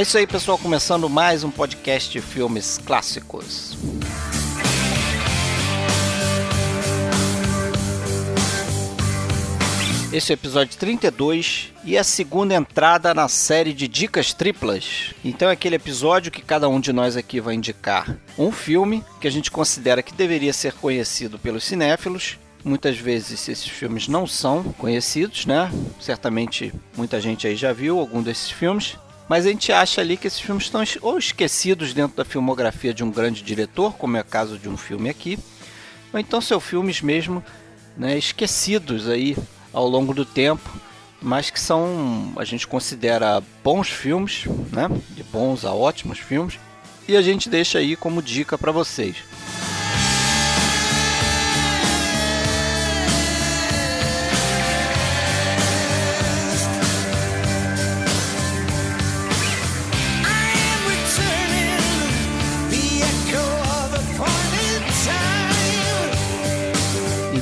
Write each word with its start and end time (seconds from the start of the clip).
É 0.00 0.02
isso 0.02 0.16
aí, 0.16 0.26
pessoal, 0.26 0.56
começando 0.56 1.10
mais 1.10 1.44
um 1.44 1.50
podcast 1.50 2.10
de 2.10 2.22
filmes 2.22 2.78
clássicos. 2.78 3.76
Esse 10.10 10.32
é 10.32 10.34
o 10.34 10.38
episódio 10.38 10.78
32 10.78 11.74
e 11.84 11.96
é 11.96 11.98
a 11.98 12.04
segunda 12.04 12.54
entrada 12.54 13.12
na 13.12 13.28
série 13.28 13.74
de 13.74 13.86
dicas 13.86 14.32
triplas. 14.32 15.12
Então 15.22 15.50
é 15.50 15.52
aquele 15.52 15.76
episódio 15.76 16.32
que 16.32 16.40
cada 16.40 16.66
um 16.66 16.80
de 16.80 16.94
nós 16.94 17.14
aqui 17.14 17.38
vai 17.38 17.54
indicar 17.54 18.16
um 18.38 18.50
filme 18.50 19.04
que 19.20 19.28
a 19.28 19.30
gente 19.30 19.50
considera 19.50 20.02
que 20.02 20.14
deveria 20.14 20.54
ser 20.54 20.72
conhecido 20.72 21.38
pelos 21.38 21.64
cinéfilos. 21.64 22.38
Muitas 22.64 22.96
vezes 22.96 23.32
esses 23.50 23.68
filmes 23.68 24.08
não 24.08 24.26
são 24.26 24.62
conhecidos, 24.78 25.44
né? 25.44 25.70
Certamente 26.00 26.72
muita 26.96 27.20
gente 27.20 27.46
aí 27.46 27.54
já 27.54 27.74
viu 27.74 27.98
algum 27.98 28.22
desses 28.22 28.50
filmes. 28.50 28.96
Mas 29.30 29.46
a 29.46 29.48
gente 29.48 29.70
acha 29.70 30.00
ali 30.00 30.16
que 30.16 30.26
esses 30.26 30.40
filmes 30.40 30.64
estão 30.64 30.82
ou 31.02 31.16
esquecidos 31.16 31.94
dentro 31.94 32.16
da 32.16 32.24
filmografia 32.24 32.92
de 32.92 33.04
um 33.04 33.12
grande 33.12 33.44
diretor, 33.44 33.92
como 33.92 34.16
é 34.16 34.22
o 34.22 34.24
caso 34.24 34.58
de 34.58 34.68
um 34.68 34.76
filme 34.76 35.08
aqui, 35.08 35.38
ou 36.12 36.18
então 36.18 36.40
são 36.40 36.58
filmes 36.58 37.00
mesmo 37.00 37.40
né, 37.96 38.18
esquecidos 38.18 39.08
aí 39.08 39.36
ao 39.72 39.86
longo 39.86 40.12
do 40.12 40.24
tempo, 40.24 40.68
mas 41.22 41.48
que 41.48 41.60
são, 41.60 42.32
a 42.34 42.44
gente 42.44 42.66
considera 42.66 43.40
bons 43.62 43.88
filmes, 43.88 44.46
né? 44.72 44.88
De 45.10 45.22
bons 45.22 45.64
a 45.64 45.72
ótimos 45.72 46.18
filmes, 46.18 46.58
e 47.06 47.16
a 47.16 47.22
gente 47.22 47.48
deixa 47.48 47.78
aí 47.78 47.94
como 47.94 48.20
dica 48.20 48.58
para 48.58 48.72
vocês. 48.72 49.18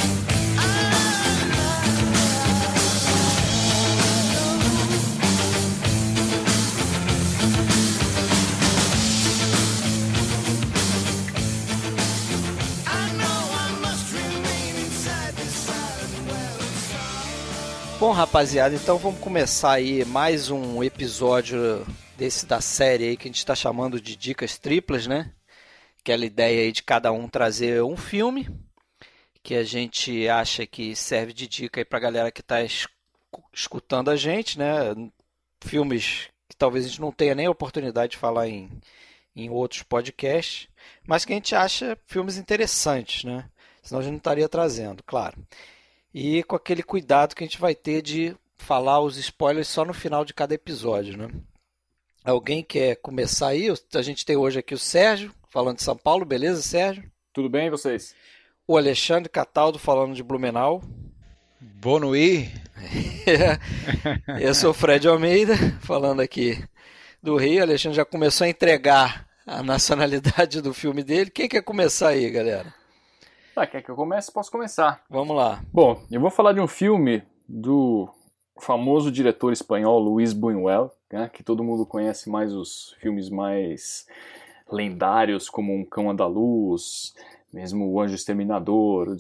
Bom, 18.12 18.18
rapaziada, 18.18 18.76
então 18.76 18.98
vamos 18.98 19.22
começar 19.22 19.72
aí 19.72 20.04
mais 20.04 20.50
um 20.50 20.84
episódio 20.84 21.88
desse 22.18 22.46
da 22.46 22.60
série 22.60 23.06
aí 23.06 23.16
que 23.16 23.24
a 23.24 23.32
gente 23.32 23.38
está 23.38 23.56
chamando 23.56 24.02
de 24.02 24.18
dicas 24.18 24.58
triplas, 24.58 25.08
né? 25.08 25.32
Aquela 25.98 26.26
ideia 26.26 26.64
aí 26.64 26.74
de 26.74 26.84
cada 26.84 27.10
um 27.14 27.30
trazer 27.30 27.82
um 27.82 27.96
filme 27.96 28.50
que 29.42 29.56
a 29.56 29.64
gente 29.64 30.28
acha 30.28 30.68
que 30.68 30.94
serve 30.94 31.32
de 31.32 31.48
dica 31.48 31.80
aí 31.80 31.86
para 31.86 32.00
a 32.00 32.02
galera 32.02 32.32
que 32.34 32.42
está 32.42 32.58
escutando 33.54 34.12
a 34.12 34.18
gente, 34.18 34.60
né? 34.60 34.94
Filmes 35.62 36.28
que 36.50 36.58
talvez 36.58 36.84
a 36.84 36.90
gente 36.90 37.00
não 37.00 37.14
tenha 37.14 37.34
nem 37.34 37.46
a 37.46 37.52
oportunidade 37.52 38.12
de 38.12 38.18
falar 38.18 38.50
em, 38.50 38.70
em 39.34 39.50
outros 39.50 39.84
podcasts, 39.84 40.68
mas 41.08 41.24
que 41.24 41.32
a 41.32 41.36
gente 41.38 41.56
acha 41.56 41.98
filmes 42.08 42.36
interessantes, 42.36 43.24
né? 43.24 43.50
Senão 43.82 44.02
a 44.02 44.04
gente 44.04 44.12
não 44.12 44.18
estaria 44.18 44.50
trazendo, 44.50 45.02
claro 45.02 45.38
e 46.14 46.44
com 46.44 46.56
aquele 46.56 46.84
cuidado 46.84 47.36
que 47.36 47.44
a 47.44 47.48
gente 47.48 47.60
vai 47.60 47.74
ter 47.74 48.02
de 48.02 48.36
falar 48.58 49.00
os 49.00 49.18
spoilers 49.18 49.68
só 49.68 49.84
no 49.84 49.94
final 49.94 50.24
de 50.24 50.34
cada 50.34 50.54
episódio, 50.54 51.18
né? 51.18 51.30
Alguém 52.24 52.64
quer 52.64 52.98
começar 52.98 53.48
aí? 53.48 53.68
A 53.96 54.02
gente 54.02 54.26
tem 54.26 54.36
hoje 54.38 54.60
aqui 54.60 54.74
o 54.74 54.80
Sérgio, 54.80 55.34
falando 55.50 55.78
de 55.78 55.84
São 55.84 55.98
Paulo, 55.98 56.24
beleza, 56.24 56.62
Sérgio? 56.62 57.04
Tudo 57.34 57.50
bem, 57.50 57.68
e 57.68 57.72
vocês? 57.72 58.14
O 58.68 58.78
Alexandre 58.78 59.30
Cataldo, 59.30 59.80
falando 59.80 60.14
de 60.14 60.22
Blumenau. 60.22 60.84
Bonui. 61.60 62.52
Eu 64.40 64.54
sou 64.54 64.72
o 64.72 64.74
Fred 64.74 65.08
Almeida, 65.08 65.56
falando 65.82 66.22
aqui 66.22 66.64
do 67.22 67.38
Rio. 67.38 67.60
O 67.60 67.64
Alexandre 67.64 67.96
já 67.96 68.06
começou 68.06 68.46
a 68.46 68.50
entregar 68.50 69.28
a 69.46 69.64
nacionalidade 69.64 70.62
do 70.62 70.74
filme 70.74 71.04
dele. 71.04 71.32
Quem 71.32 71.50
quer 71.50 71.64
começar 71.64 72.10
aí, 72.10 72.30
galera? 72.30 72.74
Tá, 73.54 73.68
quer 73.68 73.82
que 73.82 73.92
eu 73.92 73.96
comece? 73.96 74.32
Posso 74.32 74.50
começar. 74.50 75.04
Vamos 75.10 75.36
lá. 75.36 75.62
Bom, 75.74 76.02
eu 76.10 76.22
vou 76.22 76.30
falar 76.30 76.54
de 76.54 76.62
um 76.62 76.68
filme 76.68 77.22
do 77.48 78.08
famoso 78.58 79.12
diretor 79.12 79.52
espanhol 79.52 80.00
Luis 80.00 80.32
Buñuel, 80.32 80.90
né, 81.12 81.30
que 81.34 81.44
todo 81.44 81.64
mundo 81.64 81.86
conhece 81.86 82.30
mais 82.30 82.54
os 82.54 82.96
filmes 83.02 83.30
mais 83.30 84.08
lendários, 84.72 85.50
como 85.50 85.74
Um 85.74 85.84
Cão 85.84 86.10
Andaluz, 86.10 87.14
mesmo 87.52 87.92
O 87.92 88.00
Anjo 88.00 88.16
Exterminador, 88.16 89.10
O 89.10 89.18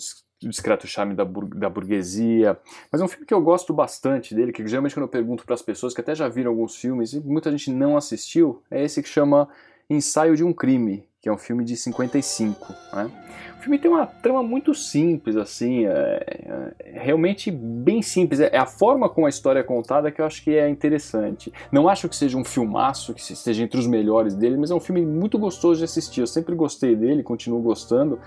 Discreto 0.47 0.87
Charme 0.87 1.13
da, 1.13 1.25
bur 1.25 1.45
da 1.47 1.69
Burguesia. 1.69 2.57
Mas 2.89 3.01
é 3.01 3.03
um 3.03 3.09
filme 3.09 3.25
que 3.25 3.33
eu 3.33 3.41
gosto 3.41 3.73
bastante 3.73 4.33
dele, 4.33 4.53
que 4.53 4.65
geralmente 4.65 4.95
quando 4.95 5.07
eu 5.07 5.09
pergunto 5.09 5.43
para 5.43 5.55
as 5.55 5.61
pessoas 5.61 5.93
que 5.93 5.99
até 5.99 6.15
já 6.15 6.29
viram 6.29 6.51
alguns 6.51 6.77
filmes 6.77 7.11
e 7.11 7.19
muita 7.19 7.51
gente 7.51 7.69
não 7.69 7.97
assistiu, 7.97 8.63
é 8.71 8.81
esse 8.81 9.03
que 9.03 9.09
chama 9.09 9.49
Ensaio 9.89 10.37
de 10.37 10.43
um 10.43 10.53
Crime, 10.53 11.05
que 11.19 11.27
é 11.27 11.33
um 11.33 11.37
filme 11.37 11.65
de 11.65 11.75
55, 11.75 12.73
né? 12.93 13.11
O 13.61 13.63
filme 13.63 13.77
tem 13.77 13.91
uma 13.91 14.07
trama 14.07 14.41
muito 14.41 14.73
simples, 14.73 15.35
assim, 15.35 15.85
é, 15.85 16.73
é 16.79 16.99
realmente 16.99 17.51
bem 17.51 18.01
simples. 18.01 18.39
É, 18.39 18.49
é 18.51 18.57
a 18.57 18.65
forma 18.65 19.07
como 19.07 19.27
a 19.27 19.29
história 19.29 19.59
é 19.59 19.63
contada 19.63 20.11
que 20.11 20.19
eu 20.19 20.25
acho 20.25 20.43
que 20.43 20.55
é 20.57 20.67
interessante. 20.67 21.53
Não 21.71 21.87
acho 21.87 22.09
que 22.09 22.15
seja 22.15 22.39
um 22.39 22.43
filmaço, 22.43 23.13
que 23.13 23.21
esteja 23.21 23.61
entre 23.61 23.79
os 23.79 23.85
melhores 23.85 24.33
dele, 24.33 24.57
mas 24.57 24.71
é 24.71 24.73
um 24.73 24.79
filme 24.79 25.05
muito 25.05 25.37
gostoso 25.37 25.77
de 25.77 25.83
assistir. 25.83 26.21
Eu 26.21 26.27
sempre 26.27 26.55
gostei 26.55 26.95
dele, 26.95 27.21
continuo 27.21 27.61
gostando. 27.61 28.17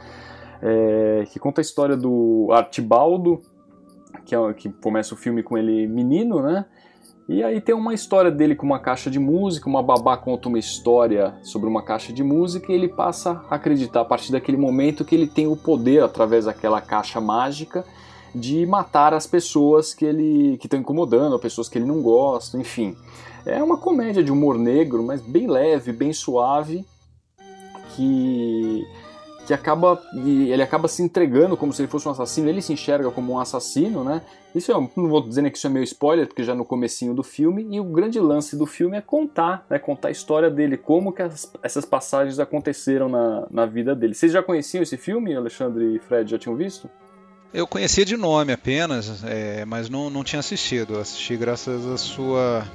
É, 0.63 1.25
que 1.29 1.41
conta 1.41 1.61
a 1.61 1.63
história 1.63 1.97
do 1.97 2.51
Artibaldo, 2.53 3.43
que, 4.25 4.37
é, 4.37 4.55
que 4.55 4.69
começa 4.69 5.15
o 5.15 5.17
filme 5.17 5.43
com 5.43 5.59
ele 5.59 5.89
menino, 5.89 6.41
né? 6.41 6.65
E 7.27 7.43
aí 7.43 7.59
tem 7.59 7.75
uma 7.75 7.95
história 7.95 8.31
dele 8.31 8.55
com 8.55 8.67
uma 8.67 8.79
caixa 8.79 9.11
de 9.11 9.19
música, 9.19 9.69
uma 9.69 9.83
babá 9.83 10.15
conta 10.15 10.49
uma 10.49 10.59
história 10.59 11.35
sobre 11.43 11.69
uma 11.69 11.83
caixa 11.83 12.13
de 12.13 12.23
música 12.23 12.71
e 12.71 12.75
ele 12.75 12.89
passa 12.89 13.43
a 13.49 13.55
acreditar 13.55 14.03
a 14.03 14.05
partir 14.05 14.31
daquele 14.31 14.59
momento 14.59 15.07
que 15.07 15.15
ele 15.15 15.27
tem 15.27 15.47
o 15.47 15.57
poder 15.57 16.03
através 16.03 16.45
daquela 16.45 16.83
caixa 16.83 17.23
mágica 17.23 17.83
de 18.35 18.67
matar 18.67 19.15
as 19.15 19.27
pessoas 19.27 19.95
que 19.95 20.05
ele 20.05 20.59
que 20.59 20.67
estão 20.67 20.79
incomodando, 20.79 21.39
pessoas 21.39 21.67
que 21.67 21.79
ele 21.79 21.87
não 21.87 22.03
gosta, 22.03 22.59
enfim. 22.59 22.95
É 23.47 23.63
uma 23.63 23.79
comédia 23.79 24.23
de 24.23 24.33
humor 24.33 24.59
negro, 24.59 25.03
mas 25.03 25.23
bem 25.23 25.47
leve, 25.47 25.93
bem 25.93 26.13
suave, 26.13 26.85
que 27.95 28.87
que 29.47 29.53
acaba 29.53 30.03
ele 30.15 30.63
acaba 30.63 30.89
se 30.89 31.03
entregando 31.03 31.57
como 31.57 31.73
se 31.73 31.83
ele 31.83 31.89
fosse 31.89 32.09
um 32.09 32.11
assassino, 32.11 32.49
ele 32.49 32.63
se 32.63 32.73
enxerga 32.73 33.11
como 33.11 33.33
um 33.35 33.39
assassino, 33.39 34.03
né? 34.03 34.23
Isso 34.55 34.71
é, 34.71 34.75
não 34.75 35.09
vou 35.09 35.21
dizer 35.21 35.51
que 35.51 35.59
isso 35.59 35.67
é 35.67 35.71
meio 35.71 35.83
spoiler, 35.83 36.27
porque 36.27 36.45
já 36.45 36.55
no 36.55 36.65
comecinho 36.65 37.13
do 37.13 37.25
filme, 37.25 37.67
e 37.71 37.81
o 37.81 37.85
grande 37.85 38.21
lance 38.21 38.57
do 38.57 38.67
filme 38.67 38.97
é 38.97 39.01
contar, 39.01 39.67
né, 39.69 39.81
contar 39.81 40.09
a 40.09 40.11
história 40.13 40.49
dele, 40.49 40.77
como 40.77 41.13
que 41.13 41.23
as, 41.23 41.51
essas 41.61 41.85
passagens 41.85 42.39
aconteceram 42.39 43.09
na, 43.09 43.47
na 43.51 43.67
vida 43.67 43.97
dele. 43.97 44.15
Vocês 44.15 44.33
já 44.33 44.43
conheciam 44.43 44.83
esse 44.83 44.97
filme, 44.97 45.35
Alexandre 45.35 45.97
e 45.97 45.99
Fred, 45.99 46.31
já 46.31 46.39
tinham 46.39 46.57
visto? 46.57 46.89
Eu 47.53 47.67
conhecia 47.67 48.05
de 48.05 48.17
nome 48.17 48.53
apenas, 48.53 49.25
é, 49.25 49.65
mas 49.65 49.89
não, 49.89 50.09
não 50.09 50.23
tinha 50.23 50.41
assistido. 50.41 50.99
Assisti 50.99 51.37
graças 51.37 51.87
à 51.87 51.97
sua, 51.97 52.67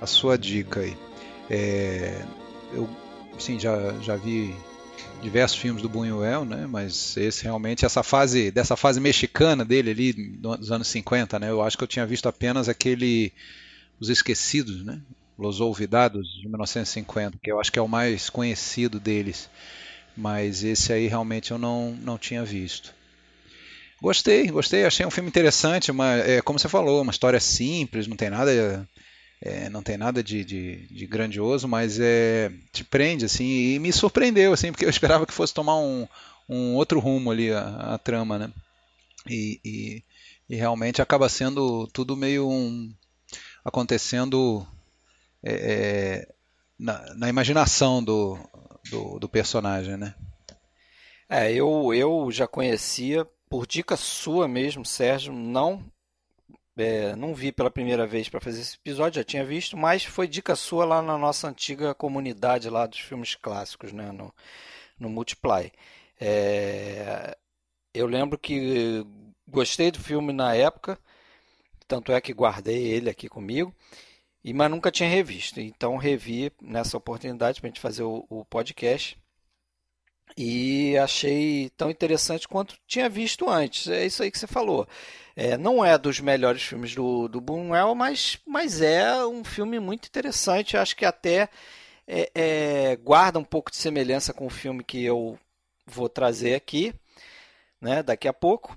à 0.00 0.06
sua 0.06 0.36
dica 0.36 0.80
aí. 0.80 0.96
É, 1.50 2.22
eu 2.72 2.88
sim, 3.38 3.58
já, 3.58 3.92
já 4.00 4.16
vi 4.16 4.54
diversos 5.20 5.58
filmes 5.58 5.82
do 5.82 5.88
Buñuel, 5.88 6.44
né? 6.44 6.66
Mas 6.66 7.16
esse 7.16 7.42
realmente, 7.42 7.84
essa 7.84 8.02
fase, 8.02 8.50
dessa 8.50 8.76
fase 8.76 9.00
mexicana 9.00 9.64
dele 9.64 9.90
ali, 9.90 10.12
dos 10.12 10.70
anos 10.70 10.88
50, 10.88 11.38
né? 11.38 11.50
Eu 11.50 11.62
acho 11.62 11.76
que 11.76 11.84
eu 11.84 11.88
tinha 11.88 12.06
visto 12.06 12.28
apenas 12.28 12.68
aquele 12.68 13.32
Os 14.00 14.08
Esquecidos, 14.08 14.84
né? 14.84 15.00
Los 15.38 15.60
Olvidados, 15.60 16.26
de 16.40 16.48
1950, 16.48 17.38
que 17.42 17.50
eu 17.50 17.60
acho 17.60 17.70
que 17.70 17.78
é 17.78 17.82
o 17.82 17.88
mais 17.88 18.28
conhecido 18.28 18.98
deles. 18.98 19.48
Mas 20.16 20.64
esse 20.64 20.92
aí 20.92 21.06
realmente 21.06 21.52
eu 21.52 21.58
não, 21.58 21.92
não 21.92 22.18
tinha 22.18 22.44
visto. 22.44 22.92
Gostei, 24.00 24.46
gostei, 24.48 24.84
achei 24.84 25.04
um 25.04 25.10
filme 25.10 25.28
interessante, 25.28 25.90
mas 25.90 26.28
é, 26.28 26.40
como 26.40 26.58
você 26.58 26.68
falou, 26.68 27.02
uma 27.02 27.10
história 27.10 27.40
simples, 27.40 28.06
não 28.06 28.16
tem 28.16 28.30
nada 28.30 28.88
é, 29.40 29.68
não 29.68 29.82
tem 29.82 29.96
nada 29.96 30.22
de, 30.22 30.44
de, 30.44 30.86
de, 30.88 31.06
grandioso, 31.06 31.68
mas 31.68 31.98
é, 32.00 32.50
te 32.72 32.82
prende, 32.82 33.24
assim, 33.24 33.44
e 33.44 33.78
me 33.78 33.92
surpreendeu, 33.92 34.52
assim, 34.52 34.72
porque 34.72 34.84
eu 34.84 34.90
esperava 34.90 35.26
que 35.26 35.32
fosse 35.32 35.54
tomar 35.54 35.76
um, 35.76 36.08
um 36.48 36.74
outro 36.74 36.98
rumo 36.98 37.30
ali 37.30 37.52
a, 37.52 37.94
a 37.94 37.98
trama, 37.98 38.38
né? 38.38 38.52
E, 39.28 39.60
e, 39.64 40.04
e, 40.48 40.56
realmente 40.56 41.02
acaba 41.02 41.28
sendo 41.28 41.86
tudo 41.88 42.16
meio 42.16 42.48
um, 42.48 42.92
acontecendo 43.64 44.66
é, 45.42 45.52
é, 45.52 46.34
na, 46.78 47.14
na, 47.14 47.28
imaginação 47.28 48.02
do, 48.02 48.38
do, 48.90 49.18
do, 49.18 49.28
personagem, 49.28 49.96
né? 49.96 50.14
É, 51.28 51.52
eu, 51.52 51.92
eu 51.94 52.30
já 52.32 52.48
conhecia, 52.48 53.26
por 53.48 53.66
dica 53.66 53.96
sua 53.96 54.48
mesmo, 54.48 54.84
Sérgio, 54.84 55.32
não 55.32 55.84
é, 56.78 57.16
não 57.16 57.34
vi 57.34 57.52
pela 57.52 57.70
primeira 57.70 58.06
vez 58.06 58.28
para 58.28 58.40
fazer 58.40 58.60
esse 58.60 58.76
episódio, 58.76 59.20
já 59.20 59.24
tinha 59.24 59.44
visto, 59.44 59.76
mas 59.76 60.04
foi 60.04 60.28
dica 60.28 60.54
sua 60.56 60.84
lá 60.84 61.02
na 61.02 61.18
nossa 61.18 61.48
antiga 61.48 61.94
comunidade 61.94 62.70
lá 62.70 62.86
dos 62.86 63.00
filmes 63.00 63.34
clássicos, 63.34 63.92
né, 63.92 64.12
no, 64.12 64.32
no 64.98 65.08
Multiply. 65.10 65.72
É, 66.20 67.36
eu 67.92 68.06
lembro 68.06 68.38
que 68.38 69.04
gostei 69.46 69.90
do 69.90 69.98
filme 69.98 70.32
na 70.32 70.54
época, 70.54 70.98
tanto 71.86 72.12
é 72.12 72.20
que 72.20 72.32
guardei 72.32 72.86
ele 72.86 73.10
aqui 73.10 73.28
comigo, 73.28 73.74
e 74.44 74.52
mas 74.52 74.70
nunca 74.70 74.90
tinha 74.90 75.08
revisto. 75.08 75.60
Então 75.60 75.96
revi 75.96 76.52
nessa 76.60 76.96
oportunidade 76.96 77.60
para 77.60 77.68
a 77.68 77.70
gente 77.70 77.80
fazer 77.80 78.02
o, 78.02 78.26
o 78.30 78.44
podcast 78.44 79.18
e 80.36 80.96
achei 80.98 81.70
tão 81.76 81.90
interessante 81.90 82.46
quanto 82.46 82.76
tinha 82.86 83.08
visto 83.08 83.48
antes. 83.48 83.88
É 83.88 84.06
isso 84.06 84.22
aí 84.22 84.30
que 84.30 84.38
você 84.38 84.46
falou. 84.46 84.86
É, 85.34 85.56
não 85.56 85.84
é 85.84 85.96
dos 85.96 86.20
melhores 86.20 86.62
filmes 86.62 86.94
do, 86.94 87.28
do 87.28 87.40
Buñuel, 87.40 87.94
mas, 87.94 88.38
mas 88.46 88.80
é 88.80 89.24
um 89.24 89.44
filme 89.44 89.78
muito 89.78 90.06
interessante. 90.06 90.76
Acho 90.76 90.96
que 90.96 91.04
até 91.04 91.48
é, 92.06 92.30
é, 92.34 92.96
guarda 92.96 93.38
um 93.38 93.44
pouco 93.44 93.70
de 93.70 93.76
semelhança 93.76 94.32
com 94.32 94.46
o 94.46 94.50
filme 94.50 94.82
que 94.82 95.04
eu 95.04 95.38
vou 95.86 96.08
trazer 96.08 96.54
aqui, 96.54 96.94
né, 97.80 98.02
daqui 98.02 98.26
a 98.26 98.32
pouco. 98.32 98.76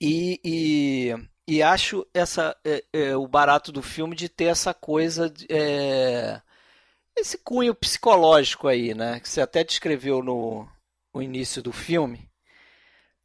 E, 0.00 0.40
e, 0.44 1.14
e 1.46 1.62
acho 1.62 2.06
essa, 2.14 2.56
é, 2.64 2.84
é, 2.92 3.16
o 3.16 3.28
barato 3.28 3.70
do 3.70 3.82
filme 3.82 4.16
de 4.16 4.28
ter 4.28 4.46
essa 4.46 4.72
coisa, 4.72 5.28
de, 5.28 5.46
é, 5.50 6.40
esse 7.16 7.38
cunho 7.38 7.74
psicológico 7.74 8.68
aí, 8.68 8.94
né, 8.94 9.20
que 9.20 9.28
você 9.28 9.40
até 9.40 9.62
descreveu 9.62 10.22
no, 10.22 10.68
no 11.14 11.22
início 11.22 11.62
do 11.62 11.72
filme 11.72 12.32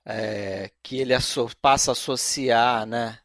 é, 0.07 0.71
que 0.81 0.97
ele 0.99 1.13
passa 1.61 1.91
a 1.91 1.93
associar, 1.93 2.85
né? 2.85 3.19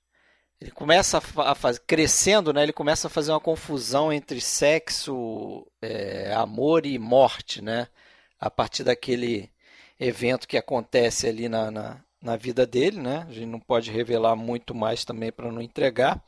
Ele 0.61 0.73
começa 0.73 1.19
a, 1.19 1.55
fazer, 1.55 1.81
crescendo, 1.87 2.53
né? 2.53 2.65
Ele 2.65 2.73
começa 2.73 3.07
a 3.07 3.11
fazer 3.11 3.31
uma 3.31 3.41
confusão 3.41 4.13
entre 4.13 4.41
sexo, 4.41 5.67
é, 5.81 6.33
amor 6.35 6.85
e 6.85 6.99
morte, 6.99 7.63
né? 7.63 7.87
A 8.39 8.51
partir 8.51 8.83
daquele 8.83 9.49
evento 9.99 10.49
que 10.49 10.57
acontece 10.59 11.29
ali 11.29 11.49
na, 11.49 11.71
na, 11.71 12.05
na 12.21 12.37
vida 12.37 12.67
dele, 12.67 13.01
né? 13.01 13.27
A 13.29 13.33
gente 13.33 13.47
não 13.47 13.61
pode 13.61 13.91
revelar 13.91 14.35
muito 14.35 14.75
mais 14.75 15.05
também 15.05 15.31
para 15.31 15.53
não 15.53 15.63
entregar, 15.63 16.21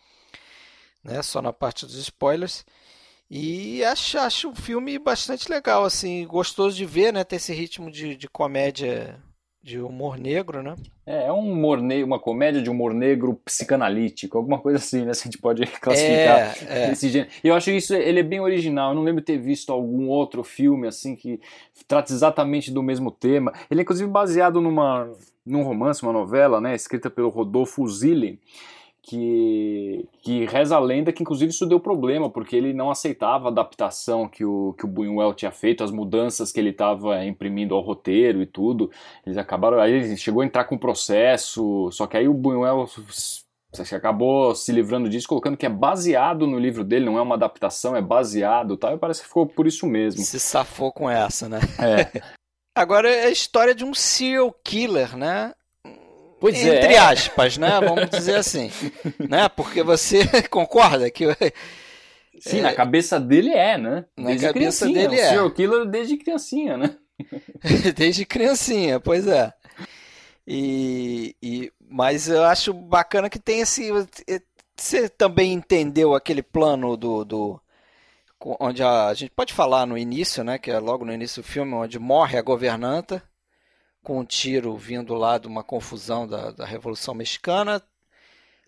né? 1.02 1.20
Só 1.22 1.42
na 1.42 1.52
parte 1.52 1.84
dos 1.84 1.96
spoilers. 1.96 2.64
E 3.30 3.82
acho, 3.84 4.18
acho 4.18 4.48
um 4.48 4.54
filme 4.54 4.98
bastante 4.98 5.50
legal, 5.50 5.84
assim, 5.84 6.26
gostoso 6.26 6.76
de 6.76 6.84
ver, 6.84 7.12
né? 7.12 7.24
Ter 7.24 7.36
esse 7.36 7.52
ritmo 7.52 7.90
de, 7.90 8.16
de 8.16 8.28
comédia 8.28 9.18
de 9.64 9.80
humor 9.80 10.18
negro, 10.18 10.62
né? 10.62 10.76
É, 11.06 11.28
é 11.28 11.32
um 11.32 11.50
humor 11.52 11.80
negro, 11.80 12.06
uma 12.06 12.18
comédia 12.18 12.60
de 12.60 12.68
humor 12.68 12.92
negro 12.92 13.40
psicanalítico, 13.42 14.36
alguma 14.36 14.58
coisa 14.58 14.76
assim, 14.76 15.06
né? 15.06 15.14
Se 15.14 15.22
a 15.22 15.24
gente 15.24 15.38
pode 15.38 15.66
classificar 15.66 16.54
é, 16.68 16.88
é. 16.88 16.92
esse 16.92 17.08
gênero. 17.08 17.30
E 17.42 17.48
eu 17.48 17.54
acho 17.54 17.70
isso, 17.70 17.94
ele 17.94 18.20
é 18.20 18.22
bem 18.22 18.40
original. 18.40 18.90
Eu 18.90 18.96
não 18.96 19.02
lembro 19.02 19.22
de 19.22 19.26
ter 19.26 19.38
visto 19.38 19.72
algum 19.72 20.08
outro 20.08 20.44
filme 20.44 20.86
assim 20.86 21.16
que 21.16 21.40
trata 21.88 22.12
exatamente 22.12 22.70
do 22.70 22.82
mesmo 22.82 23.10
tema. 23.10 23.54
Ele 23.70 23.80
é 23.80 23.82
inclusive 23.82 24.10
baseado 24.10 24.60
numa 24.60 25.10
num 25.46 25.62
romance, 25.62 26.02
uma 26.02 26.12
novela, 26.12 26.58
né, 26.58 26.74
escrita 26.74 27.10
pelo 27.10 27.28
Rodolfo 27.28 27.86
Zilli 27.86 28.40
que, 29.06 30.08
que 30.22 30.46
reza 30.46 30.76
a 30.76 30.80
lenda 30.80 31.12
que 31.12 31.22
inclusive 31.22 31.50
isso 31.52 31.66
deu 31.66 31.78
problema, 31.78 32.30
porque 32.30 32.56
ele 32.56 32.72
não 32.72 32.90
aceitava 32.90 33.48
a 33.48 33.50
adaptação 33.50 34.26
que 34.26 34.44
o, 34.44 34.74
que 34.78 34.86
o 34.86 34.88
Buñuel 34.88 35.34
tinha 35.34 35.50
feito, 35.50 35.84
as 35.84 35.90
mudanças 35.90 36.50
que 36.50 36.58
ele 36.58 36.70
estava 36.70 37.22
imprimindo 37.24 37.74
ao 37.74 37.82
roteiro 37.82 38.40
e 38.40 38.46
tudo. 38.46 38.90
Eles 39.26 39.36
acabaram, 39.36 39.78
aí 39.78 39.92
ele 39.92 40.16
chegou 40.16 40.40
a 40.40 40.46
entrar 40.46 40.64
com 40.64 40.78
processo, 40.78 41.90
só 41.92 42.06
que 42.06 42.16
aí 42.16 42.26
o 42.26 42.34
Buñuel 42.34 42.86
acabou 43.92 44.54
se 44.54 44.72
livrando 44.72 45.08
disso, 45.08 45.28
colocando 45.28 45.56
que 45.56 45.66
é 45.66 45.70
baseado 45.70 46.46
no 46.46 46.58
livro 46.58 46.82
dele, 46.82 47.04
não 47.04 47.18
é 47.18 47.22
uma 47.22 47.34
adaptação, 47.34 47.94
é 47.94 48.00
baseado 48.00 48.76
tal, 48.76 48.94
e 48.94 48.98
parece 48.98 49.20
que 49.20 49.28
ficou 49.28 49.46
por 49.46 49.66
isso 49.66 49.86
mesmo. 49.86 50.22
Se 50.22 50.40
safou 50.40 50.90
com 50.90 51.10
essa, 51.10 51.46
né? 51.46 51.60
É. 51.78 52.22
Agora 52.74 53.08
é 53.08 53.26
a 53.26 53.30
história 53.30 53.74
de 53.74 53.84
um 53.84 53.92
serial 53.92 54.52
killer, 54.64 55.16
né? 55.16 55.52
Pois 56.44 56.58
Entre 56.58 56.92
é. 56.92 56.98
aspas, 56.98 57.56
né? 57.56 57.80
Vamos 57.80 58.10
dizer 58.10 58.36
assim. 58.36 58.70
né? 59.18 59.48
Porque 59.48 59.82
você 59.82 60.26
concorda 60.50 61.10
que. 61.10 61.24
Sim, 62.38 62.58
é, 62.58 62.62
na 62.64 62.74
cabeça 62.74 63.18
dele 63.18 63.48
é, 63.48 63.78
né? 63.78 64.04
Na 64.14 64.26
desde 64.26 64.46
cabeça 64.48 64.84
dele 64.84 65.18
é. 65.18 65.24
O 65.24 65.28
serial 65.28 65.50
killer 65.52 65.86
desde 65.86 66.18
criancinha, 66.18 66.76
né? 66.76 66.96
desde 67.96 68.26
criancinha, 68.26 69.00
pois 69.00 69.26
é. 69.26 69.54
E, 70.46 71.34
e, 71.42 71.72
mas 71.88 72.28
eu 72.28 72.44
acho 72.44 72.74
bacana 72.74 73.30
que 73.30 73.38
tem 73.38 73.60
esse. 73.60 73.88
Você 74.76 75.08
também 75.08 75.54
entendeu 75.54 76.14
aquele 76.14 76.42
plano 76.42 76.94
do, 76.94 77.24
do 77.24 77.60
onde 78.60 78.82
a, 78.82 79.06
a, 79.06 79.14
gente 79.14 79.30
pode 79.30 79.54
falar 79.54 79.86
no 79.86 79.96
início, 79.96 80.44
né? 80.44 80.58
Que 80.58 80.70
é 80.70 80.78
logo 80.78 81.06
no 81.06 81.12
início 81.14 81.42
do 81.42 81.48
filme, 81.48 81.72
onde 81.72 81.98
morre 81.98 82.36
a 82.36 82.42
governanta 82.42 83.22
com 84.04 84.20
um 84.20 84.24
tiro 84.24 84.76
vindo 84.76 85.14
lá 85.14 85.38
de 85.38 85.48
uma 85.48 85.64
confusão 85.64 86.28
da, 86.28 86.50
da 86.50 86.66
Revolução 86.66 87.14
Mexicana, 87.14 87.82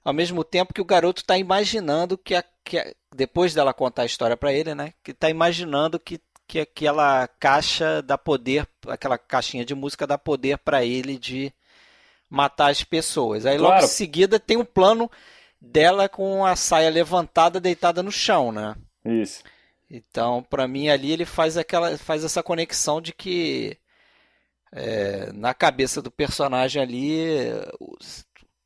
ao 0.02 0.12
mesmo 0.12 0.42
tempo 0.42 0.72
que 0.72 0.80
o 0.80 0.84
garoto 0.84 1.20
está 1.20 1.36
imaginando 1.36 2.16
que, 2.16 2.34
a, 2.34 2.42
que 2.64 2.78
a, 2.78 2.94
depois 3.14 3.54
dela 3.54 3.74
contar 3.74 4.02
a 4.02 4.06
história 4.06 4.36
para 4.36 4.52
ele, 4.52 4.74
né, 4.74 4.94
que 5.04 5.10
está 5.10 5.28
imaginando 5.28 6.00
que, 6.00 6.20
que 6.48 6.60
aquela 6.60 7.28
caixa 7.28 8.02
dá 8.02 8.16
poder, 8.16 8.66
aquela 8.88 9.18
caixinha 9.18 9.64
de 9.64 9.74
música 9.74 10.06
dá 10.06 10.16
poder 10.16 10.58
para 10.58 10.84
ele 10.84 11.18
de 11.18 11.52
matar 12.30 12.70
as 12.70 12.82
pessoas. 12.82 13.44
Aí 13.44 13.58
claro. 13.58 13.74
logo 13.74 13.84
em 13.84 13.88
seguida 13.88 14.40
tem 14.40 14.56
um 14.56 14.64
plano 14.64 15.10
dela 15.60 16.08
com 16.08 16.46
a 16.46 16.56
saia 16.56 16.90
levantada, 16.90 17.60
deitada 17.60 18.02
no 18.02 18.10
chão, 18.10 18.50
né? 18.50 18.74
Isso. 19.04 19.42
Então, 19.90 20.42
para 20.42 20.66
mim 20.66 20.88
ali 20.88 21.12
ele 21.12 21.24
faz 21.24 21.56
aquela 21.56 21.96
faz 21.98 22.24
essa 22.24 22.42
conexão 22.42 23.00
de 23.00 23.12
que 23.12 23.78
é, 24.72 25.32
na 25.32 25.54
cabeça 25.54 26.02
do 26.02 26.10
personagem 26.10 26.82
ali, 26.82 27.26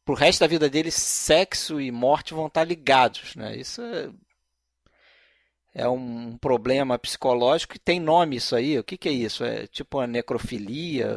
pro 0.04 0.14
resto 0.14 0.40
da 0.40 0.46
vida 0.46 0.68
dele, 0.68 0.90
sexo 0.90 1.80
e 1.80 1.90
morte 1.90 2.34
vão 2.34 2.46
estar 2.46 2.64
ligados, 2.64 3.36
né? 3.36 3.56
Isso 3.56 3.82
é, 3.82 4.10
é 5.74 5.88
um 5.88 6.36
problema 6.38 6.98
psicológico 6.98 7.76
e 7.76 7.78
tem 7.78 8.00
nome 8.00 8.36
isso 8.36 8.56
aí. 8.56 8.78
O 8.78 8.84
que, 8.84 8.96
que 8.96 9.08
é 9.08 9.12
isso? 9.12 9.44
É 9.44 9.66
tipo 9.66 9.98
uma 9.98 10.06
necrofilia? 10.06 11.16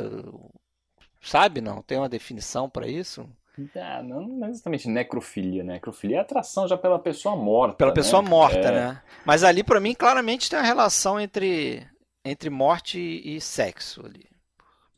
Sabe 1.21 1.61
não? 1.61 1.81
Tem 1.81 1.97
uma 1.97 2.09
definição 2.09 2.69
para 2.69 2.87
isso? 2.87 3.27
Ah, 3.75 4.01
não, 4.03 4.27
não 4.27 4.47
é 4.47 4.49
exatamente 4.49 4.89
necrofilia, 4.89 5.63
né? 5.63 5.73
Necrofilia 5.73 6.17
é 6.17 6.21
atração 6.21 6.67
já 6.67 6.75
pela 6.75 6.97
pessoa 6.97 7.35
morta. 7.35 7.75
Pela 7.77 7.91
né? 7.91 7.95
pessoa 7.95 8.21
morta, 8.21 8.67
é... 8.67 8.71
né? 8.71 9.01
Mas 9.23 9.43
ali, 9.43 9.63
para 9.63 9.79
mim, 9.79 9.93
claramente 9.93 10.49
tem 10.49 10.57
uma 10.57 10.65
relação 10.65 11.19
entre, 11.19 11.87
entre 12.25 12.49
morte 12.49 12.99
e, 12.99 13.37
e 13.37 13.41
sexo 13.41 14.03
ali 14.05 14.32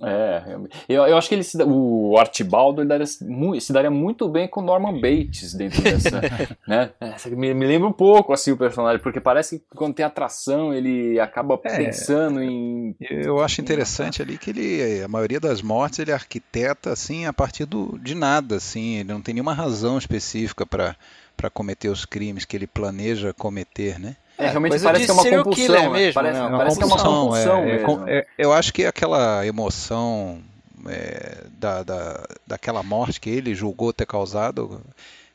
É, 0.02 0.58
eu, 0.90 1.06
eu 1.08 1.18
acho 1.18 1.30
que 1.30 1.36
ele 1.36 1.44
se, 1.44 1.58
o 1.64 2.18
Artibaldo 2.18 2.82
ele 2.82 2.90
daria, 2.90 3.06
se 3.06 3.72
daria 3.72 3.90
muito 3.90 4.28
bem 4.28 4.46
com 4.46 4.62
Norman 4.62 5.00
Bates 5.00 5.54
dentro 5.54 5.82
dessa, 5.82 6.22
né? 6.68 6.92
Me, 7.28 7.54
me, 7.54 7.66
lembra 7.66 7.88
um 7.88 7.94
pouco 7.94 8.34
assim 8.34 8.52
o 8.52 8.58
personagem, 8.58 9.02
porque 9.02 9.22
parece 9.22 9.60
que 9.60 9.66
quando 9.74 9.96
tem 9.96 10.06
atração 10.06 10.74
ele 10.74 11.18
acaba 11.18 11.58
é, 11.64 11.78
pensando 11.78 12.44
em. 12.44 12.94
Eu 13.00 13.42
acho 13.42 13.62
interessante 13.62 14.22
ali 14.22 14.38
que 14.38 14.50
ele, 14.50 15.02
a 15.02 15.08
maioria 15.08 15.40
das 15.40 15.62
mortes 15.62 16.00
ele 16.00 16.12
arquiteta 16.12 16.92
assim 16.92 17.26
a 17.26 17.32
partir 17.32 17.64
do, 17.66 17.98
de 17.98 18.16
nada, 18.16 18.58
assim, 18.58 18.96
ele 18.96 19.14
não 19.14 19.22
tem 19.22 19.34
nenhuma 19.34 19.54
razão 19.54 19.98
específica 19.98 20.66
para 20.66 20.96
para 21.36 21.50
cometer 21.50 21.90
os 21.90 22.06
crimes 22.06 22.46
que 22.46 22.56
ele 22.56 22.66
planeja 22.66 23.34
cometer, 23.34 24.00
né? 24.00 24.16
É, 24.38 24.50
realmente 24.50 24.80
parece 24.80 25.06
que 25.06 25.12
é 25.12 25.14
uma 25.14 25.44
compulsão. 25.44 25.76
Né? 25.76 25.90
Mesmo, 25.90 26.14
parece, 26.14 26.40
não, 26.40 26.58
parece 26.58 26.80
compulsão, 26.80 27.32
que 27.32 27.38
é 27.38 27.54
uma 27.54 27.80
compulsão. 27.80 28.08
É, 28.08 28.18
é, 28.20 28.26
eu 28.38 28.52
acho 28.52 28.74
que 28.74 28.86
aquela 28.86 29.46
emoção 29.46 30.42
é, 30.88 31.46
da, 31.58 31.84
da, 31.84 32.28
daquela 32.46 32.84
morte 32.84 33.20
que 33.20 33.30
ele 33.30 33.56
julgou 33.56 33.94
ter 33.94 34.06
causado 34.06 34.82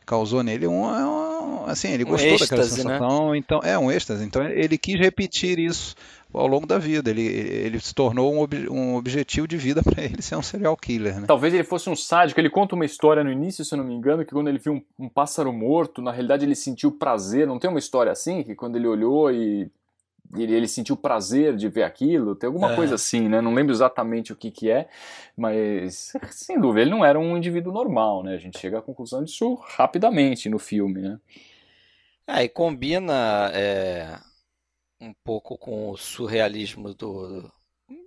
causou 0.07 0.43
nele 0.43 0.67
um, 0.67 0.83
um 0.85 1.67
assim 1.67 1.89
ele 1.93 2.03
gostou 2.03 2.33
êxtase, 2.33 2.51
daquela 2.51 2.63
né? 2.63 2.99
sensação 2.99 3.31
né? 3.31 3.39
então 3.39 3.61
é 3.63 3.79
um 3.79 3.93
êxtase 3.93 4.25
então 4.25 4.43
ele 4.45 4.77
quis 4.77 4.99
repetir 4.99 5.59
isso 5.59 5.95
ao 6.33 6.47
longo 6.47 6.67
da 6.67 6.79
vida. 6.79 7.11
Ele, 7.11 7.27
ele 7.27 7.81
se 7.81 7.95
tornou 7.95 8.33
um, 8.33 8.41
ob, 8.41 8.69
um 8.69 8.97
objetivo 8.97 9.47
de 9.47 9.57
vida 9.57 9.83
para 9.85 10.03
ele 10.05 10.23
ser 10.23 10.37
um 10.37 10.43
serial 10.43 10.77
killer. 10.77 11.21
Né? 11.21 11.27
Talvez 11.27 11.53
ele 11.55 11.65
fosse 11.65 11.89
um 11.89 11.97
sádico. 11.97 12.41
Ele 12.41 12.51
conta 12.51 12.75
uma 12.75 12.85
história 12.85 13.25
no 13.25 13.31
início, 13.31 13.65
se 13.65 13.75
eu 13.75 13.79
não 13.79 13.85
me 13.85 13.95
engano, 13.95 14.25
que 14.25 14.33
quando 14.33 14.49
ele 14.49 14.59
viu 14.59 14.75
um, 14.75 14.83
um 14.99 15.09
pássaro 15.09 15.53
morto, 15.53 16.03
na 16.03 16.13
realidade 16.13 16.45
ele 16.45 16.55
sentiu 16.55 16.93
prazer. 16.93 17.47
Não 17.47 17.59
tem 17.59 17.71
uma 17.71 17.79
história 17.79 18.13
assim? 18.13 18.43
Que 18.43 18.55
quando 18.55 18.77
ele 18.77 18.87
olhou 18.87 19.31
e 19.31 19.71
ele, 20.37 20.55
ele 20.55 20.69
sentiu 20.69 20.97
prazer 20.97 21.57
de 21.57 21.69
ver 21.69 21.83
aquilo, 21.83 22.37
tem 22.37 22.47
alguma 22.47 22.73
é. 22.73 22.77
coisa 22.77 22.95
assim, 22.95 23.29
né? 23.29 23.41
Não 23.41 23.53
lembro 23.53 23.73
exatamente 23.73 24.33
o 24.33 24.37
que 24.37 24.51
que 24.51 24.71
é, 24.71 24.89
mas 25.37 26.13
sem 26.31 26.61
dúvida 26.61 26.83
ele 26.83 26.91
não 26.91 27.05
era 27.05 27.19
um 27.19 27.37
indivíduo 27.37 27.73
normal, 27.73 28.23
né? 28.23 28.35
A 28.35 28.39
gente 28.39 28.59
chega 28.59 28.79
à 28.79 28.83
conclusão 28.83 29.25
disso 29.25 29.55
rapidamente 29.55 30.49
no 30.49 30.59
filme, 30.59 31.01
né? 31.01 31.19
É, 32.27 32.45
e 32.45 32.49
combina 32.49 33.51
é, 33.53 34.17
um 35.01 35.13
pouco 35.25 35.57
com 35.57 35.91
o 35.91 35.97
surrealismo 35.97 36.93
do, 36.95 37.51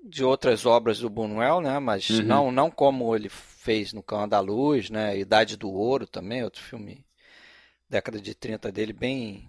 de 0.04 0.24
outras 0.24 0.66
obras 0.66 1.00
do 1.00 1.10
Buñuel, 1.10 1.62
né? 1.62 1.80
Mas 1.80 2.10
uhum. 2.10 2.24
não, 2.24 2.52
não 2.52 2.70
como 2.70 3.16
ele 3.16 3.30
fez 3.30 3.94
no 3.94 4.04
Cão 4.04 4.28
da 4.28 4.40
Luz, 4.40 4.90
né? 4.90 5.18
Idade 5.18 5.58
do 5.58 5.72
Ouro 5.72 6.06
também, 6.06 6.44
outro 6.44 6.62
filme 6.62 7.06
década 7.90 8.20
de 8.20 8.34
30 8.34 8.72
dele 8.72 8.94
bem 8.94 9.48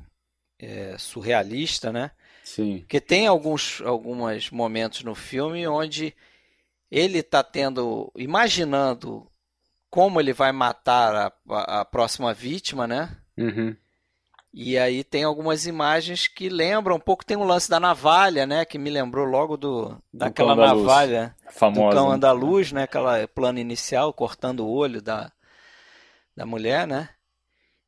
é, 0.58 0.96
surrealista, 0.98 1.92
né? 1.92 2.10
Sim. 2.42 2.80
Porque 2.80 3.00
tem 3.00 3.26
alguns 3.26 3.80
alguns 3.82 4.50
momentos 4.50 5.02
no 5.02 5.14
filme 5.14 5.66
onde 5.66 6.14
ele 6.90 7.18
está 7.18 7.42
tendo, 7.42 8.12
imaginando 8.14 9.26
como 9.90 10.20
ele 10.20 10.32
vai 10.32 10.52
matar 10.52 11.14
a, 11.14 11.32
a, 11.54 11.80
a 11.80 11.84
próxima 11.84 12.32
vítima, 12.34 12.86
né? 12.86 13.16
Uhum. 13.36 13.76
E 14.56 14.78
aí 14.78 15.02
tem 15.02 15.24
algumas 15.24 15.66
imagens 15.66 16.28
que 16.28 16.48
lembram 16.48 16.94
um 16.94 17.00
pouco, 17.00 17.24
tem 17.26 17.36
um 17.36 17.42
lance 17.42 17.68
da 17.68 17.80
navalha, 17.80 18.46
né? 18.46 18.64
Que 18.64 18.78
me 18.78 18.88
lembrou 18.88 19.26
logo 19.26 19.56
do, 19.56 20.00
daquela 20.12 20.54
navalha 20.54 21.34
Famosa, 21.50 21.90
do 21.90 21.92
cão 21.92 22.12
andaluz, 22.12 22.70
né? 22.70 22.84
Aquela 22.84 23.26
plano 23.26 23.58
inicial 23.58 24.12
cortando 24.12 24.60
o 24.60 24.70
olho 24.70 25.02
da, 25.02 25.32
da 26.36 26.46
mulher, 26.46 26.86
né? 26.86 27.08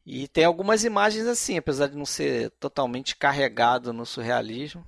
E 0.05 0.27
tem 0.27 0.45
algumas 0.45 0.83
imagens 0.83 1.29
assim, 1.29 1.57
apesar 1.57 1.87
de 1.87 1.97
não 1.97 2.05
ser 2.05 2.51
totalmente 2.59 3.15
carregado 3.15 3.93
no 3.93 4.05
surrealismo. 4.05 4.85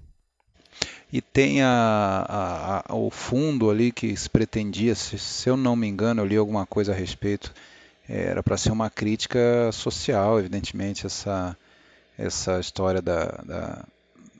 E 1.12 1.22
tem 1.22 1.62
a, 1.62 2.26
a, 2.28 2.92
a, 2.92 2.96
o 2.96 3.08
fundo 3.08 3.70
ali 3.70 3.92
que 3.92 4.16
se 4.16 4.28
pretendia, 4.28 4.96
se, 4.96 5.16
se 5.16 5.48
eu 5.48 5.56
não 5.56 5.76
me 5.76 5.86
engano, 5.86 6.22
eu 6.22 6.26
li 6.26 6.36
alguma 6.36 6.66
coisa 6.66 6.90
a 6.90 6.94
respeito, 6.94 7.54
era 8.08 8.42
para 8.42 8.56
ser 8.56 8.72
uma 8.72 8.90
crítica 8.90 9.70
social, 9.70 10.40
evidentemente, 10.40 11.06
essa 11.06 11.56
essa 12.18 12.58
história 12.58 13.00
da, 13.00 13.26
da, 13.44 13.84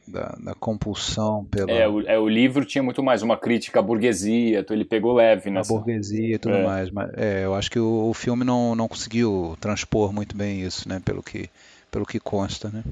da, 0.06 0.36
da 0.40 0.54
compulsão 0.54 1.44
pela. 1.44 1.70
É 1.70 1.86
o, 1.86 2.00
é, 2.00 2.18
o 2.18 2.28
livro 2.28 2.64
tinha 2.64 2.82
muito 2.82 3.02
mais 3.02 3.22
uma 3.22 3.36
crítica 3.36 3.78
à 3.78 3.82
burguesia, 3.82 4.60
então 4.60 4.76
ele 4.76 4.84
pegou 4.84 5.14
leve 5.14 5.50
nessa. 5.50 5.72
A 5.72 5.76
burguesia 5.76 6.34
e 6.34 6.38
tudo 6.38 6.56
é. 6.56 6.64
mais. 6.64 6.90
Mas, 6.90 7.10
é, 7.14 7.44
eu 7.44 7.54
acho 7.54 7.70
que 7.70 7.78
o, 7.78 8.10
o, 8.10 8.14
filme 8.14 8.44
não, 8.44 8.74
não 8.74 8.88
conseguiu 8.88 9.56
transpor 9.60 10.12
muito 10.12 10.36
bem 10.36 10.60
isso, 10.62 10.88
né? 10.88 11.00
Pelo 11.04 11.22
que, 11.22 11.48
pelo 11.90 12.04
que 12.04 12.18
consta, 12.18 12.68
né? 12.68 12.82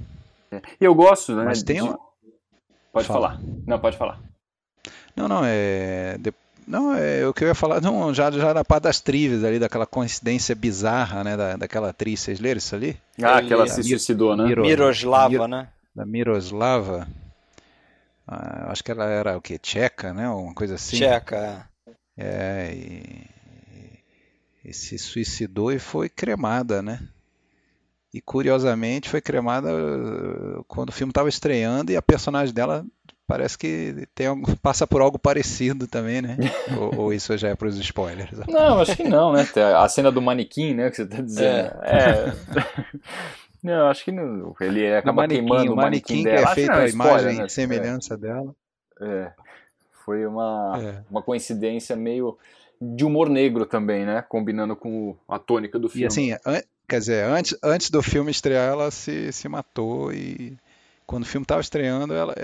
É. 0.52 0.62
E 0.80 0.84
eu 0.84 0.94
gosto, 0.94 1.34
né? 1.34 1.44
Mas 1.44 1.62
tem 1.62 1.82
de... 1.82 1.94
Pode 2.92 3.08
Fala. 3.08 3.28
falar. 3.28 3.40
Não, 3.66 3.78
pode 3.78 3.96
falar. 3.96 4.20
Não, 5.14 5.28
não, 5.28 5.42
é. 5.44 6.16
Não, 6.66 6.94
é 6.94 7.26
o 7.26 7.32
que 7.32 7.44
eu 7.44 7.48
ia 7.48 7.54
falar, 7.54 7.80
não, 7.80 8.12
já, 8.12 8.30
já 8.30 8.52
na 8.52 8.64
parte 8.64 8.84
das 8.84 9.00
trivias 9.00 9.44
ali, 9.44 9.58
daquela 9.58 9.86
coincidência 9.86 10.54
bizarra, 10.54 11.22
né, 11.22 11.36
da, 11.36 11.56
daquela 11.56 11.90
atriz, 11.90 12.20
vocês 12.20 12.40
leram 12.40 12.58
isso 12.58 12.74
ali? 12.74 12.96
Ah, 13.22 13.40
que 13.40 13.52
ela 13.52 13.68
se 13.68 13.84
suicidou, 13.84 14.36
né? 14.36 14.44
Miro, 14.44 14.62
Miroslava, 14.62 15.28
Mir, 15.28 15.48
né? 15.48 15.68
Da 15.94 16.04
Miroslava, 16.04 17.06
ah, 18.26 18.72
acho 18.72 18.82
que 18.82 18.90
ela 18.90 19.04
era 19.04 19.36
o 19.36 19.40
que, 19.40 19.58
tcheca, 19.58 20.12
né, 20.12 20.28
uma 20.28 20.54
coisa 20.54 20.74
assim? 20.74 20.96
Tcheca. 20.96 21.68
É, 22.16 22.72
e, 22.74 23.30
e 24.64 24.72
se 24.72 24.98
suicidou 24.98 25.70
e 25.70 25.78
foi 25.78 26.08
cremada, 26.08 26.82
né? 26.82 27.00
E 28.12 28.20
curiosamente 28.20 29.08
foi 29.08 29.20
cremada 29.20 29.68
uh, 29.72 30.64
quando 30.64 30.88
o 30.88 30.92
filme 30.92 31.10
estava 31.10 31.28
estreando 31.28 31.92
e 31.92 31.96
a 31.96 32.02
personagem 32.02 32.54
dela 32.54 32.84
parece 33.26 33.58
que 33.58 34.06
tem 34.14 34.26
passa 34.62 34.86
por 34.86 35.00
algo 35.00 35.18
parecido 35.18 35.86
também, 35.86 36.22
né? 36.22 36.36
ou, 36.78 37.00
ou, 37.02 37.12
isso 37.12 37.36
já 37.36 37.48
é 37.48 37.54
para 37.54 37.68
os 37.68 37.76
spoilers? 37.78 38.30
Não, 38.48 38.80
acho 38.80 38.96
que 38.96 39.04
não, 39.04 39.32
né? 39.32 39.46
A 39.76 39.88
cena 39.88 40.10
do 40.10 40.22
manequim, 40.22 40.74
né? 40.74 40.90
Que 40.90 40.96
você 40.96 41.02
está 41.02 41.20
dizendo. 41.20 41.70
É. 41.82 42.32
é... 42.32 42.36
Não, 43.62 43.88
acho 43.88 44.04
que 44.04 44.12
não. 44.12 44.54
Ele 44.60 44.94
acaba 44.94 45.22
manequim, 45.22 45.44
queimando 45.44 45.72
o 45.72 45.76
manequim, 45.76 46.22
dela. 46.22 46.36
que 46.36 46.44
é 46.44 46.54
feita 46.54 46.74
a 46.74 46.88
imagem 46.88 47.38
né? 47.38 47.48
semelhança 47.48 48.14
é. 48.14 48.16
dela. 48.16 48.54
É. 49.00 49.32
Foi 50.04 50.24
uma, 50.24 50.78
é. 50.80 51.02
uma 51.10 51.20
coincidência 51.20 51.96
meio 51.96 52.38
de 52.80 53.04
humor 53.04 53.28
negro 53.28 53.66
também, 53.66 54.04
né? 54.04 54.22
Combinando 54.28 54.76
com 54.76 55.16
a 55.28 55.36
tônica 55.36 55.80
do 55.80 55.88
filme. 55.88 56.04
E 56.04 56.06
assim, 56.06 56.36
quer 56.88 57.00
dizer, 57.00 57.24
antes, 57.24 57.58
antes 57.60 57.90
do 57.90 58.00
filme 58.04 58.30
estrear, 58.30 58.70
ela 58.70 58.90
se, 58.92 59.32
se 59.32 59.48
matou 59.48 60.12
e 60.12 60.56
quando 61.06 61.22
o 61.22 61.26
filme 61.26 61.44
estava 61.44 61.60
estreando, 61.60 62.14
ela, 62.14 62.34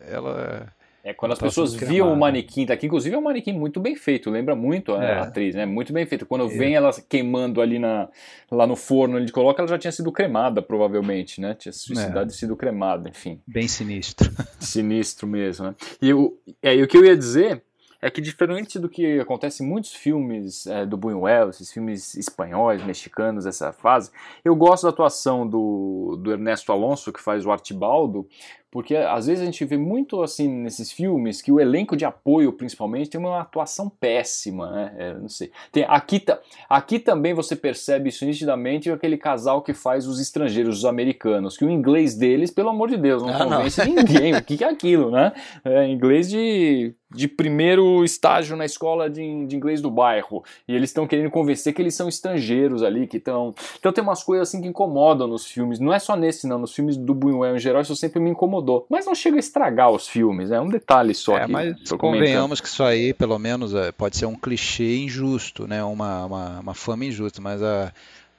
ela 0.00 0.72
é 1.08 1.14
quando 1.14 1.32
as 1.32 1.38
pessoas 1.38 1.74
viam 1.74 2.12
o 2.12 2.16
manequim 2.16 2.66
daqui, 2.66 2.86
inclusive 2.86 3.14
é 3.14 3.18
um 3.18 3.22
manequim 3.22 3.52
muito 3.52 3.80
bem 3.80 3.96
feito, 3.96 4.28
lembra 4.30 4.54
muito 4.54 4.94
a 4.94 5.02
é. 5.02 5.18
atriz, 5.20 5.54
né? 5.54 5.64
Muito 5.64 5.90
bem 5.90 6.04
feito. 6.04 6.26
Quando 6.26 6.44
é. 6.44 6.48
vem 6.48 6.74
ela 6.74 6.90
queimando 7.08 7.62
ali 7.62 7.78
na, 7.78 8.08
lá 8.50 8.66
no 8.66 8.76
forno, 8.76 9.16
ele 9.16 9.30
coloca, 9.30 9.62
ela 9.62 9.68
já 9.68 9.78
tinha 9.78 9.92
sido 9.92 10.12
cremada, 10.12 10.60
provavelmente, 10.60 11.40
né? 11.40 11.54
Tinha 11.54 11.72
suicidado 11.72 12.30
é. 12.30 12.34
e 12.34 12.36
sido 12.36 12.54
cremada, 12.56 13.08
enfim. 13.08 13.40
Bem 13.46 13.66
sinistro. 13.66 14.30
Sinistro 14.60 15.26
mesmo, 15.26 15.68
né? 15.68 15.74
E, 16.02 16.12
o, 16.12 16.36
é, 16.62 16.76
e 16.76 16.82
o 16.82 16.86
que 16.88 16.98
eu 16.98 17.04
ia 17.04 17.16
dizer 17.16 17.62
é 18.00 18.10
que 18.10 18.20
diferente 18.20 18.78
do 18.78 18.88
que 18.88 19.18
acontece 19.18 19.62
em 19.62 19.66
muitos 19.66 19.92
filmes 19.92 20.66
é, 20.66 20.86
do 20.86 20.96
Buñuel, 20.96 21.50
esses 21.50 21.72
filmes 21.72 22.14
espanhóis, 22.14 22.84
mexicanos, 22.84 23.44
essa 23.44 23.72
fase, 23.72 24.10
eu 24.44 24.54
gosto 24.54 24.84
da 24.84 24.90
atuação 24.90 25.46
do, 25.46 26.16
do 26.22 26.32
Ernesto 26.32 26.70
Alonso, 26.70 27.12
que 27.12 27.20
faz 27.20 27.44
o 27.44 27.50
Artibaldo, 27.50 28.28
porque 28.70 28.94
às 28.94 29.26
vezes 29.26 29.42
a 29.42 29.46
gente 29.46 29.64
vê 29.64 29.78
muito 29.78 30.22
assim 30.22 30.48
nesses 30.48 30.92
filmes 30.92 31.40
que 31.40 31.50
o 31.50 31.58
elenco 31.58 31.96
de 31.96 32.04
apoio, 32.04 32.52
principalmente, 32.52 33.08
tem 33.08 33.20
uma 33.20 33.40
atuação 33.40 33.88
péssima, 33.88 34.70
né? 34.70 34.94
É, 34.98 35.14
não 35.14 35.28
sei. 35.28 35.50
Tem, 35.72 35.84
aqui, 35.88 36.22
aqui 36.68 36.98
também 36.98 37.32
você 37.32 37.56
percebe 37.56 38.10
isso 38.10 38.26
nitidamente 38.26 38.90
aquele 38.90 39.16
casal 39.16 39.62
que 39.62 39.72
faz 39.72 40.06
os 40.06 40.20
estrangeiros, 40.20 40.78
os 40.78 40.84
americanos, 40.84 41.56
que 41.56 41.64
o 41.64 41.70
inglês 41.70 42.14
deles, 42.14 42.50
pelo 42.50 42.68
amor 42.68 42.90
de 42.90 42.98
Deus, 42.98 43.22
não 43.22 43.30
ah, 43.30 43.38
convence 43.38 43.84
não. 43.84 43.94
ninguém. 43.94 44.34
o 44.34 44.44
que 44.44 44.62
é 44.62 44.68
aquilo, 44.68 45.10
né? 45.10 45.32
É 45.64 45.88
inglês 45.88 46.28
de 46.28 46.94
de 47.10 47.26
primeiro 47.26 48.04
estágio 48.04 48.56
na 48.56 48.66
escola 48.66 49.08
de, 49.08 49.46
de 49.46 49.56
inglês 49.56 49.80
do 49.80 49.90
bairro 49.90 50.44
e 50.66 50.74
eles 50.74 50.90
estão 50.90 51.06
querendo 51.06 51.30
convencer 51.30 51.72
que 51.72 51.80
eles 51.80 51.94
são 51.94 52.06
estrangeiros 52.06 52.82
ali 52.82 53.06
que 53.06 53.16
estão 53.16 53.54
então 53.78 53.92
tem 53.92 54.04
umas 54.04 54.22
coisas 54.22 54.48
assim 54.48 54.60
que 54.60 54.68
incomodam 54.68 55.26
nos 55.26 55.46
filmes 55.46 55.80
não 55.80 55.92
é 55.92 55.98
só 55.98 56.14
nesse 56.14 56.46
não 56.46 56.58
nos 56.58 56.74
filmes 56.74 56.96
do 56.98 57.14
Buñuel 57.14 57.56
em 57.56 57.58
geral 57.58 57.80
isso 57.80 57.96
sempre 57.96 58.20
me 58.20 58.30
incomodou 58.30 58.57
mas 58.88 59.06
não 59.06 59.14
chega 59.14 59.36
a 59.36 59.40
estragar 59.40 59.90
os 59.90 60.08
filmes 60.08 60.50
é 60.50 60.60
um 60.60 60.68
detalhe 60.68 61.14
só 61.14 61.36
é, 61.36 61.46
mas 61.46 61.76
convenhamos 61.92 62.60
que 62.60 62.68
isso 62.68 62.82
aí 62.82 63.12
pelo 63.12 63.38
menos 63.38 63.74
é, 63.74 63.92
pode 63.92 64.16
ser 64.16 64.26
um 64.26 64.34
clichê 64.34 64.98
injusto 64.98 65.66
né 65.66 65.82
uma, 65.82 66.24
uma, 66.24 66.60
uma 66.60 66.74
fama 66.74 67.04
injusta 67.04 67.40
mas 67.40 67.62
a 67.62 67.92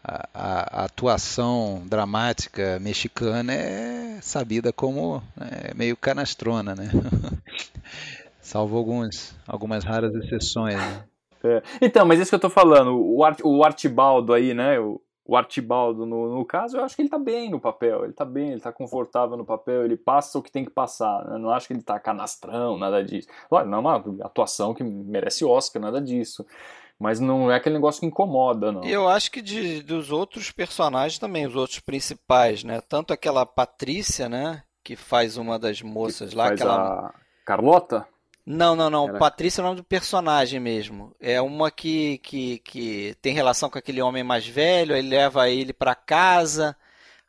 a, 0.04 0.30
a, 0.34 0.86
atuação 0.86 1.84
dramática 1.86 2.80
mexicana 2.80 3.54
é 3.54 4.20
sabida 4.22 4.72
como 4.72 5.22
é, 5.40 5.74
meio 5.74 5.96
canastrona, 5.98 6.74
né? 6.74 6.90
Salvo 8.42 8.78
alguns, 8.78 9.36
algumas 9.46 9.84
raras 9.84 10.16
exceções. 10.16 10.76
Né? 10.76 11.04
É. 11.44 11.62
Então, 11.82 12.06
mas 12.06 12.20
isso 12.20 12.32
que 12.32 12.36
eu 12.36 12.40
tô 12.40 12.50
falando, 12.50 12.98
o, 12.98 13.24
Art, 13.24 13.40
o 13.44 13.64
Artibaldo 13.64 14.34
aí, 14.34 14.54
né? 14.54 14.80
O, 14.80 15.02
o 15.30 15.38
Artibaldo, 15.38 16.08
no, 16.08 16.36
no, 16.36 16.44
caso, 16.44 16.78
eu 16.78 16.84
acho 16.84 16.96
que 16.96 17.04
ele 17.04 17.10
tá 17.10 17.20
bem 17.20 17.52
no 17.52 17.60
papel, 17.60 18.04
ele 18.04 18.14
tá 18.14 18.26
bem, 18.26 18.50
ele 18.50 18.60
tá 18.60 18.72
confortável 18.72 19.38
no 19.38 19.46
papel, 19.46 19.86
ele 19.86 19.96
passa 19.96 20.40
o 20.40 20.42
que 20.42 20.52
tem 20.52 20.66
que 20.66 20.72
passar, 20.72 21.24
né? 21.24 21.38
não 21.38 21.52
acho 21.52 21.68
que 21.68 21.74
ele 21.74 21.84
tá 21.84 22.00
canastrão, 22.00 22.80
nada 22.80 23.04
disso. 23.04 23.28
Olha, 23.52 23.68
não 23.68 23.78
é 23.78 23.82
uma 23.82 23.96
atuação 24.24 24.74
que 24.74 24.84
merece 24.84 25.46
Oscar, 25.46 25.80
nada 25.80 26.02
disso. 26.02 26.44
Mas 26.98 27.20
não 27.20 27.52
é 27.52 27.56
aquele 27.56 27.76
negócio 27.76 28.02
que 28.02 28.08
incomoda, 28.08 28.72
não. 28.72 28.84
Eu 28.84 29.08
acho 29.08 29.30
que 29.32 29.40
de, 29.40 29.84
dos 29.84 30.12
outros 30.12 30.50
personagens 30.50 31.20
também, 31.20 31.46
os 31.46 31.56
outros 31.56 31.80
principais, 31.80 32.64
né? 32.64 32.82
Tanto 32.82 33.14
aquela 33.14 33.46
Patrícia, 33.46 34.28
né? 34.28 34.64
Que 34.84 34.96
faz 34.96 35.38
uma 35.38 35.60
das 35.60 35.82
moças 35.82 36.32
que 36.32 36.36
lá. 36.36 36.48
Faz 36.48 36.60
aquela... 36.60 37.08
a 37.08 37.14
Carlota? 37.46 38.08
Não, 38.51 38.75
não, 38.75 38.89
não. 38.89 39.10
Era... 39.10 39.20
Patrícia 39.20 39.62
é 39.62 39.63
o 39.63 39.65
nome 39.65 39.77
do 39.77 39.84
personagem 39.84 40.60
mesmo. 40.60 41.15
É 41.20 41.39
uma 41.39 41.70
que, 41.70 42.18
que, 42.18 42.58
que 42.65 43.15
tem 43.22 43.32
relação 43.32 43.70
com 43.70 43.77
aquele 43.77 44.01
homem 44.01 44.24
mais 44.24 44.48
velho, 44.48 44.96
aí 44.96 45.03
leva 45.03 45.48
ele 45.48 45.72
para 45.72 45.94
casa, 45.94 46.75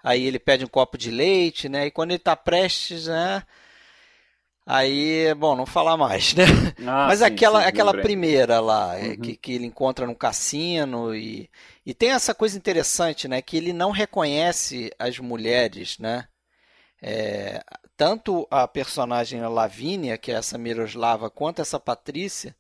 aí 0.02 0.24
ele 0.24 0.38
pede 0.38 0.64
um 0.64 0.68
copo 0.68 0.96
de 0.96 1.10
leite, 1.10 1.68
né? 1.68 1.84
E 1.84 1.90
quando 1.90 2.12
ele 2.12 2.18
tá 2.20 2.34
prestes, 2.34 3.06
né? 3.06 3.42
Aí, 4.64 5.34
bom, 5.34 5.54
não 5.54 5.66
falar 5.66 5.98
mais, 5.98 6.32
né? 6.34 6.44
Ah, 6.86 7.08
Mas 7.08 7.18
sim, 7.18 7.26
aquela, 7.26 7.60
sim, 7.60 7.68
aquela 7.68 7.92
primeira 7.92 8.58
lá, 8.58 8.96
é, 8.98 9.08
uhum. 9.08 9.16
que, 9.16 9.36
que 9.36 9.52
ele 9.52 9.66
encontra 9.66 10.06
no 10.06 10.14
cassino 10.14 11.14
e, 11.14 11.50
e 11.84 11.92
tem 11.92 12.12
essa 12.12 12.34
coisa 12.34 12.56
interessante, 12.56 13.28
né? 13.28 13.42
Que 13.42 13.58
ele 13.58 13.74
não 13.74 13.90
reconhece 13.90 14.90
as 14.98 15.18
mulheres, 15.18 15.98
né? 15.98 16.26
É, 17.02 17.62
tanto 18.00 18.49
a 18.50 18.66
personagem 18.66 19.42
Lavínia, 19.42 20.16
que 20.16 20.33
é 20.33 20.35
essa 20.35 20.57
Miroslava, 20.57 21.28
quanto 21.28 21.61
essa 21.61 21.78
Patrícia, 21.78 22.57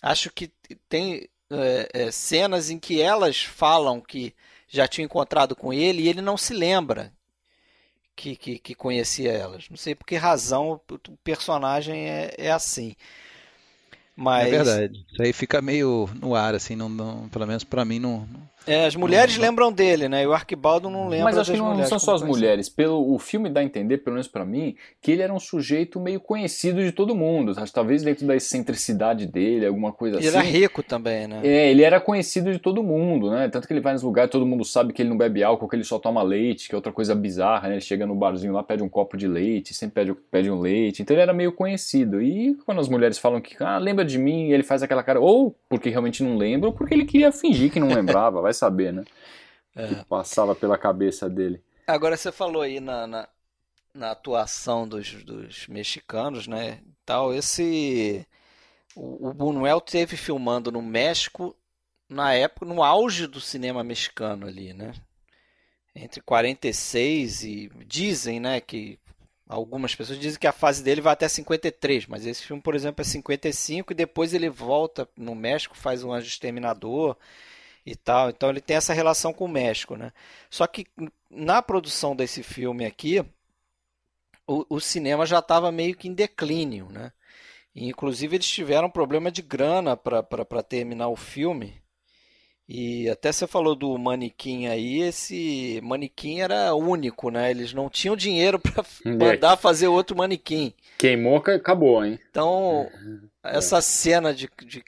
acho 0.00 0.30
que 0.30 0.48
tem 0.88 1.28
é, 1.50 1.88
é, 1.92 2.10
cenas 2.12 2.70
em 2.70 2.78
que 2.78 3.02
elas 3.02 3.42
falam 3.42 4.00
que 4.00 4.32
já 4.68 4.86
tinham 4.86 5.06
encontrado 5.06 5.56
com 5.56 5.72
ele 5.72 6.02
e 6.02 6.08
ele 6.08 6.22
não 6.22 6.36
se 6.36 6.54
lembra 6.54 7.12
que, 8.14 8.36
que, 8.36 8.60
que 8.60 8.76
conhecia 8.76 9.32
elas. 9.32 9.68
Não 9.68 9.76
sei 9.76 9.96
por 9.96 10.06
que 10.06 10.14
razão 10.14 10.80
o 10.88 11.16
personagem 11.24 12.08
é, 12.08 12.32
é 12.38 12.52
assim. 12.52 12.94
Mas... 14.14 14.46
É 14.46 14.50
verdade. 14.50 15.04
Isso 15.10 15.20
aí 15.20 15.32
fica 15.32 15.60
meio 15.60 16.08
no 16.14 16.36
ar, 16.36 16.54
assim, 16.54 16.76
não, 16.76 16.88
não 16.88 17.28
pelo 17.28 17.44
menos 17.48 17.64
para 17.64 17.84
mim 17.84 17.98
não, 17.98 18.28
é, 18.66 18.86
as 18.86 18.96
mulheres 18.96 19.36
lembram 19.36 19.72
dele, 19.72 20.08
né? 20.08 20.24
E 20.24 20.26
o 20.26 20.32
Arquibaldo 20.32 20.90
não 20.90 21.08
lembra 21.08 21.26
Mas 21.26 21.38
acho 21.38 21.52
que 21.52 21.58
não, 21.58 21.84
são 21.84 21.98
só 21.98 22.14
as 22.14 22.22
mulheres. 22.22 22.68
Pelo, 22.68 23.14
o 23.14 23.18
filme 23.18 23.48
dá 23.48 23.60
a 23.60 23.64
entender, 23.64 23.98
pelo 23.98 24.14
menos 24.14 24.26
para 24.26 24.44
mim, 24.44 24.74
que 25.00 25.12
ele 25.12 25.22
era 25.22 25.32
um 25.32 25.38
sujeito 25.38 26.00
meio 26.00 26.20
conhecido 26.20 26.82
de 26.82 26.90
todo 26.90 27.14
mundo. 27.14 27.54
Talvez 27.72 28.02
dentro 28.02 28.26
da 28.26 28.34
excentricidade 28.34 29.26
dele, 29.26 29.66
alguma 29.66 29.92
coisa 29.92 30.16
ele 30.16 30.28
assim. 30.28 30.38
Ele 30.38 30.46
era 30.48 30.58
rico 30.58 30.82
também, 30.82 31.28
né? 31.28 31.40
É, 31.44 31.70
ele 31.70 31.82
era 31.82 32.00
conhecido 32.00 32.52
de 32.52 32.58
todo 32.58 32.82
mundo, 32.82 33.30
né? 33.30 33.48
Tanto 33.48 33.66
que 33.66 33.72
ele 33.72 33.80
vai 33.80 33.92
nos 33.92 34.02
lugares, 34.02 34.30
todo 34.30 34.44
mundo 34.44 34.64
sabe 34.64 34.92
que 34.92 35.00
ele 35.00 35.10
não 35.10 35.16
bebe 35.16 35.44
álcool, 35.44 35.68
que 35.68 35.76
ele 35.76 35.84
só 35.84 35.98
toma 35.98 36.22
leite, 36.22 36.68
que 36.68 36.74
é 36.74 36.76
outra 36.76 36.92
coisa 36.92 37.14
bizarra, 37.14 37.68
né? 37.68 37.74
Ele 37.74 37.80
chega 37.80 38.06
no 38.06 38.14
barzinho 38.14 38.52
lá, 38.52 38.62
pede 38.62 38.82
um 38.82 38.88
copo 38.88 39.16
de 39.16 39.28
leite, 39.28 39.74
sempre 39.74 39.94
pede, 39.94 40.18
pede 40.30 40.50
um 40.50 40.58
leite. 40.58 41.02
Então 41.02 41.14
ele 41.14 41.22
era 41.22 41.32
meio 41.32 41.52
conhecido. 41.52 42.20
E 42.20 42.54
quando 42.66 42.80
as 42.80 42.88
mulheres 42.88 43.18
falam 43.18 43.40
que, 43.40 43.56
ah, 43.60 43.78
lembra 43.78 44.04
de 44.04 44.18
mim, 44.18 44.48
e 44.48 44.52
ele 44.52 44.62
faz 44.62 44.82
aquela 44.82 45.02
cara, 45.02 45.20
ou 45.20 45.54
porque 45.68 45.88
realmente 45.88 46.22
não 46.22 46.36
lembra, 46.36 46.68
ou 46.68 46.72
porque 46.72 46.94
ele 46.94 47.04
queria 47.04 47.30
fingir 47.30 47.70
que 47.70 47.78
não 47.78 47.88
lembrava, 47.88 48.40
vai 48.42 48.52
saber, 48.56 48.92
né? 48.92 49.04
é. 49.76 49.88
que 49.88 50.04
passava 50.06 50.54
pela 50.54 50.78
cabeça 50.78 51.28
dele. 51.28 51.62
Agora 51.86 52.16
você 52.16 52.32
falou 52.32 52.62
aí 52.62 52.80
na, 52.80 53.06
na, 53.06 53.28
na 53.94 54.10
atuação 54.10 54.88
dos, 54.88 55.12
dos, 55.22 55.68
mexicanos, 55.68 56.48
né? 56.48 56.80
Tal, 57.04 57.32
esse 57.32 58.26
o, 58.96 59.28
o 59.28 59.34
Buñuel 59.34 59.80
teve 59.80 60.16
filmando 60.16 60.72
no 60.72 60.82
México 60.82 61.54
na 62.08 62.32
época 62.32 62.64
no 62.66 62.82
auge 62.82 63.26
do 63.26 63.40
cinema 63.40 63.84
mexicano 63.84 64.46
ali, 64.46 64.72
né? 64.72 64.94
Entre 65.94 66.20
46 66.20 67.44
e 67.44 67.70
dizem, 67.86 68.38
né, 68.38 68.60
que 68.60 68.98
algumas 69.48 69.94
pessoas 69.94 70.18
dizem 70.18 70.38
que 70.38 70.46
a 70.46 70.52
fase 70.52 70.82
dele 70.82 71.00
vai 71.00 71.14
até 71.14 71.26
53, 71.26 72.06
mas 72.06 72.26
esse 72.26 72.42
filme, 72.42 72.60
por 72.60 72.74
exemplo, 72.74 73.00
é 73.00 73.04
55 73.04 73.92
e 73.92 73.96
depois 73.96 74.34
ele 74.34 74.50
volta 74.50 75.08
no 75.16 75.34
México, 75.34 75.74
faz 75.74 76.04
um 76.04 76.12
Anjo 76.12 76.26
Exterminador 76.26 77.16
e 77.86 77.94
tal. 77.94 78.28
Então 78.28 78.50
ele 78.50 78.60
tem 78.60 78.76
essa 78.76 78.92
relação 78.92 79.32
com 79.32 79.44
o 79.44 79.48
México, 79.48 79.96
né? 79.96 80.12
Só 80.50 80.66
que 80.66 80.86
na 81.30 81.62
produção 81.62 82.16
desse 82.16 82.42
filme 82.42 82.84
aqui, 82.84 83.24
o, 84.46 84.66
o 84.68 84.80
cinema 84.80 85.24
já 85.24 85.38
estava 85.38 85.70
meio 85.70 85.96
que 85.96 86.08
em 86.08 86.14
declínio, 86.14 86.88
né? 86.90 87.12
E, 87.74 87.88
inclusive 87.88 88.36
eles 88.36 88.48
tiveram 88.48 88.90
problema 88.90 89.30
de 89.30 89.42
grana 89.42 89.96
para 89.96 90.62
terminar 90.62 91.08
o 91.08 91.16
filme. 91.16 91.80
E 92.68 93.08
até 93.08 93.30
você 93.30 93.46
falou 93.46 93.76
do 93.76 93.96
manequim 93.96 94.66
aí, 94.66 95.00
esse 95.00 95.80
manequim 95.84 96.40
era 96.40 96.74
único, 96.74 97.30
né? 97.30 97.48
Eles 97.48 97.72
não 97.72 97.88
tinham 97.88 98.16
dinheiro 98.16 98.58
para 98.58 98.84
mandar 99.04 99.56
fazer 99.56 99.86
outro 99.86 100.16
manequim. 100.16 100.74
Queimou, 100.98 101.36
acabou, 101.36 102.04
hein? 102.04 102.18
Então, 102.28 102.90
essa 103.44 103.80
cena 103.80 104.34
de, 104.34 104.50
de 104.64 104.82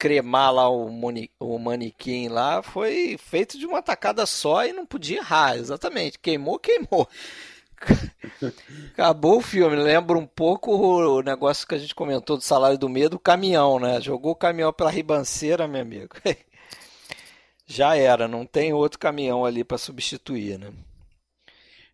cremar 0.00 0.50
lá 0.50 0.66
o, 0.70 0.90
mani, 0.90 1.30
o 1.38 1.58
manequim 1.58 2.28
lá 2.28 2.62
foi 2.62 3.18
feito 3.18 3.58
de 3.58 3.66
uma 3.66 3.82
tacada 3.82 4.24
só 4.24 4.64
e 4.64 4.72
não 4.72 4.86
podia 4.86 5.18
errar, 5.18 5.58
exatamente. 5.58 6.18
Queimou, 6.18 6.58
queimou. 6.58 7.06
Acabou 8.94 9.36
o 9.36 9.42
filme. 9.42 9.76
Lembra 9.76 10.16
um 10.16 10.26
pouco 10.26 10.72
o 10.72 11.20
negócio 11.20 11.68
que 11.68 11.74
a 11.74 11.78
gente 11.78 11.94
comentou 11.94 12.38
do 12.38 12.42
salário 12.42 12.78
do 12.78 12.88
medo, 12.88 13.16
o 13.16 13.20
caminhão, 13.20 13.78
né? 13.78 14.00
Jogou 14.00 14.32
o 14.32 14.36
caminhão 14.36 14.72
pela 14.72 14.90
ribanceira, 14.90 15.68
meu 15.68 15.82
amigo. 15.82 16.16
Já 17.66 17.94
era, 17.94 18.26
não 18.26 18.46
tem 18.46 18.72
outro 18.72 18.98
caminhão 18.98 19.44
ali 19.44 19.62
para 19.62 19.76
substituir, 19.76 20.58
né? 20.58 20.72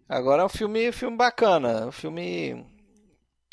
Agora 0.09 0.43
é 0.43 0.47
um 0.47 0.49
filme, 0.49 0.93
filme 0.93 1.17
bacana, 1.17 1.89
um 1.89 1.93
filme 1.93 2.65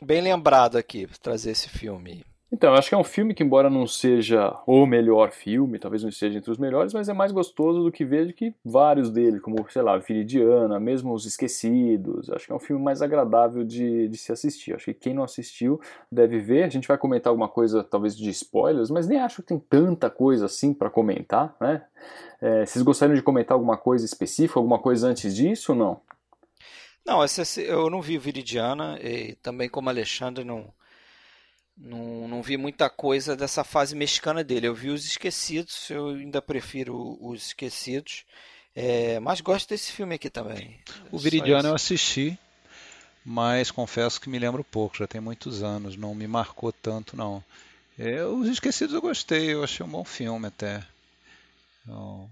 bem 0.04 0.22
lembrado 0.22 0.78
aqui, 0.78 1.08
trazer 1.22 1.52
esse 1.52 1.68
filme. 1.68 2.24
Então, 2.54 2.76
acho 2.76 2.88
que 2.88 2.94
é 2.94 2.98
um 3.00 3.04
filme 3.04 3.34
que, 3.34 3.42
embora 3.42 3.68
não 3.68 3.88
seja 3.88 4.56
o 4.68 4.86
melhor 4.86 5.32
filme, 5.32 5.80
talvez 5.80 6.04
não 6.04 6.10
esteja 6.10 6.38
entre 6.38 6.52
os 6.52 6.60
melhores, 6.60 6.94
mas 6.94 7.10
é 7.10 7.14
mais 7.14 7.32
gostoso 7.32 7.82
do 7.82 7.92
que 7.92 8.06
vejo 8.06 8.32
que 8.32 8.54
vários 8.64 9.10
dele, 9.10 9.40
como, 9.40 9.68
sei 9.72 9.82
lá, 9.82 9.98
Viridiana, 9.98 10.80
mesmo 10.80 11.16
Os 11.16 11.26
Esquecidos. 11.26 12.30
Acho 12.30 12.46
que 12.46 12.52
é 12.52 12.56
um 12.56 12.60
filme 12.60 12.84
mais 12.84 13.02
agradável 13.02 13.64
de, 13.64 14.08
de 14.08 14.18
se 14.18 14.32
assistir. 14.32 14.76
Acho 14.76 14.86
que 14.86 14.94
quem 14.94 15.16
não 15.16 15.24
assistiu 15.24 15.82
deve 16.12 16.38
ver. 16.38 16.66
A 16.66 16.70
gente 16.70 16.88
vai 16.88 16.96
comentar 16.96 17.32
alguma 17.32 17.50
coisa, 17.50 17.84
talvez, 17.84 18.16
de 18.16 18.30
spoilers, 18.30 18.92
mas 18.92 19.08
nem 19.08 19.20
acho 19.20 19.42
que 19.42 19.48
tem 19.48 19.58
tanta 19.58 20.08
coisa 20.08 20.46
assim 20.46 20.76
para 20.76 20.92
comentar, 20.92 21.56
né? 21.60 21.82
É, 22.40 22.68
vocês 22.68 22.84
gostariam 22.84 23.16
de 23.16 23.24
comentar 23.24 23.56
alguma 23.56 23.78
coisa 23.78 24.06
específica, 24.06 24.60
alguma 24.60 24.78
coisa 24.78 25.08
antes 25.08 25.36
disso 25.36 25.72
ou 25.72 25.78
não? 25.80 26.02
Não, 27.04 27.20
eu 27.66 27.90
não 27.90 28.00
vi 28.00 28.20
Viridiana 28.20 29.00
e 29.02 29.34
também 29.42 29.68
como 29.68 29.90
Alexandre 29.90 30.44
não 30.44 30.72
não, 31.78 32.28
não 32.28 32.42
vi 32.42 32.58
muita 32.58 32.90
coisa 32.90 33.36
dessa 33.36 33.64
fase 33.64 33.96
mexicana 33.96 34.44
dele. 34.44 34.68
Eu 34.68 34.76
vi 34.76 34.90
os 34.90 35.06
esquecidos, 35.06 35.90
eu 35.90 36.10
ainda 36.10 36.42
prefiro 36.42 37.18
os 37.22 37.48
esquecidos. 37.48 38.26
É, 38.76 39.20
mas 39.20 39.42
gosto 39.42 39.70
desse 39.70 39.92
filme 39.92 40.16
aqui 40.16 40.30
também. 40.30 40.80
O 41.12 41.18
Viridiano 41.18 41.70
eu 41.70 41.76
assisti, 41.76 42.38
mas 43.24 43.70
confesso 43.70 44.20
que 44.20 44.30
me 44.30 44.40
lembro 44.40 44.64
pouco, 44.64 44.98
já 44.98 45.08
tem 45.08 45.22
muitos 45.22 45.62
anos, 45.62 45.96
não 45.96 46.16
me 46.16 46.28
marcou 46.28 46.72
tanto 46.72 47.16
não. 47.16 47.44
É, 47.98 48.24
os 48.26 48.48
Esquecidos 48.48 48.96
eu 48.96 49.02
gostei, 49.02 49.54
eu 49.54 49.64
achei 49.64 49.86
um 49.86 49.90
bom 49.90 50.04
filme 50.04 50.48
até. 50.48 50.84
Então, 51.82 52.30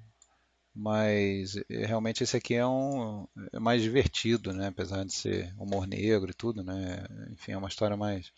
mas 0.73 1.55
é, 1.69 1.85
realmente 1.85 2.23
esse 2.23 2.35
aqui 2.35 2.55
é 2.55 2.65
um 2.65 3.27
é 3.53 3.59
mais 3.59 3.81
divertido, 3.83 4.53
né? 4.53 4.67
Apesar 4.69 5.05
de 5.05 5.13
ser 5.13 5.53
humor 5.59 5.85
negro 5.85 6.31
e 6.31 6.33
tudo, 6.33 6.63
né? 6.63 7.05
Enfim, 7.31 7.51
é 7.51 7.57
uma 7.57 7.67
história 7.67 7.95
mais 7.95 8.27
é, 8.27 8.31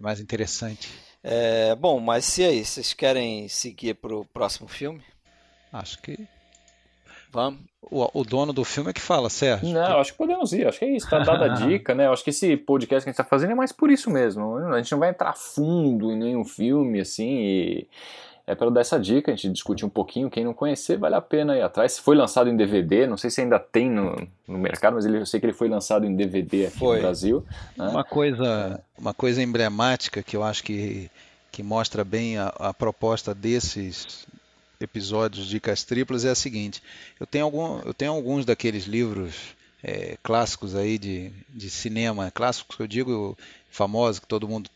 mais 0.00 0.20
interessante. 0.20 0.88
É, 1.22 1.74
bom, 1.74 1.98
mas 1.98 2.38
e 2.38 2.44
aí, 2.44 2.64
vocês 2.64 2.92
querem 2.92 3.48
seguir 3.48 3.94
para 3.94 4.14
o 4.14 4.24
próximo 4.24 4.68
filme? 4.68 5.02
Acho 5.72 6.00
que. 6.00 6.16
Vamos. 7.30 7.60
O, 7.82 8.20
o, 8.20 8.24
dono 8.24 8.52
do 8.52 8.64
filme 8.64 8.90
é 8.90 8.92
que 8.92 9.00
fala, 9.00 9.28
Sérgio. 9.28 9.68
Não, 9.68 9.98
acho 9.98 10.12
que 10.12 10.18
podemos 10.18 10.52
ir. 10.52 10.66
Acho 10.66 10.78
que 10.78 10.84
é 10.84 10.96
isso. 10.96 11.06
Está 11.06 11.18
dada 11.18 11.46
a 11.46 11.48
dica, 11.66 11.94
né? 11.94 12.08
Acho 12.08 12.24
que 12.24 12.30
esse 12.30 12.56
podcast 12.56 13.04
que 13.04 13.10
a 13.10 13.12
gente 13.12 13.20
está 13.20 13.24
fazendo 13.24 13.52
é 13.52 13.54
mais 13.54 13.72
por 13.72 13.90
isso 13.90 14.10
mesmo. 14.10 14.56
A 14.56 14.78
gente 14.78 14.92
não 14.92 15.00
vai 15.00 15.10
entrar 15.10 15.34
fundo 15.34 16.12
em 16.12 16.16
nenhum 16.16 16.44
filme, 16.44 17.00
assim, 17.00 17.28
e 17.28 17.88
é 18.46 18.54
para 18.54 18.70
dar 18.70 18.80
essa 18.80 18.98
dica, 18.98 19.32
a 19.32 19.34
gente 19.34 19.52
discutir 19.52 19.84
um 19.84 19.88
pouquinho. 19.88 20.30
Quem 20.30 20.44
não 20.44 20.54
conhecer, 20.54 20.96
vale 20.96 21.16
a 21.16 21.20
pena 21.20 21.56
ir 21.56 21.62
atrás. 21.62 21.98
Foi 21.98 22.14
lançado 22.14 22.48
em 22.48 22.56
DVD, 22.56 23.06
não 23.06 23.16
sei 23.16 23.28
se 23.28 23.40
ainda 23.40 23.58
tem 23.58 23.90
no, 23.90 24.14
no 24.46 24.56
mercado, 24.56 24.94
mas 24.94 25.04
ele, 25.04 25.18
eu 25.18 25.26
sei 25.26 25.40
que 25.40 25.46
ele 25.46 25.52
foi 25.52 25.68
lançado 25.68 26.06
em 26.06 26.14
DVD 26.14 26.66
aqui 26.66 26.78
foi. 26.78 26.96
no 26.96 27.02
Brasil. 27.02 27.44
Né? 27.76 27.88
Uma, 27.88 28.04
coisa, 28.04 28.80
uma 28.96 29.12
coisa 29.12 29.42
emblemática 29.42 30.22
que 30.22 30.36
eu 30.36 30.44
acho 30.44 30.62
que, 30.62 31.10
que 31.50 31.60
mostra 31.60 32.04
bem 32.04 32.38
a, 32.38 32.46
a 32.60 32.72
proposta 32.72 33.34
desses 33.34 34.28
episódios 34.80 35.46
de 35.46 35.50
Dicas 35.50 35.82
Triplas 35.82 36.24
é 36.24 36.30
a 36.30 36.36
seguinte: 36.36 36.80
eu 37.18 37.26
tenho, 37.26 37.44
algum, 37.44 37.80
eu 37.80 37.92
tenho 37.92 38.12
alguns 38.12 38.44
daqueles 38.44 38.84
livros 38.84 39.56
é, 39.82 40.16
clássicos 40.22 40.76
aí 40.76 40.98
de, 40.98 41.32
de 41.48 41.68
cinema, 41.68 42.30
clássicos 42.30 42.76
que 42.76 42.82
eu 42.82 42.86
digo 42.86 43.36
famosos, 43.70 44.20
que 44.20 44.26
todo 44.28 44.46
mundo 44.46 44.70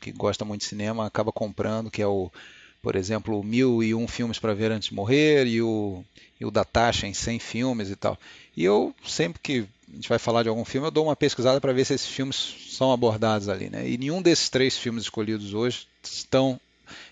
que 0.00 0.12
gosta 0.12 0.44
muito 0.44 0.60
de 0.60 0.68
cinema 0.68 1.06
acaba 1.06 1.32
comprando, 1.32 1.90
que 1.90 2.00
é 2.00 2.06
o 2.06 2.30
por 2.82 2.96
exemplo, 2.96 3.42
Mil 3.42 3.82
e 3.82 3.94
Um 3.94 4.06
Filmes 4.06 4.38
para 4.38 4.54
Ver 4.54 4.70
Antes 4.70 4.88
de 4.88 4.94
Morrer 4.94 5.46
e 5.46 5.60
o, 5.60 6.04
e 6.40 6.44
o 6.44 6.50
da 6.50 6.64
Taxa 6.64 7.06
em 7.06 7.14
100 7.14 7.38
filmes 7.38 7.90
e 7.90 7.96
tal. 7.96 8.18
E 8.56 8.64
eu, 8.64 8.94
sempre 9.06 9.40
que 9.42 9.66
a 9.90 9.94
gente 9.94 10.08
vai 10.08 10.18
falar 10.18 10.42
de 10.42 10.48
algum 10.48 10.64
filme, 10.64 10.86
eu 10.86 10.90
dou 10.90 11.04
uma 11.04 11.16
pesquisada 11.16 11.60
para 11.60 11.72
ver 11.72 11.84
se 11.84 11.94
esses 11.94 12.08
filmes 12.08 12.54
são 12.70 12.92
abordados 12.92 13.48
ali. 13.48 13.70
Né? 13.70 13.88
E 13.88 13.98
nenhum 13.98 14.20
desses 14.22 14.48
três 14.48 14.76
filmes 14.76 15.04
escolhidos 15.04 15.54
hoje 15.54 15.86
estão 16.02 16.60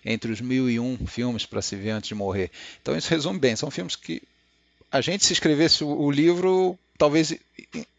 entre 0.04 0.30
os 0.30 0.40
mil 0.40 0.70
e 0.70 0.78
um 0.78 0.96
filmes 1.06 1.46
para 1.46 1.62
se 1.62 1.76
ver 1.76 1.90
antes 1.90 2.08
de 2.08 2.14
morrer. 2.14 2.50
Então 2.82 2.96
isso 2.96 3.10
resume 3.10 3.38
bem. 3.38 3.56
São 3.56 3.70
filmes 3.70 3.96
que 3.96 4.22
a 4.90 5.00
gente, 5.00 5.26
se 5.26 5.32
escrevesse 5.32 5.82
o 5.82 6.10
livro, 6.10 6.78
talvez 6.96 7.34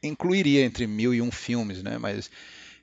incluiria 0.01 0.63
entre 0.63 0.87
mil 0.87 1.13
e 1.13 1.21
um 1.21 1.31
filmes, 1.31 1.83
né? 1.83 1.97
Mas 1.97 2.29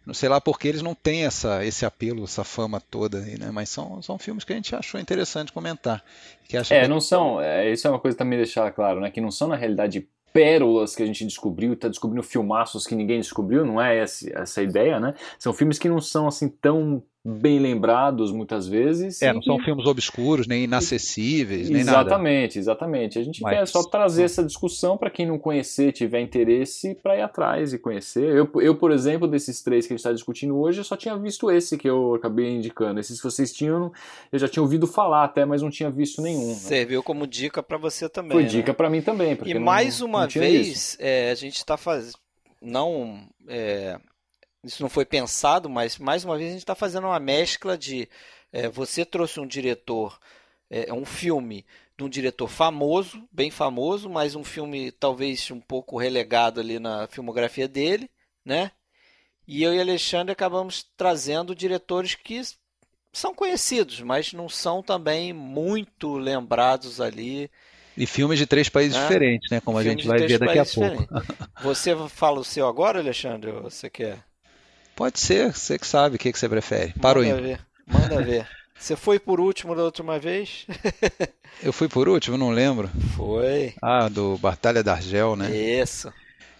não 0.04 0.14
sei 0.14 0.28
lá 0.28 0.40
porque 0.40 0.66
eles 0.66 0.82
não 0.82 0.94
têm 0.94 1.24
essa, 1.24 1.64
esse 1.64 1.86
apelo, 1.86 2.24
essa 2.24 2.42
fama 2.42 2.80
toda, 2.80 3.20
né? 3.20 3.50
Mas 3.52 3.68
são, 3.68 4.02
são 4.02 4.18
filmes 4.18 4.42
que 4.44 4.52
a 4.52 4.56
gente 4.56 4.74
achou 4.74 5.00
interessante 5.00 5.52
comentar. 5.52 6.02
Que 6.48 6.56
é, 6.56 6.62
que... 6.62 6.88
não 6.88 7.00
são. 7.00 7.40
É, 7.40 7.70
isso 7.70 7.86
é 7.86 7.90
uma 7.90 8.00
coisa 8.00 8.16
também 8.16 8.38
deixar 8.38 8.70
claro, 8.72 9.00
né? 9.00 9.10
Que 9.10 9.20
não 9.20 9.30
são 9.30 9.48
na 9.48 9.56
realidade 9.56 10.08
pérolas 10.32 10.96
que 10.96 11.02
a 11.02 11.06
gente 11.06 11.24
descobriu, 11.24 11.74
está 11.74 11.88
descobrindo 11.88 12.22
filmaços 12.22 12.86
que 12.86 12.94
ninguém 12.94 13.20
descobriu, 13.20 13.64
não 13.64 13.80
é 13.80 13.98
essa, 13.98 14.30
essa 14.38 14.62
ideia, 14.62 14.98
né? 14.98 15.14
São 15.38 15.52
filmes 15.52 15.78
que 15.78 15.88
não 15.88 16.00
são 16.00 16.26
assim 16.26 16.48
tão 16.48 17.02
bem 17.24 17.60
lembrados 17.60 18.32
muitas 18.32 18.66
vezes. 18.66 19.22
É, 19.22 19.32
não 19.32 19.42
são 19.42 19.58
filmes 19.60 19.86
obscuros, 19.86 20.46
nem 20.48 20.64
inacessíveis, 20.64 21.70
nem 21.70 21.84
nada. 21.84 22.00
Exatamente, 22.00 22.58
exatamente. 22.58 23.18
A 23.18 23.22
gente 23.22 23.40
Mas... 23.42 23.56
quer 23.56 23.66
só 23.66 23.84
trazer 23.84 24.24
essa 24.24 24.42
discussão 24.42 24.96
para 24.98 25.08
quem 25.08 25.26
não 25.26 25.38
conhecer, 25.38 25.92
tiver 25.92 26.20
interesse, 26.20 26.96
para 26.96 27.16
ir 27.16 27.22
atrás 27.22 27.72
e 27.72 27.78
conhecer. 27.78 28.24
Eu, 28.24 28.50
eu, 28.60 28.74
por 28.74 28.90
exemplo, 28.90 29.28
desses 29.28 29.62
três 29.62 29.86
que 29.86 29.92
a 29.92 29.94
gente 29.94 30.00
está 30.00 30.12
discutindo 30.12 30.58
hoje, 30.58 30.80
eu 30.80 30.84
só 30.84 30.96
tinha 30.96 31.16
visto 31.16 31.50
esse 31.50 31.78
que 31.78 31.88
eu 31.88 32.14
acabei 32.14 32.50
indicando. 32.50 32.98
Esses 32.98 33.18
que 33.18 33.24
vocês 33.24 33.52
tinham, 33.52 33.92
eu 34.32 34.38
já 34.38 34.48
tinha 34.48 34.62
ouvido 34.62 34.86
falar 34.88 35.24
até, 35.24 35.44
mas 35.44 35.62
não 35.62 35.70
tinha 35.70 35.90
visto 35.90 36.20
nenhum. 36.20 36.48
Né? 36.48 36.54
Serviu 36.54 37.02
como 37.04 37.26
dica 37.26 37.62
para 37.62 37.78
você 37.78 38.08
também. 38.08 38.32
Foi 38.32 38.42
né? 38.42 38.48
dica 38.48 38.74
para 38.74 38.90
mim 38.90 39.00
também. 39.00 39.38
E 39.44 39.54
mais 39.54 40.00
não, 40.00 40.08
uma 40.08 40.22
não 40.22 40.28
vez, 40.28 40.96
é, 40.98 41.30
a 41.30 41.34
gente 41.36 41.56
está 41.56 41.76
fazendo. 41.76 42.18
Não. 42.60 43.28
É 43.46 43.98
isso 44.64 44.82
não 44.82 44.88
foi 44.88 45.04
pensado, 45.04 45.68
mas 45.68 45.98
mais 45.98 46.24
uma 46.24 46.36
vez 46.36 46.48
a 46.48 46.52
gente 46.52 46.62
está 46.62 46.74
fazendo 46.74 47.06
uma 47.06 47.18
mescla 47.18 47.76
de 47.76 48.08
é, 48.52 48.68
você 48.68 49.04
trouxe 49.04 49.40
um 49.40 49.46
diretor, 49.46 50.18
é, 50.70 50.92
um 50.92 51.04
filme 51.04 51.64
de 51.96 52.04
um 52.04 52.08
diretor 52.08 52.48
famoso, 52.48 53.26
bem 53.32 53.50
famoso, 53.50 54.08
mas 54.08 54.34
um 54.34 54.44
filme 54.44 54.92
talvez 54.92 55.50
um 55.50 55.60
pouco 55.60 55.98
relegado 55.98 56.60
ali 56.60 56.78
na 56.78 57.06
filmografia 57.08 57.66
dele, 57.66 58.10
né? 58.44 58.70
E 59.46 59.62
eu 59.62 59.74
e 59.74 59.80
Alexandre 59.80 60.32
acabamos 60.32 60.86
trazendo 60.96 61.54
diretores 61.54 62.14
que 62.14 62.40
são 63.12 63.34
conhecidos, 63.34 64.00
mas 64.00 64.32
não 64.32 64.48
são 64.48 64.82
também 64.82 65.32
muito 65.32 66.16
lembrados 66.16 67.00
ali. 67.00 67.50
E 67.96 68.06
filmes 68.06 68.38
de 68.38 68.46
três 68.46 68.68
países 68.68 68.96
né? 68.96 69.02
diferentes, 69.02 69.50
né? 69.50 69.60
Como 69.60 69.78
filmes 69.78 69.92
a 69.92 69.98
gente 69.98 70.08
vai 70.08 70.26
ver 70.26 70.38
daqui 70.38 70.58
a 70.58 70.64
pouco. 70.64 71.06
Você 71.62 71.94
fala 72.08 72.40
o 72.40 72.44
seu 72.44 72.66
agora, 72.66 73.00
Alexandre? 73.00 73.50
Ou 73.50 73.62
você 73.62 73.90
quer? 73.90 74.24
Pode 74.94 75.18
ser, 75.18 75.52
você 75.52 75.78
que 75.78 75.86
sabe 75.86 76.16
o 76.16 76.18
que, 76.18 76.32
que 76.32 76.38
você 76.38 76.48
prefere. 76.48 76.92
Para 77.00 77.20
Manda 77.20 77.36
o 77.36 77.42
ver, 77.42 77.60
manda 77.86 78.22
ver. 78.22 78.46
Você 78.78 78.96
foi 78.96 79.20
por 79.20 79.38
último 79.38 79.76
da 79.76 79.84
última 79.84 80.18
vez? 80.18 80.66
Eu 81.62 81.72
fui 81.72 81.88
por 81.88 82.08
último, 82.08 82.36
não 82.36 82.50
lembro. 82.50 82.90
Foi. 83.14 83.74
Ah, 83.80 84.08
do 84.08 84.36
Batalha 84.38 84.82
da 84.82 84.94
Argel, 84.94 85.36
né? 85.36 85.56
Isso. 85.56 86.12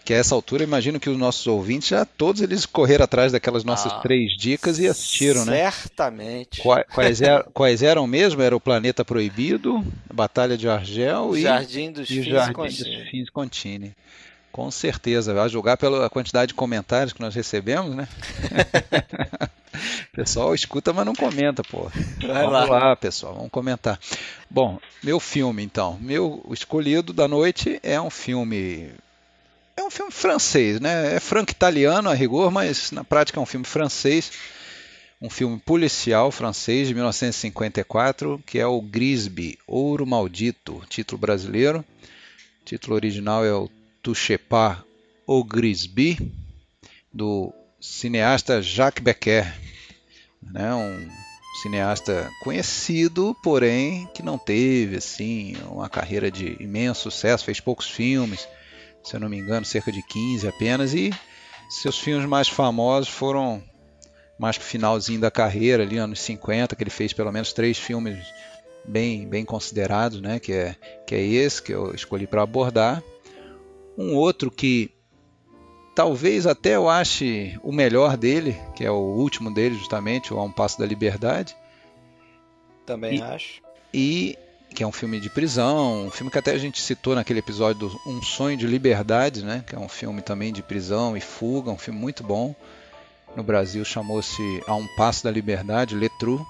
Que 0.05 0.13
a 0.13 0.17
essa 0.17 0.33
altura, 0.33 0.63
imagino 0.63 0.99
que 0.99 1.09
os 1.09 1.17
nossos 1.17 1.45
ouvintes 1.47 1.89
já 1.89 2.05
todos 2.05 2.41
eles 2.41 2.65
correram 2.65 3.03
atrás 3.03 3.31
daquelas 3.33 3.65
nossas 3.65 3.91
ah, 3.91 3.99
três 3.99 4.37
dicas 4.37 4.79
e 4.79 4.87
assistiram, 4.87 5.43
né? 5.45 5.69
Certamente. 5.69 6.61
Quais, 6.61 6.85
quais, 6.93 7.21
er, 7.21 7.43
quais, 7.53 7.83
eram 7.83 8.07
mesmo? 8.07 8.41
Era 8.41 8.55
o 8.55 8.59
Planeta 8.59 9.03
Proibido, 9.03 9.85
Batalha 10.13 10.57
de 10.57 10.67
Argel 10.67 11.35
e, 11.35 11.41
Jardim 11.41 11.91
dos 11.91 12.09
e 12.09 12.19
o 12.19 12.23
Jardim 12.23 12.53
dos 12.53 13.09
Fins 13.09 13.29
Contini. 13.29 13.93
Com 14.53 14.69
certeza, 14.69 15.41
a 15.41 15.47
julgar 15.47 15.77
pela 15.77 16.07
quantidade 16.11 16.49
de 16.49 16.53
comentários 16.53 17.11
que 17.11 17.19
nós 17.19 17.33
recebemos, 17.33 17.95
né? 17.95 18.07
pessoal 20.13 20.53
escuta, 20.53 20.93
mas 20.93 21.07
não 21.07 21.15
comenta, 21.15 21.63
pô. 21.63 21.89
Vai 22.21 22.45
vamos 22.45 22.51
lá. 22.51 22.65
lá. 22.65 22.95
pessoal, 22.95 23.33
vamos 23.33 23.49
comentar. 23.49 23.99
Bom, 24.47 24.77
meu 25.01 25.19
filme, 25.19 25.63
então. 25.63 25.97
Meu 25.99 26.45
escolhido 26.51 27.11
da 27.11 27.27
noite 27.27 27.79
é 27.81 27.99
um 27.99 28.11
filme. 28.11 28.91
É 29.75 29.81
um 29.81 29.89
filme 29.89 30.11
francês, 30.11 30.79
né? 30.79 31.15
É 31.15 31.19
franco-italiano 31.19 32.07
a 32.07 32.13
rigor, 32.13 32.51
mas 32.51 32.91
na 32.91 33.03
prática 33.03 33.39
é 33.39 33.41
um 33.41 33.47
filme 33.47 33.65
francês. 33.65 34.31
Um 35.19 35.31
filme 35.31 35.57
policial 35.57 36.29
francês 36.29 36.87
de 36.87 36.93
1954, 36.93 38.39
que 38.45 38.59
é 38.59 38.67
o 38.67 38.79
Grisby, 38.79 39.57
Ouro 39.65 40.05
Maldito, 40.05 40.83
título 40.89 41.17
brasileiro. 41.17 41.83
O 42.61 42.65
título 42.65 42.95
original 42.95 43.43
é 43.43 43.51
o 43.51 43.67
Touchepas 44.03 44.83
au 45.25 45.43
Grisby, 45.43 46.33
do 47.11 47.53
cineasta 47.79 48.61
Jacques 48.61 49.01
Becker, 49.01 49.51
né, 50.41 50.73
um 50.73 51.09
cineasta 51.61 52.29
conhecido, 52.41 53.33
porém 53.41 54.07
que 54.13 54.21
não 54.21 54.37
teve 54.37 54.97
assim 54.97 55.55
uma 55.69 55.87
carreira 55.87 56.29
de 56.29 56.57
imenso 56.59 57.03
sucesso, 57.03 57.45
fez 57.45 57.61
poucos 57.61 57.89
filmes, 57.89 58.47
se 59.03 59.15
eu 59.15 59.19
não 59.21 59.29
me 59.29 59.37
engano, 59.37 59.65
cerca 59.65 59.91
de 59.91 60.03
15 60.03 60.47
apenas, 60.47 60.93
e 60.93 61.11
seus 61.69 61.97
filmes 61.97 62.27
mais 62.27 62.49
famosos 62.49 63.09
foram 63.09 63.63
mais 64.37 64.57
pro 64.57 64.67
finalzinho 64.67 65.21
da 65.21 65.31
carreira, 65.31 65.83
ali 65.83 65.97
anos 65.97 66.19
50, 66.19 66.75
que 66.75 66.83
ele 66.83 66.89
fez 66.89 67.13
pelo 67.13 67.31
menos 67.31 67.53
três 67.53 67.77
filmes 67.77 68.17
bem 68.83 69.25
bem 69.29 69.45
considerados, 69.45 70.19
né, 70.19 70.39
que 70.39 70.51
é 70.51 70.75
que 71.07 71.15
é 71.15 71.21
esse 71.21 71.61
que 71.61 71.73
eu 71.73 71.95
escolhi 71.95 72.27
para 72.27 72.41
abordar. 72.41 73.01
Um 73.97 74.15
outro 74.15 74.49
que 74.49 74.91
talvez 75.95 76.47
até 76.47 76.75
eu 76.75 76.89
ache 76.89 77.59
o 77.63 77.71
melhor 77.71 78.17
dele, 78.17 78.59
que 78.75 78.83
é 78.83 78.91
o 78.91 78.95
último 78.95 79.53
dele, 79.53 79.75
justamente, 79.75 80.33
o 80.33 80.39
A 80.39 80.43
Um 80.43 80.51
Passo 80.51 80.79
da 80.79 80.85
Liberdade. 80.85 81.55
Também 82.85 83.19
e, 83.19 83.21
acho. 83.21 83.61
E 83.93 84.37
que 84.73 84.83
é 84.83 84.87
um 84.87 84.91
filme 84.91 85.19
de 85.19 85.29
prisão, 85.29 86.07
um 86.07 86.11
filme 86.11 86.31
que 86.31 86.39
até 86.39 86.51
a 86.51 86.57
gente 86.57 86.81
citou 86.81 87.13
naquele 87.13 87.39
episódio 87.39 87.87
do 87.87 87.99
Um 88.07 88.21
Sonho 88.21 88.57
de 88.57 88.65
Liberdade, 88.65 89.45
né? 89.45 89.63
Que 89.67 89.75
é 89.75 89.79
um 89.79 89.87
filme 89.87 90.21
também 90.21 90.51
de 90.51 90.63
prisão 90.63 91.15
e 91.15 91.21
fuga, 91.21 91.69
um 91.69 91.77
filme 91.77 91.99
muito 91.99 92.23
bom. 92.23 92.55
No 93.35 93.43
Brasil 93.43 93.85
chamou-se 93.85 94.41
A 94.67 94.75
Um 94.75 94.87
Passo 94.95 95.23
da 95.23 95.31
Liberdade, 95.31 95.95
Letru. 95.95 96.45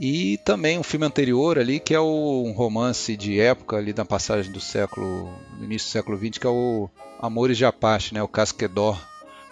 E 0.00 0.38
também 0.38 0.78
um 0.78 0.82
filme 0.82 1.04
anterior 1.04 1.58
ali, 1.58 1.78
que 1.78 1.94
é 1.94 2.00
o, 2.00 2.44
um 2.46 2.52
romance 2.52 3.16
de 3.16 3.38
época 3.38 3.76
ali 3.76 3.92
da 3.92 4.04
passagem 4.04 4.50
do 4.50 4.60
século, 4.60 5.30
do 5.58 5.64
início 5.64 5.88
do 5.88 5.92
século 5.92 6.18
XX, 6.18 6.38
que 6.38 6.46
é 6.46 6.50
o 6.50 6.88
Amores 7.20 7.58
de 7.58 7.64
Apache, 7.64 8.14
né, 8.14 8.22
o 8.22 8.28
Casquedor, 8.28 8.98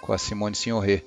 com 0.01 0.13
a 0.13 0.19
Simone 0.19 0.57
Signoret. 0.57 1.05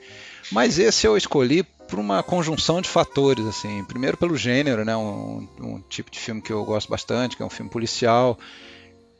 Mas 0.51 0.77
esse 0.77 1.07
eu 1.07 1.17
escolhi 1.17 1.63
por 1.63 1.99
uma 1.99 2.21
conjunção 2.21 2.81
de 2.81 2.89
fatores, 2.89 3.45
assim. 3.45 3.83
Primeiro 3.85 4.17
pelo 4.17 4.37
gênero, 4.37 4.85
né, 4.85 4.95
um, 4.95 5.47
um 5.59 5.81
tipo 5.89 6.11
de 6.11 6.19
filme 6.19 6.41
que 6.41 6.53
eu 6.53 6.63
gosto 6.63 6.89
bastante, 6.89 7.35
que 7.35 7.43
é 7.43 7.45
um 7.45 7.49
filme 7.49 7.71
policial, 7.71 8.37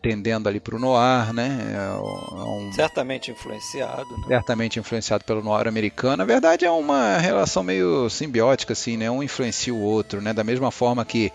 tendendo 0.03 0.49
ali 0.49 0.59
para 0.59 0.75
o 0.75 0.79
noir, 0.79 1.33
né? 1.33 1.57
É, 1.71 1.75
é 1.75 2.43
um, 2.43 2.71
certamente 2.73 3.31
influenciado. 3.31 4.17
Né? 4.17 4.27
Certamente 4.27 4.77
influenciado 4.77 5.23
pelo 5.23 5.41
noir 5.41 5.65
americano. 5.65 6.17
Na 6.17 6.25
verdade 6.25 6.65
é 6.65 6.69
uma 6.69 7.17
relação 7.17 7.63
meio 7.63 8.09
simbiótica, 8.09 8.73
assim, 8.73 8.97
né? 8.97 9.09
Um 9.09 9.23
influencia 9.23 9.73
o 9.73 9.79
outro, 9.79 10.21
né? 10.21 10.33
Da 10.33 10.43
mesma 10.43 10.69
forma 10.71 11.05
que 11.05 11.31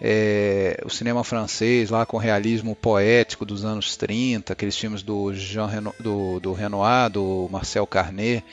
é, 0.00 0.80
o 0.86 0.88
cinema 0.88 1.24
francês 1.24 1.90
lá 1.90 2.06
com 2.06 2.16
o 2.16 2.20
realismo 2.20 2.76
poético 2.76 3.44
dos 3.44 3.64
anos 3.64 3.96
30, 3.96 4.52
aqueles 4.52 4.78
filmes 4.78 5.02
do 5.02 5.34
Jean 5.34 5.66
Reno, 5.66 5.92
do, 5.98 6.38
do 6.38 6.52
Renoir, 6.52 7.10
do 7.10 7.48
Marcel 7.50 7.84
Carnet, 7.84 8.44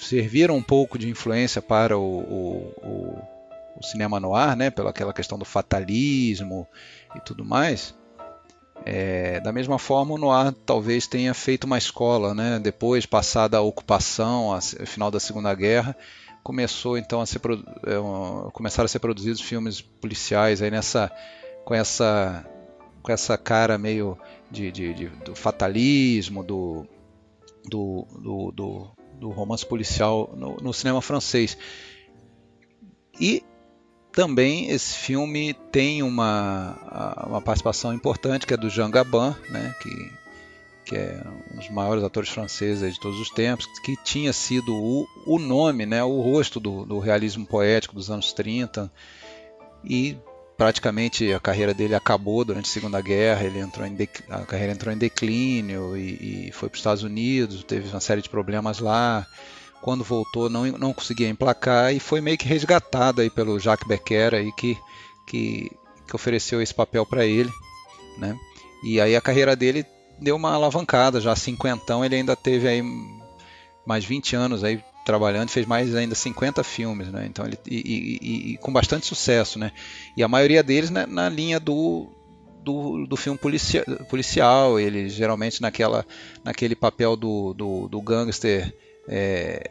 serviram 0.00 0.56
um 0.56 0.62
pouco 0.62 0.98
de 0.98 1.10
influência 1.10 1.60
para 1.60 1.98
o, 1.98 2.00
o, 2.00 2.72
o, 2.82 3.18
o 3.78 3.82
cinema 3.82 4.18
noir, 4.18 4.56
né? 4.56 4.70
Pela 4.70 4.88
aquela 4.88 5.12
questão 5.12 5.38
do 5.38 5.44
fatalismo 5.44 6.66
e 7.14 7.20
tudo 7.20 7.44
mais. 7.44 7.94
É, 8.88 9.40
da 9.40 9.52
mesma 9.52 9.80
forma, 9.80 10.14
o 10.14 10.18
Noir 10.18 10.52
talvez 10.64 11.08
tenha 11.08 11.34
feito 11.34 11.64
uma 11.64 11.76
escola, 11.76 12.32
né? 12.32 12.60
depois, 12.60 13.04
passada 13.04 13.56
a 13.56 13.60
ocupação, 13.60 14.50
o 14.50 14.86
final 14.86 15.10
da 15.10 15.18
Segunda 15.18 15.52
Guerra, 15.52 15.96
começou 16.40 16.96
então 16.96 17.20
a 17.20 17.26
ser 17.26 17.40
é, 17.84 18.50
começaram 18.52 18.84
a 18.84 18.88
ser 18.88 19.00
produzidos 19.00 19.40
filmes 19.40 19.80
policiais 19.80 20.62
aí 20.62 20.70
nessa 20.70 21.10
com 21.64 21.74
essa 21.74 22.48
com 23.02 23.10
essa 23.10 23.36
cara 23.36 23.76
meio 23.76 24.16
de, 24.48 24.70
de, 24.70 24.94
de 24.94 25.08
do 25.08 25.34
fatalismo, 25.34 26.44
do, 26.44 26.86
do, 27.68 28.06
do, 28.22 28.52
do, 28.52 28.90
do 29.18 29.30
romance 29.30 29.66
policial 29.66 30.32
no, 30.36 30.58
no 30.58 30.72
cinema 30.72 31.02
francês. 31.02 31.58
E 33.20 33.42
também 34.16 34.70
esse 34.70 34.94
filme 34.96 35.52
tem 35.70 36.02
uma, 36.02 36.74
uma 37.26 37.42
participação 37.42 37.92
importante 37.92 38.46
que 38.46 38.54
é 38.54 38.56
do 38.56 38.70
Jean 38.70 38.90
Gabin, 38.90 39.36
né, 39.50 39.74
que 39.80 40.26
que 40.86 40.94
é 40.94 41.20
um 41.52 41.56
dos 41.56 41.68
maiores 41.68 42.04
atores 42.04 42.28
franceses 42.28 42.94
de 42.94 43.00
todos 43.00 43.18
os 43.18 43.28
tempos, 43.28 43.66
que 43.80 43.96
tinha 44.04 44.32
sido 44.32 44.72
o, 44.72 45.04
o 45.26 45.36
nome, 45.36 45.84
né, 45.84 46.02
o 46.04 46.20
rosto 46.20 46.60
do, 46.60 46.86
do, 46.86 47.00
realismo 47.00 47.44
poético 47.44 47.96
dos 47.96 48.08
anos 48.08 48.32
30 48.32 48.90
e 49.84 50.16
praticamente 50.56 51.32
a 51.32 51.40
carreira 51.40 51.74
dele 51.74 51.96
acabou 51.96 52.44
durante 52.44 52.66
a 52.66 52.72
Segunda 52.72 53.00
Guerra, 53.00 53.42
ele 53.42 53.58
entrou 53.58 53.84
em 53.84 53.98
a 54.30 54.42
carreira 54.42 54.72
entrou 54.72 54.94
em 54.94 54.96
declínio 54.96 55.96
e, 55.96 56.46
e 56.46 56.52
foi 56.52 56.68
para 56.68 56.76
os 56.76 56.80
Estados 56.80 57.02
Unidos, 57.02 57.64
teve 57.64 57.88
uma 57.88 58.00
série 58.00 58.22
de 58.22 58.28
problemas 58.28 58.78
lá. 58.78 59.26
Quando 59.82 60.02
voltou, 60.02 60.48
não, 60.48 60.66
não 60.66 60.92
conseguia 60.92 61.28
emplacar 61.28 61.94
e 61.94 62.00
foi 62.00 62.20
meio 62.20 62.38
que 62.38 62.46
resgatado 62.46 63.20
aí 63.20 63.30
pelo 63.30 63.58
Jacques 63.58 63.86
Becker 63.86 64.34
aí 64.34 64.52
que, 64.52 64.76
que, 65.26 65.70
que 66.06 66.16
ofereceu 66.16 66.60
esse 66.60 66.74
papel 66.74 67.06
para 67.06 67.24
ele, 67.24 67.50
né? 68.18 68.38
E 68.82 69.00
aí 69.00 69.14
a 69.14 69.20
carreira 69.20 69.54
dele 69.54 69.84
deu 70.18 70.36
uma 70.36 70.52
alavancada, 70.52 71.20
já 71.20 71.34
cinquentão, 71.36 72.04
ele 72.04 72.16
ainda 72.16 72.34
teve 72.34 72.68
aí 72.68 72.82
mais 73.86 74.04
20 74.04 74.34
anos 74.34 74.64
aí 74.64 74.82
trabalhando, 75.04 75.50
fez 75.50 75.64
mais 75.64 75.94
ainda 75.94 76.14
50 76.14 76.64
filmes, 76.64 77.08
né? 77.08 77.26
Então 77.26 77.46
ele 77.46 77.56
e, 77.66 77.76
e, 77.76 78.52
e 78.52 78.56
com 78.58 78.72
bastante 78.72 79.06
sucesso, 79.06 79.58
né? 79.58 79.70
E 80.16 80.22
a 80.22 80.28
maioria 80.28 80.62
deles 80.62 80.90
na, 80.90 81.06
na 81.06 81.28
linha 81.28 81.60
do, 81.60 82.08
do, 82.62 83.06
do 83.06 83.16
filme 83.16 83.38
policia, 83.38 83.84
policial, 84.10 84.80
ele 84.80 85.08
geralmente 85.08 85.62
naquela 85.62 86.04
naquele 86.42 86.74
papel 86.74 87.14
do, 87.14 87.54
do, 87.54 87.88
do 87.88 88.02
gangster 88.02 88.74
é, 89.08 89.70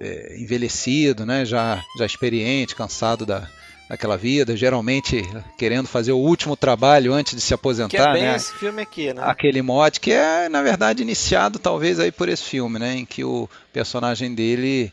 é, 0.00 0.36
envelhecido, 0.38 1.24
né? 1.26 1.44
Já 1.44 1.82
já 1.98 2.06
experiente, 2.06 2.74
cansado 2.74 3.24
da 3.24 3.48
naquela 3.88 4.16
vida, 4.16 4.56
geralmente 4.56 5.22
querendo 5.58 5.86
fazer 5.86 6.12
o 6.12 6.18
último 6.18 6.56
trabalho 6.56 7.12
antes 7.12 7.34
de 7.34 7.40
se 7.40 7.52
aposentar. 7.52 7.88
Que 7.88 7.96
é 7.96 8.12
bem 8.12 8.22
né? 8.22 8.36
esse 8.36 8.52
filme 8.54 8.82
aqui, 8.82 9.12
né? 9.12 9.22
Aquele 9.24 9.60
mote 9.60 10.00
que 10.00 10.10
é, 10.10 10.48
na 10.48 10.62
verdade, 10.62 11.02
iniciado 11.02 11.58
talvez 11.58 12.00
aí 12.00 12.10
por 12.10 12.28
esse 12.28 12.44
filme, 12.44 12.78
né? 12.78 12.96
Em 12.96 13.04
que 13.04 13.22
o 13.24 13.48
personagem 13.72 14.34
dele 14.34 14.92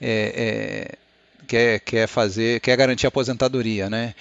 é, 0.00 0.88
é, 0.90 0.98
quer, 1.46 1.80
quer 1.80 2.06
fazer, 2.06 2.60
quer 2.60 2.76
garantir 2.76 3.06
a 3.06 3.08
aposentadoria, 3.08 3.90
né? 3.90 4.14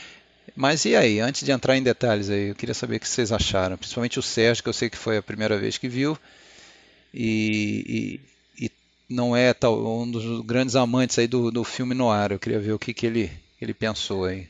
Mas 0.56 0.84
e 0.84 0.95
aí, 0.95 1.19
antes 1.19 1.45
de 1.45 1.52
entrar 1.52 1.78
em 1.78 1.84
detalhes 1.84 2.30
aí, 2.30 2.50
eu 2.50 2.56
queria 2.56 2.76
saber 2.76 2.98
o 2.98 3.00
que 3.00 3.08
vocês 3.08 3.32
acharam, 3.32 3.78
principalmente 3.78 4.19
o 4.19 4.22
Sérgio, 4.22 4.63
que 4.63 4.69
eu 4.69 4.74
sei 4.74 4.89
que 4.89 4.98
foi 4.98 5.17
a 5.17 5.22
primeira 5.22 5.58
vez 5.58 5.78
que 5.78 5.88
viu, 5.88 6.17
e, 7.13 7.86
e 7.88 8.19
não 9.10 9.36
é 9.36 9.54
tal, 9.54 10.02
um 10.02 10.10
dos 10.10 10.45
grandes 10.45 10.76
amantes 10.76 11.17
aí 11.17 11.28
do, 11.28 11.50
do 11.52 11.63
filme 11.63 11.95
no 11.95 12.10
ar. 12.10 12.32
Eu 12.32 12.39
queria 12.39 12.60
ver 12.60 12.74
o 12.74 12.80
que, 12.80 12.93
que 12.93 13.06
ele 13.06 13.32
ele 13.62 13.74
pensou 13.74 14.26
aí? 14.26 14.48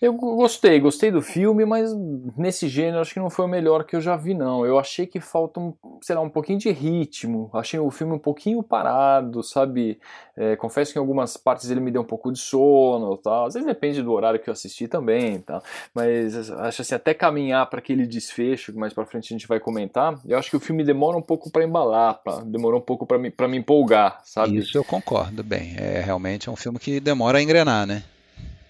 Eu 0.00 0.12
gostei, 0.12 0.78
gostei 0.78 1.10
do 1.10 1.20
filme, 1.20 1.64
mas 1.64 1.92
nesse 2.36 2.68
gênero 2.68 3.00
acho 3.00 3.12
que 3.12 3.18
não 3.18 3.28
foi 3.28 3.46
o 3.46 3.48
melhor 3.48 3.82
que 3.82 3.96
eu 3.96 4.00
já 4.00 4.14
vi, 4.14 4.32
não. 4.32 4.64
Eu 4.64 4.78
achei 4.78 5.06
que 5.06 5.18
falta, 5.18 5.58
um, 5.58 5.74
sei 6.00 6.14
lá, 6.14 6.20
um 6.20 6.30
pouquinho 6.30 6.56
de 6.56 6.70
ritmo. 6.70 7.50
Achei 7.52 7.80
o 7.80 7.90
filme 7.90 8.12
um 8.12 8.18
pouquinho 8.18 8.62
parado, 8.62 9.42
sabe? 9.42 9.98
É, 10.36 10.54
confesso 10.54 10.92
que 10.92 11.00
em 11.00 11.02
algumas 11.02 11.36
partes 11.36 11.68
ele 11.68 11.80
me 11.80 11.90
deu 11.90 12.02
um 12.02 12.04
pouco 12.04 12.30
de 12.30 12.38
sono 12.38 13.16
tal. 13.16 13.46
Às 13.46 13.54
vezes 13.54 13.66
depende 13.66 14.00
do 14.00 14.12
horário 14.12 14.38
que 14.38 14.48
eu 14.48 14.52
assisti 14.52 14.86
também 14.86 15.40
tal. 15.40 15.60
Mas 15.92 16.48
acho 16.48 16.82
assim, 16.82 16.94
até 16.94 17.12
caminhar 17.12 17.68
para 17.68 17.80
aquele 17.80 18.06
desfecho, 18.06 18.72
que 18.72 18.78
mais 18.78 18.92
pra 18.92 19.04
frente 19.04 19.34
a 19.34 19.36
gente 19.36 19.48
vai 19.48 19.58
comentar, 19.58 20.16
eu 20.24 20.38
acho 20.38 20.48
que 20.48 20.56
o 20.56 20.60
filme 20.60 20.84
demora 20.84 21.16
um 21.16 21.22
pouco 21.22 21.50
para 21.50 21.64
embalar, 21.64 22.22
pra, 22.22 22.36
demorou 22.44 22.78
um 22.78 22.84
pouco 22.84 23.04
para 23.04 23.18
me, 23.18 23.32
pra 23.32 23.48
me 23.48 23.56
empolgar, 23.56 24.20
sabe? 24.22 24.58
Isso 24.58 24.78
eu 24.78 24.84
concordo, 24.84 25.42
bem. 25.42 25.74
É 25.76 26.00
realmente 26.00 26.48
é 26.48 26.52
um 26.52 26.56
filme 26.56 26.78
que 26.78 27.00
demora 27.00 27.38
a 27.38 27.42
engrenar, 27.42 27.84
né? 27.84 28.04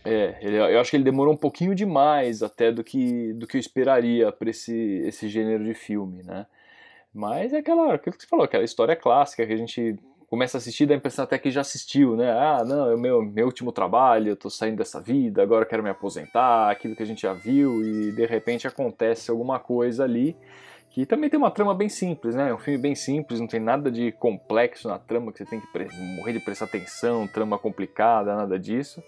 É, 0.09 0.39
ele, 0.41 0.57
eu 0.57 0.81
acho 0.81 0.91
que 0.91 0.97
ele 0.97 1.05
demorou 1.05 1.35
um 1.35 1.37
pouquinho 1.37 1.75
demais 1.75 2.43
até 2.43 2.73
do 2.73 2.83
que, 2.83 3.33
do 3.35 3.47
que 3.47 3.57
eu 3.57 3.61
esperaria 3.61 4.33
para 4.33 4.49
esse, 4.49 4.75
esse 5.05 5.29
gênero 5.29 5.63
de 5.65 5.75
filme, 5.75 6.23
né? 6.23 6.47
Mas 7.13 7.53
é 7.53 7.59
aquela, 7.59 7.95
aquilo 7.95 8.17
que 8.17 8.23
você 8.23 8.29
falou, 8.29 8.45
aquela 8.45 8.65
história 8.65 8.97
clássica 8.97 9.47
que 9.47 9.53
a 9.53 9.57
gente 9.57 9.99
começa 10.29 10.57
a 10.57 10.61
assistir, 10.61 10.87
dá 10.87 10.95
a 10.95 10.97
impressão 10.97 11.25
até 11.25 11.39
que 11.39 11.51
já 11.51 11.61
assistiu, 11.61 12.17
né? 12.17 12.31
Ah, 12.31 12.65
não, 12.65 12.91
é 12.91 12.95
o 12.95 12.99
meu, 12.99 13.23
meu 13.23 13.47
último 13.47 13.71
trabalho, 13.71 14.31
eu 14.31 14.37
tô 14.37 14.49
saindo 14.49 14.79
dessa 14.79 15.01
vida, 15.01 15.43
agora 15.43 15.67
quero 15.67 15.83
me 15.83 15.91
aposentar, 15.91 16.71
aquilo 16.71 16.97
que 16.97 17.03
a 17.03 17.07
gente 17.07 17.23
já 17.23 17.35
viu, 17.35 17.83
e 17.83 18.13
de 18.13 18.25
repente 18.25 18.67
acontece 18.67 19.31
alguma 19.31 19.59
coisa 19.59 20.05
ali 20.05 20.37
que 20.91 21.05
também 21.05 21.29
tem 21.29 21.39
uma 21.39 21.51
trama 21.51 21.75
bem 21.75 21.89
simples, 21.89 22.35
né? 22.35 22.51
É 22.51 22.55
um 22.55 22.59
filme 22.59 22.79
bem 22.79 22.95
simples, 22.95 23.41
não 23.41 23.47
tem 23.47 23.61
nada 23.61 23.91
de 23.91 24.11
complexo 24.13 24.89
na 24.89 24.99
trama 24.99 25.31
que 25.31 25.39
você 25.39 25.45
tem 25.45 25.61
que 25.61 25.67
morrer 26.17 26.33
de 26.33 26.41
prestar 26.41 26.65
atenção, 26.65 27.27
trama 27.29 27.59
complicada, 27.59 28.35
nada 28.35 28.59
disso. 28.59 29.03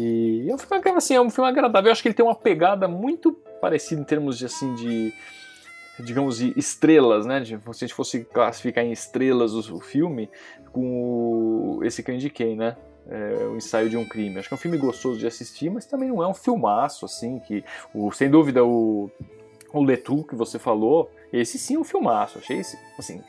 E 0.00 0.48
é 0.48 0.54
um 0.54 0.58
filme, 0.58 0.80
assim, 0.96 1.14
é 1.14 1.20
um 1.20 1.28
filme 1.28 1.50
agradável. 1.50 1.88
Eu 1.88 1.92
acho 1.92 2.00
que 2.00 2.06
ele 2.06 2.14
tem 2.14 2.24
uma 2.24 2.36
pegada 2.36 2.86
muito 2.86 3.32
parecida 3.60 4.00
em 4.00 4.04
termos 4.04 4.38
de, 4.38 4.46
assim, 4.46 4.72
de 4.76 5.12
digamos, 5.98 6.38
de 6.38 6.56
estrelas, 6.56 7.26
né? 7.26 7.40
De, 7.40 7.58
se 7.58 7.68
a 7.68 7.72
gente 7.72 7.94
fosse 7.94 8.24
classificar 8.24 8.84
em 8.84 8.92
estrelas 8.92 9.54
o, 9.54 9.74
o 9.74 9.80
filme, 9.80 10.30
com 10.70 11.78
o, 11.78 11.84
esse 11.84 12.00
que 12.00 12.12
eu 12.12 12.14
indiquei, 12.14 12.54
né? 12.54 12.76
É, 13.08 13.46
o 13.46 13.56
ensaio 13.56 13.90
de 13.90 13.96
um 13.96 14.04
crime. 14.04 14.38
Acho 14.38 14.46
que 14.46 14.54
é 14.54 14.56
um 14.56 14.60
filme 14.60 14.78
gostoso 14.78 15.18
de 15.18 15.26
assistir, 15.26 15.68
mas 15.68 15.84
também 15.84 16.10
não 16.10 16.22
é 16.22 16.28
um 16.28 16.34
filmaço, 16.34 17.04
assim, 17.04 17.40
que, 17.40 17.64
o, 17.92 18.12
sem 18.12 18.30
dúvida, 18.30 18.64
o, 18.64 19.10
o 19.72 19.82
Letu 19.82 20.22
que 20.22 20.36
você 20.36 20.60
falou, 20.60 21.10
esse 21.32 21.58
sim 21.58 21.74
é 21.74 21.78
um 21.80 21.84
filmaço. 21.84 22.38
Achei, 22.38 22.60
assim, 22.96 23.20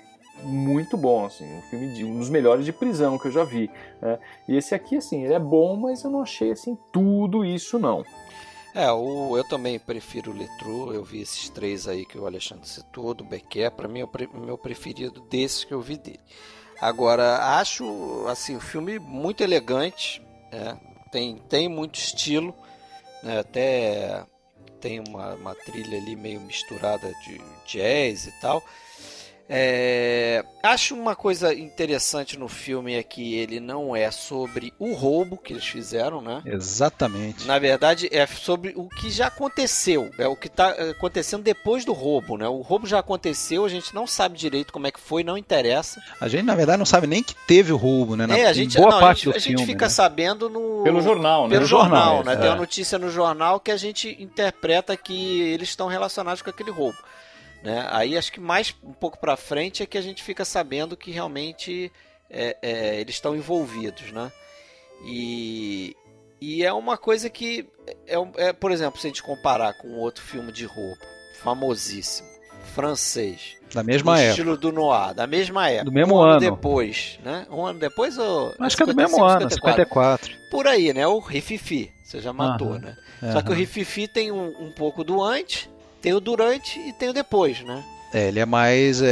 muito 0.44 0.98
bom, 0.98 1.26
assim, 1.26 1.46
um 1.46 1.62
filme 1.64 1.94
de, 1.94 2.04
um 2.04 2.18
dos 2.18 2.30
melhores 2.30 2.66
de 2.66 2.74
prisão 2.74 3.18
que 3.18 3.28
eu 3.28 3.32
já 3.32 3.44
vi. 3.44 3.70
Né? 4.02 4.20
E 4.48 4.56
esse 4.56 4.74
aqui, 4.74 4.98
assim, 4.98 5.24
ele 5.24 5.34
é 5.34 5.40
bom, 5.40 5.76
mas 5.76 6.04
eu 6.04 6.10
não 6.10 6.22
achei 6.22 6.52
assim 6.52 6.78
tudo 6.92 7.46
isso 7.46 7.78
não. 7.80 8.04
É, 8.74 8.92
o, 8.92 9.36
eu 9.36 9.44
também 9.44 9.80
prefiro 9.80 10.32
o 10.32 10.36
Letru, 10.36 10.94
eu 10.94 11.04
vi 11.04 11.22
esses 11.22 11.50
três 11.50 11.88
aí 11.88 12.06
que 12.06 12.18
o 12.18 12.26
Alexandre 12.26 12.68
citou, 12.68 13.14
do 13.14 13.24
Becker, 13.24 13.72
para 13.72 13.88
mim 13.88 14.02
é 14.02 14.06
o 14.06 14.40
meu 14.40 14.58
preferido 14.58 15.22
desses 15.22 15.64
que 15.64 15.74
eu 15.74 15.82
vi 15.82 15.98
dele. 15.98 16.20
Agora, 16.80 17.60
acho 17.60 18.26
assim, 18.28 18.56
o 18.56 18.62
filme 18.62 19.00
muito 19.00 19.44
elegante, 19.44 20.22
é, 20.52 20.78
tem, 21.12 21.38
tem 21.50 21.68
muito 21.68 21.96
estilo, 21.96 22.54
né, 23.24 23.40
até 23.40 24.24
tem 24.80 25.00
uma, 25.00 25.34
uma 25.34 25.56
trilha 25.56 25.98
ali 25.98 26.16
meio 26.16 26.40
misturada 26.40 27.12
de 27.24 27.42
jazz 27.66 28.28
e 28.28 28.32
tal. 28.40 28.64
É, 29.52 30.46
acho 30.62 30.94
uma 30.94 31.16
coisa 31.16 31.52
interessante 31.52 32.38
no 32.38 32.48
filme 32.48 32.94
é 32.94 33.02
que 33.02 33.34
ele 33.34 33.60
não 33.60 33.96
é 33.96 34.12
sobre 34.12 34.72
o 34.78 34.94
roubo 34.94 35.38
que 35.38 35.52
eles 35.52 35.66
fizeram, 35.66 36.22
né? 36.22 36.44
Exatamente. 36.46 37.48
Na 37.48 37.58
verdade, 37.58 38.08
é 38.12 38.28
sobre 38.28 38.74
o 38.76 38.88
que 38.88 39.10
já 39.10 39.26
aconteceu. 39.26 40.12
É 40.20 40.28
o 40.28 40.36
que 40.36 40.46
está 40.46 40.70
acontecendo 40.70 41.42
depois 41.42 41.84
do 41.84 41.94
roubo, 41.94 42.38
né? 42.38 42.48
O 42.48 42.62
roubo 42.62 42.86
já 42.86 43.00
aconteceu, 43.00 43.66
a 43.66 43.70
gente 43.70 43.96
não 43.96 44.06
sabe 44.06 44.38
direito 44.38 44.72
como 44.72 44.86
é 44.86 44.92
que 44.92 45.00
foi, 45.00 45.24
não 45.24 45.36
interessa. 45.36 46.00
A 46.22 46.28
gente, 46.28 46.44
na 46.44 46.54
verdade, 46.54 46.78
não 46.78 46.86
sabe 46.86 47.08
nem 47.08 47.24
que 47.24 47.34
teve 47.48 47.74
o 47.74 47.78
roubo, 47.78 48.16
né? 48.16 48.28
Na, 48.28 48.38
é, 48.38 48.46
a 48.46 48.54
gente, 48.54 48.78
boa 48.78 48.92
não, 48.92 49.00
parte 49.00 49.22
a 49.30 49.32
gente, 49.32 49.34
do 49.34 49.38
a 49.38 49.42
filme, 49.42 49.58
gente 49.58 49.68
fica 49.68 49.86
né? 49.86 49.90
sabendo 49.90 50.48
no... 50.48 50.84
Pelo 50.84 51.02
jornal, 51.02 51.48
né? 51.48 51.56
Pelo 51.56 51.66
jornal, 51.66 52.18
jornal 52.18 52.24
né? 52.24 52.34
É. 52.34 52.36
Tem 52.38 52.50
uma 52.50 52.56
notícia 52.56 53.00
no 53.00 53.10
jornal 53.10 53.60
que 53.60 53.72
a 53.72 53.78
gente 53.78 54.16
interpreta 54.22 54.96
que 54.96 55.42
eles 55.42 55.70
estão 55.70 55.88
relacionados 55.88 56.44
com 56.44 56.52
aquele 56.52 56.70
roubo. 56.70 56.98
Né? 57.64 57.86
Aí 57.90 58.18
acho 58.18 58.32
que 58.32 58.40
mais 58.40 58.74
um 58.84 58.94
pouco 58.94 59.20
para 59.20 59.36
frente 59.36 59.84
é 59.84 59.86
que 59.86 59.98
a 59.98 60.02
gente 60.02 60.24
fica 60.24 60.46
sabendo 60.46 60.96
que 60.96 61.12
realmente 61.12 61.92
é, 62.30 62.58
é, 62.62 63.02
eles 63.02 63.16
estão 63.16 63.36
envolvidos, 63.36 64.12
né? 64.12 64.32
E, 65.06 65.96
e 66.40 66.64
é 66.64 66.72
uma 66.72 66.98
coisa 66.98 67.30
que 67.30 67.68
é, 68.08 68.48
é, 68.48 68.54
por 68.54 68.72
exemplo, 68.72 69.00
se 69.00 69.08
a 69.08 69.10
gente 69.10 69.24
comparar 69.24 69.74
com 69.74 69.94
outro 69.96 70.24
filme 70.24 70.52
de 70.52 70.66
roubo 70.66 71.02
famosíssimo, 71.42 72.28
francês, 72.74 73.58
da 73.74 73.82
mesma 73.84 74.14
do 74.14 74.18
época, 74.18 74.30
estilo 74.30 74.58
do 74.58 74.72
noir, 74.72 75.14
da 75.14 75.26
mesma 75.26 75.70
época, 75.70 75.86
do 75.86 75.92
mesmo 75.92 76.16
um 76.16 76.22
ano, 76.22 76.32
ano 76.32 76.40
depois, 76.40 77.20
né? 77.24 77.46
Um 77.50 77.66
ano 77.66 77.80
depois 77.80 78.18
ou 78.18 78.54
acho 78.60 78.78
que 78.78 78.84
é 78.84 78.86
do 78.86 78.96
mesmo 78.96 79.24
ano, 79.24 79.50
54. 79.50 80.28
54. 80.30 80.32
Por 80.52 80.68
aí, 80.68 80.94
né? 80.94 81.08
O 81.08 81.20
Rififi, 81.20 81.92
você 82.06 82.22
já 82.22 82.32
matou, 82.32 82.80
né? 82.80 82.96
Só 83.34 83.42
que 83.42 83.52
o 83.52 83.54
Rififi 83.54 84.08
tem 84.08 84.32
um, 84.32 84.48
um 84.62 84.72
pouco 84.72 85.04
do 85.04 85.22
antes 85.22 85.70
tem 86.02 86.14
o 86.14 86.20
durante 86.20 86.80
e 86.80 86.94
tem 86.94 87.10
o 87.10 87.14
depois, 87.14 87.62
né? 87.62 87.84
É, 88.14 88.28
ele 88.28 88.40
é 88.40 88.46
mais 88.46 89.02
é, 89.02 89.06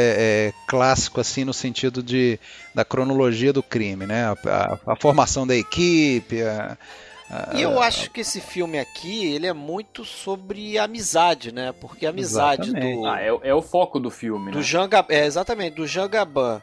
é, 0.49 0.53
clássico 0.67 1.21
assim 1.21 1.45
no 1.45 1.53
sentido 1.53 2.01
de 2.01 2.39
da 2.73 2.83
cronologia 2.83 3.53
do 3.53 3.61
crime, 3.61 4.07
né? 4.07 4.25
A, 4.25 4.31
a, 4.31 4.93
a 4.93 4.95
formação 4.95 5.45
da 5.45 5.55
equipe. 5.55 6.41
A, 6.41 6.77
e 7.53 7.61
eu 7.61 7.81
acho 7.81 8.09
que 8.09 8.21
esse 8.21 8.39
filme 8.39 8.79
aqui 8.79 9.25
ele 9.33 9.45
é 9.45 9.53
muito 9.53 10.05
sobre 10.05 10.79
amizade, 10.79 11.51
né? 11.51 11.73
Porque 11.73 12.05
a 12.05 12.09
amizade 12.09 12.69
exatamente. 12.69 12.99
do 12.99 13.05
ah, 13.05 13.21
é, 13.21 13.49
é, 13.49 13.53
o 13.53 13.61
foco 13.61 13.99
do 13.99 14.09
filme, 14.09 14.51
do 14.51 14.59
né? 14.59 14.63
Jean, 14.63 14.89
é 15.09 15.25
exatamente 15.25 15.75
do 15.75 15.85
Jean 15.85 16.07
Gabin 16.07 16.61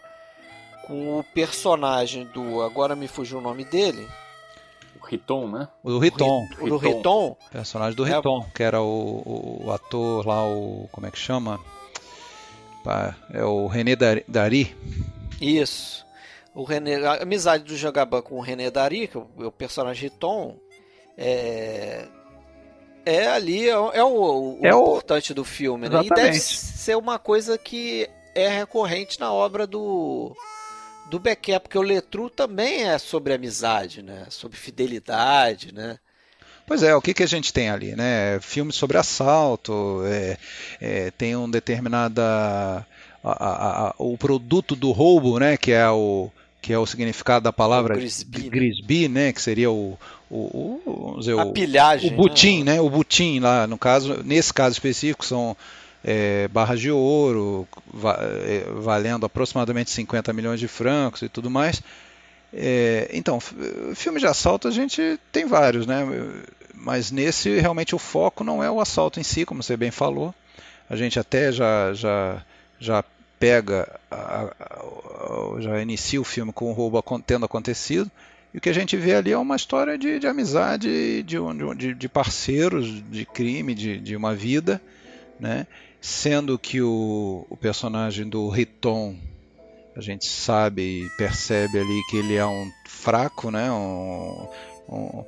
com 0.87 1.19
o 1.19 1.25
personagem 1.25 2.27
do 2.27 2.63
agora 2.63 2.95
me 2.95 3.09
fugiu 3.09 3.39
o 3.39 3.41
nome 3.41 3.65
dele 3.65 4.07
Riton, 5.05 5.49
né? 5.49 5.69
O 5.83 5.91
do 5.91 5.99
Riton. 5.99 6.47
O, 6.61 6.69
do 6.69 6.77
Riton. 6.77 7.37
Personagem 7.51 7.97
do 7.97 8.05
Riton, 8.05 8.45
é... 8.49 8.57
que 8.57 8.63
era 8.63 8.81
o, 8.83 9.63
o, 9.65 9.73
ator 9.73 10.27
lá, 10.27 10.45
o. 10.47 10.89
Como 10.91 11.07
é 11.07 11.11
que 11.11 11.19
chama? 11.19 11.61
É 13.33 13.45
o 13.45 13.67
René 13.67 13.97
Dari. 14.29 14.77
Isso. 15.41 16.05
O 16.55 16.65
René, 16.65 16.97
a 16.97 17.23
amizade 17.23 17.65
do 17.65 17.77
Jagaban 17.77 18.23
com 18.23 18.37
o 18.37 18.41
René 18.41 18.71
Dari, 18.71 19.09
que 19.09 19.17
é 19.17 19.21
o, 19.21 19.47
o 19.47 19.53
personagem 19.53 20.05
Riton, 20.05 20.57
é, 21.17 22.07
é 23.05 23.27
ali, 23.27 23.69
é, 23.69 23.79
o, 23.79 23.91
é 23.93 24.05
o, 24.05 24.59
É 24.63 24.75
o- 24.75 24.83
importante 24.83 25.35
do 25.35 25.45
filme, 25.45 25.89
né? 25.89 25.97
E 25.97 26.01
Exatamente. 26.07 26.27
deve 26.27 26.41
ser 26.41 26.97
uma 26.97 27.19
coisa 27.19 27.59
que 27.59 28.09
é 28.35 28.49
recorrente 28.49 29.19
na 29.21 29.33
obra 29.33 29.67
do 29.67 30.35
do 31.11 31.19
Becker, 31.19 31.61
porque 31.61 31.79
o 31.79 31.83
Letru 31.83 32.29
também 32.31 32.85
é 32.85 32.99
sobre 32.99 33.33
amizade, 33.35 34.03
né? 34.03 34.25
Sobre 34.31 34.57
fidelidade, 34.57 35.73
né? 35.73 35.99
Pois 36.67 36.83
é, 36.83 36.95
o 36.97 37.01
que, 37.03 37.13
que 37.13 37.23
a 37.23 37.27
gente 37.27 37.53
tem 37.53 37.69
ali, 37.69 37.95
né? 37.95 38.39
Filmes 38.41 38.75
sobre 38.77 38.97
assalto, 38.97 40.01
é, 40.07 40.39
é, 40.81 41.11
tem 41.11 41.37
um 41.37 41.49
determinada 41.51 42.23
a- 42.23 42.87
a- 43.23 43.89
a- 43.89 43.95
o 43.99 44.17
produto 44.17 44.75
do 44.75 44.91
roubo, 44.91 45.39
né? 45.39 45.57
Que 45.57 45.73
é 45.73 45.89
o 45.89 46.31
que 46.63 46.73
é 46.73 46.79
o 46.79 46.87
significado 46.87 47.45
da 47.45 47.53
palavra 47.53 47.95
Grisby, 47.95 49.07
né? 49.07 49.27
Né? 49.27 49.33
Que 49.35 49.43
seria 49.43 49.71
o, 49.71 49.99
o, 50.31 50.81
o- 50.87 51.17
dizer, 51.19 51.39
A 51.39 51.45
o, 51.45 51.53
pilhagem. 51.53 52.11
o 52.11 52.17
butim, 52.17 52.65
né? 52.65 52.75
né? 52.77 52.81
O 52.81 52.89
butim 52.89 53.39
lá, 53.39 53.67
no 53.67 53.77
caso, 53.77 54.23
nesse 54.25 54.55
caso 54.55 54.73
específico 54.73 55.27
são 55.27 55.55
é, 56.05 56.47
barras 56.49 56.79
de 56.81 56.91
ouro, 56.91 57.67
va- 57.93 58.19
é, 58.21 58.65
valendo 58.83 59.25
aproximadamente 59.27 59.91
50 59.91 60.33
milhões 60.33 60.61
de 60.61 60.69
francos 60.69 61.23
e 61.23 61.29
tudo 61.29 61.51
mais. 61.51 61.83
É, 62.53 63.11
então, 63.13 63.41
f- 63.41 63.55
filmes 63.95 64.21
de 64.21 64.27
assalto 64.29 64.69
a 64.69 64.71
gente 64.71 65.19
tem 65.33 65.47
vários, 65.47 65.87
né? 65.87 66.07
Mas 66.75 67.11
nesse 67.11 67.59
realmente 67.59 67.95
o 67.95 67.99
foco 67.99 68.45
não 68.45 68.63
é 68.63 68.71
o 68.71 68.81
assalto 68.81 69.19
em 69.19 69.23
si, 69.23 69.45
como 69.45 69.63
você 69.63 69.77
bem 69.77 69.91
falou. 69.91 70.35
A 70.89 70.97
gente 70.97 71.19
até 71.19 71.51
já 71.51 71.93
já 71.95 72.43
já 72.79 73.05
pega, 73.41 73.89
a- 74.11 74.53
a- 74.61 75.61
já 75.61 75.81
inicia 75.81 76.21
o 76.21 76.25
filme 76.25 76.53
com 76.53 76.71
o 76.71 76.73
roubo 76.73 77.03
tendo 77.27 77.47
acontecido. 77.47 78.11
E 78.53 78.59
o 78.59 78.61
que 78.61 78.69
a 78.69 78.73
gente 78.75 78.97
vê 78.97 79.15
ali 79.17 79.33
é 79.33 79.39
uma 79.39 79.57
história 79.57 79.99
de, 79.99 80.21
de 80.21 80.27
amizade, 80.29 81.23
de, 81.25 81.37
de, 81.77 81.95
de 81.95 82.09
parceiros, 82.09 83.03
de 83.11 83.25
crime, 83.27 83.75
de, 83.75 83.99
de 83.99 84.15
uma 84.15 84.33
vida, 84.35 84.81
né? 85.41 85.67
Sendo 86.07 86.59
que 86.59 86.83
o, 86.83 87.47
o 87.49 87.57
personagem 87.57 88.29
do 88.29 88.47
Riton, 88.51 89.17
a 89.97 90.03
gente 90.03 90.27
sabe 90.27 90.83
e 91.07 91.09
percebe 91.17 91.79
ali 91.79 92.03
que 92.11 92.19
ele 92.19 92.35
é 92.35 92.45
um 92.45 92.71
fraco, 92.87 93.51
né? 93.51 93.73
Um, 93.73 94.47
um, 94.87 95.25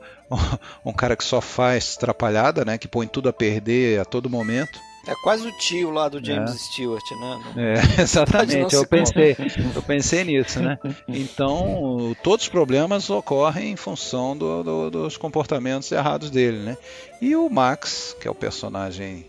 um 0.85 0.93
cara 0.93 1.17
que 1.17 1.25
só 1.25 1.41
faz 1.41 1.95
atrapalhada, 1.97 2.63
né? 2.63 2.77
Que 2.77 2.87
põe 2.87 3.07
tudo 3.09 3.27
a 3.31 3.33
perder 3.33 4.01
a 4.01 4.05
todo 4.05 4.29
momento. 4.29 4.79
É 5.07 5.15
quase 5.23 5.49
o 5.49 5.53
tio 5.57 5.91
lá 5.91 6.11
do 6.11 6.23
James 6.23 6.61
Stewart, 6.61 7.11
né? 7.13 7.43
É, 7.57 7.73
exatamente, 8.03 8.75
eu 8.75 8.87
pensei, 8.87 9.35
eu 9.75 9.83
pensei 9.83 10.25
nisso, 10.25 10.61
né? 10.61 10.79
Então, 11.09 12.15
todos 12.23 12.45
os 12.45 12.51
problemas 12.51 13.09
ocorrem 13.09 13.71
em 13.71 13.77
função 13.77 14.37
do- 14.37 14.63
do- 14.63 14.91
dos 14.91 15.17
comportamentos 15.17 15.91
errados 15.91 16.29
dele, 16.29 16.59
né? 16.59 16.77
E 17.23 17.35
o 17.35 17.49
Max, 17.49 18.15
que 18.21 18.29
é 18.29 18.31
o 18.31 18.35
personagem 18.35 19.25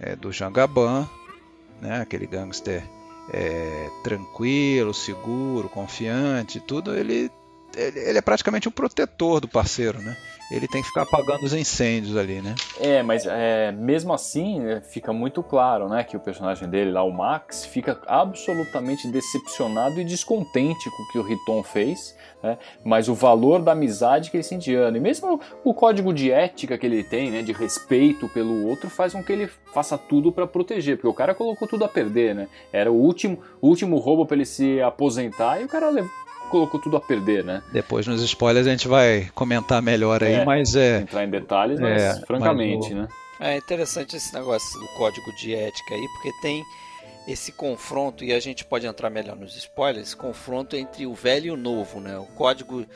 é, 0.00 0.16
do 0.16 0.32
Jean 0.32 0.52
Gabin, 0.52 1.06
né? 1.80 2.00
Aquele 2.00 2.26
gangster 2.26 2.82
é, 3.32 3.88
tranquilo, 4.02 4.94
seguro, 4.94 5.68
confiante, 5.68 6.60
tudo, 6.60 6.94
ele, 6.94 7.30
ele, 7.76 8.18
é 8.18 8.22
praticamente 8.22 8.68
um 8.68 8.72
protetor 8.72 9.40
do 9.40 9.48
parceiro, 9.48 9.98
né? 10.00 10.16
Ele 10.48 10.68
tem 10.68 10.80
que 10.80 10.86
ficar 10.86 11.02
apagando 11.02 11.44
os 11.44 11.52
incêndios 11.52 12.16
ali, 12.16 12.40
né? 12.40 12.54
É, 12.78 13.02
mas 13.02 13.26
é, 13.26 13.72
mesmo 13.72 14.12
assim 14.12 14.64
é, 14.64 14.80
fica 14.80 15.12
muito 15.12 15.42
claro, 15.42 15.88
né, 15.88 16.04
que 16.04 16.16
o 16.16 16.20
personagem 16.20 16.68
dele 16.68 16.92
lá, 16.92 17.02
o 17.02 17.12
Max, 17.12 17.66
fica 17.66 18.00
absolutamente 18.06 19.08
decepcionado 19.08 20.00
e 20.00 20.04
descontente 20.04 20.88
com 20.88 21.02
o 21.02 21.08
que 21.08 21.18
o 21.18 21.22
Riton 21.22 21.64
fez, 21.64 22.14
né, 22.40 22.58
mas 22.84 23.08
o 23.08 23.14
valor 23.14 23.60
da 23.60 23.72
amizade 23.72 24.30
que 24.30 24.36
ele 24.36 24.44
sente 24.44 24.72
ano, 24.72 24.96
e 24.96 25.00
mesmo 25.00 25.40
o 25.64 25.74
código 25.74 26.14
de 26.14 26.30
ética 26.30 26.78
que 26.78 26.86
ele 26.86 27.02
tem, 27.02 27.28
né, 27.32 27.42
de 27.42 27.52
respeito 27.52 28.28
pelo 28.28 28.68
outro, 28.68 28.88
faz 28.88 29.14
com 29.14 29.24
que 29.24 29.32
ele 29.32 29.50
faça 29.74 29.98
tudo 29.98 30.30
para 30.30 30.46
proteger, 30.46 30.96
porque 30.96 31.08
o 31.08 31.14
cara 31.14 31.34
colocou 31.34 31.66
tudo 31.66 31.84
a 31.84 31.88
perder, 31.88 32.36
né, 32.36 32.46
era 32.72 32.92
o 32.92 32.94
último, 32.94 33.40
último 33.60 33.98
roubo 33.98 34.24
para 34.24 34.36
ele 34.36 34.46
se 34.46 34.80
aposentar 34.80 35.60
e 35.60 35.64
o 35.64 35.68
cara 35.68 35.90
lev- 35.90 36.08
colocou 36.46 36.80
tudo 36.80 36.96
a 36.96 37.00
perder, 37.00 37.44
né, 37.44 37.62
Depois 37.72 38.06
nos 38.06 38.22
spoilers 38.22 38.66
a 38.66 38.70
gente 38.70 38.88
vai 38.88 39.28
comentar 39.34 39.80
melhor 39.82 40.22
aí, 40.22 40.34
É. 40.34 40.44
mas 40.44 40.74
é. 40.76 41.00
entrar 41.00 41.24
em 41.24 41.30
detalhes, 41.30 41.78
mas 41.80 42.02
É, 42.02 42.26
francamente, 42.26 42.92
mas 42.92 42.92
o- 42.92 43.02
né. 43.02 43.08
É 43.38 43.56
interessante 43.58 44.16
esse 44.16 44.32
negócio 44.34 44.80
do 44.80 44.86
código 44.96 45.30
de 45.36 45.54
ética 45.54 45.94
aí, 45.94 46.06
porque 46.14 46.30
tem 46.40 46.62
esse 47.28 47.52
confronto, 47.52 48.24
e 48.24 48.32
a 48.32 48.40
gente 48.40 48.64
pode 48.64 48.86
entrar 48.86 49.10
melhor 49.10 49.36
nos 49.36 49.56
spoilers, 49.56 50.06
esse 50.08 50.16
confronto 50.16 50.74
entre 50.76 51.06
o 51.06 51.12
velho 51.14 51.46
e 51.46 51.50
o 51.50 51.56
novo, 51.56 52.00
né? 52.00 52.16
O 52.16 52.24
código 52.26 52.86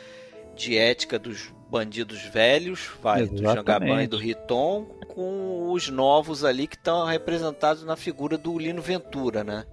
de 0.56 0.78
ética 0.78 1.18
dos 1.18 1.52
bandidos 1.70 2.22
velhos, 2.22 2.88
vai, 3.02 3.26
do 3.26 3.34
Exatamente. 3.34 3.54
Jangaban 3.54 4.02
e 4.02 4.06
do 4.06 4.16
Riton, 4.16 4.84
com 5.08 5.70
os 5.72 5.88
novos 5.88 6.44
ali 6.44 6.66
que 6.66 6.76
estão 6.76 7.04
representados 7.06 7.82
na 7.84 7.96
figura 7.96 8.38
do 8.38 8.56
Lino 8.58 8.80
Ventura, 8.80 9.42
né? 9.44 9.64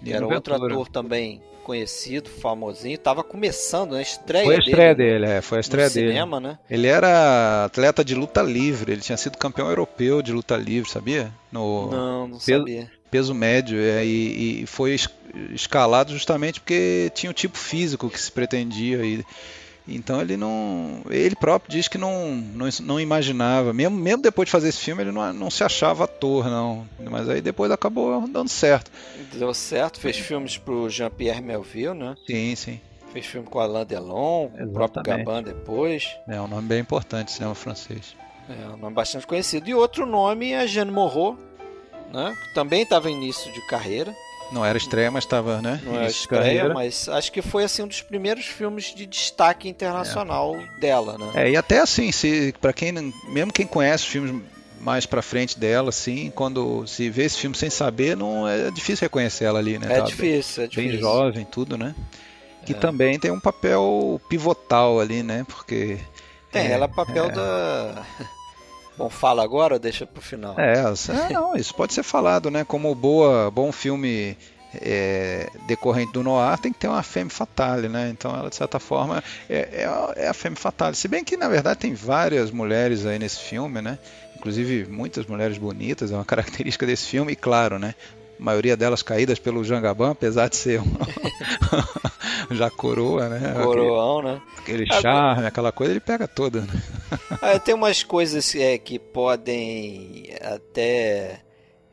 Que 0.00 0.06
Lino 0.12 0.16
era 0.16 0.26
outro 0.26 0.52
Ventura. 0.54 0.74
ator 0.74 0.88
também 0.88 1.40
conhecido, 1.64 2.30
famosinho, 2.30 2.96
tava 2.96 3.24
começando, 3.24 3.92
né? 3.92 4.02
Estreia 4.02 4.44
Foi 4.44 4.54
a 4.54 4.58
estreia 4.58 4.94
dele 4.94 5.18
dele, 5.18 5.32
é, 5.32 5.40
foi 5.40 5.56
a 5.56 5.58
no 5.58 5.60
estreia 5.62 5.90
dele. 5.90 6.08
cinema, 6.10 6.38
né? 6.38 6.58
Ele 6.70 6.86
era 6.86 7.64
atleta 7.64 8.04
de 8.04 8.14
luta 8.14 8.40
livre, 8.40 8.92
ele 8.92 9.00
tinha 9.00 9.16
sido 9.16 9.36
campeão 9.36 9.68
europeu 9.68 10.22
de 10.22 10.30
luta 10.32 10.56
livre, 10.56 10.88
sabia? 10.88 11.32
No 11.50 11.90
Não, 11.90 12.28
não 12.28 12.38
Pelo- 12.38 12.60
sabia. 12.60 12.88
peso 13.10 13.34
médio, 13.34 13.78
é, 13.80 14.04
e, 14.06 14.62
e 14.62 14.66
foi 14.66 14.94
es- 14.94 15.08
escalado 15.52 16.12
justamente 16.12 16.60
porque 16.60 17.10
tinha 17.14 17.30
o 17.30 17.34
tipo 17.34 17.58
físico 17.58 18.08
que 18.08 18.20
se 18.20 18.30
pretendia. 18.30 19.04
E, 19.04 19.24
então 19.88 20.20
ele 20.20 20.36
não. 20.36 21.02
Ele 21.08 21.36
próprio 21.36 21.70
diz 21.70 21.86
que 21.86 21.96
não, 21.96 22.34
não, 22.34 22.68
não 22.82 23.00
imaginava, 23.00 23.72
mesmo, 23.72 23.96
mesmo 23.96 24.22
depois 24.22 24.46
de 24.46 24.52
fazer 24.52 24.68
esse 24.68 24.80
filme, 24.80 25.02
ele 25.02 25.12
não, 25.12 25.32
não 25.32 25.50
se 25.50 25.62
achava 25.62 26.04
ator, 26.04 26.48
não. 26.48 26.86
Mas 26.98 27.28
aí 27.28 27.40
depois 27.40 27.70
acabou 27.70 28.26
dando 28.26 28.48
certo. 28.48 28.90
Deu 29.34 29.54
certo, 29.54 30.00
fez 30.00 30.16
filmes 30.16 30.58
pro 30.58 30.90
Jean-Pierre 30.90 31.40
Melville, 31.40 31.94
né? 31.94 32.16
Sim, 32.26 32.56
sim. 32.56 32.80
Fez 33.12 33.26
filme 33.26 33.46
com 33.46 33.60
Alain 33.60 33.86
Delon, 33.86 34.46
o 34.46 34.68
próprio 34.72 35.00
Exatamente. 35.00 35.24
Gabin 35.24 35.42
depois. 35.44 36.16
É 36.28 36.40
um 36.40 36.48
nome 36.48 36.68
bem 36.68 36.80
importante, 36.80 37.32
cinema 37.32 37.54
francês. 37.54 38.16
É 38.48 38.68
um 38.68 38.76
nome 38.76 38.94
bastante 38.94 39.26
conhecido. 39.26 39.68
E 39.68 39.74
outro 39.74 40.04
nome 40.04 40.52
é 40.52 40.66
Jeanne 40.66 40.90
Moreau, 40.90 41.36
né? 42.12 42.36
Que 42.42 42.54
também 42.54 42.82
estava 42.82 43.10
em 43.10 43.16
início 43.16 43.52
de 43.52 43.66
carreira. 43.68 44.14
Não 44.52 44.64
era 44.64 44.78
estreia, 44.78 45.10
mas 45.10 45.24
estava, 45.24 45.60
né? 45.60 45.80
Não 45.84 46.00
é 46.00 46.06
de 46.06 46.12
estreia, 46.12 46.42
carreira. 46.42 46.74
mas 46.74 47.08
acho 47.08 47.32
que 47.32 47.42
foi 47.42 47.64
assim 47.64 47.82
um 47.82 47.88
dos 47.88 48.00
primeiros 48.02 48.46
filmes 48.46 48.94
de 48.94 49.04
destaque 49.06 49.68
internacional 49.68 50.56
dela, 50.80 51.18
né? 51.18 51.30
É, 51.34 51.50
e 51.50 51.56
até 51.56 51.80
assim, 51.80 52.12
se 52.12 52.54
para 52.60 52.72
quem 52.72 52.92
mesmo 53.28 53.52
quem 53.52 53.66
conhece 53.66 54.04
os 54.04 54.10
filmes 54.10 54.42
mais 54.80 55.04
pra 55.04 55.20
frente 55.20 55.58
dela, 55.58 55.88
assim, 55.88 56.30
quando 56.34 56.86
se 56.86 57.10
vê 57.10 57.24
esse 57.24 57.38
filme 57.38 57.56
sem 57.56 57.68
saber, 57.70 58.16
não 58.16 58.46
é 58.46 58.70
difícil 58.70 59.02
reconhecer 59.04 59.44
ela 59.44 59.58
ali, 59.58 59.78
né? 59.78 59.88
É 59.90 59.98
Tá 59.98 60.04
difícil, 60.04 60.62
é 60.64 60.66
Bem 60.68 60.84
difícil. 60.86 61.00
jovem, 61.00 61.44
tudo, 61.44 61.76
né? 61.76 61.94
Que 62.64 62.72
É. 62.72 62.76
também 62.76 63.18
tem 63.18 63.30
um 63.32 63.40
papel 63.40 64.20
pivotal 64.28 65.00
ali, 65.00 65.22
né? 65.22 65.44
Porque 65.48 65.98
Tem, 66.52 66.68
É, 66.68 66.70
ela 66.72 66.84
é 66.84 66.88
papel 66.88 67.26
é. 67.26 67.30
da. 67.32 68.06
Bom, 68.96 69.10
fala 69.10 69.42
agora 69.42 69.74
ou 69.74 69.80
deixa 69.80 70.06
pro 70.06 70.22
final? 70.22 70.54
é, 71.12 71.30
é, 71.30 71.32
não, 71.32 71.54
isso 71.54 71.74
pode 71.74 71.92
ser 71.92 72.02
falado, 72.02 72.50
né? 72.50 72.64
Como 72.64 72.94
boa, 72.94 73.50
bom 73.50 73.70
filme 73.70 74.36
é, 74.74 75.48
decorrente 75.66 76.12
do 76.12 76.22
noir, 76.22 76.58
tem 76.58 76.72
que 76.72 76.78
ter 76.78 76.88
uma 76.88 77.02
femme 77.02 77.30
fatale, 77.30 77.88
né? 77.88 78.08
Então 78.10 78.34
ela 78.34 78.48
de 78.48 78.56
certa 78.56 78.78
forma 78.78 79.22
é, 79.48 79.86
é, 80.16 80.24
é 80.24 80.28
a 80.28 80.34
femme 80.34 80.56
fatale. 80.56 80.96
Se 80.96 81.08
bem 81.08 81.24
que 81.24 81.36
na 81.36 81.48
verdade 81.48 81.80
tem 81.80 81.94
várias 81.94 82.50
mulheres 82.50 83.06
aí 83.06 83.18
nesse 83.18 83.40
filme, 83.40 83.80
né? 83.80 83.98
Inclusive 84.36 84.86
muitas 84.86 85.26
mulheres 85.26 85.58
bonitas, 85.58 86.10
é 86.10 86.14
uma 86.14 86.24
característica 86.26 86.86
desse 86.86 87.06
filme, 87.06 87.32
e 87.32 87.36
claro, 87.36 87.78
né? 87.78 87.94
A 88.38 88.42
maioria 88.42 88.76
delas 88.76 89.02
caídas 89.02 89.38
pelo 89.38 89.64
Jangaban, 89.64 90.10
apesar 90.10 90.48
de 90.48 90.56
ser 90.56 90.80
um 90.80 90.86
já 92.54 92.70
coroa, 92.70 93.28
né? 93.28 93.54
Coroão, 93.62 94.22
né? 94.22 94.42
Aquele 94.58 94.84
Agora- 94.84 95.00
charme, 95.00 95.46
aquela 95.46 95.72
coisa, 95.72 95.92
ele 95.92 96.00
pega 96.00 96.28
toda, 96.28 96.60
né? 96.62 96.82
Ah, 97.40 97.58
tem 97.58 97.74
umas 97.74 98.02
coisas 98.02 98.54
é, 98.54 98.76
que 98.78 98.98
podem 98.98 100.28
até. 100.40 101.40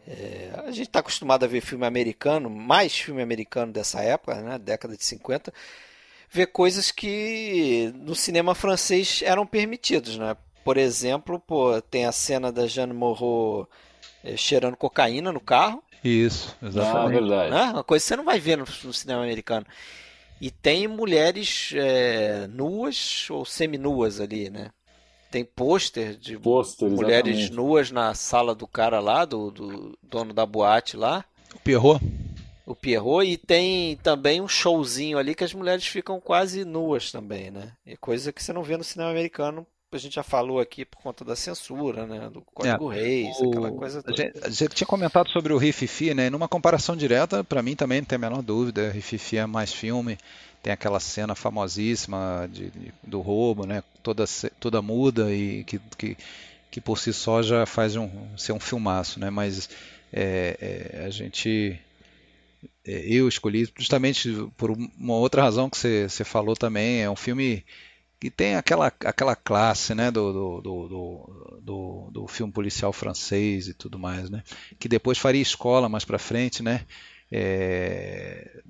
é, 0.08 0.50
a 0.66 0.72
gente 0.72 0.88
está 0.88 1.00
acostumado 1.00 1.44
a 1.44 1.48
ver 1.48 1.62
filme 1.62 1.86
americano, 1.86 2.50
mais 2.50 2.94
filme 2.98 3.22
americano 3.22 3.72
dessa 3.72 4.02
época, 4.02 4.36
né? 4.42 4.60
Década 4.60 4.98
de 4.98 5.04
50, 5.06 5.54
ver 6.30 6.48
coisas 6.48 6.92
que 6.92 7.94
no 7.96 8.16
cinema 8.16 8.54
francês 8.54 9.22
eram 9.24 9.46
permitidos, 9.46 10.18
né? 10.18 10.36
Por 10.66 10.78
exemplo, 10.78 11.40
pô, 11.40 11.82
tem 11.82 12.06
a 12.06 12.12
cena 12.12 12.52
da 12.52 12.66
Jeanne 12.68 12.94
Moreau 12.94 13.68
é, 14.24 14.36
cheirando 14.38 14.76
cocaína 14.78 15.32
no 15.32 15.40
carro, 15.42 15.84
Isso, 16.04 16.56
Ah, 16.62 16.68
exatamente. 16.68 17.20
verdade. 17.20 17.52
né? 17.52 17.64
Uma 17.72 17.84
coisa 17.84 18.04
que 18.04 18.08
você 18.08 18.16
não 18.16 18.26
vai 18.26 18.40
ver 18.40 18.58
no, 18.58 18.66
no 18.84 18.94
cinema 18.94 19.24
americano. 19.24 19.66
E 20.42 20.52
tem 20.52 20.88
mulheres 20.88 21.72
é, 21.76 22.48
nuas 22.48 23.28
ou 23.30 23.46
seminuas 23.46 24.20
ali, 24.20 24.50
né? 24.50 24.72
Tem 25.32 25.44
pôster 25.46 26.16
de 26.16 26.38
Pôster, 26.38 26.90
mulheres 26.90 27.38
exatamente. 27.38 27.54
nuas 27.54 27.92
na 27.92 28.14
sala 28.14 28.54
do 28.54 28.68
cara 28.68 29.00
lá, 29.00 29.26
do, 29.26 29.50
do 29.50 29.98
dono 30.04 30.34
da 30.34 30.46
boate 30.46 30.96
lá, 30.98 31.24
O 31.56 31.60
Pierrot, 31.60 32.04
o 32.66 32.76
Pierrot, 32.76 33.26
e 33.28 33.38
tem 33.38 33.96
também 33.98 34.42
um 34.42 34.48
showzinho 34.48 35.18
ali 35.18 35.34
que 35.34 35.44
as 35.44 35.54
mulheres 35.54 35.88
ficam 35.88 36.20
quase 36.20 36.64
nuas 36.66 37.12
também, 37.12 37.50
né? 37.50 37.72
É 37.86 37.96
coisa 37.96 38.32
que 38.32 38.44
você 38.44 38.54
não 38.54 38.62
vê 38.64 38.78
no 38.78 38.84
cinema 38.84 39.10
americano 39.10 39.66
a 39.96 40.00
gente 40.00 40.16
já 40.16 40.24
falou 40.24 40.60
aqui 40.60 40.86
por 40.86 40.98
conta 41.02 41.24
da 41.24 41.36
censura, 41.36 42.06
né? 42.06 42.30
Do 42.30 42.42
Código 42.42 42.92
é, 42.92 42.96
Reis, 42.96 43.38
o... 43.40 43.50
aquela 43.50 43.72
coisa 43.72 44.04
toda. 44.04 44.34
A 44.44 44.50
gente 44.50 44.76
tinha 44.76 44.88
comentado 44.88 45.30
sobre 45.30 45.54
o 45.54 45.58
Rififi, 45.58 46.14
né? 46.14 46.30
Numa 46.30 46.48
comparação 46.48 46.96
direta, 46.96 47.44
para 47.44 47.62
mim 47.62 47.76
também 47.76 48.02
não 48.02 48.06
tem 48.06 48.16
a 48.16 48.20
menor 48.20 48.42
dúvida, 48.42 48.90
Rififi 48.90 49.38
é 49.38 49.46
mais 49.46 49.74
filme, 49.74 50.18
tem 50.62 50.72
aquela 50.74 51.00
cena 51.00 51.36
famosíssima 51.36 52.50
de, 52.52 52.70
de, 52.70 52.94
do 53.04 53.22
roubo, 53.22 53.66
né? 53.66 53.84
Toda, 54.02 54.26
toda 54.60 54.82
muda 54.82 55.34
e 55.34 55.64
que, 55.64 55.80
que, 55.98 56.18
que 56.72 56.82
por 56.82 56.98
si 56.98 57.14
só 57.14 57.42
já 57.42 57.66
faz 57.66 57.96
um, 57.96 58.10
ser 58.38 58.54
um 58.54 58.60
filmaço, 58.60 59.20
né? 59.20 59.30
Mas 59.30 59.70
é, 60.12 60.58
é, 61.00 61.06
a 61.06 61.10
gente 61.10 61.80
é, 62.86 63.06
eu 63.08 63.28
escolhi 63.28 63.68
justamente 63.78 64.30
por 64.58 64.72
uma 64.72 65.16
outra 65.16 65.44
razão 65.44 65.70
que 65.70 65.78
você, 65.78 66.08
você 66.08 66.24
falou 66.24 66.56
também. 66.56 67.02
É 67.02 67.10
um 67.10 67.16
filme 67.16 67.64
que 68.24 68.32
tem 68.32 68.56
aquela, 68.56 68.88
aquela 68.88 69.36
classe 69.36 69.94
né, 69.94 70.10
do, 70.10 70.62
do, 70.62 70.62
do, 71.60 72.10
do, 72.10 72.28
filme 72.30 72.54
policial 72.54 72.94
francês 72.94 73.68
e 73.68 73.74
tudo 73.74 74.00
mais, 74.00 74.30
né? 74.30 74.42
Que 74.80 74.88
depois 74.88 75.18
faria 75.18 75.42
escola 75.42 75.90
mais 75.90 76.06
para 76.06 76.18
frente, 76.18 76.64
né? 76.64 76.86
É, 77.30 78.62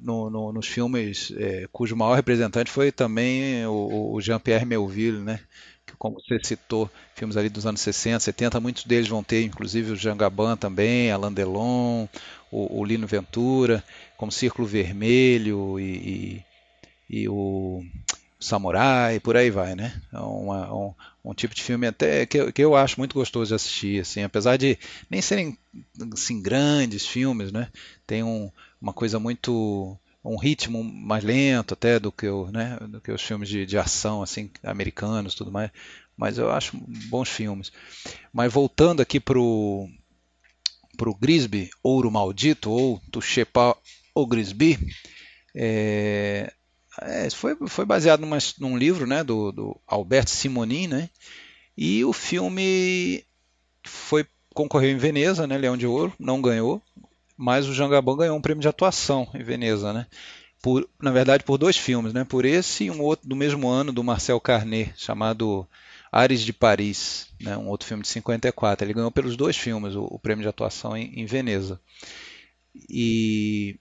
no, 0.00 0.28
no, 0.28 0.52
nos 0.52 0.66
filmes 0.66 1.32
é, 1.36 1.68
cujo 1.70 1.94
maior 1.94 2.14
representante 2.16 2.68
foi 2.68 2.90
também 2.90 3.64
o, 3.66 4.14
o 4.14 4.20
Jean-Pierre 4.20 4.66
Melville, 4.66 5.20
né? 5.20 5.38
Que, 5.86 5.94
como 5.96 6.20
você 6.20 6.40
citou, 6.42 6.90
filmes 7.14 7.36
ali 7.36 7.48
dos 7.48 7.64
anos 7.64 7.82
60, 7.82 8.18
70, 8.18 8.58
muitos 8.58 8.82
deles 8.82 9.06
vão 9.06 9.22
ter, 9.22 9.44
inclusive 9.44 9.92
o 9.92 9.96
Jean 9.96 10.16
Gabin 10.16 10.56
também, 10.58 11.12
Alain 11.12 11.32
Delon, 11.32 12.08
o, 12.50 12.80
o 12.80 12.84
Lino 12.84 13.06
Ventura, 13.06 13.84
como 14.16 14.32
Círculo 14.32 14.66
Vermelho 14.66 15.78
e, 15.78 16.42
e, 17.08 17.20
e 17.20 17.28
o 17.28 17.84
Samurai, 18.38 19.18
por 19.20 19.36
aí 19.36 19.50
vai, 19.50 19.74
né? 19.74 20.00
É 20.12 20.18
uma, 20.18 20.72
um, 20.74 20.94
um, 21.24 21.34
tipo 21.34 21.54
de 21.54 21.62
filme 21.62 21.86
até 21.86 22.26
que, 22.26 22.52
que, 22.52 22.62
eu 22.62 22.76
acho 22.76 23.00
muito 23.00 23.14
gostoso 23.14 23.48
de 23.48 23.54
assistir, 23.54 24.00
assim, 24.02 24.22
apesar 24.22 24.56
de 24.56 24.78
nem 25.08 25.22
serem 25.22 25.58
assim, 26.12 26.42
grandes 26.42 27.06
filmes, 27.06 27.50
né? 27.50 27.70
Tem 28.06 28.22
um, 28.22 28.50
uma 28.80 28.92
coisa 28.92 29.18
muito 29.18 29.98
um 30.24 30.36
ritmo 30.36 30.82
mais 30.82 31.22
lento 31.22 31.74
até 31.74 32.00
do 32.00 32.10
que, 32.10 32.28
o, 32.28 32.50
né, 32.50 32.78
do 32.88 33.00
que 33.00 33.12
os 33.12 33.22
filmes 33.22 33.48
de, 33.48 33.64
de 33.64 33.78
ação 33.78 34.24
assim 34.24 34.50
americanos 34.60 35.36
tudo 35.36 35.52
mais 35.52 35.70
mas 36.16 36.36
eu 36.36 36.50
acho 36.50 36.76
bons 37.08 37.28
filmes 37.28 37.70
mas 38.32 38.52
voltando 38.52 39.00
aqui 39.00 39.20
pro 39.20 39.88
para 40.96 41.10
o 41.10 41.14
Grisby, 41.14 41.70
Ouro 41.82 42.10
Maldito, 42.10 42.70
ou 42.70 43.00
Tuxepa 43.12 43.76
ou 44.14 44.26
Grisby, 44.26 44.78
é, 45.54 46.52
é, 47.02 47.28
foi, 47.30 47.56
foi 47.66 47.84
baseado 47.84 48.20
numa, 48.20 48.38
num 48.58 48.76
livro 48.76 49.06
né, 49.06 49.22
do, 49.22 49.52
do 49.52 49.80
Alberto 49.86 50.30
Simonin, 50.30 50.86
né, 50.86 51.10
e 51.76 52.04
o 52.04 52.12
filme 52.12 53.24
foi 53.84 54.26
concorreu 54.54 54.90
em 54.90 54.96
Veneza, 54.96 55.46
né, 55.46 55.58
Leão 55.58 55.76
de 55.76 55.86
Ouro, 55.86 56.12
não 56.18 56.40
ganhou, 56.40 56.80
mas 57.36 57.68
o 57.68 57.74
Jangaban 57.74 58.16
ganhou 58.16 58.36
um 58.36 58.40
prêmio 58.40 58.62
de 58.62 58.68
atuação 58.68 59.28
em 59.34 59.42
Veneza, 59.42 59.92
né, 59.92 60.06
por, 60.62 60.88
na 61.00 61.10
verdade 61.10 61.44
por 61.44 61.58
dois 61.58 61.76
filmes, 61.76 62.12
né, 62.12 62.24
por 62.24 62.44
esse 62.44 62.84
e 62.84 62.90
um 62.90 63.02
outro 63.02 63.28
do 63.28 63.36
mesmo 63.36 63.68
ano 63.68 63.92
do 63.92 64.02
Marcel 64.02 64.40
Carnet, 64.40 64.92
chamado 64.96 65.68
Ares 66.10 66.40
de 66.40 66.52
Paris, 66.52 67.28
né, 67.40 67.56
um 67.56 67.68
outro 67.68 67.86
filme 67.86 68.02
de 68.02 68.08
54. 68.08 68.84
Ele 68.84 68.94
ganhou 68.94 69.10
pelos 69.10 69.36
dois 69.36 69.56
filmes 69.56 69.94
o, 69.94 70.04
o 70.04 70.18
prêmio 70.18 70.42
de 70.42 70.48
atuação 70.48 70.96
em, 70.96 71.20
em, 71.20 71.26
Veneza. 71.26 71.78
E 72.88 73.78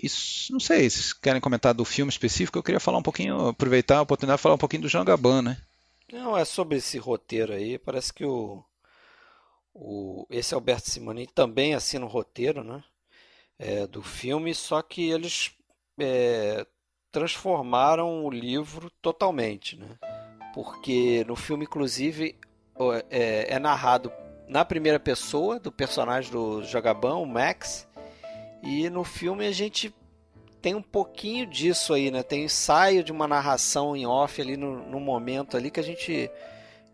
isso, 0.00 0.52
não 0.52 0.60
sei, 0.60 0.88
se 0.88 1.18
querem 1.20 1.40
comentar 1.40 1.74
do 1.74 1.84
filme 1.84 2.10
específico, 2.10 2.58
eu 2.58 2.62
queria 2.62 2.80
falar 2.80 2.98
um 2.98 3.02
pouquinho, 3.02 3.48
aproveitar 3.48 3.98
a 3.98 4.02
oportunidade 4.02 4.38
de 4.38 4.42
falar 4.42 4.54
um 4.54 4.58
pouquinho 4.58 4.82
do 4.82 4.88
Jean 4.88 5.04
Gabin, 5.04 5.42
né? 5.42 5.58
Não, 6.12 6.36
é 6.36 6.44
sobre 6.44 6.78
esse 6.78 6.98
roteiro 6.98 7.52
aí, 7.52 7.78
parece 7.78 8.12
que 8.12 8.24
o, 8.24 8.64
o 9.74 10.26
esse 10.30 10.54
Alberto 10.54 10.88
Simoni 10.90 11.26
também 11.26 11.74
assina 11.74 12.04
o 12.04 12.08
roteiro, 12.08 12.62
né? 12.62 12.82
É, 13.58 13.86
do 13.86 14.02
filme, 14.02 14.54
só 14.54 14.80
que 14.82 15.10
eles 15.10 15.50
é, 15.98 16.64
transformaram 17.10 18.24
o 18.24 18.30
livro 18.30 18.90
totalmente, 19.02 19.76
né? 19.76 19.98
porque 20.58 21.24
no 21.26 21.36
filme, 21.36 21.64
inclusive, 21.64 22.36
é, 23.10 23.54
é 23.54 23.58
narrado 23.58 24.12
na 24.48 24.64
primeira 24.64 24.98
pessoa 24.98 25.60
do 25.60 25.70
personagem 25.70 26.32
do 26.32 26.64
Jogabão, 26.64 27.22
o 27.22 27.26
Max, 27.26 27.87
e 28.62 28.88
no 28.90 29.04
filme 29.04 29.46
a 29.46 29.52
gente 29.52 29.94
tem 30.60 30.74
um 30.74 30.82
pouquinho 30.82 31.46
disso 31.46 31.94
aí, 31.94 32.10
né? 32.10 32.22
Tem 32.22 32.44
ensaio 32.44 33.04
de 33.04 33.12
uma 33.12 33.28
narração 33.28 33.96
em 33.96 34.06
off 34.06 34.40
ali 34.40 34.56
no, 34.56 34.84
no 34.88 35.00
momento 35.00 35.56
ali 35.56 35.70
que 35.70 35.80
a 35.80 35.84
gente 35.84 36.30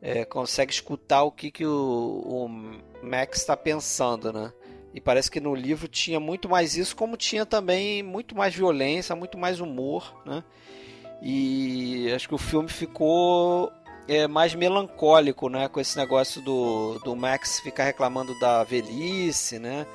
é, 0.03 0.25
consegue 0.25 0.73
escutar 0.73 1.23
o 1.23 1.33
que, 1.33 1.51
que 1.51 1.65
o, 1.65 2.23
o 2.27 2.49
Max 3.03 3.39
está 3.39 3.57
pensando, 3.57 4.33
né? 4.33 4.53
E 4.93 5.01
parece 5.01 5.31
que 5.31 5.41
no 5.41 5.55
livro 5.55 5.89
tinha 5.89 6.21
muito 6.21 6.49
mais 6.49 6.77
isso, 6.77 6.95
como 6.95 7.17
tinha 7.17 7.45
também 7.45 8.03
muito 8.03 8.37
mais 8.37 8.55
violência, 8.55 9.17
muito 9.17 9.37
mais 9.39 9.59
humor, 9.61 10.15
né? 10.25 10.45
E 11.23 12.13
acho 12.15 12.29
que 12.29 12.35
o 12.35 12.39
filme 12.39 12.69
ficou 12.69 13.73
é, 14.07 14.29
mais 14.29 14.55
melancólico, 14.55 15.49
né? 15.49 15.69
Com 15.69 15.81
esse 15.81 15.97
negócio 15.97 16.43
do, 16.43 16.99
do 17.01 17.17
Max 17.17 17.61
ficar 17.61 17.85
reclamando 17.85 18.39
da 18.39 18.63
velhice, 18.63 19.59
né? 19.59 19.87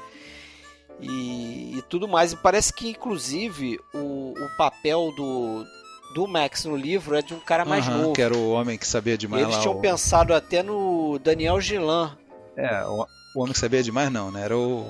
E, 1.01 1.77
e 1.77 1.81
tudo 1.89 2.07
mais. 2.07 2.33
E 2.33 2.35
parece 2.35 2.73
que, 2.73 2.89
inclusive, 2.89 3.79
o, 3.93 4.33
o 4.33 4.57
papel 4.57 5.13
do, 5.15 5.65
do 6.13 6.27
Max 6.27 6.65
no 6.65 6.75
livro 6.75 7.15
é 7.15 7.21
de 7.21 7.33
um 7.33 7.39
cara 7.39 7.63
mais 7.63 7.87
uhum, 7.87 7.97
novo. 7.97 8.13
Que 8.13 8.21
era 8.21 8.35
o 8.35 8.51
homem 8.51 8.77
que 8.77 8.87
sabia 8.87 9.17
demais. 9.17 9.43
Eles 9.43 9.55
lá, 9.55 9.61
tinham 9.61 9.77
o... 9.77 9.81
pensado 9.81 10.33
até 10.33 10.61
no 10.61 11.19
Daniel 11.19 11.59
Gilan. 11.61 12.17
É, 12.57 12.83
o, 12.85 13.05
o 13.35 13.41
homem 13.41 13.53
que 13.53 13.59
sabia 13.59 13.81
demais 13.81 14.11
não, 14.11 14.31
né? 14.31 14.43
Era 14.43 14.57
o 14.57 14.85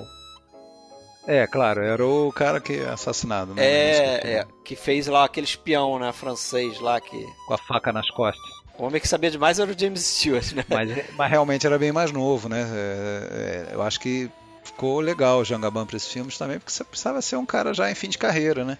é, 1.26 1.46
claro, 1.46 1.82
era 1.82 2.04
o 2.04 2.32
cara 2.32 2.60
que 2.60 2.72
é 2.72 2.88
assassinado, 2.88 3.54
né? 3.54 3.62
É, 3.62 4.38
é, 4.38 4.46
que 4.64 4.74
fez 4.74 5.06
lá 5.06 5.24
aquele 5.24 5.46
espião, 5.46 5.98
né, 5.98 6.12
francês 6.12 6.80
lá 6.80 7.00
que... 7.00 7.26
Com 7.46 7.54
a 7.54 7.58
faca 7.58 7.92
nas 7.92 8.10
costas. 8.10 8.50
O 8.78 8.86
homem 8.86 9.00
que 9.00 9.06
sabia 9.06 9.30
demais 9.30 9.58
era 9.58 9.70
o 9.70 9.78
James 9.78 10.02
Stewart, 10.02 10.52
né? 10.52 10.64
Mas, 10.68 11.16
mas 11.16 11.30
realmente 11.30 11.66
era 11.66 11.78
bem 11.78 11.92
mais 11.92 12.10
novo, 12.10 12.48
né? 12.48 12.66
É, 12.74 13.68
é, 13.70 13.74
eu 13.74 13.82
acho 13.82 14.00
que 14.00 14.30
ficou 14.70 15.00
legal 15.00 15.40
o 15.40 15.44
Jangaban 15.44 15.86
para 15.86 15.96
esses 15.96 16.10
filmes 16.10 16.38
também, 16.38 16.58
porque 16.58 16.72
você 16.72 16.84
precisava 16.84 17.20
ser 17.22 17.36
um 17.36 17.46
cara 17.46 17.74
já 17.74 17.90
em 17.90 17.94
fim 17.94 18.08
de 18.08 18.18
carreira, 18.18 18.64
né? 18.64 18.78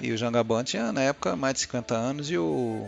E 0.00 0.12
o 0.12 0.16
Jangaban 0.16 0.64
tinha, 0.64 0.92
na 0.92 1.02
época, 1.02 1.36
mais 1.36 1.54
de 1.54 1.60
50 1.60 1.94
anos 1.94 2.30
e 2.30 2.38
o... 2.38 2.86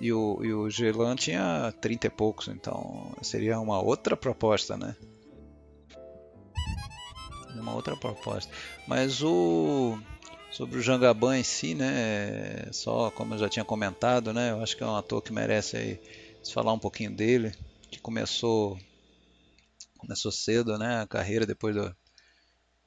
E 0.00 0.12
o, 0.12 0.38
e 0.44 0.54
o 0.54 0.70
Gelan 0.70 1.16
tinha 1.16 1.74
30 1.80 2.06
e 2.06 2.10
poucos, 2.10 2.46
então 2.46 3.16
seria 3.20 3.58
uma 3.58 3.82
outra 3.82 4.16
proposta, 4.16 4.76
né? 4.76 4.94
uma 7.60 7.74
outra 7.74 7.96
proposta. 7.96 8.50
Mas 8.86 9.22
o 9.22 9.98
sobre 10.50 10.78
o 10.78 10.82
Jangaban 10.82 11.38
em 11.38 11.44
si, 11.44 11.74
né, 11.74 12.66
só 12.72 13.10
como 13.10 13.34
eu 13.34 13.38
já 13.38 13.48
tinha 13.48 13.64
comentado, 13.64 14.32
né, 14.32 14.50
eu 14.50 14.62
acho 14.62 14.76
que 14.76 14.82
é 14.82 14.86
um 14.86 14.96
ator 14.96 15.20
que 15.22 15.32
merece 15.32 15.76
aí 15.76 16.00
se 16.42 16.52
falar 16.52 16.72
um 16.72 16.78
pouquinho 16.78 17.10
dele, 17.10 17.52
que 17.90 18.00
começou 18.00 18.78
começou 19.98 20.32
cedo, 20.32 20.78
né, 20.78 21.02
a 21.02 21.06
carreira 21.06 21.44
depois 21.46 21.74
do 21.74 21.94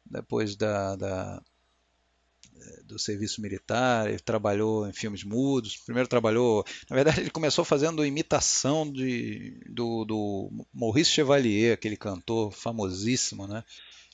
depois 0.06 0.56
da, 0.56 0.96
da 0.96 1.42
do 2.86 3.00
serviço 3.00 3.42
militar, 3.42 4.08
ele 4.08 4.20
trabalhou 4.20 4.88
em 4.88 4.94
filmes 4.94 5.24
mudos. 5.24 5.78
Primeiro 5.78 6.08
trabalhou, 6.08 6.64
na 6.90 6.96
verdade, 6.96 7.22
ele 7.22 7.30
começou 7.32 7.66
fazendo 7.66 8.06
imitação 8.06 8.92
de, 8.92 9.60
do, 9.68 10.06
do 10.06 10.66
Maurice 10.74 11.10
Chevalier, 11.10 11.74
aquele 11.74 11.98
cantor 11.98 12.52
famosíssimo, 12.52 13.48
né? 13.48 13.64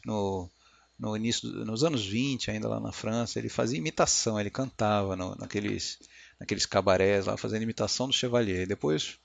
no, 0.07 0.49
no 0.97 1.15
início, 1.15 1.49
nos 1.49 1.83
anos 1.83 2.05
20, 2.05 2.49
ainda 2.49 2.69
lá 2.69 2.79
na 2.79 2.91
França, 2.91 3.37
ele 3.37 3.49
fazia 3.49 3.77
imitação, 3.77 4.39
ele 4.39 4.49
cantava 4.49 5.15
no, 5.15 5.35
naqueles, 5.35 5.99
naqueles 6.39 6.65
cabarés 6.65 7.25
lá, 7.25 7.35
fazendo 7.35 7.63
imitação 7.63 8.07
do 8.07 8.13
Chevalier. 8.13 8.65
Depois 8.65 9.19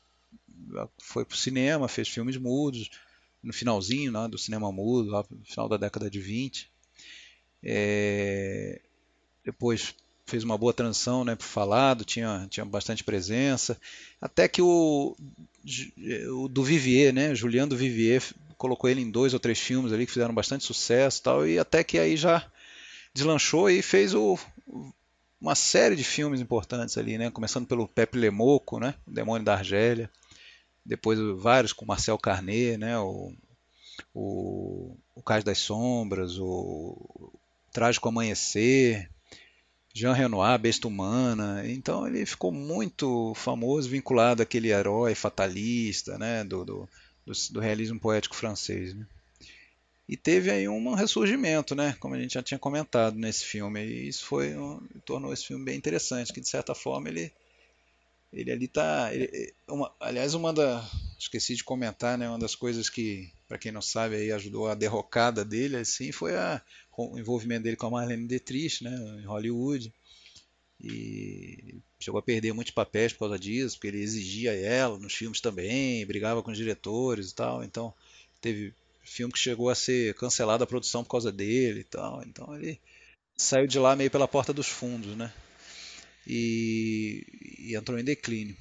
foi 1.01 1.25
para 1.25 1.35
o 1.35 1.39
cinema, 1.39 1.89
fez 1.89 2.09
filmes 2.09 2.37
mudos, 2.37 2.91
no 3.43 3.53
finalzinho 3.53 4.13
né, 4.13 4.29
do 4.29 4.39
cinema 4.39 4.71
mudo, 4.71 5.11
lá 5.11 5.25
no 5.31 5.45
final 5.45 5.69
da 5.69 5.77
década 5.77 6.11
de 6.11 6.21
20. 6.21 6.71
É, 7.63 8.81
depois 9.45 9.95
fez 10.27 10.45
uma 10.45 10.57
boa 10.57 10.73
transição 10.73 11.25
né, 11.25 11.35
para 11.35 11.45
o 11.45 11.49
falado, 11.49 12.05
tinha, 12.05 12.47
tinha 12.49 12.65
bastante 12.65 13.05
presença. 13.05 13.79
Até 14.21 14.49
que 14.49 14.63
o, 14.63 15.17
o 16.31 16.49
do 16.49 16.63
Vivier, 16.63 17.13
né, 17.13 17.33
do 17.33 17.77
Vivier, 17.77 18.23
colocou 18.57 18.89
ele 18.89 19.01
em 19.01 19.11
dois 19.11 19.35
ou 19.35 19.41
três 19.41 19.59
filmes 19.59 19.93
ali 19.93 20.07
que 20.07 20.13
fizeram 20.13 20.33
bastante 20.33 20.65
sucesso 20.65 21.19
e 21.19 21.23
tal, 21.23 21.47
e 21.47 21.59
até 21.59 21.83
que 21.83 21.99
aí 21.99 22.17
já 22.17 22.47
deslanchou 23.13 23.69
e 23.69 23.83
fez 23.83 24.15
o, 24.15 24.39
uma 25.41 25.57
série 25.57 25.97
de 25.97 26.05
filmes 26.05 26.41
importantes 26.41 26.97
ali, 26.97 27.19
né? 27.19 27.31
Começando 27.31 27.67
pelo 27.67 27.89
Pepe 27.89 28.17
Lemoco, 28.17 28.79
né? 28.79 28.95
O 29.07 29.11
Demônio 29.11 29.45
da 29.45 29.55
Argélia. 29.55 30.09
Depois 30.85 31.19
vários 31.41 31.73
com 31.73 31.87
Marcel 31.87 32.19
Carnet, 32.19 32.77
né? 32.77 32.99
O, 32.99 33.33
o, 34.15 34.97
o 35.15 35.23
Cais 35.23 35.45
das 35.45 35.59
Sombras, 35.59 36.39
o 36.39 37.33
Trágico 37.73 38.09
Amanhecer. 38.09 39.09
Jean 39.95 40.15
Renoir, 40.15 40.59
Besta 40.59 40.89
Humana. 40.89 41.63
Então 41.67 42.07
ele 42.07 42.25
ficou 42.25 42.51
muito 42.51 43.35
famoso, 43.35 43.89
vinculado 43.89 44.43
àquele 44.43 44.71
herói 44.71 45.15
fatalista, 45.15 46.19
né, 46.19 46.43
do, 46.45 46.65
do, 46.65 46.89
do, 47.27 47.33
do 47.51 47.61
realismo 47.61 48.01
poético 48.01 48.35
francês. 48.35 48.95
Né? 48.95 49.07
E 50.09 50.17
teve 50.17 50.51
aí 50.51 50.69
um 50.69 50.95
ressurgimento, 50.95 51.75
né, 51.75 51.95
como 52.01 52.15
a 52.15 52.19
gente 52.19 52.35
já 52.35 52.43
tinha 52.43 52.59
comentado 52.59 53.17
nesse 53.17 53.45
filme. 53.45 53.85
E 53.85 54.09
isso 54.09 54.25
foi 54.25 54.55
tornou 55.05 55.33
esse 55.33 55.47
filme 55.47 55.65
bem 55.65 55.77
interessante, 55.77 56.33
que 56.33 56.41
de 56.41 56.49
certa 56.49 56.75
forma 56.75 57.09
ele 57.09 57.33
ele 58.33 58.51
ali 58.51 58.69
tá, 58.69 59.13
ele, 59.13 59.55
uma, 59.69 59.93
aliás, 60.01 60.35
uma 60.35 60.53
da 60.53 60.89
esqueci 61.19 61.55
de 61.55 61.65
comentar, 61.65 62.19
né, 62.19 62.29
uma 62.29 62.39
das 62.39 62.55
coisas 62.55 62.89
que 62.89 63.31
para 63.47 63.59
quem 63.59 63.71
não 63.71 63.83
sabe 63.83 64.17
aí 64.17 64.33
ajudou 64.33 64.69
a 64.69 64.75
derrocada 64.75 65.45
dele 65.45 65.77
assim 65.77 66.11
foi 66.11 66.35
a 66.37 66.61
o 66.97 67.19
envolvimento 67.19 67.65
dele 67.65 67.77
com 67.77 67.87
a 67.87 67.91
Marlene 67.91 68.27
Dietrich, 68.27 68.85
né, 68.85 68.95
em 69.21 69.25
Hollywood. 69.25 69.93
E 70.81 71.81
chegou 72.01 72.19
a 72.19 72.23
perder 72.23 72.53
muitos 72.53 72.75
papéis 72.75 73.13
por 73.13 73.21
causa 73.21 73.39
disso, 73.39 73.77
porque 73.77 73.89
ele 73.89 74.03
exigia 74.03 74.53
ela 74.53 74.99
nos 74.99 75.15
filmes 75.15 75.41
também, 75.41 76.05
brigava 76.05 76.43
com 76.43 76.51
os 76.51 76.59
diretores 76.59 77.31
e 77.31 77.35
tal. 77.35 77.63
Então, 77.63 77.95
teve 78.41 78.75
filme 79.03 79.33
que 79.33 79.39
chegou 79.39 79.71
a 79.71 79.75
ser 79.75 80.15
cancelado 80.15 80.65
a 80.65 80.67
produção 80.67 81.05
por 81.05 81.11
causa 81.11 81.31
dele 81.31 81.81
e 81.81 81.85
tal. 81.85 82.23
Então, 82.25 82.55
ele 82.57 82.81
saiu 83.37 83.67
de 83.67 83.79
lá 83.79 83.95
meio 83.95 84.11
pela 84.11 84.27
porta 84.27 84.53
dos 84.53 84.67
fundos, 84.67 85.17
né? 85.17 85.33
E, 86.27 87.25
e 87.59 87.77
entrou 87.77 87.99
em 87.99 88.05
declínio. 88.05 88.57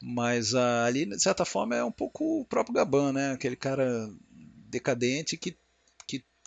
Mas 0.00 0.54
ali, 0.54 1.06
de 1.06 1.20
certa 1.20 1.44
forma, 1.44 1.74
é 1.74 1.82
um 1.82 1.92
pouco 1.92 2.40
o 2.40 2.44
próprio 2.44 2.74
Gaban, 2.74 3.12
né? 3.12 3.32
Aquele 3.32 3.56
cara 3.56 4.08
decadente 4.68 5.36
que 5.36 5.56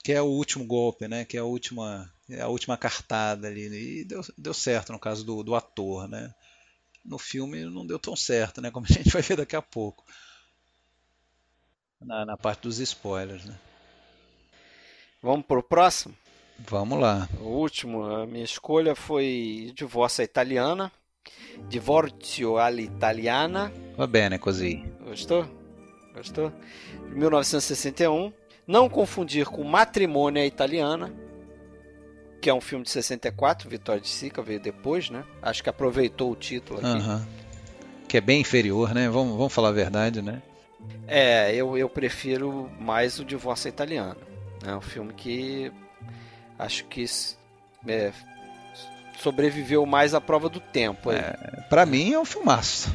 que 0.03 0.11
é 0.11 0.21
o 0.21 0.25
último 0.25 0.65
golpe, 0.65 1.07
né? 1.07 1.25
Que 1.25 1.37
é 1.37 1.39
a 1.39 1.45
última, 1.45 2.11
é 2.29 2.41
a 2.41 2.47
última 2.47 2.77
cartada 2.77 3.47
ali. 3.47 4.01
E 4.01 4.03
deu, 4.03 4.21
deu 4.37 4.53
certo 4.53 4.91
no 4.91 4.99
caso 4.99 5.23
do, 5.23 5.43
do 5.43 5.55
ator, 5.55 6.07
né? 6.07 6.33
No 7.05 7.17
filme 7.17 7.63
não 7.65 7.85
deu 7.85 7.99
tão 7.99 8.15
certo, 8.15 8.61
né? 8.61 8.71
Como 8.71 8.85
a 8.89 8.93
gente 8.93 9.09
vai 9.09 9.21
ver 9.21 9.37
daqui 9.37 9.55
a 9.55 9.61
pouco. 9.61 10.03
Na, 11.99 12.25
na 12.25 12.37
parte 12.37 12.63
dos 12.63 12.79
spoilers, 12.79 13.45
né? 13.45 13.59
Vamos 15.21 15.45
pro 15.45 15.61
próximo? 15.61 16.17
Vamos 16.69 16.99
lá. 16.99 17.27
O 17.39 17.45
último, 17.45 18.03
a 18.03 18.25
minha 18.25 18.43
escolha 18.43 18.95
foi 18.95 19.71
Divórcio 19.75 20.23
Italiana. 20.23 20.91
Divorzio 21.67 22.57
all'Italiana. 22.57 23.71
Va 23.97 24.07
bene 24.07 24.39
così. 24.39 24.83
Gostou? 25.03 25.45
Gostou? 26.13 26.51
1961. 27.09 28.33
Não 28.67 28.89
confundir 28.89 29.45
com 29.47 29.63
Matrimônia 29.63 30.45
Italiana, 30.45 31.13
que 32.41 32.49
é 32.49 32.53
um 32.53 32.61
filme 32.61 32.83
de 32.83 32.91
64, 32.91 33.69
Vitória 33.69 34.01
de 34.01 34.07
Sica 34.07 34.41
veio 34.41 34.59
depois, 34.59 35.09
né? 35.09 35.23
Acho 35.41 35.61
que 35.61 35.69
aproveitou 35.69 36.31
o 36.31 36.35
título 36.35 36.79
aqui. 36.79 36.87
Uhum. 36.87 37.25
Que 38.07 38.17
é 38.17 38.21
bem 38.21 38.41
inferior, 38.41 38.93
né? 38.93 39.09
Vamos, 39.09 39.37
vamos 39.37 39.53
falar 39.53 39.69
a 39.69 39.73
verdade, 39.73 40.21
né? 40.21 40.41
É, 41.07 41.53
eu, 41.53 41.77
eu 41.77 41.89
prefiro 41.89 42.69
mais 42.79 43.19
o 43.19 43.25
Divórcio 43.25 43.69
Italiano. 43.69 44.17
É 44.65 44.75
um 44.75 44.81
filme 44.81 45.13
que 45.13 45.71
acho 46.61 46.85
que 46.85 47.05
é, 47.87 48.11
sobreviveu 49.19 49.85
mais 49.85 50.13
à 50.13 50.21
prova 50.21 50.49
do 50.49 50.59
tempo. 50.59 51.11
É, 51.11 51.33
para 51.69 51.85
mim 51.85 52.13
é 52.13 52.19
um 52.19 52.25
filmaço. 52.25 52.89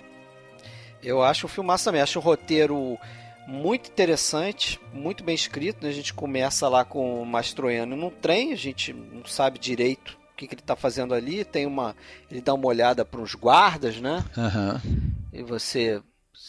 eu 1.02 1.22
acho 1.22 1.46
um 1.46 1.48
filmaço 1.48 1.84
também. 1.84 2.00
Acho 2.00 2.18
o 2.18 2.22
roteiro 2.22 2.98
muito 3.46 3.90
interessante, 3.90 4.80
muito 4.92 5.24
bem 5.24 5.34
escrito. 5.34 5.82
Né? 5.82 5.90
A 5.90 5.92
gente 5.94 6.14
começa 6.14 6.68
lá 6.68 6.84
com 6.84 7.22
o 7.22 7.26
Mastroianni 7.26 7.96
num 7.96 8.10
trem, 8.10 8.52
a 8.52 8.56
gente 8.56 8.92
não 8.92 9.24
sabe 9.24 9.58
direito 9.58 10.18
o 10.32 10.36
que, 10.36 10.46
que 10.46 10.54
ele 10.54 10.62
está 10.62 10.76
fazendo 10.76 11.14
ali. 11.14 11.44
Tem 11.44 11.66
uma, 11.66 11.94
ele 12.30 12.40
dá 12.40 12.54
uma 12.54 12.66
olhada 12.66 13.04
para 13.04 13.20
os 13.20 13.34
guardas, 13.34 14.00
né? 14.00 14.24
Uhum. 14.36 15.10
E 15.32 15.42
você, 15.42 16.02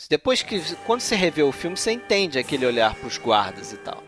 depois 0.10 0.42
que 0.42 0.62
quando 0.86 1.02
você 1.02 1.16
revê 1.16 1.44
o 1.44 1.52
filme, 1.52 1.76
você 1.76 1.92
entende 1.92 2.40
aquele 2.40 2.66
olhar 2.66 2.96
para 2.96 3.08
os 3.08 3.18
guardas 3.18 3.74
e 3.74 3.78
tal. 3.78 4.02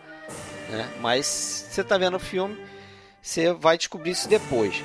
Né? 0.70 0.90
Mas 1.02 1.26
você 1.26 1.82
está 1.82 1.98
vendo 1.98 2.18
o 2.18 2.20
filme, 2.20 2.58
você 3.22 3.54
vai 3.54 3.78
descobrir 3.78 4.12
isso 4.12 4.28
depois. 4.28 4.84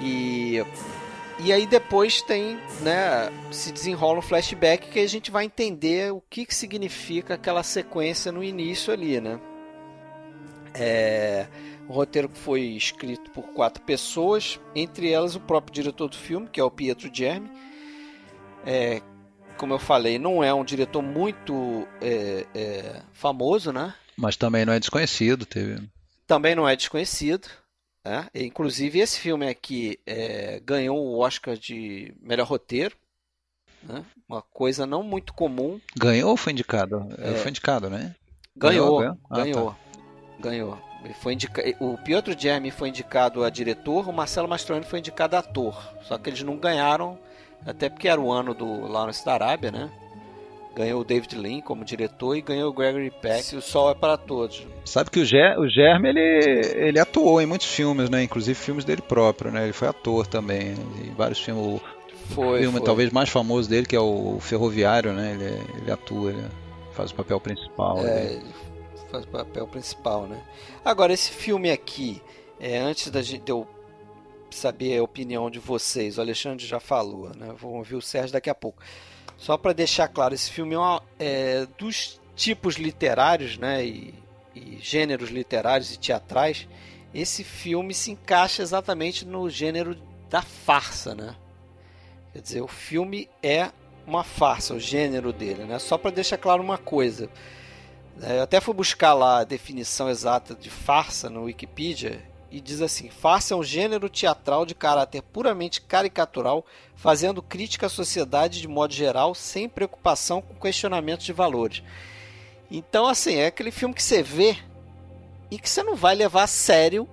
E 0.00 0.62
e 1.38 1.52
aí 1.52 1.66
depois 1.66 2.22
tem, 2.22 2.58
né, 2.80 3.30
se 3.50 3.70
desenrola 3.70 4.20
um 4.20 4.22
flashback 4.22 4.88
que 4.88 4.98
a 4.98 5.06
gente 5.06 5.30
vai 5.30 5.44
entender 5.44 6.10
o 6.10 6.22
que, 6.30 6.46
que 6.46 6.54
significa 6.54 7.34
aquela 7.34 7.62
sequência 7.62 8.32
no 8.32 8.42
início 8.42 8.90
ali, 8.92 9.20
né? 9.20 9.38
É, 10.74 11.46
o 11.88 11.92
roteiro 11.92 12.30
foi 12.32 12.62
escrito 12.62 13.30
por 13.30 13.42
quatro 13.48 13.82
pessoas, 13.82 14.58
entre 14.74 15.10
elas 15.12 15.36
o 15.36 15.40
próprio 15.40 15.74
diretor 15.74 16.08
do 16.08 16.16
filme, 16.16 16.48
que 16.48 16.58
é 16.58 16.64
o 16.64 16.70
Pietro 16.70 17.10
Germi. 17.12 17.50
É, 18.64 19.02
como 19.58 19.74
eu 19.74 19.78
falei, 19.78 20.18
não 20.18 20.42
é 20.42 20.52
um 20.54 20.64
diretor 20.64 21.02
muito 21.02 21.86
é, 22.00 22.46
é, 22.54 23.02
famoso, 23.12 23.72
né? 23.72 23.94
Mas 24.16 24.36
também 24.36 24.64
não 24.64 24.72
é 24.72 24.80
desconhecido, 24.80 25.44
teve. 25.44 25.82
Também 26.26 26.54
não 26.54 26.68
é 26.68 26.74
desconhecido. 26.74 27.48
É, 28.04 28.24
inclusive, 28.34 29.00
esse 29.00 29.18
filme 29.18 29.48
aqui 29.48 29.98
é, 30.06 30.60
ganhou 30.64 30.96
o 30.96 31.18
Oscar 31.18 31.56
de 31.56 32.14
melhor 32.20 32.46
roteiro. 32.46 32.96
Né? 33.82 34.04
Uma 34.28 34.42
coisa 34.42 34.86
não 34.86 35.02
muito 35.02 35.32
comum. 35.32 35.80
Ganhou 35.96 36.30
ou 36.30 36.36
foi 36.36 36.52
indicado? 36.52 37.08
É, 37.18 37.34
foi 37.34 37.50
indicado, 37.50 37.90
né? 37.90 38.14
Ganhou, 38.56 38.98
ganhou. 38.98 39.18
Ganhou. 39.30 39.68
Ah, 39.68 39.72
tá. 39.72 39.98
ganhou. 40.40 40.78
Foi 41.20 41.34
indica... 41.34 41.62
O 41.80 41.98
Pietro 41.98 42.36
Germi 42.36 42.70
foi 42.70 42.88
indicado 42.88 43.44
a 43.44 43.50
diretor, 43.50 44.08
o 44.08 44.12
Marcelo 44.12 44.48
Mastroianni 44.48 44.86
foi 44.86 44.98
indicado 45.00 45.36
a 45.36 45.40
ator. 45.40 45.76
Só 46.02 46.16
que 46.16 46.30
eles 46.30 46.42
não 46.42 46.56
ganharam, 46.56 47.18
até 47.64 47.88
porque 47.88 48.08
era 48.08 48.20
o 48.20 48.32
ano 48.32 48.54
do 48.54 48.86
Lawrence 48.86 49.24
da 49.24 49.34
Arábia, 49.34 49.70
né? 49.70 49.90
Ganhou 50.76 51.00
o 51.00 51.04
David 51.04 51.34
Lean 51.34 51.62
como 51.62 51.86
diretor 51.86 52.36
e 52.36 52.42
ganhou 52.42 52.68
o 52.68 52.72
Gregory 52.72 53.10
Peck. 53.10 53.56
O 53.56 53.62
Sol 53.62 53.90
é 53.90 53.94
para 53.94 54.18
Todos. 54.18 54.66
Sabe 54.84 55.10
que 55.10 55.18
o, 55.18 55.24
Ger 55.24 55.58
o 55.58 55.66
Germe 55.66 56.10
ele, 56.10 56.60
ele 56.74 56.98
atuou 56.98 57.40
em 57.40 57.46
muitos 57.46 57.66
filmes, 57.66 58.10
né? 58.10 58.22
Inclusive 58.22 58.54
filmes 58.54 58.84
dele 58.84 59.00
próprio, 59.00 59.50
né? 59.50 59.64
Ele 59.64 59.72
foi 59.72 59.88
ator 59.88 60.26
também 60.26 60.74
em 61.02 61.14
vários 61.14 61.40
filmes. 61.40 61.64
O 61.64 61.80
foi, 62.34 62.60
filme 62.60 62.76
foi. 62.76 62.86
talvez 62.86 63.10
mais 63.10 63.30
famoso 63.30 63.70
dele 63.70 63.86
que 63.86 63.96
é 63.96 64.00
o 64.00 64.38
Ferroviário, 64.38 65.14
né? 65.14 65.32
Ele, 65.32 65.80
ele 65.80 65.90
atua, 65.90 66.30
ele 66.30 66.44
faz 66.92 67.10
o 67.10 67.14
papel 67.14 67.40
principal. 67.40 68.06
É, 68.06 68.32
ele 68.34 68.52
faz 69.10 69.24
o 69.24 69.28
papel 69.28 69.66
principal, 69.66 70.26
né? 70.26 70.38
Agora 70.84 71.10
esse 71.10 71.30
filme 71.30 71.70
aqui, 71.70 72.20
é, 72.60 72.76
antes 72.76 73.10
da 73.10 73.22
gente 73.22 73.44
de 73.44 73.50
eu 73.50 73.66
saber 74.50 74.98
a 74.98 75.02
opinião 75.02 75.50
de 75.50 75.58
vocês, 75.58 76.18
o 76.18 76.20
Alexandre 76.20 76.66
já 76.66 76.80
falou, 76.80 77.30
né? 77.34 77.54
Vou 77.58 77.76
ouvir 77.76 77.94
o 77.94 78.02
Sérgio 78.02 78.32
daqui 78.32 78.50
a 78.50 78.54
pouco. 78.54 78.82
Só 79.36 79.56
para 79.56 79.72
deixar 79.72 80.08
claro, 80.08 80.34
esse 80.34 80.50
filme 80.50 80.74
é, 80.74 80.78
uma, 80.78 81.02
é, 81.18 81.66
dos 81.78 82.20
tipos 82.34 82.76
literários, 82.76 83.58
né, 83.58 83.84
e, 83.84 84.14
e, 84.54 84.78
gêneros 84.80 85.30
literários 85.30 85.92
e 85.92 85.98
teatrais. 85.98 86.66
Esse 87.14 87.44
filme 87.44 87.94
se 87.94 88.10
encaixa 88.10 88.62
exatamente 88.62 89.24
no 89.24 89.48
gênero 89.48 89.96
da 90.28 90.42
farsa, 90.42 91.14
né? 91.14 91.34
Quer 92.32 92.42
dizer, 92.42 92.60
o 92.60 92.68
filme 92.68 93.28
é 93.42 93.70
uma 94.06 94.22
farsa, 94.22 94.74
o 94.74 94.80
gênero 94.80 95.32
dele, 95.32 95.64
né? 95.64 95.78
Só 95.78 95.96
para 95.96 96.10
deixar 96.10 96.36
claro 96.36 96.62
uma 96.62 96.76
coisa. 96.76 97.30
Né, 98.16 98.38
eu 98.38 98.42
até 98.42 98.60
fui 98.60 98.74
buscar 98.74 99.14
lá 99.14 99.40
a 99.40 99.44
definição 99.44 100.10
exata 100.10 100.54
de 100.54 100.68
farsa 100.68 101.30
no 101.30 101.44
Wikipedia 101.44 102.22
e 102.50 102.60
diz 102.60 102.80
assim: 102.80 103.10
farsa 103.10 103.54
é 103.54 103.56
um 103.56 103.62
gênero 103.62 104.08
teatral 104.08 104.64
de 104.64 104.74
caráter 104.74 105.22
puramente 105.22 105.80
caricatural, 105.80 106.64
fazendo 106.94 107.42
crítica 107.42 107.86
à 107.86 107.88
sociedade 107.88 108.60
de 108.60 108.68
modo 108.68 108.92
geral, 108.92 109.34
sem 109.34 109.68
preocupação 109.68 110.40
com 110.40 110.54
questionamentos 110.54 111.26
de 111.26 111.32
valores. 111.32 111.82
Então, 112.70 113.06
assim, 113.06 113.36
é 113.36 113.46
aquele 113.46 113.70
filme 113.70 113.94
que 113.94 114.02
você 114.02 114.22
vê 114.22 114.56
e 115.50 115.58
que 115.58 115.68
você 115.68 115.82
não 115.82 115.94
vai 115.94 116.14
levar 116.14 116.44
a 116.44 116.48
sério 116.48 117.08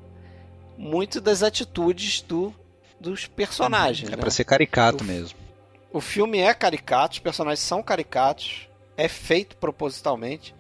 muito 0.78 1.22
das 1.22 1.44
atitudes 1.44 2.22
do, 2.22 2.54
dos 3.00 3.28
personagens. 3.28 4.08
É 4.08 4.12
né? 4.12 4.18
para 4.18 4.32
ser 4.32 4.44
caricato 4.44 5.04
o, 5.04 5.08
mesmo. 5.08 5.38
O 5.92 6.02
filme 6.02 6.40
é 6.40 6.54
caricato, 6.54 7.14
os 7.14 7.20
personagens 7.20 7.60
são 7.60 7.84
caricatos, 7.84 8.68
é 8.98 9.08
feito 9.08 9.56
propositalmente. 9.58 10.56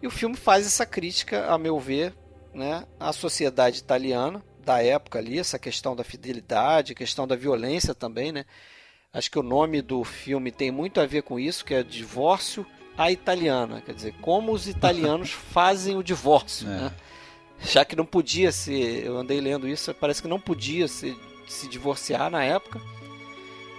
E 0.00 0.06
o 0.06 0.10
filme 0.10 0.34
faz 0.34 0.66
essa 0.66 0.86
crítica, 0.86 1.46
a 1.52 1.58
meu 1.58 1.78
ver, 1.78 2.14
né, 2.54 2.84
a 2.98 3.12
sociedade 3.12 3.78
italiana 3.78 4.42
da 4.64 4.82
época 4.82 5.18
ali, 5.18 5.38
essa 5.38 5.58
questão 5.58 5.96
da 5.96 6.04
fidelidade, 6.04 6.94
questão 6.94 7.26
da 7.26 7.34
violência 7.34 7.94
também, 7.94 8.32
né? 8.32 8.44
Acho 9.12 9.30
que 9.30 9.38
o 9.38 9.42
nome 9.42 9.82
do 9.82 10.02
filme 10.04 10.50
tem 10.50 10.70
muito 10.70 11.00
a 11.00 11.06
ver 11.06 11.22
com 11.22 11.38
isso, 11.38 11.64
que 11.64 11.74
é 11.74 11.82
Divórcio 11.82 12.64
à 12.96 13.10
Italiana, 13.10 13.82
quer 13.84 13.94
dizer, 13.94 14.14
como 14.20 14.52
os 14.52 14.66
italianos 14.66 15.30
fazem 15.52 15.96
o 15.96 16.02
divórcio, 16.02 16.66
é. 16.68 16.70
né? 16.70 16.92
Já 17.60 17.84
que 17.84 17.94
não 17.94 18.04
podia 18.04 18.50
ser, 18.50 19.04
eu 19.04 19.16
andei 19.16 19.40
lendo 19.40 19.68
isso, 19.68 19.94
parece 19.94 20.20
que 20.20 20.28
não 20.28 20.40
podia 20.40 20.88
se, 20.88 21.16
se 21.48 21.68
divorciar 21.68 22.30
na 22.30 22.42
época. 22.42 22.80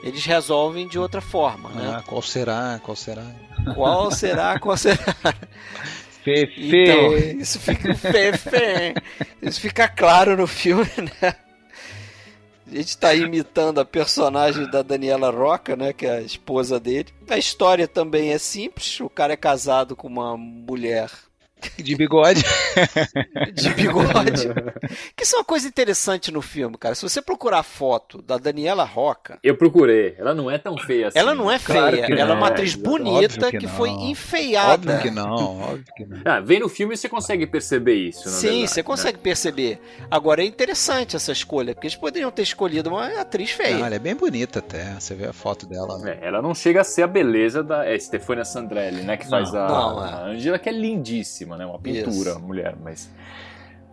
Eles 0.01 0.25
resolvem 0.25 0.87
de 0.87 0.97
outra 0.97 1.21
forma, 1.21 1.69
né? 1.69 1.95
Ah, 1.97 2.03
qual 2.05 2.21
será? 2.21 2.79
Qual 2.83 2.95
será? 2.95 3.25
Qual 3.73 4.11
será? 4.11 4.59
Qual 4.59 4.77
será? 4.77 4.97
Fefe. 6.23 6.83
Então, 6.83 7.17
isso 7.17 7.59
fica 7.59 7.93
fefe. 7.93 8.93
Isso 9.41 9.59
fica 9.59 9.87
claro 9.87 10.37
no 10.37 10.47
filme, 10.47 10.89
né? 11.21 11.35
A 12.71 12.75
gente 12.75 12.97
tá 12.97 13.13
imitando 13.13 13.79
a 13.79 13.85
personagem 13.85 14.69
da 14.71 14.81
Daniela 14.81 15.29
Roca, 15.29 15.75
né? 15.75 15.93
Que 15.93 16.05
é 16.05 16.17
a 16.17 16.21
esposa 16.21 16.79
dele. 16.79 17.09
A 17.29 17.37
história 17.37 17.87
também 17.87 18.31
é 18.31 18.37
simples. 18.37 18.99
O 18.99 19.09
cara 19.09 19.33
é 19.33 19.37
casado 19.37 19.95
com 19.95 20.07
uma 20.07 20.35
mulher 20.37 21.09
de 21.77 21.95
bigode. 21.95 22.43
de 23.53 23.69
bigode. 23.69 24.47
que 25.15 25.23
isso 25.23 25.35
é 25.35 25.39
uma 25.39 25.45
coisa 25.45 25.67
interessante 25.67 26.31
no 26.31 26.41
filme, 26.41 26.77
cara. 26.77 26.95
Se 26.95 27.01
você 27.01 27.21
procurar 27.21 27.63
foto 27.63 28.21
da 28.21 28.37
Daniela 28.37 28.83
Roca. 28.83 29.39
Eu 29.43 29.57
procurei. 29.57 30.15
Ela 30.17 30.33
não 30.33 30.49
é 30.49 30.57
tão 30.57 30.77
feia 30.77 31.07
assim. 31.07 31.19
Ela 31.19 31.33
não 31.35 31.49
é 31.49 31.59
feia. 31.59 31.79
Claro 31.79 31.95
ela 31.95 32.25
não. 32.25 32.35
é 32.35 32.37
uma 32.37 32.47
atriz 32.47 32.75
bonita 32.75 33.51
que, 33.51 33.59
que 33.59 33.67
foi 33.67 33.89
enfeiada. 33.89 34.93
Óbvio 34.93 35.01
que 35.01 35.11
não, 35.11 35.59
óbvio 35.61 35.85
que 35.95 36.05
não. 36.05 36.21
Ah, 36.25 36.39
vem 36.39 36.59
no 36.59 36.69
filme 36.69 36.93
e 36.93 36.97
você 36.97 37.09
consegue 37.09 37.45
perceber 37.47 37.95
isso. 37.95 38.29
Sim, 38.29 38.47
verdade, 38.47 38.67
você 38.67 38.83
consegue 38.83 39.17
né? 39.17 39.23
perceber. 39.23 39.79
Agora 40.09 40.41
é 40.41 40.45
interessante 40.45 41.15
essa 41.15 41.31
escolha, 41.31 41.73
porque 41.73 41.87
eles 41.87 41.95
poderiam 41.95 42.31
ter 42.31 42.43
escolhido 42.43 42.89
uma 42.89 43.07
atriz 43.19 43.51
feia. 43.51 43.77
Não, 43.77 43.85
ela 43.85 43.95
é 43.95 43.99
bem 43.99 44.15
bonita 44.15 44.59
até. 44.59 44.93
Você 44.99 45.15
vê 45.15 45.25
a 45.25 45.33
foto 45.33 45.65
dela. 45.65 45.99
É, 46.09 46.27
ela 46.27 46.41
não 46.41 46.53
chega 46.53 46.81
a 46.81 46.83
ser 46.83 47.03
a 47.03 47.07
beleza 47.07 47.63
da 47.63 47.85
é, 47.85 47.97
Stefania 47.97 48.45
Sandrelli, 48.45 49.03
né? 49.03 49.17
Que 49.17 49.27
faz 49.27 49.51
não, 49.51 49.61
a, 49.61 49.67
não, 49.67 50.05
é. 50.05 50.09
a 50.09 50.25
Angela, 50.25 50.59
que 50.59 50.69
é 50.69 50.71
lindíssima, 50.71 51.52
né? 51.57 51.65
Uma 51.65 51.79
pintura, 51.79 52.31
Isso. 52.31 52.39
mulher, 52.39 52.75
mas. 52.81 53.09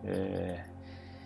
É... 0.03 0.59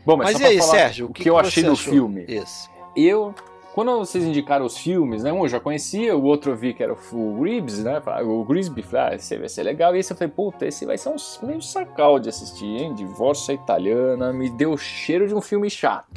Bom, 0.05 0.17
mas, 0.17 0.33
mas 0.33 0.41
e 0.41 0.45
aí, 0.45 0.61
Sérgio? 0.61 1.07
O 1.07 1.13
que, 1.13 1.23
que 1.23 1.29
eu 1.29 1.37
achei 1.37 1.63
do 1.63 1.75
filme? 1.75 2.25
Isso. 2.27 2.69
Eu 2.95 3.33
quando 3.75 3.97
vocês 3.97 4.23
indicaram 4.23 4.65
os 4.65 4.77
filmes, 4.77 5.21
né? 5.21 5.33
Um 5.33 5.39
eu 5.39 5.49
já 5.49 5.59
conhecia, 5.59 6.15
o 6.15 6.23
outro 6.23 6.53
eu 6.53 6.55
vi 6.55 6.73
que 6.73 6.81
era 6.81 6.93
o 6.93 7.37
Gribbs, 7.37 7.83
né? 7.83 8.01
O 8.23 8.45
Grisby, 8.45 8.81
falei, 8.81 9.07
ah, 9.07 9.15
esse 9.15 9.37
vai 9.37 9.49
ser 9.49 9.63
legal. 9.63 9.93
E 9.93 9.99
esse 9.99 10.13
eu 10.13 10.17
falei, 10.17 10.33
puta, 10.33 10.65
esse 10.65 10.85
vai 10.85 10.97
ser 10.97 11.09
um 11.09 11.17
meio 11.45 11.61
sacal 11.61 12.17
de 12.17 12.29
assistir, 12.29 12.65
hein? 12.65 12.95
Divórcio 12.95 13.53
italiana, 13.53 14.31
me 14.31 14.49
deu 14.49 14.77
cheiro 14.77 15.27
de 15.27 15.35
um 15.35 15.41
filme 15.41 15.69
chato. 15.69 16.07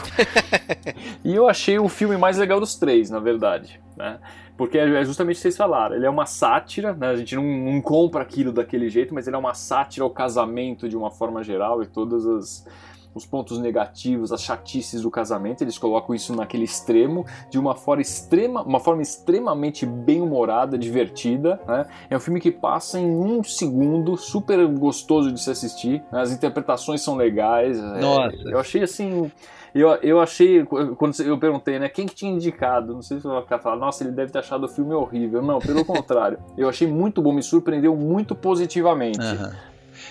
e 1.25 1.35
eu 1.35 1.49
achei 1.49 1.81
o 1.81 1.89
filme 1.89 2.17
mais 2.17 2.39
legal 2.39 2.61
dos 2.61 2.77
três, 2.77 3.11
na 3.11 3.19
verdade, 3.19 3.81
né? 3.97 4.21
Porque 4.59 4.77
é 4.77 5.05
justamente 5.05 5.37
o 5.37 5.39
que 5.39 5.43
vocês 5.43 5.57
falaram. 5.57 5.95
Ele 5.95 6.05
é 6.05 6.11
uma 6.11 6.27
sátira, 6.27 6.93
né? 6.93 7.09
A 7.09 7.17
gente 7.17 7.37
não, 7.37 7.45
não, 7.45 7.81
compra 7.81 8.23
aquilo 8.23 8.53
daquele 8.53 8.91
jeito, 8.91 9.15
mas 9.15 9.29
ele 9.29 9.37
é 9.37 9.39
uma 9.39 9.55
sátira 9.55 10.05
ao 10.05 10.11
casamento 10.11 10.89
de 10.89 10.97
uma 10.97 11.13
forma 11.13 11.45
geral 11.45 11.81
e 11.81 11.87
todas 11.87 12.27
as 12.27 12.67
os 13.15 13.27
pontos 13.27 13.59
negativos, 13.59 14.33
as 14.33 14.43
chatices 14.43 15.03
do 15.03 15.11
casamento, 15.11 15.63
eles 15.63 15.77
colocam 15.77 16.15
isso 16.15 16.35
naquele 16.35 16.65
extremo, 16.65 17.27
de 17.51 17.59
uma 17.59 17.75
forma 17.75 18.01
extrema, 18.03 18.63
uma 18.63 18.79
forma 18.79 19.03
extremamente 19.03 19.85
bem 19.85 20.21
humorada, 20.21 20.79
divertida. 20.79 21.61
Né? 21.67 21.87
É 22.11 22.17
um 22.17 22.21
filme 22.21 22.41
que 22.41 22.51
passa 22.51 22.99
em 22.99 23.11
um 23.11 23.43
segundo, 23.43 24.17
super 24.17 24.65
gostoso 24.69 25.33
de 25.33 25.41
se 25.41 25.51
assistir. 25.51 26.03
Né? 26.13 26.21
As 26.21 26.31
interpretações 26.31 27.03
são 27.03 27.17
legais. 27.17 27.79
É, 27.79 28.01
Nossa. 28.01 28.37
É, 28.37 28.53
eu 28.53 28.59
achei 28.59 28.83
assim. 28.83 29.31
Eu, 29.75 29.91
eu 29.97 30.21
achei, 30.21 30.65
quando 30.65 31.21
eu 31.21 31.39
perguntei, 31.39 31.79
né, 31.79 31.89
quem 31.89 32.07
que 32.07 32.15
tinha 32.15 32.33
indicado? 32.33 32.95
Não 32.95 33.03
sei 33.03 33.21
se 33.21 33.27
vai 33.27 33.43
ficar 33.43 33.59
falando, 33.59 33.81
nossa, 33.81 34.03
ele 34.03 34.13
deve 34.13 34.33
ter 34.33 34.39
achado 34.39 34.65
o 34.65 34.69
filme 34.69 34.95
horrível. 34.95 35.43
Não, 35.43 35.59
pelo 35.59 35.85
contrário. 35.85 36.39
Eu 36.57 36.69
achei 36.69 36.87
muito 36.87 37.21
bom, 37.21 37.33
me 37.33 37.43
surpreendeu 37.43 37.95
muito 37.95 38.35
positivamente. 38.35 39.21
Uhum. 39.21 39.53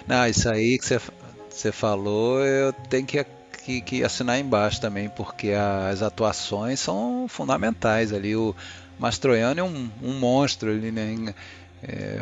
Não, 0.08 0.28
isso 0.28 0.50
aí 0.50 0.78
que 0.78 0.86
você 0.86 1.00
você 1.58 1.72
falou, 1.72 2.46
eu 2.46 2.72
tenho 2.72 3.06
que, 3.06 3.26
que, 3.66 3.82
que, 3.82 4.04
assinar 4.04 4.40
embaixo 4.40 4.80
também, 4.80 5.10
porque 5.10 5.52
as 5.52 6.04
atuações 6.04 6.80
são 6.80 7.26
fundamentais 7.28 8.14
ali. 8.14 8.36
O 8.36 8.56
Mastroianni 9.00 9.60
é 9.60 9.64
um, 9.64 9.90
um 10.04 10.20
monstro 10.20 10.70
ali, 10.70 10.92
né? 10.92 11.34
É, 11.82 12.22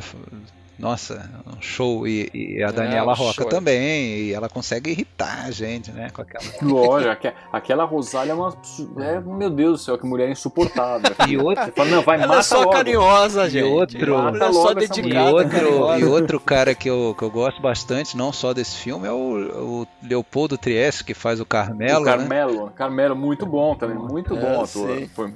nossa, 0.78 1.30
um 1.48 1.62
show. 1.62 2.08
E, 2.08 2.30
e 2.34 2.64
a 2.64 2.68
é, 2.68 2.72
Daniela 2.72 3.14
é, 3.14 3.16
Roca 3.16 3.42
show. 3.44 3.50
também. 3.50 4.18
E 4.18 4.34
ela 4.34 4.50
consegue 4.50 4.92
irritar 4.92 5.46
a 5.46 5.52
gente, 5.52 5.92
né? 5.92 6.10
Com 6.12 6.22
aquela... 6.22 6.44
Lógico, 6.62 7.28
aquela 7.52 7.84
Rosália 7.86 8.32
é 8.32 8.36
uma. 8.36 8.56
É, 8.98 9.20
meu 9.20 9.50
Deus 9.50 9.80
do 9.80 9.84
céu, 9.86 9.98
que 9.98 10.06
mulher 10.06 10.30
insuportável. 10.30 11.16
E 11.28 11.38
outra. 11.38 11.72
Fala, 11.76 11.90
não, 11.90 12.02
vai, 12.04 12.22
ela 12.22 12.38
é 12.38 12.42
só 12.42 12.60
logo. 12.60 12.72
carinhosa, 12.72 13.50
gente. 13.50 13.66
E 13.66 13.72
outro, 13.72 14.14
ela 14.14 14.48
é 14.48 14.54
só 14.54 14.74
dedicada. 14.74 15.30
E 15.30 15.34
outro, 15.34 16.00
e 16.00 16.04
outro 16.04 16.40
cara 16.40 16.76
que 16.76 16.90
eu, 16.90 17.16
que 17.18 17.24
eu 17.24 17.32
gosto 17.32 17.62
bastante, 17.62 18.16
não 18.16 18.32
só 18.32 18.54
desse 18.54 18.76
filme, 18.78 19.08
é 19.08 19.12
o, 19.12 19.82
o 19.82 19.88
Leopoldo 20.04 20.58
Trieste, 20.58 21.04
que 21.04 21.14
faz 21.14 21.40
o 21.40 21.46
Carmelo. 21.46 22.02
O 22.02 22.06
né? 22.06 22.12
Carmelo, 22.12 22.66
né? 22.66 22.72
Carmelo, 22.76 23.16
muito 23.16 23.46
bom 23.46 23.76
também, 23.76 23.98
muito 23.98 24.36
bom 24.36 24.62
ator. 24.62 25.08
Foi 25.16 25.34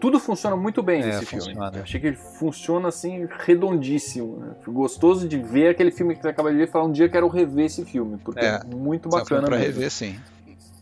tudo 0.00 0.20
funciona 0.20 0.56
muito 0.56 0.82
bem 0.82 1.02
é, 1.02 1.06
nesse 1.06 1.26
filme. 1.26 1.54
Eu 1.54 1.82
achei 1.82 2.00
que 2.00 2.06
ele 2.08 2.16
funciona 2.16 2.88
assim, 2.88 3.28
redondíssimo. 3.38 4.36
Né? 4.38 4.54
Gostoso 4.66 5.28
de 5.28 5.38
ver 5.38 5.68
aquele 5.68 5.90
filme 5.90 6.14
que 6.14 6.22
você 6.22 6.28
acaba 6.28 6.50
de 6.50 6.56
ver 6.56 6.64
e 6.68 6.70
falar 6.70 6.84
um 6.84 6.92
dia 6.92 7.08
quero 7.08 7.28
rever 7.28 7.66
esse 7.66 7.84
filme, 7.84 8.18
porque 8.18 8.44
é, 8.44 8.60
é 8.62 8.64
muito 8.64 9.08
bacana. 9.08 9.46
Pra 9.46 9.58
mesmo. 9.58 9.74
rever, 9.74 9.90
sim. 9.90 10.18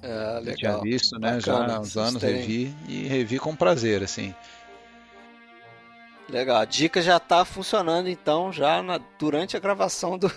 É, 0.03 0.41
legal. 0.41 0.47
Eu 0.47 0.55
tinha 0.55 0.79
visto, 0.81 1.19
né? 1.19 1.37
Bacana, 1.37 1.69
já 1.69 1.77
há 1.77 1.81
uns 1.81 1.97
anos 1.97 2.21
terem... 2.21 2.41
revi 2.41 2.75
e 2.89 3.07
revi 3.09 3.39
com 3.39 3.55
prazer, 3.55 4.03
assim. 4.03 4.35
Legal, 6.29 6.57
a 6.57 6.65
dica 6.65 7.01
já 7.01 7.19
está 7.19 7.45
funcionando 7.45 8.09
então 8.09 8.53
já 8.53 8.83
na, 8.83 9.01
durante 9.17 9.57
a 9.57 9.61
gravação 9.61 10.19
do, 10.19 10.29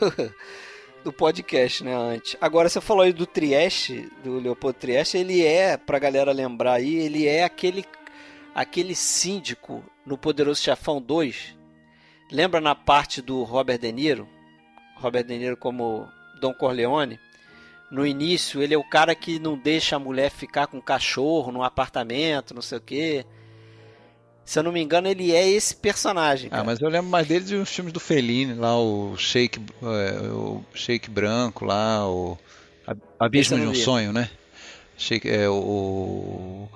do 1.04 1.12
podcast, 1.12 1.84
né, 1.84 1.96
antes. 1.96 2.38
Agora 2.40 2.70
você 2.70 2.80
falou 2.80 3.04
aí 3.04 3.12
do 3.12 3.26
Trieste, 3.26 4.08
do 4.24 4.40
Leopoldo 4.40 4.78
Trieste, 4.78 5.18
ele 5.18 5.44
é, 5.44 5.78
pra 5.78 5.98
galera 5.98 6.32
lembrar 6.32 6.74
aí, 6.74 6.96
ele 6.96 7.28
é 7.28 7.44
aquele 7.44 7.84
aquele 8.54 8.96
síndico 8.96 9.84
no 10.06 10.18
Poderoso 10.18 10.62
Chefão 10.62 11.02
2. 11.02 11.56
Lembra 12.32 12.62
na 12.62 12.76
parte 12.76 13.22
do 13.22 13.44
Robert 13.44 13.80
De 13.80 13.92
Niro? 13.92 14.28
Robert 14.96 15.24
De 15.24 15.38
Niro 15.38 15.58
como 15.58 16.08
Don 16.40 16.54
Corleone. 16.54 17.20
No 17.90 18.06
início, 18.06 18.62
ele 18.62 18.74
é 18.74 18.78
o 18.78 18.84
cara 18.84 19.16
que 19.16 19.40
não 19.40 19.58
deixa 19.58 19.96
a 19.96 20.00
mulher 20.00 20.30
ficar 20.30 20.68
com 20.68 20.78
o 20.78 20.82
cachorro 20.82 21.52
no 21.52 21.64
apartamento, 21.64 22.54
não 22.54 22.62
sei 22.62 22.78
o 22.78 22.82
quê. 22.82 23.26
Se 24.46 24.60
eu 24.60 24.64
não 24.64 24.72
me 24.72 24.82
engano, 24.82 25.08
ele 25.08 25.32
é 25.32 25.48
esse 25.48 25.76
personagem. 25.76 26.48
Ah, 26.48 26.50
cara. 26.52 26.62
Ah, 26.62 26.66
mas 26.66 26.80
eu 26.82 26.90
lembro 26.90 27.10
mais 27.10 27.28
dele 27.28 27.46
de 27.46 27.56
uns 27.56 27.70
filmes 27.70 27.94
do 27.94 28.00
Fellini, 28.00 28.54
lá 28.54 28.80
o 28.80 29.16
Shake, 29.18 29.60
é, 29.82 30.28
o 30.32 30.64
Shake 30.74 31.10
Branco, 31.10 31.66
lá 31.66 32.08
o 32.08 32.38
Abismo 33.20 33.60
de 33.60 33.68
um 33.68 33.76
Sonho, 33.76 34.12
né? 34.12 34.30
Shake, 34.98 35.30
é, 35.30 35.48
o 35.48 36.68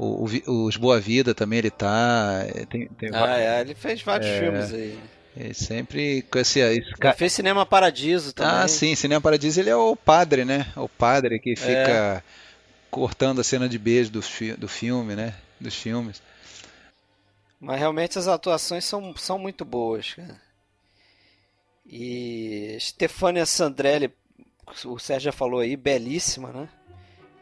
o, 0.00 0.26
o, 0.46 0.64
os 0.64 0.76
Boa 0.76 0.98
Vida 0.98 1.34
também 1.34 1.58
ele 1.58 1.70
tá. 1.70 2.42
É, 2.46 2.64
tem, 2.64 2.88
tem 2.88 3.10
ah, 3.12 3.38
é, 3.38 3.60
ele 3.60 3.74
fez 3.74 4.02
vários 4.02 4.30
é, 4.30 4.40
filmes 4.40 4.72
aí. 4.72 4.98
Ele 5.36 5.54
sempre 5.54 6.22
com 6.22 6.38
esse, 6.38 6.58
esse 6.58 6.90
fez 7.16 7.32
Cinema 7.34 7.66
Paradiso 7.66 8.32
também. 8.32 8.52
Ah, 8.52 8.66
sim, 8.66 8.94
Cinema 8.94 9.20
Paradiso 9.20 9.60
ele 9.60 9.68
é 9.68 9.76
o 9.76 9.94
padre, 9.94 10.44
né? 10.44 10.66
O 10.74 10.88
padre 10.88 11.38
que 11.38 11.54
fica 11.54 11.68
é. 11.70 12.22
cortando 12.90 13.40
a 13.40 13.44
cena 13.44 13.68
de 13.68 13.78
beijo 13.78 14.10
do, 14.10 14.20
do 14.56 14.68
filme, 14.68 15.14
né? 15.14 15.34
Dos 15.60 15.74
filmes. 15.74 16.22
Mas 17.60 17.78
realmente 17.78 18.18
as 18.18 18.26
atuações 18.26 18.86
são, 18.86 19.14
são 19.16 19.38
muito 19.38 19.66
boas, 19.66 20.14
cara. 20.14 20.40
E 21.86 22.76
Stefania 22.80 23.44
Sandrelli, 23.44 24.10
o 24.86 24.98
Sérgio 24.98 25.26
já 25.26 25.32
falou 25.32 25.60
aí, 25.60 25.76
belíssima, 25.76 26.50
né? 26.52 26.68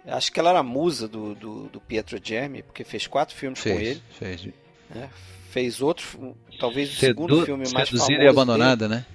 Acho 0.08 0.32
que 0.32 0.40
ela 0.40 0.50
era 0.50 0.62
musa 0.62 1.06
do, 1.06 1.34
do, 1.34 1.68
do 1.68 1.80
Pietro 1.80 2.18
Germi, 2.22 2.62
porque 2.62 2.84
fez 2.84 3.06
quatro 3.06 3.34
filmes 3.34 3.58
fez, 3.58 3.76
com 3.76 3.80
ele. 3.80 4.02
Fez. 4.10 4.48
Né? 4.94 5.10
Fez 5.50 5.80
outro, 5.80 6.36
talvez 6.58 6.90
o 6.90 6.96
Sedu 6.96 7.06
segundo 7.06 7.44
filme 7.44 7.64
mais 7.72 7.88
famoso. 7.88 8.06
Seduzida 8.06 8.24
e 8.24 8.28
Abandonada, 8.28 8.88
dele. 8.88 9.00
né? 9.00 9.06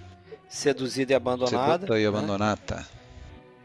Seduzida 0.50 1.14
e 1.14 1.16
Abandonada. 1.16 1.86
Seduzida 1.86 2.00
e 2.00 2.02
né? 2.02 2.08
Abandonada. 2.08 2.76
Né? 2.76 2.86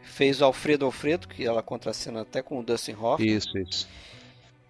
Fez 0.03 0.41
o 0.41 0.45
Alfredo 0.45 0.85
Alfredo, 0.85 1.27
que 1.27 1.45
ela 1.45 1.61
contracena 1.61 2.21
até 2.21 2.41
com 2.41 2.59
o 2.59 2.63
Dustin 2.63 2.93
Hoffman. 2.93 3.35
Isso, 3.35 3.57
isso 3.57 3.87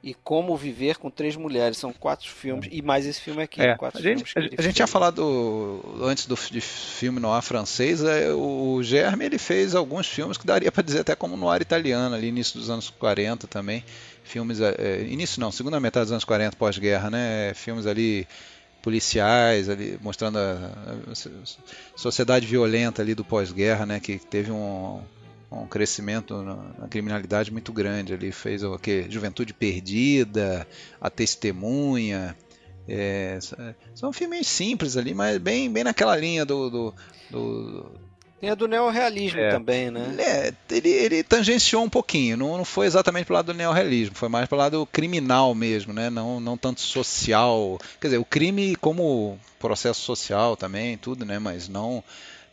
e 0.04 0.14
Como 0.14 0.56
Viver 0.56 0.97
com 0.97 1.10
Três 1.10 1.36
Mulheres. 1.36 1.78
São 1.78 1.91
quatro 1.91 2.30
filmes, 2.30 2.68
e 2.72 2.82
mais 2.82 3.06
esse 3.06 3.22
filme 3.22 3.43
aqui. 3.43 3.62
É, 3.62 3.76
quatro 3.76 4.00
a 4.00 4.02
gente, 4.02 4.24
a, 4.36 4.62
gente 4.62 4.76
tinha 4.76 4.88
falado 4.88 5.82
antes 6.02 6.26
do 6.26 6.36
filme 6.36 7.20
noir 7.20 7.41
francês, 7.41 8.02
é, 8.04 8.32
o 8.34 8.82
Germe 8.82 9.26
ele 9.26 9.38
fez 9.38 9.76
alguns 9.76 10.08
filmes 10.08 10.38
que 10.38 10.45
daria 10.45 10.72
para 10.72 10.84
dizer 10.84 11.00
até 11.00 11.16
como 11.16 11.36
noir 11.36 11.62
italiano, 11.62 12.16
ali 12.16 12.28
início 12.28 12.60
dos 12.60 12.70
anos 12.70 12.89
40 12.89 13.47
também. 13.47 13.84
Filmes, 14.24 14.62
é, 14.62 14.76
é, 14.78 15.02
início 15.04 15.41
não, 15.41 15.52
segunda 15.52 15.80
metade 15.80 16.06
dos 16.06 16.12
anos 16.12 16.26
40, 16.26 16.56
pós-guerra, 16.56 17.10
né? 17.10 17.54
Filmes 17.56 17.86
ali 17.86 18.28
policiais, 18.82 19.68
ali 19.68 20.00
mostrando 20.02 20.38
a, 20.38 20.41
a, 20.41 21.12
a 21.12 21.97
sociedade 21.97 22.45
violenta 22.45 23.02
ali 23.02 23.14
do 23.14 23.26
pós-guerra, 23.26 23.86
né? 23.86 24.00
Que 24.00 24.20
teve 24.20 24.52
um 24.52 25.02
um 25.52 25.66
crescimento 25.66 26.41
na, 26.43 26.88
criminalidade 26.88 27.52
muito 27.52 27.74
grande. 27.74 28.14
Ele 28.14 28.32
fez 28.32 28.64
o 28.64 28.78
que? 28.78 29.10
Juventude 29.10 29.54
Perdida, 29.54 30.68
A 31.02 31.10
Testemunha. 31.10 32.36
É, 32.88 33.38
são 33.93 34.12
filmes 34.12 34.47
simples 34.47 34.97
ali, 34.97 35.14
mas 35.14 35.38
bem, 35.38 35.72
bem 35.72 35.84
naquela 35.84 36.16
linha 36.16 36.45
do. 36.45 36.70
do, 36.70 36.93
do 37.30 37.91
tem 38.39 38.50
a 38.50 38.56
do 38.56 38.70
neorrealismo 38.70 39.39
é, 39.39 39.50
também, 39.50 39.91
né? 39.91 40.16
É, 40.18 40.54
ele, 40.74 40.89
ele 40.89 41.24
tangenciou 41.24 41.84
um 41.84 41.89
pouquinho, 41.89 42.38
não, 42.38 42.58
não 42.58 42.64
foi 42.64 42.88
exatamente 42.88 43.26
pro 43.26 43.36
lado 43.36 43.47
do 43.47 43.54
neorrealismo, 43.54 44.16
foi 44.16 44.30
mais 44.30 44.47
pro 44.47 44.58
lado 44.58 44.88
criminal 44.91 45.54
mesmo, 45.54 45.91
né? 45.91 46.10
Não, 46.10 46.39
não 46.39 46.58
tanto 46.58 46.80
social. 46.80 47.78
Quer 48.00 48.08
dizer, 48.08 48.18
o 48.18 48.24
crime 48.24 48.78
como 48.78 49.38
processo 49.60 50.00
social 50.02 50.56
também, 50.56 50.97
tudo, 50.97 51.26
né? 51.26 51.38
Mas 51.38 51.68
não 51.68 52.02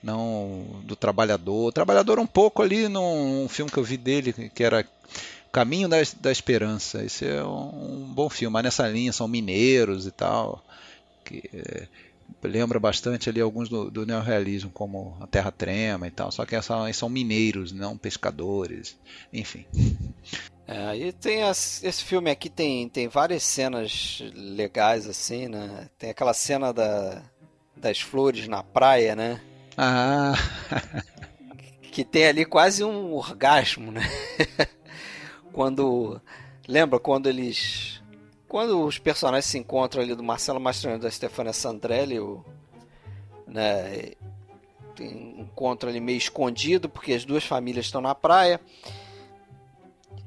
não 0.06 0.80
do 0.84 0.94
trabalhador. 0.94 1.66
O 1.66 1.72
trabalhador 1.72 2.18
um 2.20 2.26
pouco 2.26 2.62
ali 2.62 2.88
num 2.88 3.48
filme 3.48 3.70
que 3.70 3.76
eu 3.76 3.84
vi 3.84 3.96
dele 3.96 4.32
que 4.32 4.62
era 4.62 4.86
Caminho 5.52 5.88
da, 5.88 5.96
da 6.20 6.30
Esperança. 6.30 7.04
Esse 7.04 7.26
é 7.26 7.42
um, 7.42 8.12
bom 8.14 8.28
filme, 8.28 8.52
mas 8.52 8.62
nessa 8.62 8.86
linha 8.88 9.12
são 9.12 9.26
mineiros 9.26 10.06
e 10.06 10.10
tal, 10.10 10.64
que 11.24 11.42
é, 11.52 11.88
lembra 12.42 12.78
bastante 12.78 13.28
ali 13.28 13.40
alguns 13.40 13.68
do, 13.68 13.90
do 13.90 14.06
neorrealismo, 14.06 14.70
como 14.70 15.16
a 15.20 15.26
Terra 15.26 15.50
Trema 15.50 16.06
e 16.06 16.10
tal, 16.10 16.30
só 16.30 16.44
que 16.44 16.54
essa, 16.54 16.92
são 16.92 17.08
mineiros, 17.08 17.72
não 17.72 17.96
pescadores, 17.96 18.96
enfim. 19.32 19.64
É, 20.68 20.96
e 20.96 21.12
tem 21.12 21.42
as, 21.42 21.82
esse 21.82 22.04
filme 22.04 22.30
aqui 22.30 22.50
tem, 22.50 22.88
tem 22.88 23.08
várias 23.08 23.42
cenas 23.42 24.22
legais 24.34 25.06
assim, 25.06 25.48
né? 25.48 25.88
Tem 25.98 26.10
aquela 26.10 26.34
cena 26.34 26.72
da, 26.72 27.22
das 27.76 28.00
flores 28.00 28.48
na 28.48 28.62
praia, 28.62 29.14
né? 29.16 29.40
Ah. 29.76 30.34
que 31.92 32.04
tem 32.04 32.26
ali 32.26 32.44
quase 32.44 32.84
um 32.84 33.14
orgasmo, 33.14 33.90
né? 33.90 34.02
quando 35.52 36.20
lembra 36.68 36.98
quando 36.98 37.28
eles 37.28 38.02
quando 38.48 38.84
os 38.84 38.98
personagens 38.98 39.46
se 39.46 39.58
encontram 39.58 40.02
ali 40.02 40.14
do 40.14 40.22
Marcelo 40.22 40.60
Mastroianni 40.60 41.00
e 41.00 41.02
da 41.02 41.10
Stefania 41.10 41.52
Sandrelli, 41.52 42.20
o, 42.20 42.44
né, 43.46 44.12
tem 44.94 45.36
um 45.38 45.42
encontro 45.42 45.88
ali 45.88 46.00
meio 46.00 46.18
escondido 46.18 46.88
porque 46.88 47.12
as 47.12 47.24
duas 47.24 47.44
famílias 47.44 47.86
estão 47.86 48.00
na 48.00 48.14
praia. 48.14 48.60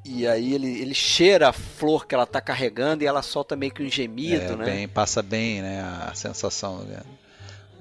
E 0.05 0.27
aí 0.27 0.53
ele, 0.53 0.79
ele 0.79 0.93
cheira 0.93 1.49
a 1.49 1.53
flor 1.53 2.07
que 2.07 2.15
ela 2.15 2.23
está 2.23 2.41
carregando 2.41 3.03
e 3.03 3.07
ela 3.07 3.21
solta 3.21 3.55
meio 3.55 3.71
que 3.71 3.83
um 3.83 3.89
gemido, 3.89 4.53
é, 4.53 4.55
né? 4.55 4.65
Bem, 4.65 4.87
passa 4.87 5.21
bem, 5.21 5.61
né, 5.61 5.81
a 5.81 6.13
sensação 6.15 6.79
né, 6.79 7.01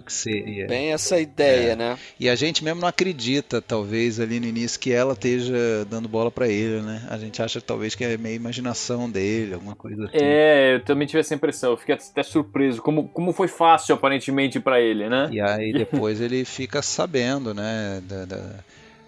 que 0.08 0.12
seria. 0.12 0.66
Bem 0.66 0.92
essa 0.92 1.20
ideia, 1.20 1.72
É. 1.72 1.76
né? 1.76 1.98
E 2.18 2.28
a 2.28 2.34
gente 2.34 2.64
mesmo 2.64 2.80
não 2.80 2.88
acredita, 2.88 3.62
talvez 3.62 4.18
ali 4.18 4.40
no 4.40 4.46
início 4.46 4.80
que 4.80 4.92
ela 4.92 5.12
esteja 5.12 5.84
dando 5.88 6.08
bola 6.08 6.30
pra 6.30 6.48
ele, 6.48 6.82
né? 6.82 7.06
A 7.08 7.16
gente 7.16 7.40
acha 7.40 7.60
talvez 7.60 7.94
que 7.94 8.02
é 8.04 8.16
meio 8.16 8.34
imaginação 8.36 9.08
dele, 9.08 9.54
alguma 9.54 9.76
coisa 9.76 10.06
assim. 10.06 10.16
É, 10.20 10.74
eu 10.74 10.84
também 10.84 11.06
tive 11.06 11.20
essa 11.20 11.34
impressão. 11.34 11.70
Eu 11.70 11.76
fiquei 11.76 11.94
até 11.94 12.22
surpreso. 12.22 12.82
Como, 12.82 13.06
como 13.08 13.32
foi 13.32 13.46
fácil, 13.48 13.94
aparentemente, 13.94 14.58
pra 14.58 14.80
ele, 14.80 15.08
né? 15.08 15.28
E 15.30 15.40
aí 15.40 15.72
depois 15.76 16.20
ele 16.20 16.44
fica 16.44 16.82
sabendo, 16.82 17.54
né, 17.54 18.02
da, 18.04 18.24
da- 18.24 18.54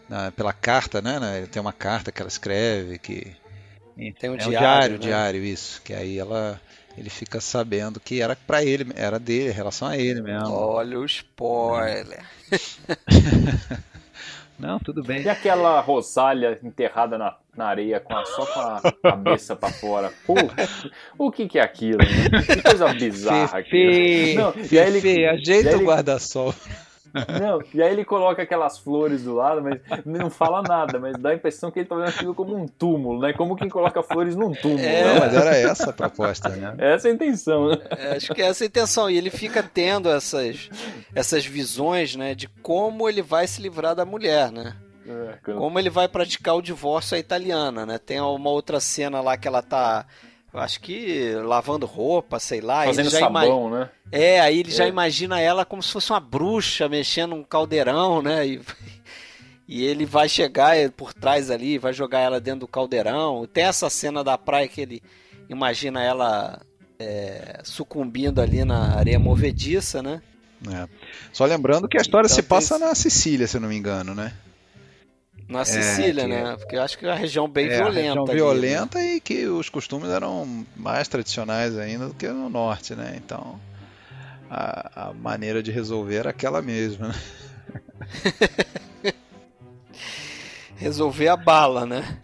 na- 0.08 0.30
pela 0.32 0.52
carta, 0.52 1.00
né, 1.00 1.18
né, 1.20 1.46
tem 1.50 1.60
uma 1.62 1.72
carta 1.72 2.10
que 2.12 2.20
ela 2.20 2.28
escreve 2.28 2.98
que 2.98 3.28
Tem 4.18 4.28
um 4.30 4.34
é 4.34 4.38
diário, 4.38 4.46
um 4.46 4.50
diário, 4.50 4.92
né? 4.92 4.98
diário 4.98 5.44
isso, 5.44 5.80
que 5.82 5.92
aí 5.94 6.18
ela 6.18 6.60
ele 7.00 7.10
fica 7.10 7.40
sabendo 7.40 7.98
que 7.98 8.20
era 8.20 8.36
pra 8.36 8.62
ele, 8.62 8.92
era 8.94 9.18
dele, 9.18 9.48
em 9.50 9.54
relação 9.54 9.88
a 9.88 9.96
ele 9.96 10.20
mesmo. 10.22 10.52
Olha 10.52 10.98
o 10.98 11.04
spoiler. 11.04 12.22
Não, 14.58 14.78
tudo 14.78 15.02
bem. 15.02 15.22
E 15.22 15.28
aquela 15.28 15.80
Rosália 15.80 16.58
enterrada 16.62 17.16
na, 17.16 17.34
na 17.56 17.64
areia 17.64 17.98
com 17.98 18.14
a, 18.14 18.26
só 18.26 18.44
com 18.44 18.60
a 18.60 18.92
cabeça 19.02 19.56
pra 19.56 19.70
fora. 19.70 20.12
Pô, 20.26 20.34
o 21.16 21.30
que 21.32 21.48
que 21.48 21.58
é 21.58 21.62
aquilo? 21.62 21.96
Né? 21.98 22.42
Que 22.56 22.60
coisa 22.62 22.92
bizarra 22.92 23.58
aquilo. 23.58 23.92
Fefe, 23.92 24.34
Não, 24.34 24.52
e 24.70 24.78
aí 24.78 24.86
ele- 24.88 25.00
Fefe, 25.00 25.24
ajeita 25.26 25.68
e 25.68 25.68
aí 25.70 25.74
o 25.74 25.78
ele- 25.78 25.84
guarda-sol. 25.86 26.54
Não, 27.40 27.60
e 27.74 27.82
aí 27.82 27.92
ele 27.92 28.04
coloca 28.04 28.42
aquelas 28.42 28.78
flores 28.78 29.24
do 29.24 29.34
lado, 29.34 29.62
mas 29.62 29.80
não 30.04 30.30
fala 30.30 30.62
nada, 30.62 30.98
mas 30.98 31.16
dá 31.18 31.30
a 31.30 31.34
impressão 31.34 31.70
que 31.70 31.78
ele 31.80 31.88
tá 31.88 31.96
vendo 31.96 32.08
aquilo 32.08 32.34
como 32.34 32.54
um 32.56 32.66
túmulo, 32.66 33.20
né? 33.20 33.32
Como 33.32 33.56
quem 33.56 33.68
coloca 33.68 34.02
flores 34.02 34.36
num 34.36 34.52
túmulo. 34.52 34.80
É. 34.80 35.04
Não, 35.04 35.14
né? 35.14 35.20
mas 35.20 35.34
era 35.34 35.56
essa 35.56 35.90
a 35.90 35.92
proposta, 35.92 36.48
né? 36.50 36.74
Essa 36.78 37.08
é 37.08 37.10
a 37.10 37.14
intenção, 37.14 37.68
né? 37.70 37.76
É, 37.98 38.16
acho 38.16 38.34
que 38.34 38.42
é 38.42 38.46
essa 38.46 38.64
a 38.64 38.66
intenção. 38.66 39.10
E 39.10 39.16
ele 39.16 39.30
fica 39.30 39.62
tendo 39.62 40.08
essas, 40.08 40.68
essas 41.14 41.44
visões, 41.44 42.14
né, 42.16 42.34
de 42.34 42.48
como 42.62 43.08
ele 43.08 43.22
vai 43.22 43.46
se 43.46 43.60
livrar 43.60 43.94
da 43.94 44.04
mulher, 44.04 44.50
né? 44.52 44.76
É, 45.06 45.38
quando- 45.44 45.58
Como 45.58 45.78
ele 45.78 45.90
vai 45.90 46.06
praticar 46.06 46.54
o 46.54 46.62
divórcio 46.62 47.16
à 47.16 47.18
italiana, 47.20 47.84
né? 47.84 47.98
Tem 47.98 48.20
uma 48.20 48.50
outra 48.50 48.78
cena 48.78 49.20
lá 49.20 49.36
que 49.36 49.48
ela 49.48 49.62
tá, 49.62 50.06
acho 50.54 50.80
que 50.80 51.32
lavando 51.44 51.86
roupa, 51.86 52.38
sei 52.40 52.60
lá. 52.60 52.84
Fazendo 52.84 53.06
ele 53.06 53.10
já 53.10 53.20
ima- 53.28 53.42
sabão, 53.42 53.70
né? 53.70 53.88
É, 54.10 54.40
aí 54.40 54.58
ele 54.60 54.70
já 54.70 54.84
É. 54.84 54.88
imagina 54.88 55.40
ela 55.40 55.64
como 55.64 55.82
se 55.82 55.92
fosse 55.92 56.10
uma 56.10 56.20
bruxa 56.20 56.88
mexendo 56.88 57.34
um 57.34 57.44
caldeirão, 57.44 58.20
né? 58.22 58.46
E, 58.46 58.60
e 59.68 59.84
ele 59.84 60.04
vai 60.04 60.28
chegar 60.28 60.74
por 60.96 61.14
trás 61.14 61.50
ali, 61.50 61.78
vai 61.78 61.92
jogar 61.92 62.20
ela 62.20 62.40
dentro 62.40 62.60
do 62.60 62.68
caldeirão. 62.68 63.46
Tem 63.52 63.64
essa 63.64 63.88
cena 63.88 64.24
da 64.24 64.36
praia 64.36 64.66
que 64.66 64.80
ele 64.80 65.02
imagina 65.48 66.02
ela 66.02 66.60
é, 66.98 67.60
sucumbindo 67.64 68.40
ali 68.40 68.64
na 68.64 68.96
areia 68.96 69.18
movediça, 69.18 70.02
né? 70.02 70.20
É. 70.70 70.86
Só 71.32 71.44
lembrando 71.46 71.88
que 71.88 71.96
a 71.96 72.00
história 72.02 72.26
Então 72.26 72.34
se 72.36 72.42
tem 72.42 72.48
passa 72.48 72.74
esse- 72.74 72.84
na 72.84 72.94
Sicília, 72.94 73.46
se 73.46 73.56
eu 73.56 73.60
não 73.60 73.68
me 73.68 73.76
engano, 73.76 74.14
né? 74.14 74.32
Na 75.50 75.64
Sicília, 75.64 76.24
que- 76.24 76.30
né? 76.30 76.56
Porque 76.56 76.76
eu 76.76 76.82
acho 76.82 76.96
que 76.96 77.04
é 77.04 77.08
uma 77.08 77.16
região 77.16 77.48
bem 77.48 77.66
é, 77.66 77.76
violenta. 77.76 77.98
região 78.00 78.22
ali, 78.22 78.30
né? 78.30 78.34
violenta 78.34 79.02
e 79.02 79.20
que 79.20 79.46
os 79.46 79.68
costumes 79.68 80.08
eram 80.10 80.64
mais 80.76 81.08
tradicionais 81.08 81.76
ainda 81.76 82.06
do 82.06 82.14
que 82.14 82.28
no 82.28 82.48
norte, 82.48 82.94
né? 82.94 83.14
Então 83.16 83.60
a, 84.48 85.08
a 85.08 85.12
maneira 85.12 85.62
de 85.62 85.70
resolver 85.72 86.16
era 86.16 86.30
aquela 86.30 86.62
mesma. 86.62 87.08
Né? 87.08 87.14
resolver 90.76 91.28
a 91.28 91.36
bala, 91.36 91.84
né? 91.84 92.18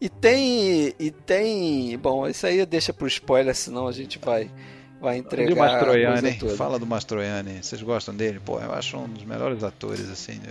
E 0.00 0.08
tem. 0.08 0.92
E 0.98 1.10
tem. 1.10 1.96
Bom, 1.98 2.26
isso 2.26 2.46
aí 2.46 2.64
deixa 2.66 2.92
pro 2.92 3.06
spoiler, 3.06 3.54
senão 3.54 3.86
a 3.86 3.92
gente 3.92 4.18
vai, 4.18 4.50
vai 5.00 5.18
entregar 5.18 5.52
a 5.52 5.56
Mastroianni, 5.56 6.38
fala 6.56 6.78
do 6.78 6.86
Mastroianni. 6.86 7.62
Vocês 7.62 7.80
gostam 7.80 8.14
dele? 8.14 8.40
Pô, 8.44 8.58
eu 8.58 8.72
acho 8.72 8.96
um 8.96 9.08
dos 9.08 9.24
melhores 9.24 9.62
atores 9.62 10.10
assim 10.10 10.40
de 10.40 10.48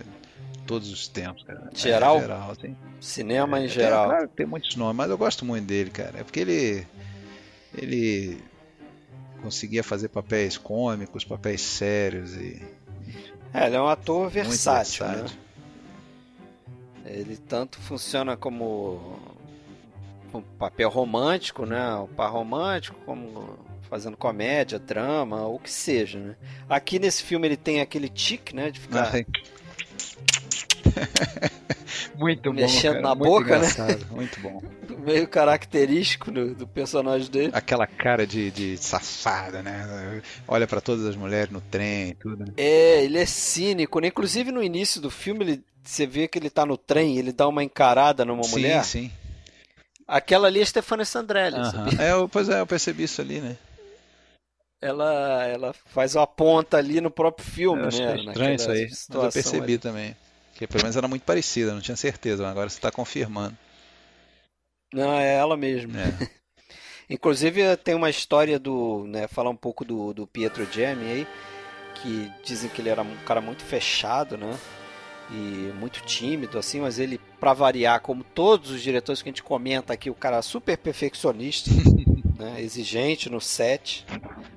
todos 0.66 0.92
os 0.92 1.08
tempos, 1.08 1.44
cara. 1.44 1.70
Geral? 1.74 2.18
É, 2.18 2.22
geral, 2.22 2.52
assim. 2.52 2.76
Cinema 3.00 3.60
em 3.60 3.66
É, 3.66 3.68
geral. 3.68 4.08
Tem, 4.08 4.10
claro 4.18 4.28
tem 4.30 4.46
muitos 4.46 4.76
nomes, 4.76 4.96
mas 4.96 5.10
eu 5.10 5.18
gosto 5.18 5.46
muito 5.46 5.66
dele, 5.66 5.90
cara. 5.90 6.20
É 6.20 6.24
porque 6.24 6.40
ele. 6.40 6.88
Ele 7.74 8.38
conseguia 9.42 9.84
fazer 9.84 10.10
papéis 10.10 10.58
cômicos, 10.58 11.24
papéis 11.24 11.62
sérios 11.62 12.36
e. 12.36 12.62
É, 13.54 13.68
ele 13.68 13.76
é 13.76 13.82
um 13.82 13.88
ator 13.88 14.24
muito 14.24 14.34
versátil, 14.34 15.06
né? 15.06 15.14
versátil. 15.14 15.38
Ele 17.06 17.36
tanto 17.36 17.80
funciona 17.80 18.38
como 18.38 19.20
um 20.34 20.42
papel 20.42 20.90
romântico, 20.90 21.66
né? 21.66 21.94
Um 21.96 22.08
par 22.08 22.32
romântico, 22.32 22.98
como 23.06 23.60
fazendo 23.90 24.16
comédia, 24.16 24.80
drama, 24.80 25.42
ou 25.42 25.56
o 25.56 25.60
que 25.60 25.70
seja, 25.70 26.18
né? 26.18 26.36
Aqui 26.70 26.98
nesse 26.98 27.24
filme 27.24 27.48
ele 27.48 27.58
tem 27.58 27.82
aquele 27.82 28.08
tique, 28.08 28.56
né? 28.56 28.72
De 28.72 28.80
ficar 28.80 29.14
Ai. 29.14 29.26
muito 32.16 32.52
bom. 32.52 32.56
Mexendo 32.62 32.94
cara, 32.94 33.02
na 33.02 33.16
muito 33.16 33.30
boca, 33.32 33.60
né? 33.60 33.68
Muito 34.12 34.40
bom. 34.40 34.62
meio 35.00 35.28
característico 35.28 36.32
do, 36.32 36.54
do 36.56 36.68
personagem 36.68 37.30
dele. 37.30 37.52
Aquela 37.54 37.88
cara 37.88 38.26
de, 38.26 38.52
de 38.52 38.78
safada, 38.78 39.62
né? 39.62 40.22
Olha 40.48 40.68
pra 40.68 40.82
todas 40.82 41.06
as 41.06 41.16
mulheres 41.16 41.52
no 41.52 41.62
trem 41.62 42.10
e 42.10 42.14
tudo. 42.16 42.46
né? 42.46 42.54
É, 42.58 43.04
ele 43.04 43.18
é 43.18 43.26
cínico, 43.26 44.00
né? 44.00 44.08
Inclusive 44.08 44.52
no 44.52 44.64
início 44.64 45.02
do 45.02 45.10
filme, 45.10 45.44
ele, 45.46 45.64
você 45.84 46.06
vê 46.06 46.28
que 46.28 46.38
ele 46.38 46.50
tá 46.50 46.66
no 46.66 46.78
trem, 46.78 47.18
ele 47.18 47.32
dá 47.32 47.48
uma 47.48 47.64
encarada 47.64 48.24
numa 48.26 48.44
sim, 48.44 48.52
mulher. 48.52 48.84
sim. 48.84 49.12
Aquela 50.08 50.48
ali 50.48 50.60
é 50.60 50.64
a 50.64 50.66
Stefania 50.66 51.06
Sandrelli, 51.06 51.58
Aham. 51.58 51.72
sabia? 51.72 52.06
É, 52.06 52.12
eu- 52.12 52.28
pois 52.28 52.50
é, 52.50 52.60
eu 52.60 52.68
percebi 52.68 53.04
isso 53.04 53.22
ali, 53.22 53.40
né? 53.40 53.56
Ela, 54.82 55.46
ela 55.46 55.74
faz 55.74 56.16
uma 56.16 56.26
ponta 56.26 56.78
ali 56.78 57.00
no 57.00 57.12
próprio 57.12 57.46
filme, 57.46 57.84
Eu 57.84 57.90
né? 57.90 57.90
estranho 57.90 58.24
Naquela 58.26 58.56
isso 58.56 58.72
aí. 58.72 58.88
Mas 58.90 59.08
eu 59.10 59.32
percebi 59.32 59.58
ali. 59.64 59.78
também. 59.78 60.16
Que 60.54 60.68
pelo 60.68 60.84
menos 60.84 60.96
era 60.96 61.08
muito 61.08 61.24
parecida, 61.24 61.74
não 61.74 61.82
tinha 61.82 61.98
certeza, 61.98 62.44
mas 62.44 62.52
agora 62.52 62.70
você 62.70 62.78
está 62.78 62.92
confirmando. 62.92 63.58
Não, 64.94 65.14
é 65.14 65.36
ela 65.36 65.56
mesmo. 65.56 65.98
É. 65.98 66.30
Inclusive 67.10 67.76
tem 67.78 67.94
uma 67.94 68.10
história 68.10 68.58
do, 68.58 69.06
né, 69.08 69.28
falar 69.28 69.50
um 69.50 69.56
pouco 69.56 69.84
do, 69.84 70.14
do 70.14 70.26
Pietro 70.26 70.66
Gemmi 70.72 71.06
aí, 71.06 71.28
que 71.96 72.32
dizem 72.44 72.70
que 72.70 72.82
ele 72.82 72.90
era 72.90 73.02
um 73.02 73.18
cara 73.26 73.42
muito 73.42 73.64
fechado, 73.64 74.38
né? 74.38 74.58
E 75.30 75.74
muito 75.80 76.02
tímido, 76.02 76.58
assim, 76.58 76.82
mas 76.82 77.00
ele, 77.00 77.20
pra 77.40 77.54
variar, 77.54 78.02
como 78.02 78.24
todos 78.24 78.70
os 78.70 78.82
diretores 78.82 79.22
que 79.22 79.30
a 79.30 79.32
gente 79.32 79.44
comenta 79.44 79.94
aqui, 79.94 80.10
o 80.10 80.16
cara 80.16 80.38
é 80.38 80.42
super 80.42 80.78
perfeccionista, 80.78 81.70
né? 82.42 82.62
Exigente 82.62 83.30
no 83.30 83.40
set. 83.40 84.06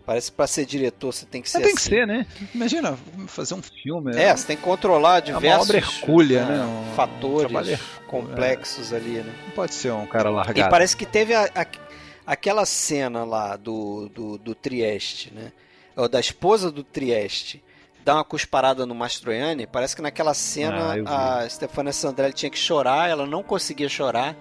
Parece 0.07 0.31
que 0.31 0.37
pra 0.37 0.47
ser 0.47 0.67
diretor 0.67 1.13
você 1.13 1.25
tem 1.27 1.41
que 1.41 1.49
ser 1.51 1.59
Mas 1.59 1.67
tem 1.67 1.75
que 1.75 1.81
assim. 1.81 1.91
ser, 1.91 2.07
né? 2.07 2.27
Imagina 2.55 2.99
fazer 3.27 3.55
um 3.55 3.63
filme. 3.63 4.13
né? 4.15 4.25
É, 4.25 4.37
você 4.37 4.47
tem 4.47 4.57
que 4.57 4.63
controlar 4.63 5.19
É 5.27 5.31
uma 5.33 5.39
diversos 5.41 5.69
obra 5.69 5.77
hercúlea, 5.79 6.45
né? 6.45 6.65
Um- 6.65 6.91
um 6.91 6.95
fatores 6.95 7.51
hercúleo, 7.69 7.79
complexos 8.09 8.93
ali, 8.93 9.19
né? 9.19 9.33
Não 9.47 9.51
pode 9.53 9.75
ser 9.75 9.93
um 9.93 10.07
cara 10.07 10.29
E 10.31 10.33
largado. 10.33 10.71
parece 10.71 10.97
que 10.97 11.07
teve 11.07 11.35
a- 11.35 11.49
a- 11.55 11.67
aquela 12.27 12.65
cena 12.67 13.25
lá 13.25 13.57
do, 13.57 14.09
do, 14.09 14.39
do 14.39 14.55
Trieste, 14.55 15.33
né? 15.35 15.53
Ou 15.97 16.09
da 16.09 16.19
esposa 16.21 16.71
do 16.71 16.83
Trieste. 16.83 17.63
Dá 18.05 18.17
uma 18.17 18.25
cusparada 18.25 18.85
no 18.85 18.95
Mastroianni. 18.95 19.67
Parece 19.67 19.97
que 19.97 20.03
naquela 20.03 20.35
cena 20.35 20.95
Ah, 21.07 21.39
a 21.39 21.49
Stefania 21.49 21.93
Sandrelli 21.93 22.35
tinha 22.35 22.51
que 22.51 22.59
chorar, 22.59 23.09
ela 23.09 23.27
não 23.27 23.43
conseguia 23.43 23.89
chorar. 23.89 24.37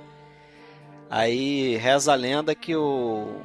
Aí 1.15 1.77
reza 1.77 2.11
a 2.11 2.15
lenda 2.15 2.55
que 2.55 2.75
o, 2.75 3.39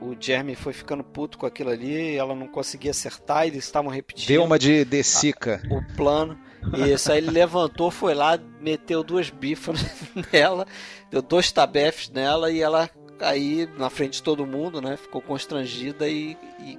o 0.00 0.16
Jeremy 0.18 0.56
foi 0.56 0.72
ficando 0.72 1.04
puto 1.04 1.38
com 1.38 1.46
aquilo 1.46 1.70
ali, 1.70 2.16
ela 2.16 2.34
não 2.34 2.48
conseguia 2.48 2.90
acertar, 2.90 3.46
eles 3.46 3.62
estavam 3.62 3.92
repetindo. 3.92 4.26
Deu 4.26 4.42
uma 4.42 4.58
de 4.58 4.84
Desica. 4.84 5.62
O 5.70 5.80
plano. 5.94 6.36
Isso, 6.74 7.12
aí 7.12 7.18
ele 7.18 7.30
levantou, 7.30 7.92
foi 7.92 8.12
lá, 8.12 8.36
meteu 8.60 9.04
duas 9.04 9.30
bifas 9.30 9.78
nela, 10.32 10.66
deu 11.08 11.22
dois 11.22 11.52
tabefes 11.52 12.10
nela 12.10 12.50
e 12.50 12.60
ela 12.60 12.90
aí 13.20 13.68
na 13.78 13.88
frente 13.88 14.14
de 14.14 14.24
todo 14.24 14.44
mundo, 14.44 14.80
né? 14.80 14.96
Ficou 14.96 15.22
constrangida 15.22 16.08
e, 16.08 16.36
e 16.58 16.76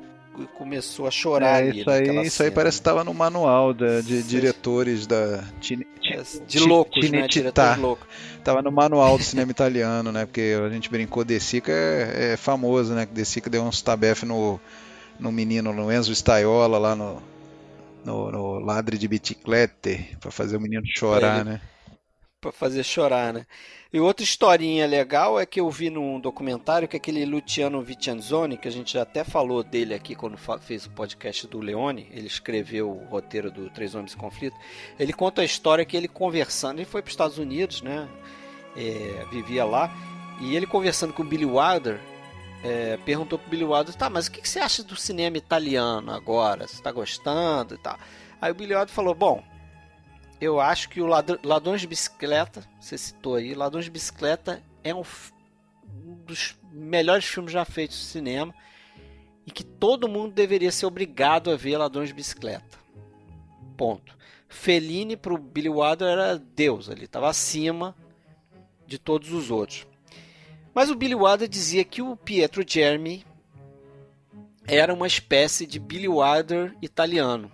começou 0.53 1.07
a 1.07 1.11
chorar. 1.11 1.63
É, 1.63 1.69
isso 1.69 1.89
aí, 1.89 2.25
isso 2.25 2.43
aí 2.43 2.51
parece 2.51 2.77
que 2.77 2.81
estava 2.81 3.03
no 3.03 3.13
manual 3.13 3.73
da, 3.73 4.01
de 4.01 4.21
diretores 4.23 5.07
da 5.07 5.43
Tine, 5.59 5.87
é, 6.05 6.21
de 6.45 6.59
loucos, 6.59 7.09
né? 7.09 7.27
Diretores 7.27 7.77
loucos. 7.77 8.07
Tava 8.43 8.61
no 8.61 8.71
manual 8.71 9.17
do 9.17 9.23
cinema 9.23 9.49
italiano, 9.51 10.11
né? 10.11 10.25
Porque 10.25 10.55
a 10.63 10.69
gente 10.69 10.89
brincou 10.89 11.23
De 11.23 11.39
Sica 11.39 11.71
é, 11.71 12.33
é 12.33 12.37
famoso, 12.37 12.93
né? 12.93 13.05
Que 13.05 13.13
De 13.13 13.25
Sica 13.25 13.49
deu 13.49 13.63
uns 13.63 13.81
tabef 13.81 14.23
no, 14.25 14.59
no 15.19 15.31
menino, 15.31 15.73
no 15.73 15.91
Enzo 15.91 16.13
Staiola 16.13 16.77
lá 16.77 16.95
no, 16.95 17.21
no, 18.05 18.31
no 18.31 18.59
Ladre 18.59 18.97
de 18.97 19.07
Biciclette, 19.07 20.17
para 20.19 20.31
fazer 20.31 20.57
o 20.57 20.61
menino 20.61 20.83
chorar, 20.85 21.43
né? 21.43 21.61
Para 22.39 22.51
fazer 22.51 22.83
chorar, 22.83 23.33
né? 23.33 23.47
E 23.91 23.99
outra 23.99 24.23
historinha 24.23 24.85
legal 24.85 25.39
é 25.39 25.45
que 25.45 25.59
eu 25.59 25.67
vi 25.71 25.89
num 25.89 26.19
documentário 26.19 26.87
que 26.87 26.95
aquele 26.95 27.25
Luciano 27.25 27.81
Vicenzzoni, 27.81 28.59
que 28.59 28.67
a 28.67 28.71
gente 28.71 28.93
já 28.93 29.01
até 29.01 29.23
falou 29.23 29.63
dele 29.63 29.95
aqui 29.95 30.13
quando 30.13 30.37
fez 30.59 30.85
o 30.85 30.91
podcast 30.91 31.47
do 31.47 31.59
Leone, 31.59 32.07
ele 32.11 32.27
escreveu 32.27 32.91
o 32.91 33.05
roteiro 33.05 33.49
do 33.49 33.71
Três 33.71 33.95
Homens 33.95 34.13
em 34.13 34.17
Conflito, 34.17 34.55
ele 34.99 35.13
conta 35.13 35.41
a 35.41 35.45
história 35.45 35.83
que 35.83 35.97
ele 35.97 36.07
conversando, 36.07 36.77
ele 36.77 36.85
foi 36.85 37.01
para 37.01 37.07
os 37.07 37.13
Estados 37.13 37.39
Unidos, 37.39 37.81
né? 37.81 38.07
É, 38.75 39.25
vivia 39.31 39.65
lá, 39.65 39.91
e 40.39 40.55
ele 40.55 40.67
conversando 40.67 41.13
com 41.13 41.23
o 41.23 41.25
Billy 41.25 41.45
Wilder, 41.45 41.99
é, 42.63 42.97
perguntou 42.97 43.39
pro 43.39 43.49
Billy 43.49 43.63
Wilder, 43.63 43.95
tá, 43.95 44.11
mas 44.11 44.27
o 44.27 44.31
que, 44.31 44.41
que 44.41 44.49
você 44.49 44.59
acha 44.59 44.83
do 44.83 44.95
cinema 44.95 45.37
italiano 45.37 46.11
agora? 46.11 46.67
Você 46.67 46.75
está 46.75 46.91
gostando 46.91 47.73
e 47.73 47.77
tal? 47.79 47.97
Aí 48.39 48.51
o 48.51 48.55
Billy 48.55 48.75
Wilder 48.75 48.93
falou, 48.93 49.15
bom, 49.15 49.43
eu 50.39 50.59
acho 50.59 50.89
que 50.89 51.01
o 51.01 51.07
Ladrões 51.07 51.81
de 51.81 51.87
Bicicleta, 51.87 52.67
você 52.79 52.97
citou 52.97 53.35
aí, 53.35 53.53
Ladrões 53.53 53.85
de 53.85 53.91
Bicicleta 53.91 54.61
é 54.83 54.93
um, 54.93 55.03
um 56.05 56.15
dos 56.25 56.55
melhores 56.71 57.25
filmes 57.25 57.51
já 57.51 57.65
feitos 57.65 57.97
no 57.97 58.03
cinema 58.03 58.53
e 59.45 59.51
que 59.51 59.63
todo 59.63 60.07
mundo 60.07 60.33
deveria 60.33 60.71
ser 60.71 60.85
obrigado 60.85 61.49
a 61.49 61.55
ver 61.55 61.77
Ladrões 61.77 62.09
de 62.09 62.15
Bicicleta. 62.15 62.77
Ponto. 63.75 64.15
Fellini 64.47 65.17
pro 65.17 65.37
Billy 65.37 65.69
Wilder 65.69 66.07
era 66.07 66.37
Deus, 66.37 66.87
ele 66.87 67.05
estava 67.05 67.29
acima 67.29 67.95
de 68.85 68.97
todos 68.97 69.31
os 69.31 69.51
outros. 69.51 69.87
Mas 70.73 70.89
o 70.89 70.95
Billy 70.95 71.15
Wilder 71.15 71.47
dizia 71.47 71.83
que 71.83 72.01
o 72.01 72.15
Pietro 72.15 72.63
Germi 72.65 73.25
era 74.67 74.93
uma 74.93 75.07
espécie 75.07 75.65
de 75.65 75.79
Billy 75.79 76.07
Wilder 76.07 76.75
italiano. 76.81 77.51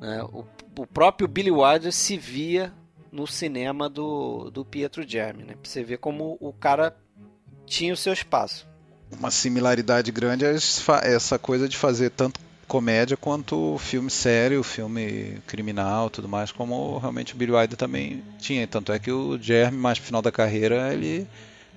Né? 0.00 0.22
O 0.22 0.44
o 0.78 0.86
próprio 0.86 1.26
Billy 1.26 1.50
Wilder 1.50 1.92
se 1.92 2.16
via 2.16 2.72
no 3.10 3.26
cinema 3.26 3.88
do, 3.88 4.50
do 4.50 4.64
Pietro 4.64 5.06
Germi, 5.06 5.42
né? 5.42 5.54
Pra 5.54 5.68
você 5.68 5.82
ver 5.82 5.98
como 5.98 6.36
o 6.40 6.52
cara 6.52 6.96
tinha 7.66 7.92
o 7.92 7.96
seu 7.96 8.12
espaço. 8.12 8.66
Uma 9.10 9.30
similaridade 9.30 10.12
grande 10.12 10.44
é 10.44 10.54
essa 11.02 11.38
coisa 11.38 11.68
de 11.68 11.76
fazer 11.76 12.10
tanto 12.10 12.40
comédia 12.66 13.16
quanto 13.16 13.78
filme 13.78 14.10
sério, 14.10 14.62
filme 14.62 15.38
criminal, 15.46 16.10
tudo 16.10 16.28
mais, 16.28 16.52
como 16.52 16.98
realmente 16.98 17.34
o 17.34 17.36
Billy 17.36 17.52
Wilder 17.52 17.76
também 17.76 18.22
tinha. 18.38 18.66
Tanto 18.66 18.92
é 18.92 18.98
que 18.98 19.10
o 19.10 19.38
Jeremy, 19.38 19.76
mais 19.76 19.98
no 19.98 20.04
final 20.04 20.22
da 20.22 20.30
carreira, 20.30 20.92
ele 20.92 21.26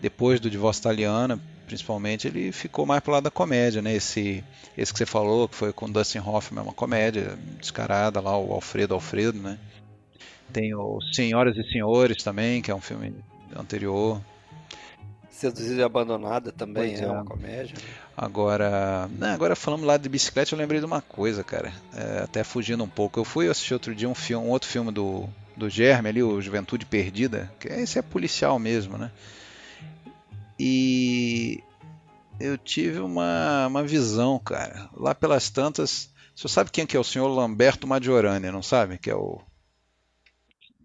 depois 0.02 0.40
do 0.40 0.50
divórcio 0.50 0.82
italiano, 0.82 1.42
principalmente, 1.72 2.28
ele 2.28 2.52
ficou 2.52 2.86
mais 2.86 3.02
pro 3.02 3.14
lado 3.14 3.24
da 3.24 3.32
comédia, 3.32 3.82
né? 3.82 3.96
Esse, 3.96 4.44
esse 4.78 4.92
que 4.92 4.98
você 4.98 5.06
falou, 5.06 5.48
que 5.48 5.56
foi 5.56 5.72
com 5.72 5.90
Dustin 5.90 6.20
Hoffman, 6.20 6.60
é 6.60 6.64
uma 6.64 6.74
comédia 6.74 7.38
descarada 7.58 8.20
lá, 8.20 8.38
o 8.38 8.52
Alfredo 8.52 8.94
Alfredo, 8.94 9.40
né? 9.40 9.58
Tem 10.52 10.76
o 10.76 11.00
Senhoras 11.14 11.56
e 11.56 11.64
Senhores 11.72 12.22
também, 12.22 12.62
que 12.62 12.70
é 12.70 12.76
um 12.76 12.82
filme 12.82 13.16
anterior. 13.56 14.22
Seduzida 15.30 15.80
e 15.80 15.84
Abandonada 15.84 16.52
também 16.52 16.94
é, 16.94 17.04
é, 17.04 17.08
uma 17.08 17.24
comédia. 17.24 17.74
Agora, 18.18 19.08
né, 19.18 19.32
agora 19.32 19.56
falando 19.56 19.86
lá 19.86 19.96
de 19.96 20.10
bicicleta, 20.10 20.54
eu 20.54 20.60
lembrei 20.60 20.82
de 20.82 20.86
uma 20.86 21.02
coisa, 21.02 21.42
cara. 21.42 21.72
É, 21.96 22.24
até 22.24 22.44
fugindo 22.44 22.84
um 22.84 22.90
pouco. 22.90 23.18
Eu 23.18 23.24
fui 23.24 23.48
assistir 23.48 23.74
outro 23.74 23.96
dia 23.96 24.10
um, 24.10 24.14
filme, 24.14 24.46
um 24.46 24.50
outro 24.50 24.68
filme 24.68 24.92
do, 24.92 25.24
do 25.56 25.70
Germe 25.70 26.10
ali, 26.10 26.22
o 26.22 26.42
Juventude 26.42 26.86
Perdida, 26.86 27.50
que 27.62 27.70
esse 27.70 27.98
é 27.98 28.02
policial 28.02 28.60
mesmo, 28.60 28.98
né? 28.98 29.10
E 30.64 31.64
eu 32.40 32.56
tive 32.56 33.00
uma, 33.00 33.66
uma 33.66 33.82
visão, 33.82 34.38
cara. 34.38 34.92
Lá 34.94 35.16
pelas 35.16 35.50
tantas. 35.50 36.12
Você 36.36 36.48
sabe 36.48 36.70
quem 36.70 36.86
que 36.86 36.96
é 36.96 37.00
o 37.00 37.04
senhor 37.04 37.28
Lamberto 37.30 37.88
Maggiorani, 37.88 38.52
não 38.52 38.62
sabe? 38.62 39.00
Que 39.00 39.10
é 39.10 39.16
o. 39.16 39.42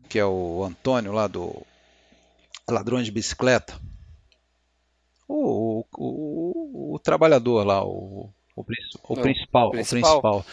Que 0.09 0.19
é 0.19 0.25
o 0.25 0.65
Antônio 0.65 1.13
lá 1.13 1.27
do 1.27 1.55
Ladrões 2.67 3.05
de 3.05 3.13
Bicicleta. 3.13 3.79
O, 5.29 5.81
o, 5.81 5.85
o, 5.99 6.95
o 6.95 6.99
trabalhador 6.99 7.63
lá, 7.67 7.85
o, 7.85 8.31
o, 8.57 8.65
o 9.11 9.17
principal. 9.21 9.69
O 9.69 9.71
principal. 9.73 10.47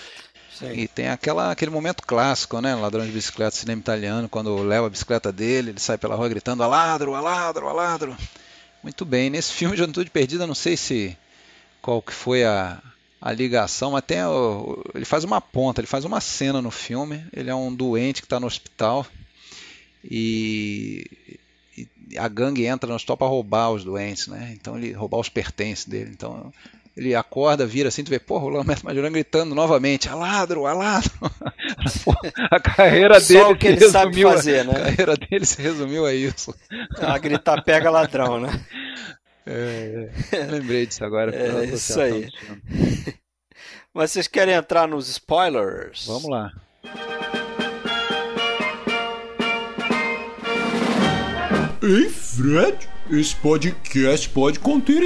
E 0.73 0.85
tem 0.85 1.07
aquela, 1.07 1.49
aquele 1.49 1.71
momento 1.71 2.03
clássico, 2.05 2.59
né? 2.59 2.75
Ladrão 2.75 3.05
de 3.05 3.11
bicicleta, 3.13 3.55
cinema 3.55 3.79
italiano, 3.79 4.27
quando 4.27 4.53
leva 4.57 4.87
a 4.87 4.89
bicicleta 4.89 5.31
dele, 5.31 5.69
ele 5.69 5.79
sai 5.79 5.97
pela 5.97 6.15
rua 6.15 6.27
gritando: 6.27 6.61
aladro, 6.61 7.15
aladro, 7.15 7.69
aladro. 7.69 8.17
Muito 8.83 9.05
bem, 9.05 9.29
nesse 9.29 9.51
filme 9.55 9.77
Juventude 9.77 10.09
Perdida, 10.09 10.45
não 10.45 10.53
sei 10.53 10.75
se 10.75 11.17
qual 11.81 12.01
que 12.01 12.13
foi 12.13 12.43
a, 12.43 12.81
a 13.21 13.31
ligação, 13.31 13.91
mas 13.91 14.03
tem 14.05 14.17
ele 14.93 15.05
faz 15.05 15.23
uma 15.23 15.39
ponta, 15.39 15.79
ele 15.79 15.87
faz 15.87 16.03
uma 16.05 16.19
cena 16.19 16.61
no 16.61 16.69
filme. 16.69 17.25
Ele 17.31 17.49
é 17.49 17.55
um 17.55 17.73
doente 17.73 18.21
que 18.21 18.25
está 18.25 18.39
no 18.39 18.47
hospital 18.47 19.07
e, 20.03 21.37
e, 21.77 22.17
a 22.17 22.27
gangue 22.27 22.65
entra 22.65 22.89
no 22.89 22.95
hospital 22.95 23.17
para 23.17 23.27
roubar 23.27 23.71
os 23.71 23.83
doentes, 23.83 24.27
né? 24.27 24.51
Então 24.53 24.77
ele 24.77 24.91
roubar 24.91 25.19
os 25.19 25.29
pertences 25.29 25.85
dele. 25.85 26.11
Então 26.11 26.53
ele 26.95 27.15
acorda, 27.15 27.65
vira 27.65 27.89
assim, 27.89 28.03
tu 28.03 28.09
vê, 28.09 28.19
porra, 28.19 28.45
o 28.45 28.49
Lamberto 28.49 28.85
Majorano 28.85 29.13
gritando 29.13 29.55
novamente, 29.55 30.07
aladro, 30.07 30.67
aladro. 30.67 31.11
a 32.51 32.59
carreira 32.59 33.19
dele 33.19 33.39
Só 33.39 33.51
o 33.51 33.57
que 33.57 33.67
ele 33.67 33.89
sabe 33.89 34.21
fazer, 34.21 34.63
né? 34.63 34.73
A 34.73 34.83
carreira 34.83 35.15
dele 35.17 35.45
se 35.45 35.59
resumiu 35.61 36.05
a 36.05 36.13
isso. 36.13 36.53
A 36.99 37.17
gritar 37.17 37.63
pega 37.63 37.89
ladrão, 37.89 38.39
né? 38.39 38.49
É, 39.45 40.09
é. 40.31 40.37
lembrei 40.45 40.85
disso 40.85 41.03
agora. 41.03 41.35
É 41.35 41.65
isso 41.65 41.99
aí. 41.99 42.29
Mas 43.93 44.11
vocês 44.11 44.25
querem 44.25 44.53
entrar 44.53 44.87
nos 44.87 45.09
spoilers? 45.09 46.05
Vamos 46.07 46.29
lá. 46.29 46.53
Ei, 51.81 52.07
Fred, 52.07 52.87
esse 53.11 53.35
podcast 53.35 54.29
pode 54.29 54.59
conter 54.59 55.03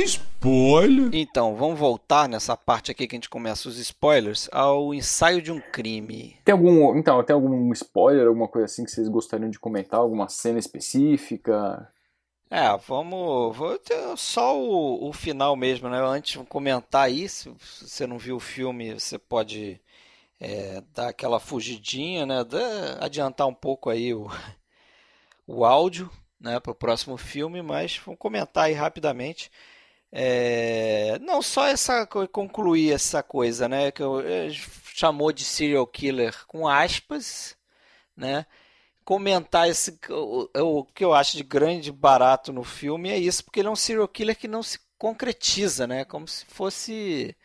spoiler. 0.47 1.09
Então, 1.13 1.55
vamos 1.55 1.77
voltar 1.77 2.29
nessa 2.29 2.55
parte 2.55 2.91
aqui 2.91 3.07
que 3.07 3.15
a 3.15 3.17
gente 3.17 3.29
começa 3.29 3.67
os 3.67 3.77
spoilers 3.77 4.49
ao 4.51 4.93
ensaio 4.93 5.41
de 5.41 5.51
um 5.51 5.59
crime. 5.59 6.37
Tem 6.45 6.53
algum, 6.53 6.95
então, 6.97 7.21
tem 7.23 7.33
algum 7.33 7.71
spoiler, 7.73 8.27
alguma 8.27 8.47
coisa 8.47 8.65
assim 8.65 8.85
que 8.85 8.91
vocês 8.91 9.09
gostariam 9.09 9.49
de 9.49 9.59
comentar, 9.59 9.99
alguma 9.99 10.29
cena 10.29 10.57
específica? 10.57 11.91
É, 12.49 12.75
vamos. 12.87 13.55
Vou 13.57 13.77
ter 13.77 14.17
só 14.17 14.57
o, 14.57 15.09
o 15.09 15.13
final 15.13 15.55
mesmo, 15.55 15.89
né? 15.89 15.99
Antes 15.99 16.39
de 16.39 16.47
comentar 16.47 17.05
aí, 17.05 17.27
se 17.27 17.49
você 17.59 18.07
não 18.07 18.17
viu 18.17 18.37
o 18.37 18.41
filme, 18.41 18.93
você 18.93 19.17
pode 19.17 19.81
é, 20.39 20.81
dar 20.93 21.09
aquela 21.09 21.39
fugidinha, 21.39 22.25
né? 22.25 22.35
adiantar 23.01 23.47
um 23.47 23.53
pouco 23.53 23.89
aí 23.89 24.13
o, 24.13 24.29
o 25.45 25.65
áudio 25.65 26.09
né, 26.39 26.59
para 26.59 26.71
o 26.71 26.75
próximo 26.75 27.17
filme, 27.17 27.61
mas 27.61 27.97
vamos 27.97 28.19
comentar 28.19 28.65
aí 28.65 28.73
rapidamente. 28.73 29.51
É, 30.11 31.19
não 31.19 31.41
só 31.41 31.67
essa 31.67 32.05
concluir 32.31 32.93
essa 32.93 33.21
coisa, 33.21 33.67
né, 33.67 33.91
que 33.91 34.01
eu, 34.01 34.21
eu, 34.21 34.51
chamou 34.93 35.31
de 35.31 35.43
serial 35.43 35.85
killer 35.85 36.45
com 36.47 36.67
aspas, 36.67 37.55
né? 38.15 38.45
Comentar 39.05 39.69
esse 39.69 39.99
o, 40.09 40.49
o 40.55 40.85
que 40.85 41.03
eu 41.05 41.13
acho 41.13 41.37
de 41.37 41.43
grande 41.43 41.91
barato 41.91 42.51
no 42.53 42.63
filme 42.63 43.09
é 43.09 43.17
isso, 43.17 43.43
porque 43.43 43.59
ele 43.59 43.67
é 43.69 43.71
um 43.71 43.75
serial 43.75 44.07
killer 44.07 44.37
que 44.37 44.47
não 44.47 44.63
se 44.63 44.79
concretiza, 44.97 45.87
né? 45.87 46.05
Como 46.05 46.27
se 46.27 46.45
fosse 46.45 47.35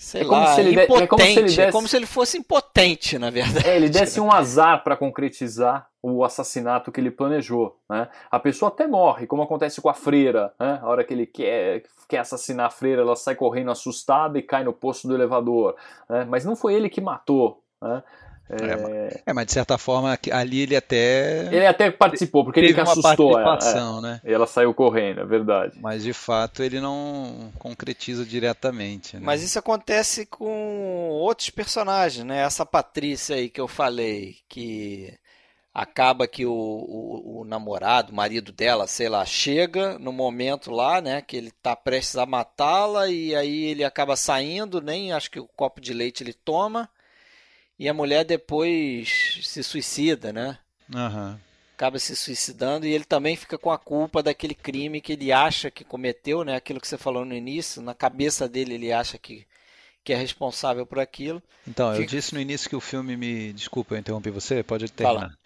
sei 0.00 0.22
é 0.22 0.24
lá, 0.24 0.58
impotente. 0.58 0.72
De, 0.72 0.80
é, 0.80 1.06
como 1.06 1.24
desse... 1.44 1.60
é 1.60 1.70
como 1.70 1.86
se 1.86 1.94
ele 1.94 2.06
fosse 2.06 2.38
impotente, 2.38 3.18
na 3.18 3.28
verdade. 3.28 3.68
É, 3.68 3.76
ele 3.76 3.90
desse 3.92 4.18
um 4.18 4.32
azar 4.32 4.82
para 4.82 4.96
concretizar 4.96 5.88
o 6.02 6.24
assassinato 6.24 6.90
que 6.90 6.98
ele 6.98 7.10
planejou. 7.10 7.78
Né? 7.86 8.08
A 8.30 8.40
pessoa 8.40 8.70
até 8.70 8.86
morre, 8.86 9.26
como 9.26 9.42
acontece 9.42 9.78
com 9.78 9.90
a 9.90 9.94
freira. 9.94 10.54
Né? 10.58 10.78
A 10.82 10.88
hora 10.88 11.04
que 11.04 11.12
ele 11.12 11.26
quer, 11.26 11.82
quer 12.08 12.18
assassinar 12.18 12.66
a 12.66 12.70
freira, 12.70 13.02
ela 13.02 13.14
sai 13.14 13.34
correndo 13.34 13.70
assustada 13.70 14.38
e 14.38 14.42
cai 14.42 14.64
no 14.64 14.72
poço 14.72 15.06
do 15.06 15.14
elevador. 15.14 15.76
Né? 16.08 16.24
Mas 16.24 16.46
não 16.46 16.56
foi 16.56 16.74
ele 16.74 16.88
que 16.88 17.02
matou. 17.02 17.62
Né? 17.82 18.02
É, 18.50 19.22
é, 19.26 19.32
mas 19.32 19.46
de 19.46 19.52
certa 19.52 19.78
forma 19.78 20.18
ali 20.32 20.62
ele 20.62 20.74
até. 20.74 21.46
Ele 21.54 21.66
até 21.66 21.90
participou, 21.90 22.44
porque 22.44 22.58
ele 22.58 22.74
que 22.74 22.80
assustou 22.80 23.38
ela. 23.38 23.58
É, 23.62 24.00
né? 24.00 24.20
E 24.24 24.32
ela 24.32 24.46
saiu 24.46 24.74
correndo, 24.74 25.20
é 25.20 25.24
verdade. 25.24 25.78
Mas 25.80 26.02
de 26.02 26.12
fato 26.12 26.62
ele 26.62 26.80
não 26.80 27.52
concretiza 27.58 28.24
diretamente. 28.24 29.16
Né? 29.16 29.22
Mas 29.24 29.42
isso 29.42 29.58
acontece 29.58 30.26
com 30.26 31.08
outros 31.10 31.50
personagens, 31.50 32.24
né? 32.24 32.42
Essa 32.42 32.66
Patrícia 32.66 33.36
aí 33.36 33.48
que 33.48 33.60
eu 33.60 33.68
falei, 33.68 34.36
que 34.48 35.14
acaba 35.72 36.26
que 36.26 36.44
o, 36.44 36.52
o, 36.52 37.40
o, 37.40 37.44
namorado, 37.44 38.12
o 38.12 38.14
marido 38.14 38.50
dela, 38.50 38.88
sei 38.88 39.08
lá, 39.08 39.24
chega 39.24 39.98
no 39.98 40.12
momento 40.12 40.70
lá, 40.72 41.00
né, 41.00 41.22
que 41.22 41.36
ele 41.36 41.52
tá 41.62 41.76
prestes 41.76 42.16
a 42.16 42.26
matá-la 42.26 43.08
e 43.08 43.34
aí 43.36 43.66
ele 43.66 43.84
acaba 43.84 44.16
saindo, 44.16 44.80
nem 44.80 45.12
acho 45.12 45.30
que 45.30 45.38
o 45.38 45.46
copo 45.46 45.80
de 45.80 45.94
leite 45.94 46.24
ele 46.24 46.32
toma 46.32 46.88
e 47.80 47.88
a 47.88 47.94
mulher 47.94 48.26
depois 48.26 49.38
se 49.42 49.62
suicida, 49.62 50.34
né? 50.34 50.58
Uhum. 50.94 51.34
Acaba 51.74 51.98
se 51.98 52.14
suicidando 52.14 52.86
e 52.86 52.92
ele 52.92 53.04
também 53.04 53.34
fica 53.34 53.56
com 53.56 53.70
a 53.70 53.78
culpa 53.78 54.22
daquele 54.22 54.54
crime 54.54 55.00
que 55.00 55.14
ele 55.14 55.32
acha 55.32 55.70
que 55.70 55.82
cometeu, 55.82 56.44
né? 56.44 56.56
Aquilo 56.56 56.78
que 56.78 56.86
você 56.86 56.98
falou 56.98 57.24
no 57.24 57.34
início, 57.34 57.80
na 57.80 57.94
cabeça 57.94 58.46
dele 58.46 58.74
ele 58.74 58.92
acha 58.92 59.16
que, 59.16 59.46
que 60.04 60.12
é 60.12 60.16
responsável 60.16 60.84
por 60.84 60.98
aquilo. 60.98 61.42
Então, 61.66 61.90
fica... 61.92 62.02
eu 62.02 62.06
disse 62.06 62.34
no 62.34 62.40
início 62.42 62.68
que 62.68 62.76
o 62.76 62.82
filme 62.82 63.16
me. 63.16 63.50
Desculpa, 63.54 63.94
eu 63.94 63.98
interrompi 63.98 64.28
você, 64.28 64.62
pode 64.62 64.92
terminar. 64.92 65.20
Fala. 65.20 65.38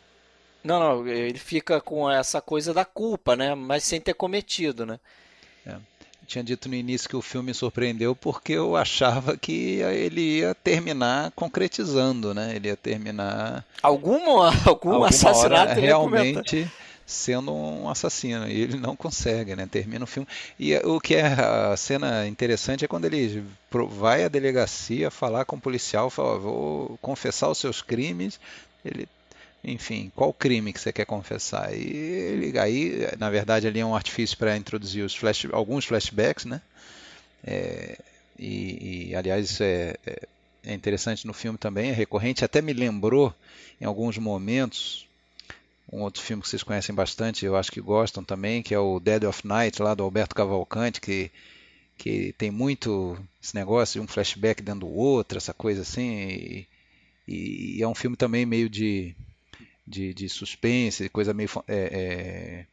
Não, 0.64 0.80
não, 0.80 1.07
ele 1.07 1.39
fica 1.39 1.80
com 1.80 2.11
essa 2.11 2.41
coisa 2.41 2.74
da 2.74 2.85
culpa, 2.85 3.37
né? 3.37 3.55
Mas 3.55 3.85
sem 3.85 4.01
ter 4.01 4.14
cometido, 4.14 4.85
né? 4.85 4.99
É 5.64 5.76
tinha 6.27 6.43
dito 6.43 6.68
no 6.68 6.75
início 6.75 7.09
que 7.09 7.16
o 7.16 7.22
filme 7.22 7.49
me 7.49 7.55
surpreendeu 7.55 8.14
porque 8.14 8.53
eu 8.53 8.77
achava 8.77 9.37
que 9.37 9.81
ele 9.81 10.39
ia 10.39 10.55
terminar 10.55 11.31
concretizando, 11.33 12.35
né? 12.35 12.55
Ele 12.57 12.68
ia 12.68 12.77
terminar 12.77 13.64
algum 13.83 14.41
algum 14.66 15.05
assassinato 15.05 15.79
realmente 15.79 16.70
sendo 17.07 17.53
um 17.53 17.89
assassino 17.89 18.49
e 18.49 18.62
ele 18.62 18.79
não 18.79 18.97
consegue, 18.97 19.55
né? 19.55 19.68
Termina 19.70 20.05
o 20.05 20.07
filme 20.07 20.27
e 20.59 20.75
o 20.79 21.01
que 21.01 21.14
é 21.14 21.27
a 21.27 21.77
cena 21.77 22.27
interessante 22.27 22.85
é 22.85 22.89
quando 22.89 23.05
ele 23.05 23.45
vai 23.91 24.25
à 24.25 24.29
delegacia 24.29 25.11
falar 25.11 25.45
com 25.45 25.57
o 25.57 25.61
policial, 25.61 26.09
fala, 26.09 26.39
vou 26.39 26.99
confessar 27.03 27.49
os 27.49 27.59
seus 27.59 27.83
crimes. 27.83 28.41
Ele 28.85 29.09
enfim, 29.65 30.12
qual 30.15 30.33
crime 30.33 30.73
que 30.73 30.81
você 30.81 30.93
quer 30.93 31.07
confessar? 31.07 31.75
E 31.75 31.81
ele, 31.81 32.59
aí, 32.59 33.09
na 33.19 33.31
verdade, 33.31 33.67
ali 33.67 33.81
é 33.81 33.87
um 33.87 33.97
artifício 33.97 34.37
para 34.37 34.57
introduzir 34.57 35.03
os 35.03 35.17
flash, 35.17 35.47
alguns 35.51 35.87
flashbacks, 35.87 36.45
né? 36.45 36.61
É, 37.43 37.99
e, 38.39 39.09
e, 39.11 39.17
aliás, 39.17 39.51
isso 39.51 39.62
é, 39.62 39.97
é, 40.07 40.29
é, 40.65 40.75
interessante 40.75 41.27
no 41.27 41.33
filme 41.33 41.57
também, 41.57 41.89
é 41.89 41.93
recorrente. 41.93 42.45
Até 42.45 42.61
me 42.61 42.75
lembrou, 42.75 43.35
em 43.81 43.87
alguns 43.87 44.19
momentos, 44.19 45.07
um 45.91 46.03
outro 46.03 46.23
filme 46.23 46.43
que 46.43 46.49
vocês 46.49 46.62
conhecem 46.62 46.95
bastante, 46.95 47.47
eu 47.47 47.57
acho 47.57 47.73
que 47.73 47.81
gostam 47.81 48.23
também, 48.23 48.62
que 48.62 48.75
é 48.75 48.79
o 48.79 49.01
Dead 49.01 49.25
of 49.25 49.47
Night, 49.47 49.81
lá 49.81 49.95
do 49.95 50.03
Alberto 50.03 50.35
Cavalcante, 50.35 51.01
que, 51.01 51.31
que 51.97 52.35
tem 52.37 52.51
muito 52.51 53.19
esse 53.43 53.55
negócio 53.55 53.99
de 53.99 54.05
um 54.05 54.09
flashback 54.09 54.62
dentro 54.62 54.81
do 54.81 54.89
outro, 54.89 55.39
essa 55.39 55.55
coisa 55.55 55.81
assim. 55.81 56.19
E, 56.19 56.69
e 57.27 57.83
é 57.83 57.89
um 57.89 57.95
filme 57.95 58.17
também 58.17 58.45
meio 58.45 58.69
de 58.69 59.17
de, 59.87 60.14
de 60.14 60.28
suspense, 60.28 61.09
coisa 61.09 61.35
meio 61.35 61.49
é, 61.68 61.76
é, 61.76 62.66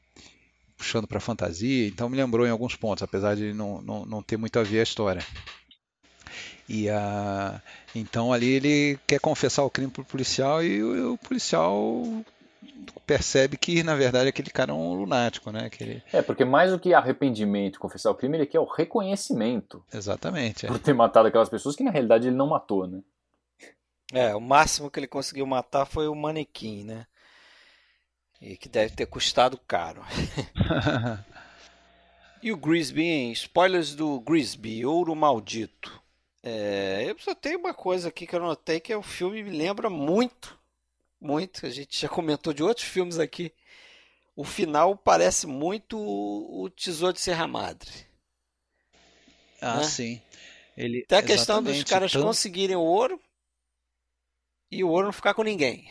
puxando 0.78 1.07
para 1.07 1.20
fantasia. 1.20 1.88
Então 1.88 2.09
me 2.09 2.18
lembrou 2.18 2.45
em 2.47 2.49
alguns 2.49 2.76
pontos, 2.76 3.03
apesar 3.03 3.36
de 3.36 3.53
não, 3.53 3.82
não, 3.82 4.05
não 4.05 4.24
ter 4.24 4.38
muito 4.38 4.57
a 4.57 4.64
ver 4.64 4.80
a 4.80 4.84
história. 4.84 5.24
E 6.68 6.89
a, 6.89 7.62
então 7.93 8.32
ali 8.32 8.49
ele 8.49 8.99
quer 9.05 9.20
confessar 9.20 9.64
o 9.64 9.70
crime 9.70 9.91
para 9.91 10.03
o 10.03 10.05
policial 10.05 10.64
e 10.64 10.82
o, 10.82 11.14
o, 11.14 11.18
policial 11.18 12.01
percebe 13.05 13.57
que 13.57 13.84
na 13.84 13.93
verdade 13.95 14.30
aquele 14.30 14.49
cara 14.49 14.72
é 14.72 14.74
um 14.74 14.93
lunático, 14.93 15.51
né? 15.51 15.66
Aquele... 15.66 16.01
É, 16.14 16.22
porque 16.22 16.45
mais 16.45 16.72
do 16.72 16.80
que 16.80 16.93
arrependimento, 16.93 17.80
confessar 17.80 18.09
o 18.09 18.16
crime, 18.16 18.38
ele 18.38 18.45
quer 18.45 18.59
o 18.59 18.66
reconhecimento. 18.66 19.84
Exatamente. 19.93 20.66
É. 20.66 20.70
Por 20.70 20.80
ter 20.80 20.93
matado 20.93 21.28
aquelas 21.28 21.49
pessoas 21.49 21.76
que 21.76 21.84
na 21.84 21.91
realidade 21.91 22.28
ele 22.28 22.38
não 22.38 22.47
matou, 22.47 22.88
né? 22.88 23.01
É, 24.12 24.36
o 24.36 24.41
máximo 24.41 24.91
que 24.91 24.99
ele 24.99 25.07
conseguiu 25.07 25.45
matar 25.45 25.86
foi 25.86 26.07
o 26.07 26.16
manequim, 26.16 26.84
né? 26.84 27.07
E 28.41 28.57
que 28.57 28.68
deve 28.68 28.95
ter 28.95 29.05
custado 29.05 29.57
caro. 29.57 30.03
e 32.43 32.51
o 32.51 32.57
Grisby, 32.57 33.03
hein? 33.03 33.32
Spoilers 33.32 33.95
do 33.95 34.20
Grisby, 34.20 34.86
Ouro 34.86 35.16
Maldito. 35.16 36.01
É, 36.43 37.05
eu 37.07 37.18
só 37.20 37.36
tenho 37.36 37.59
uma 37.59 37.74
coisa 37.74 38.09
aqui 38.09 38.26
que 38.26 38.36
eu 38.36 38.39
notei 38.39 38.80
que 38.80 38.91
é 38.91 38.97
o 38.97 39.03
filme 39.03 39.43
me 39.43 39.51
lembra 39.51 39.89
muito, 39.89 40.59
muito. 41.20 41.66
A 41.66 41.70
gente 41.70 42.01
já 42.01 42.09
comentou 42.09 42.51
de 42.51 42.64
outros 42.64 42.88
filmes 42.88 43.20
aqui. 43.20 43.53
O 44.36 44.43
final 44.43 44.97
parece 44.97 45.45
muito 45.45 45.97
o 45.99 46.70
Tesouro 46.70 47.14
de 47.14 47.22
Serra 47.22 47.47
Madre. 47.47 47.91
Ah, 49.62 49.78
né? 49.78 49.84
sim. 49.84 50.22
Ele, 50.76 51.03
Até 51.03 51.18
a 51.18 51.24
questão 51.24 51.62
dos 51.62 51.84
caras 51.84 52.12
então... 52.12 52.24
conseguirem 52.24 52.76
o 52.76 52.82
ouro 52.82 53.22
e 54.72 54.84
o 54.84 54.89
ouro 54.89 55.07
não 55.07 55.13
ficar 55.13 55.34
com 55.34 55.43
ninguém. 55.43 55.86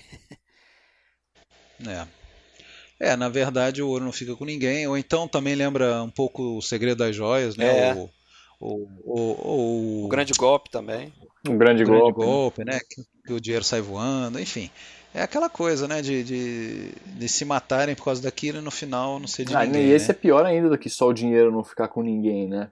É. 1.87 2.07
É, 3.01 3.17
na 3.17 3.31
verdade 3.31 3.83
o 3.83 3.89
ouro 3.89 4.05
não 4.05 4.13
fica 4.13 4.37
com 4.37 4.45
ninguém, 4.45 4.87
ou 4.87 4.99
então 4.99 5.27
também 5.27 5.55
lembra 5.55 6.03
um 6.03 6.11
pouco 6.11 6.59
o 6.59 6.63
segredo 6.63 6.99
das 6.99 7.17
joias, 7.17 7.57
né? 7.57 7.89
É. 7.89 7.95
O, 7.95 8.11
o, 8.61 8.89
o, 9.05 10.05
o, 10.05 10.09
grande 10.09 10.35
golpe 10.35 10.69
também. 10.69 11.11
Um 11.49 11.57
grande, 11.57 11.83
grande 11.83 12.13
golpe. 12.13 12.21
golpe, 12.21 12.65
né? 12.65 12.79
Que, 12.79 13.03
que, 13.27 13.33
o 13.33 13.41
dinheiro 13.41 13.65
sai 13.65 13.81
voando, 13.81 14.39
enfim. 14.39 14.71
É 15.15 15.23
aquela 15.23 15.49
coisa, 15.49 15.89
né? 15.89 16.03
De, 16.03 16.23
de, 16.23 16.93
de 17.07 17.29
se 17.29 17.47
matarem 17.47 17.95
por 17.95 18.05
causa 18.05 18.23
daquilo 18.23 18.59
e 18.59 18.61
no 18.61 18.71
final 18.71 19.19
não 19.19 19.27
ser 19.27 19.47
de 19.47 19.57
ah, 19.57 19.65
ninguém. 19.65 19.87
E 19.87 19.93
esse 19.93 20.09
né? 20.09 20.15
é 20.15 20.21
pior 20.21 20.45
ainda 20.45 20.69
do 20.69 20.77
que 20.77 20.91
só 20.91 21.09
o 21.09 21.15
dinheiro 21.15 21.51
não 21.51 21.65
ficar 21.65 21.89
com 21.89 22.03
ninguém, 22.03 22.47
né? 22.47 22.71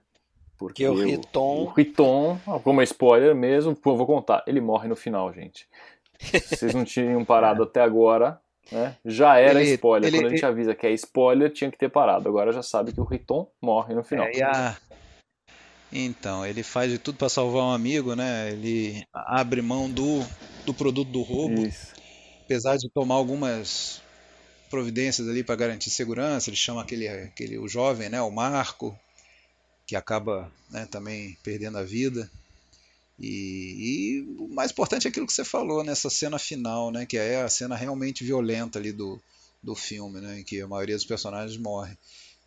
Porque 0.59 0.85
o 0.85 0.93
Riton. 0.93 1.63
O 1.63 1.69
Riton, 1.69 2.37
como 2.63 2.81
é 2.81 2.83
spoiler 2.83 3.33
mesmo, 3.33 3.73
pô, 3.73 3.95
vou 3.95 4.05
contar, 4.05 4.43
ele 4.45 4.59
morre 4.61 4.89
no 4.89 4.95
final, 4.95 5.33
gente. 5.33 5.65
Vocês 6.19 6.73
não 6.73 6.83
tinham 6.83 7.23
parado 7.25 7.63
até 7.63 7.81
agora, 7.81 8.39
né? 8.71 8.95
Já 9.05 9.37
era 9.37 9.61
ele, 9.61 9.73
spoiler. 9.73 10.09
Ele, 10.09 10.17
Quando 10.17 10.25
a 10.25 10.29
gente 10.29 10.43
ele... 10.43 10.51
avisa 10.51 10.75
que 10.75 10.87
é 10.87 10.91
spoiler, 10.91 11.51
tinha 11.51 11.71
que 11.71 11.77
ter 11.77 11.89
parado. 11.89 12.27
Agora 12.27 12.51
já 12.51 12.61
sabe 12.61 12.91
que 12.91 13.01
o 13.01 13.05
Riton 13.05 13.49
morre 13.61 13.93
no 13.93 14.03
final. 14.03 14.27
É, 14.27 14.43
a... 14.43 14.77
Então, 15.91 16.45
ele 16.45 16.61
faz 16.61 16.91
de 16.91 16.99
tudo 16.99 17.17
para 17.17 17.29
salvar 17.29 17.63
um 17.63 17.71
amigo, 17.71 18.15
né? 18.15 18.51
Ele 18.51 19.03
abre 19.13 19.61
mão 19.61 19.89
do, 19.89 20.23
do 20.65 20.73
produto 20.73 21.09
do 21.09 21.21
roubo. 21.21 21.61
Isso. 21.61 21.93
Apesar 22.45 22.77
de 22.77 22.89
tomar 22.89 23.15
algumas 23.15 24.01
providências 24.69 25.27
ali 25.27 25.43
para 25.43 25.55
garantir 25.55 25.89
segurança, 25.89 26.49
ele 26.49 26.57
chama 26.57 26.81
aquele, 26.81 27.07
aquele 27.07 27.57
o 27.57 27.67
jovem, 27.67 28.07
né, 28.07 28.21
o 28.21 28.29
Marco, 28.29 28.97
que 29.85 29.95
acaba 29.95 30.51
né, 30.69 30.87
também 30.89 31.37
perdendo 31.43 31.79
a 31.79 31.83
vida. 31.83 32.29
E, 33.19 34.21
e, 34.21 34.35
o 34.39 34.47
mais 34.47 34.71
importante 34.71 35.05
é 35.05 35.09
aquilo 35.09 35.27
que 35.27 35.33
você 35.33 35.43
falou 35.43 35.83
nessa 35.83 36.09
cena 36.09 36.39
final, 36.39 36.89
né, 36.89 37.05
que 37.05 37.17
é 37.17 37.41
a 37.41 37.49
cena 37.49 37.75
realmente 37.75 38.23
violenta 38.23 38.79
ali 38.79 38.93
do, 38.93 39.21
do 39.61 39.75
filme, 39.75 40.21
né, 40.21 40.39
em 40.39 40.43
que 40.43 40.61
a 40.61 40.67
maioria 40.67 40.95
dos 40.95 41.05
personagens 41.05 41.57
morre, 41.57 41.97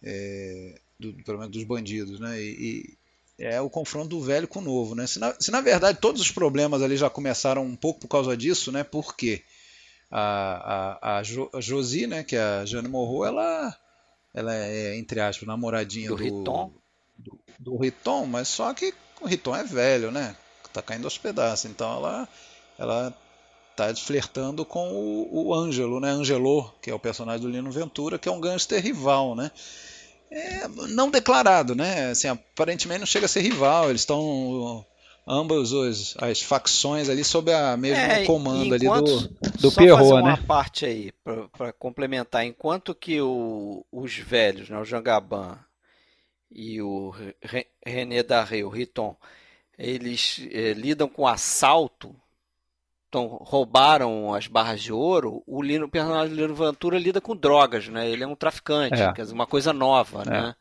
é, 0.03 0.81
do, 0.99 1.13
pelo 1.25 1.39
menos 1.39 1.53
dos 1.53 1.65
bandidos, 1.65 2.19
né, 2.19 2.41
e, 2.41 2.97
e, 3.39 3.45
é 3.45 3.61
o 3.61 3.69
confronto 3.69 4.09
do 4.09 4.23
velho 4.23 4.49
com 4.49 4.61
o 4.61 4.63
novo, 4.63 4.95
né. 4.95 5.07
Se 5.07 5.19
na, 5.19 5.35
se 5.39 5.51
na 5.51 5.61
verdade 5.61 5.99
todos 6.01 6.23
os 6.23 6.31
problemas 6.31 6.81
ali 6.81 6.97
já 6.97 7.11
começaram 7.11 7.65
um 7.65 7.77
pouco 7.77 8.01
por 8.01 8.09
causa 8.09 8.35
disso, 8.35 8.73
né, 8.73 8.83
porque 8.83 9.43
a, 10.11 11.01
a, 11.03 11.19
a, 11.19 11.23
jo, 11.23 11.51
a 11.53 11.61
Josie, 11.61 12.07
né, 12.07 12.25
que 12.25 12.35
é 12.35 12.43
a 12.43 12.65
Jane 12.65 12.89
Morro, 12.89 13.27
ela, 13.27 13.77
ela 14.33 14.55
é 14.55 14.97
entre 14.97 15.21
aspas 15.21 15.47
namoradinha 15.47 16.09
do, 16.09 16.17
do 16.17 16.23
Riton, 16.23 16.73
do, 17.19 17.39
do 17.59 17.77
Riton, 17.77 18.25
mas 18.25 18.49
só 18.49 18.73
que 18.73 18.95
o 19.21 19.27
Riton 19.27 19.55
é 19.55 19.65
velho, 19.65 20.11
né? 20.11 20.35
Tá 20.73 20.83
caindo 20.83 21.05
aos 21.05 21.19
pedaços. 21.19 21.71
Então 21.71 21.97
ela 21.97 22.29
ela 22.79 23.15
tá 23.77 23.95
flertando 23.95 24.65
com 24.65 24.89
o, 24.91 25.49
o 25.49 25.55
Ângelo, 25.55 26.01
né? 26.01 26.11
Angelo, 26.11 26.73
que 26.81 26.91
é 26.91 26.95
o 26.95 26.99
personagem 26.99 27.41
do 27.41 27.51
Lino 27.51 27.71
Ventura, 27.71 28.19
que 28.19 28.29
é 28.29 28.33
um 28.33 28.41
gangster 28.41 28.83
rival, 28.83 29.35
né? 29.35 29.51
É, 30.31 30.67
não 30.89 31.11
declarado, 31.11 31.75
né? 31.75 32.11
Assim, 32.11 32.29
aparentemente 32.29 33.01
não 33.01 33.07
chega 33.07 33.27
a 33.27 33.29
ser 33.29 33.43
rival, 33.43 33.91
eles 33.91 34.03
estão 34.03 34.85
ambas 35.27 35.73
os, 35.73 36.17
as 36.19 36.43
facções 36.43 37.09
ali 37.09 37.23
sob 37.23 37.53
a 37.53 37.77
mesmo 37.77 38.03
é, 38.03 38.25
comando 38.25 38.75
ali 38.75 38.87
do, 38.87 39.29
do 39.61 39.71
só 39.71 39.81
Pierrot, 39.81 40.03
fazer 40.03 40.15
uma 40.15 40.37
né? 40.37 40.45
parte 40.47 40.85
aí 40.85 41.13
para 41.53 41.73
complementar, 41.75 42.45
enquanto 42.45 42.95
que 42.95 43.21
o, 43.21 43.85
os 43.93 44.17
velhos, 44.17 44.69
né, 44.69 44.79
o 44.79 44.85
Jangaban 44.85 45.59
e 46.51 46.83
o 46.83 47.15
René 47.85 48.23
Darré, 48.23 48.65
o 48.65 48.69
Riton, 48.69 49.17
eles 49.83 50.47
é, 50.53 50.73
lidam 50.75 51.09
com 51.09 51.27
assalto, 51.27 52.15
então 53.09 53.27
roubaram 53.27 54.33
as 54.33 54.47
barras 54.47 54.81
de 54.81 54.93
ouro, 54.93 55.43
o, 55.45 55.61
Lino, 55.61 55.87
o 55.87 55.91
personagem 55.91 56.35
Lino 56.35 56.55
Ventura 56.55 56.99
lida 56.99 57.21
com 57.21 57.35
drogas, 57.35 57.89
né? 57.89 58.09
Ele 58.09 58.23
é 58.23 58.27
um 58.27 58.37
traficante, 58.37 59.03
é. 59.03 59.13
quer 59.13 59.23
dizer, 59.23 59.35
uma 59.35 59.47
coisa 59.47 59.73
nova, 59.73 60.23
é. 60.23 60.31
né? 60.31 60.55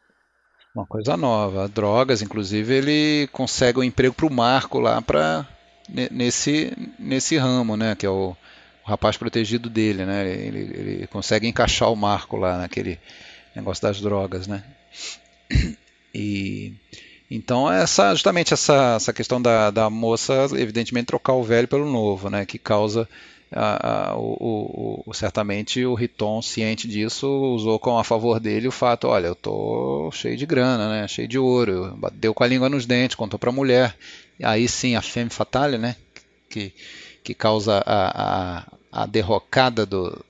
Uma 0.73 0.87
coisa 0.87 1.15
nova, 1.15 1.67
drogas, 1.69 2.21
inclusive 2.21 2.73
ele 2.73 3.29
consegue 3.31 3.77
um 3.77 3.83
emprego 3.83 4.15
para 4.15 4.25
o 4.25 4.33
Marco 4.33 4.79
lá 4.79 5.01
para 5.01 5.45
nesse, 5.87 6.73
nesse 6.97 7.37
ramo, 7.37 7.77
né? 7.77 7.93
Que 7.95 8.07
é 8.07 8.09
o, 8.09 8.35
o 8.83 8.89
rapaz 8.89 9.17
protegido 9.17 9.69
dele, 9.69 10.03
né? 10.03 10.27
Ele, 10.27 10.59
ele, 10.59 11.07
consegue 11.07 11.47
encaixar 11.47 11.91
o 11.91 11.95
Marco 11.95 12.37
lá 12.37 12.57
naquele 12.57 12.99
negócio 13.55 13.83
das 13.83 14.01
drogas, 14.01 14.47
né? 14.47 14.63
E 16.13 16.73
então 17.33 17.71
essa 17.71 18.13
justamente 18.13 18.53
essa, 18.53 18.95
essa 18.97 19.13
questão 19.13 19.41
da, 19.41 19.71
da 19.71 19.89
moça 19.89 20.33
evidentemente 20.51 21.05
trocar 21.05 21.33
o 21.33 21.43
velho 21.43 21.67
pelo 21.67 21.89
novo, 21.89 22.29
né? 22.29 22.45
Que 22.45 22.59
causa 22.59 23.07
a, 23.51 24.11
a, 24.11 24.17
o, 24.17 25.03
o, 25.05 25.13
certamente 25.13 25.85
o 25.85 25.93
Riton, 25.93 26.41
ciente 26.41 26.87
disso, 26.87 27.27
usou 27.27 27.77
como 27.79 27.99
a 27.99 28.03
favor 28.03 28.39
dele 28.39 28.67
o 28.67 28.71
fato, 28.71 29.07
olha, 29.07 29.27
eu 29.27 29.35
tô 29.35 30.09
cheio 30.13 30.37
de 30.37 30.45
grana, 30.45 30.89
né, 30.89 31.07
cheio 31.07 31.27
de 31.27 31.37
ouro, 31.37 31.97
deu 32.13 32.33
com 32.33 32.43
a 32.43 32.47
língua 32.47 32.69
nos 32.69 32.85
dentes, 32.85 33.15
contou 33.15 33.37
para 33.37 33.49
a 33.49 33.53
mulher, 33.53 33.97
aí 34.41 34.67
sim 34.69 34.95
a 34.95 35.01
femme 35.01 35.29
fatale, 35.29 35.77
né, 35.77 35.97
que, 36.49 36.73
que 37.23 37.33
causa 37.33 37.83
a, 37.85 38.59
a, 38.59 39.03
a 39.03 39.05
derrocada 39.05 39.85
do, 39.85 40.23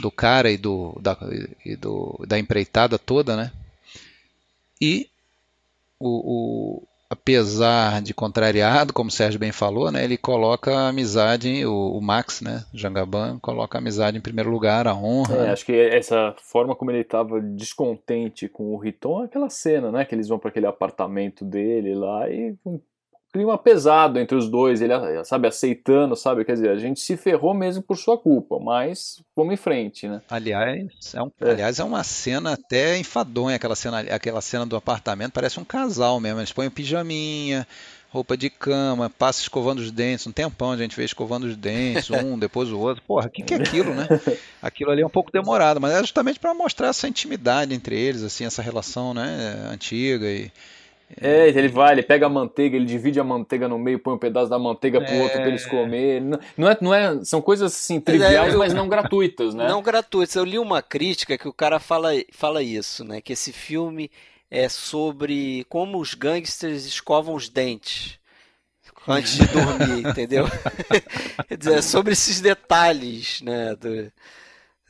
do 0.00 0.10
cara 0.10 0.50
e, 0.50 0.56
do, 0.56 0.98
da, 1.00 1.16
e 1.64 1.76
do, 1.76 2.24
da 2.26 2.40
empreitada 2.40 2.98
toda, 2.98 3.36
né, 3.36 3.52
e 4.80 5.08
o, 6.02 6.80
o 6.80 6.82
apesar 7.12 8.00
de 8.00 8.14
contrariado, 8.14 8.92
como 8.92 9.08
o 9.08 9.12
Sérgio 9.12 9.38
bem 9.38 9.52
falou, 9.52 9.92
né, 9.92 10.02
ele 10.02 10.16
coloca 10.16 10.74
a 10.74 10.88
amizade, 10.88 11.64
o, 11.66 11.98
o 11.98 12.00
Max, 12.00 12.40
né, 12.40 12.64
Jangaban, 12.72 13.38
coloca 13.38 13.76
a 13.76 13.80
amizade 13.80 14.16
em 14.16 14.20
primeiro 14.20 14.50
lugar, 14.50 14.88
a 14.88 14.94
honra. 14.94 15.46
É, 15.46 15.50
acho 15.50 15.66
que 15.66 15.72
essa 15.72 16.34
forma 16.38 16.74
como 16.74 16.90
ele 16.90 17.00
estava 17.00 17.38
descontente 17.38 18.48
com 18.48 18.74
o 18.74 18.78
Riton, 18.78 19.22
é 19.22 19.24
aquela 19.26 19.50
cena, 19.50 19.92
né, 19.92 20.06
que 20.06 20.14
eles 20.14 20.28
vão 20.28 20.38
para 20.38 20.48
aquele 20.48 20.66
apartamento 20.66 21.44
dele 21.44 21.94
lá 21.94 22.30
e 22.30 22.54
clima 23.32 23.56
pesado 23.56 24.18
entre 24.18 24.36
os 24.36 24.48
dois, 24.48 24.82
ele, 24.82 24.92
sabe, 25.24 25.48
aceitando, 25.48 26.14
sabe, 26.14 26.44
quer 26.44 26.52
dizer, 26.52 26.68
a 26.68 26.76
gente 26.76 27.00
se 27.00 27.16
ferrou 27.16 27.54
mesmo 27.54 27.82
por 27.82 27.96
sua 27.96 28.18
culpa, 28.18 28.58
mas 28.60 29.22
vamos 29.34 29.54
em 29.54 29.56
frente, 29.56 30.06
né? 30.06 30.20
Aliás, 30.28 31.14
é, 31.14 31.22
um, 31.22 31.30
é. 31.40 31.50
aliás, 31.50 31.78
é 31.78 31.84
uma 31.84 32.04
cena 32.04 32.52
até 32.52 32.98
enfadonha, 32.98 33.56
aquela 33.56 33.74
cena, 33.74 34.00
aquela 34.00 34.40
cena 34.40 34.66
do 34.66 34.76
apartamento, 34.76 35.32
parece 35.32 35.58
um 35.58 35.64
casal 35.64 36.20
mesmo, 36.20 36.40
eles 36.40 36.52
põem 36.52 36.68
pijaminha, 36.68 37.66
roupa 38.10 38.36
de 38.36 38.50
cama, 38.50 39.08
passa 39.08 39.40
escovando 39.40 39.78
os 39.78 39.90
dentes, 39.90 40.26
um 40.26 40.32
tempão 40.32 40.70
a 40.70 40.76
gente 40.76 40.94
vê 40.94 41.04
escovando 41.04 41.44
os 41.44 41.56
dentes, 41.56 42.10
um 42.12 42.38
depois 42.38 42.70
o 42.70 42.78
outro. 42.78 43.02
Porra, 43.06 43.26
o 43.26 43.30
que, 43.30 43.42
que 43.42 43.54
é 43.54 43.56
aquilo, 43.56 43.94
né? 43.94 44.06
Aquilo 44.60 44.90
ali 44.90 45.00
é 45.00 45.06
um 45.06 45.10
pouco 45.10 45.32
demorado, 45.32 45.80
mas 45.80 45.92
é 45.92 46.00
justamente 46.00 46.38
para 46.38 46.52
mostrar 46.52 46.88
essa 46.88 47.08
intimidade 47.08 47.74
entre 47.74 47.98
eles, 47.98 48.22
assim, 48.22 48.44
essa 48.44 48.60
relação, 48.60 49.14
né, 49.14 49.68
antiga 49.72 50.30
e 50.30 50.52
é, 51.20 51.48
ele 51.48 51.68
vai, 51.68 51.92
ele 51.92 52.02
pega 52.02 52.26
a 52.26 52.28
manteiga, 52.28 52.76
ele 52.76 52.86
divide 52.86 53.20
a 53.20 53.24
manteiga 53.24 53.68
no 53.68 53.78
meio, 53.78 53.98
põe 53.98 54.14
um 54.14 54.18
pedaço 54.18 54.48
da 54.48 54.58
manteiga 54.58 55.00
pro 55.00 55.14
é... 55.14 55.22
outro 55.22 55.38
pra 55.38 55.48
eles 55.48 55.66
comerem. 55.66 56.38
Não 56.56 56.68
é, 56.68 56.78
não 56.80 56.94
é, 56.94 57.24
são 57.24 57.42
coisas 57.42 57.72
assim 57.72 58.00
triviais, 58.00 58.34
mas, 58.36 58.52
é, 58.52 58.54
eu, 58.54 58.58
mas 58.58 58.74
não 58.74 58.88
gratuitas, 58.88 59.54
né? 59.54 59.68
Não 59.68 59.82
gratuitas. 59.82 60.34
Eu 60.34 60.44
li 60.44 60.58
uma 60.58 60.80
crítica 60.80 61.36
que 61.36 61.48
o 61.48 61.52
cara 61.52 61.78
fala, 61.78 62.10
fala 62.32 62.62
isso, 62.62 63.04
né? 63.04 63.20
Que 63.20 63.32
esse 63.32 63.52
filme 63.52 64.10
é 64.50 64.68
sobre 64.68 65.64
como 65.68 65.98
os 65.98 66.14
gangsters 66.14 66.84
escovam 66.84 67.34
os 67.34 67.48
dentes 67.48 68.18
antes 69.06 69.36
de 69.36 69.46
dormir, 69.48 70.06
entendeu? 70.08 70.46
Quer 71.48 71.56
dizer, 71.56 71.74
é 71.78 71.82
sobre 71.82 72.12
esses 72.12 72.40
detalhes, 72.40 73.40
né? 73.42 73.74
Do, 73.76 74.12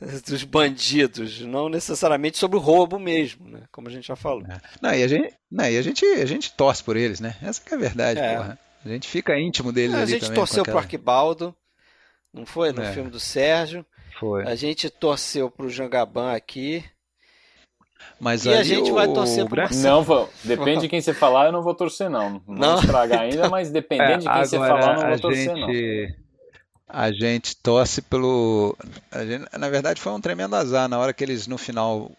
dos 0.26 0.44
bandidos, 0.44 1.40
não 1.40 1.68
necessariamente 1.68 2.38
sobre 2.38 2.56
o 2.56 2.60
roubo 2.60 2.98
mesmo, 2.98 3.48
né? 3.48 3.62
Como 3.70 3.88
a 3.88 3.90
gente 3.90 4.06
já 4.06 4.16
falou. 4.16 4.44
É. 4.46 4.60
Não, 4.80 4.94
e 4.94 5.02
a 5.02 5.08
gente, 5.08 5.34
não, 5.50 5.64
e 5.64 5.76
a 5.76 5.82
gente, 5.82 6.04
a 6.04 6.26
gente 6.26 6.52
torce 6.54 6.82
por 6.82 6.96
eles, 6.96 7.20
né? 7.20 7.36
Essa 7.42 7.62
é 7.70 7.74
a 7.74 7.78
verdade, 7.78 8.20
é. 8.20 8.36
porra. 8.36 8.58
A 8.84 8.88
gente 8.88 9.08
fica 9.08 9.38
íntimo 9.38 9.72
deles 9.72 9.94
é, 9.94 10.02
A 10.02 10.06
gente 10.06 10.32
torceu 10.32 10.62
aquela... 10.62 10.78
pro 10.78 10.84
Arquibaldo, 10.84 11.54
não 12.32 12.44
foi? 12.44 12.72
No 12.72 12.82
é. 12.82 12.92
filme 12.92 13.10
do 13.10 13.20
Sérgio. 13.20 13.86
Foi. 14.18 14.44
A 14.46 14.54
gente 14.54 14.90
torceu 14.90 15.50
pro 15.50 15.70
Jangaban 15.70 16.32
aqui. 16.32 16.84
Mas 18.18 18.44
e 18.44 18.52
a 18.52 18.62
gente 18.64 18.90
o... 18.90 18.94
vai 18.94 19.06
torcer 19.12 19.46
pro 19.46 19.56
Marcelo. 19.56 20.04
Não, 20.04 20.28
depende 20.42 20.82
de 20.82 20.88
quem 20.88 21.00
você 21.00 21.14
falar, 21.14 21.46
eu 21.46 21.52
não 21.52 21.62
vou 21.62 21.74
torcer 21.74 22.10
não. 22.10 22.42
Não, 22.46 22.54
não. 22.54 22.80
estragar 22.80 23.20
ainda, 23.20 23.48
mas 23.48 23.70
dependendo 23.72 24.24
de 24.24 24.28
quem 24.28 24.44
você 24.44 24.58
falar, 24.58 24.96
eu 24.96 25.00
não 25.00 25.08
vou 25.10 25.20
torcer 25.20 25.56
gente... 25.56 25.60
não 25.60 26.21
a 26.92 27.10
gente 27.10 27.56
torce 27.56 28.02
pelo. 28.02 28.76
Gente, 29.26 29.46
na 29.58 29.70
verdade, 29.70 29.98
foi 30.00 30.12
um 30.12 30.20
tremendo 30.20 30.54
azar. 30.54 30.88
Na 30.88 30.98
hora 30.98 31.14
que 31.14 31.24
eles 31.24 31.46
no 31.46 31.56
final 31.56 32.12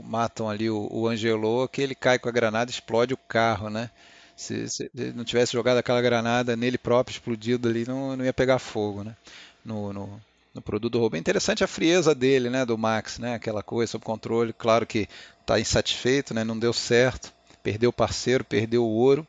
matam 0.00 0.48
ali 0.48 0.70
o, 0.70 0.88
o 0.90 1.08
Angelô, 1.08 1.66
que 1.66 1.82
ele 1.82 1.96
cai 1.96 2.16
com 2.16 2.28
a 2.28 2.32
granada 2.32 2.70
e 2.70 2.74
explode 2.74 3.12
o 3.12 3.16
carro, 3.16 3.68
né? 3.68 3.90
Se, 4.36 4.68
se 4.68 4.90
ele 4.96 5.12
não 5.12 5.24
tivesse 5.24 5.52
jogado 5.52 5.78
aquela 5.78 6.00
granada 6.00 6.56
nele 6.56 6.78
próprio, 6.78 7.12
explodido 7.12 7.68
ali, 7.68 7.84
não, 7.86 8.16
não 8.16 8.24
ia 8.24 8.32
pegar 8.32 8.60
fogo, 8.60 9.02
né? 9.02 9.16
No, 9.64 9.92
no, 9.92 10.20
no 10.54 10.62
produto 10.62 10.92
do 10.92 11.00
roubo. 11.00 11.16
É 11.16 11.18
interessante 11.18 11.64
a 11.64 11.66
frieza 11.66 12.14
dele, 12.14 12.48
né? 12.48 12.64
Do 12.64 12.78
Max, 12.78 13.18
né? 13.18 13.34
Aquela 13.34 13.64
coisa 13.64 13.90
sob 13.90 14.04
controle. 14.04 14.52
Claro 14.52 14.86
que 14.86 15.08
está 15.40 15.58
insatisfeito, 15.58 16.32
né? 16.32 16.44
Não 16.44 16.56
deu 16.56 16.72
certo. 16.72 17.32
Perdeu 17.64 17.90
o 17.90 17.92
parceiro, 17.92 18.44
perdeu 18.44 18.84
o 18.84 18.88
ouro. 18.94 19.26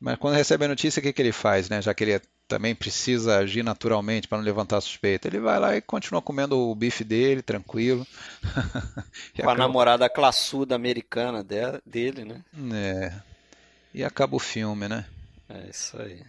Mas 0.00 0.18
quando 0.18 0.36
recebe 0.36 0.64
a 0.64 0.68
notícia, 0.68 1.00
o 1.00 1.02
que, 1.02 1.12
que 1.12 1.20
ele 1.20 1.32
faz, 1.32 1.68
né? 1.68 1.82
Já 1.82 1.92
que 1.92 2.02
ele 2.02 2.12
é 2.12 2.20
também 2.50 2.74
precisa 2.74 3.38
agir 3.38 3.62
naturalmente 3.62 4.26
para 4.26 4.38
não 4.38 4.44
levantar 4.44 4.80
suspeita. 4.80 5.28
Ele 5.28 5.38
vai 5.38 5.60
lá 5.60 5.76
e 5.76 5.80
continua 5.80 6.20
comendo 6.20 6.58
o 6.58 6.74
bife 6.74 7.04
dele, 7.04 7.42
tranquilo. 7.42 8.04
Com 9.36 9.42
acaba... 9.42 9.52
a 9.52 9.54
namorada 9.54 10.10
classuda 10.10 10.74
americana 10.74 11.44
dele, 11.44 12.24
né? 12.24 12.44
É. 12.74 13.12
E 13.94 14.02
acaba 14.02 14.34
o 14.34 14.40
filme, 14.40 14.88
né? 14.88 15.06
É 15.48 15.70
isso 15.70 15.96
aí. 16.02 16.24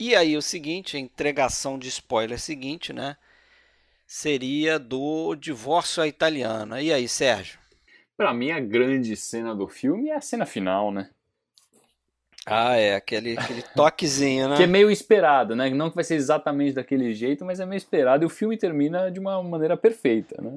E 0.00 0.16
aí 0.16 0.36
o 0.38 0.42
seguinte, 0.42 0.96
a 0.96 1.00
entregação 1.00 1.78
de 1.78 1.88
spoiler 1.88 2.38
seguinte, 2.38 2.94
né? 2.94 3.16
Seria 4.06 4.78
do 4.78 5.34
divórcio 5.34 6.02
à 6.02 6.06
italiana. 6.06 6.80
E 6.80 6.92
aí, 6.92 7.06
Sérgio? 7.06 7.58
Para 8.16 8.32
mim, 8.32 8.52
a 8.52 8.60
grande 8.60 9.14
cena 9.16 9.54
do 9.54 9.68
filme 9.68 10.08
é 10.08 10.16
a 10.16 10.20
cena 10.20 10.46
final, 10.46 10.90
né? 10.90 11.10
Ah, 12.46 12.76
é, 12.76 12.94
aquele, 12.94 13.36
aquele 13.36 13.62
toquezinho, 13.74 14.48
né? 14.48 14.56
que 14.56 14.62
é 14.62 14.66
meio 14.68 14.88
esperado, 14.88 15.56
né? 15.56 15.68
Não 15.70 15.90
que 15.90 15.96
vai 15.96 16.04
ser 16.04 16.14
exatamente 16.14 16.74
daquele 16.74 17.12
jeito, 17.12 17.44
mas 17.44 17.58
é 17.58 17.66
meio 17.66 17.76
esperado 17.76 18.22
e 18.22 18.26
o 18.26 18.30
filme 18.30 18.56
termina 18.56 19.10
de 19.10 19.18
uma 19.18 19.42
maneira 19.42 19.76
perfeita, 19.76 20.40
né? 20.40 20.52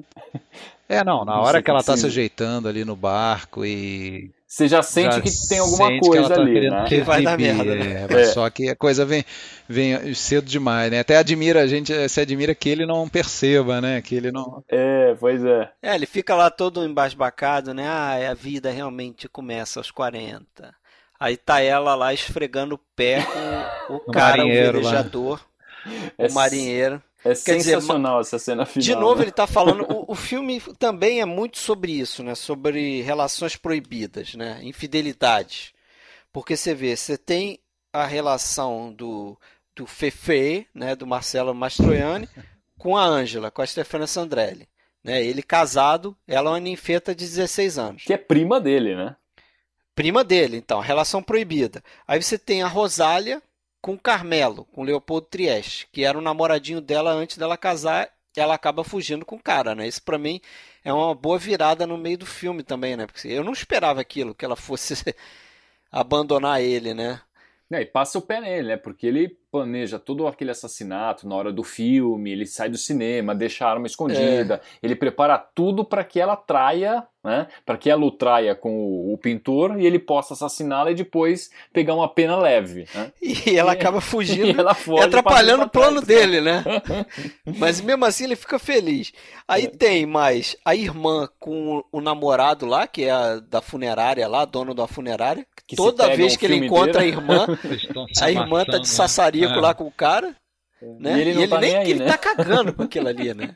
É, 0.88 1.04
não, 1.04 1.24
na 1.24 1.40
hora 1.40 1.62
que 1.62 1.70
ela 1.70 1.84
tá 1.84 1.96
se 1.96 2.04
ajeitando 2.04 2.68
ali 2.68 2.84
no 2.84 2.96
barco 2.96 3.64
e. 3.64 4.28
Você 4.44 4.66
já 4.66 4.82
sente 4.82 5.14
já 5.14 5.20
que 5.20 5.30
tem 5.48 5.60
alguma 5.60 6.00
coisa 6.00 6.28
que 6.28 6.34
tá 6.34 6.40
ali, 6.40 6.68
né? 6.68 6.84
Que 6.88 7.00
vai 7.02 7.22
dar 7.22 7.38
merda. 7.38 7.76
Né? 7.76 8.06
É, 8.10 8.22
é. 8.22 8.24
Só 8.26 8.50
que 8.50 8.68
a 8.68 8.74
coisa 8.74 9.04
vem, 9.04 9.24
vem 9.68 10.12
cedo 10.14 10.46
demais, 10.46 10.90
né? 10.90 10.98
Até 10.98 11.16
admira, 11.16 11.62
a 11.62 11.68
gente 11.68 12.08
se 12.08 12.20
admira 12.20 12.52
que 12.56 12.68
ele 12.68 12.84
não 12.84 13.08
perceba, 13.08 13.80
né? 13.80 14.02
Que 14.02 14.16
ele 14.16 14.32
não. 14.32 14.64
É, 14.68 15.14
pois 15.20 15.44
é. 15.44 15.70
É, 15.80 15.94
ele 15.94 16.06
fica 16.06 16.34
lá 16.34 16.50
todo 16.50 16.84
embasbacado, 16.84 17.72
né? 17.72 17.86
Ah, 17.86 18.30
a 18.32 18.34
vida 18.34 18.72
realmente 18.72 19.28
começa 19.28 19.78
aos 19.78 19.92
40. 19.92 20.74
Aí 21.20 21.36
tá 21.36 21.60
ela 21.60 21.94
lá 21.94 22.14
esfregando 22.14 22.76
o 22.76 22.80
pé 22.96 23.22
com 23.86 23.96
o 23.96 24.00
cara, 24.10 24.42
o 24.42 24.48
velejador, 24.48 25.38
o 26.16 26.24
é, 26.24 26.30
marinheiro. 26.30 27.02
É 27.22 27.34
Quer 27.34 27.60
sensacional 27.60 28.20
dizer, 28.20 28.36
essa 28.36 28.38
cena 28.42 28.64
final. 28.64 28.82
De 28.82 28.94
novo, 28.94 29.16
né? 29.16 29.24
ele 29.24 29.30
tá 29.30 29.46
falando. 29.46 29.84
O, 29.92 30.06
o, 30.12 30.14
filme 30.14 30.58
também 30.78 31.20
é 31.20 31.26
muito 31.26 31.58
sobre 31.58 31.92
isso, 31.92 32.22
né? 32.22 32.34
Sobre 32.34 33.02
relações 33.02 33.54
proibidas, 33.54 34.34
né? 34.34 34.60
Infidelidade. 34.62 35.74
Porque 36.32 36.56
você 36.56 36.74
vê, 36.74 36.96
você 36.96 37.18
tem 37.18 37.58
a 37.92 38.06
relação 38.06 38.90
do, 38.90 39.38
do 39.76 39.86
Fefe, 39.86 40.66
né? 40.74 40.96
Do 40.96 41.06
Marcelo 41.06 41.54
Mastroianni, 41.54 42.26
com 42.78 42.96
a 42.96 43.04
Ângela, 43.04 43.50
com 43.50 43.60
a 43.60 43.66
Stefania 43.66 44.06
Sandrelli. 44.06 44.66
Né? 45.04 45.22
Ele 45.22 45.42
casado, 45.42 46.16
ela 46.26 46.48
é 46.48 46.52
uma 46.54 46.60
ninfeta 46.60 47.14
de 47.14 47.26
16 47.26 47.78
anos. 47.78 48.04
Que 48.04 48.14
é 48.14 48.18
prima 48.18 48.58
dele, 48.58 48.96
né? 48.96 49.16
Prima 50.00 50.24
dele, 50.24 50.56
então, 50.56 50.80
relação 50.80 51.22
proibida. 51.22 51.84
Aí 52.08 52.22
você 52.22 52.38
tem 52.38 52.62
a 52.62 52.66
Rosália 52.66 53.42
com 53.82 53.98
Carmelo, 53.98 54.64
com 54.72 54.82
Leopoldo 54.82 55.26
Trieste, 55.26 55.86
que 55.92 56.04
era 56.04 56.16
o 56.16 56.22
namoradinho 56.22 56.80
dela 56.80 57.10
antes 57.10 57.36
dela 57.36 57.54
casar, 57.54 58.08
ela 58.34 58.54
acaba 58.54 58.82
fugindo 58.82 59.26
com 59.26 59.36
o 59.36 59.42
cara, 59.42 59.74
né? 59.74 59.86
Isso 59.86 60.02
para 60.02 60.16
mim 60.16 60.40
é 60.82 60.90
uma 60.90 61.14
boa 61.14 61.38
virada 61.38 61.86
no 61.86 61.98
meio 61.98 62.16
do 62.16 62.24
filme 62.24 62.62
também, 62.62 62.96
né? 62.96 63.06
Porque 63.06 63.28
eu 63.28 63.44
não 63.44 63.52
esperava 63.52 64.00
aquilo, 64.00 64.34
que 64.34 64.42
ela 64.42 64.56
fosse 64.56 64.94
abandonar 65.92 66.62
ele, 66.62 66.94
né? 66.94 67.20
É, 67.70 67.82
e 67.82 67.84
passa 67.84 68.18
o 68.18 68.22
pé 68.22 68.40
nele, 68.40 68.68
né? 68.68 68.76
Porque 68.78 69.06
ele 69.06 69.38
planeja 69.50 69.98
todo 69.98 70.26
aquele 70.26 70.50
assassinato 70.50 71.28
na 71.28 71.34
hora 71.34 71.52
do 71.52 71.64
filme, 71.64 72.30
ele 72.30 72.46
sai 72.46 72.68
do 72.68 72.78
cinema, 72.78 73.34
deixa 73.34 73.66
a 73.66 73.70
arma 73.70 73.86
escondida, 73.86 74.54
é. 74.54 74.60
ele 74.82 74.94
prepara 74.94 75.38
tudo 75.38 75.84
para 75.84 76.04
que 76.04 76.20
ela 76.20 76.36
traia 76.36 77.06
né? 77.22 77.48
Para 77.66 77.76
que 77.76 77.90
ela 77.90 78.02
o 78.04 78.10
traia 78.10 78.54
com 78.54 78.70
o, 78.70 79.12
o, 79.12 79.18
pintor 79.18 79.78
e 79.78 79.86
ele 79.86 79.98
possa 79.98 80.32
assassiná-la 80.32 80.90
e 80.90 80.94
depois 80.94 81.50
pegar 81.70 81.94
uma 81.94 82.08
pena 82.08 82.36
leve. 82.36 82.86
Né? 82.94 83.12
E 83.50 83.56
ela 83.56 83.72
e, 83.72 83.76
acaba 83.76 84.00
fugindo 84.00 84.46
e, 84.56 84.58
ela 84.58 84.74
foge, 84.74 85.02
e 85.02 85.06
atrapalhando 85.06 85.64
o 85.64 85.68
plano 85.68 86.00
dele, 86.00 86.40
né? 86.40 86.62
Mas 87.58 87.80
mesmo 87.80 88.04
assim 88.04 88.24
ele 88.24 88.36
fica 88.36 88.58
feliz. 88.58 89.12
Aí 89.46 89.64
é. 89.64 89.68
tem 89.68 90.06
mais 90.06 90.56
a 90.64 90.74
irmã 90.74 91.28
com 91.38 91.82
o 91.90 92.00
namorado 92.00 92.66
lá, 92.66 92.86
que 92.86 93.04
é 93.04 93.10
a 93.10 93.36
da 93.36 93.60
funerária 93.60 94.26
lá, 94.28 94.44
dono 94.44 94.74
da 94.74 94.86
funerária. 94.86 95.46
Que 95.66 95.76
Toda 95.76 96.14
vez 96.16 96.36
que 96.36 96.46
ele 96.46 96.66
encontra 96.66 97.04
inteiro. 97.04 97.18
a 97.18 97.22
irmã, 97.22 97.58
a 98.20 98.30
irmã 98.30 98.64
tá 98.64 98.78
de 98.78 98.88
sassarico 99.40 99.58
é. 99.58 99.60
lá 99.60 99.74
com 99.74 99.84
o 99.86 99.92
cara. 99.92 100.34
Né? 100.98 101.18
E 101.18 101.20
ele, 101.20 101.34
não 101.34 101.40
e 101.40 101.42
ele 101.44 101.50
tá 101.50 101.60
nem, 101.60 101.70
nem 101.72 101.78
aí, 101.78 101.90
ele 101.90 101.98
né? 102.00 102.06
tá 102.06 102.16
cagando 102.16 102.72
com 102.72 102.82
aquilo 102.82 103.08
ali, 103.08 103.34
né? 103.34 103.54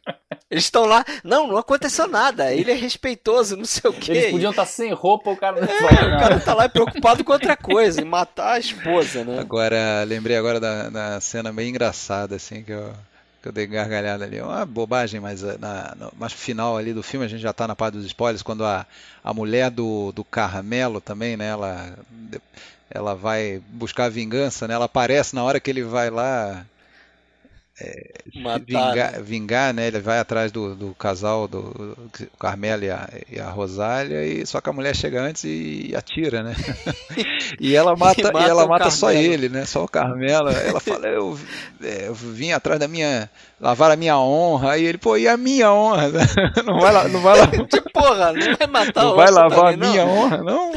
Eles 0.51 0.65
estão 0.65 0.85
lá, 0.85 1.03
não, 1.25 1.47
não 1.47 1.57
aconteceu 1.57 2.07
nada, 2.07 2.53
ele 2.53 2.71
é 2.71 2.75
respeitoso, 2.75 3.57
não 3.57 3.65
sei 3.65 3.91
o 3.91 3.95
quê. 3.95 4.13
Eles 4.13 4.31
podiam 4.31 4.51
estar 4.51 4.67
sem 4.67 4.93
roupa, 4.93 5.31
o 5.31 5.37
cara 5.37 5.59
não 5.59 5.67
é, 5.67 6.17
O 6.17 6.21
cara 6.21 6.39
tá 6.39 6.53
lá 6.53 6.69
preocupado 6.69 7.25
com 7.25 7.33
outra 7.33 7.57
coisa, 7.57 8.03
em 8.03 8.05
matar 8.05 8.53
a 8.53 8.59
esposa, 8.59 9.25
né? 9.25 9.39
Agora, 9.41 10.05
lembrei 10.07 10.37
agora 10.37 10.61
da, 10.61 10.91
da 10.91 11.21
cena 11.21 11.51
bem 11.51 11.71
engraçada, 11.71 12.37
assim, 12.37 12.63
que 12.63 12.73
eu, 12.73 12.93
que 13.45 13.49
eu 13.49 13.53
dei 13.53 13.67
gargalhada 13.67 14.25
ali. 14.25 14.41
Uma 14.41 14.65
bobagem, 14.65 15.21
mas 15.21 15.45
eh, 15.45 15.59
na, 15.61 15.95
no, 16.01 16.11
mas 16.19 16.33
final 16.33 16.79
ali 16.79 16.95
do 16.95 17.03
filme, 17.03 17.27
a 17.27 17.29
gente 17.29 17.43
já 17.43 17.53
tá 17.53 17.69
na 17.69 17.77
parte 17.77 17.93
dos 17.97 18.07
spoilers, 18.07 18.43
quando 18.43 18.65
a, 18.65 18.87
a 19.23 19.35
mulher 19.35 19.71
do, 19.71 20.13
do 20.13 20.25
Carmelo 20.25 20.99
também, 20.99 21.37
né, 21.37 21.49
ela, 21.49 21.95
ela 22.89 23.15
vai 23.15 23.61
buscar 23.69 24.11
vingança, 24.11 24.67
né, 24.67 24.73
ela 24.73 24.87
aparece 24.87 25.35
na 25.35 25.45
hora 25.45 25.61
que 25.61 25.71
ele 25.71 25.83
vai 25.83 26.09
lá 26.09 26.65
é, 27.81 28.21
vingar, 28.65 28.95
né? 28.95 29.21
vingar, 29.21 29.75
né? 29.75 29.89
Ele 29.89 29.99
vai 29.99 30.21
atrás 30.21 30.53
do, 30.53 30.77
do 30.77 30.95
casal, 30.95 31.49
do, 31.49 31.63
do 31.73 31.97
Carmela 32.39 32.85
e 32.85 32.91
a, 32.91 33.11
e 33.29 33.41
a, 33.41 33.51
Rosália, 33.51 34.25
e 34.25 34.47
só 34.47 34.61
que 34.61 34.71
a 34.71 34.73
mulher 34.73 34.95
chega 34.95 35.21
antes 35.21 35.43
e, 35.43 35.89
e 35.91 35.97
atira, 35.97 36.45
né? 36.45 36.55
e 37.59 37.75
ela 37.75 37.97
mata, 37.97 38.21
e, 38.21 38.25
mata, 38.25 38.47
e 38.47 38.49
ela 38.49 38.67
mata 38.69 38.91
só 38.91 39.11
ele, 39.11 39.49
né? 39.49 39.65
Só 39.65 39.83
o 39.83 39.89
Carmela. 39.89 40.53
Ela 40.53 40.79
fala, 40.79 41.09
eu, 41.09 41.37
é, 41.83 42.07
eu 42.07 42.15
vim 42.15 42.53
atrás 42.53 42.79
da 42.79 42.87
minha. 42.87 43.29
lavar 43.61 43.91
a 43.91 43.97
minha 43.97 44.17
honra. 44.21 44.73
Aí 44.73 44.85
ele, 44.85 44.99
pô, 44.99 45.17
e 45.17 45.27
a 45.27 45.37
minha 45.37 45.73
honra? 45.73 46.13
não 46.65 46.79
vai 46.79 46.93
lá, 46.93 47.09
não 47.09 47.21
vai. 47.21 47.45
De 47.67 47.81
porra, 47.93 48.33
não 48.33 48.57
vai 48.57 48.67
matar 48.69 49.03
Não 49.03 49.17
vai 49.17 49.31
lavar 49.33 49.73
também, 49.73 49.89
a 49.89 49.91
minha 49.91 50.07
não. 50.07 50.17
honra, 50.17 50.37
não, 50.45 50.73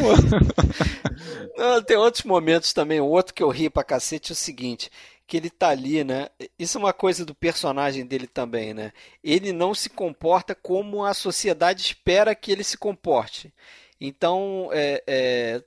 não, 1.56 1.82
tem 1.84 1.95
outros 1.95 2.24
momentos 2.24 2.74
também. 2.74 2.99
O 2.99 3.06
outro 3.06 3.36
que 3.36 3.44
eu 3.44 3.49
ri 3.49 3.69
pra 3.69 3.84
cacete 3.84 4.32
é 4.32 4.34
o 4.34 4.36
seguinte 4.36 4.90
que 5.28 5.36
ele 5.36 5.49
tá 5.49 5.70
ali, 5.70 6.06
né? 6.06 6.30
Isso 6.58 6.78
é 6.78 6.82
uma 6.82 6.94
coisa 6.94 7.26
do 7.26 7.36
personagem 7.36 8.06
dele 8.06 8.26
também, 8.26 8.74
né? 8.74 8.94
Ele 9.22 9.52
não 9.52 9.74
se 9.74 9.90
comporta 9.90 10.56
como 10.56 11.04
a 11.04 11.14
sociedade 11.14 11.82
espera 11.82 12.34
que 12.34 12.49
ele 12.49 12.64
se 12.64 12.78
comporte. 12.78 13.54
Então, 13.99 14.70
é, 14.72 15.04
é, 15.06 15.64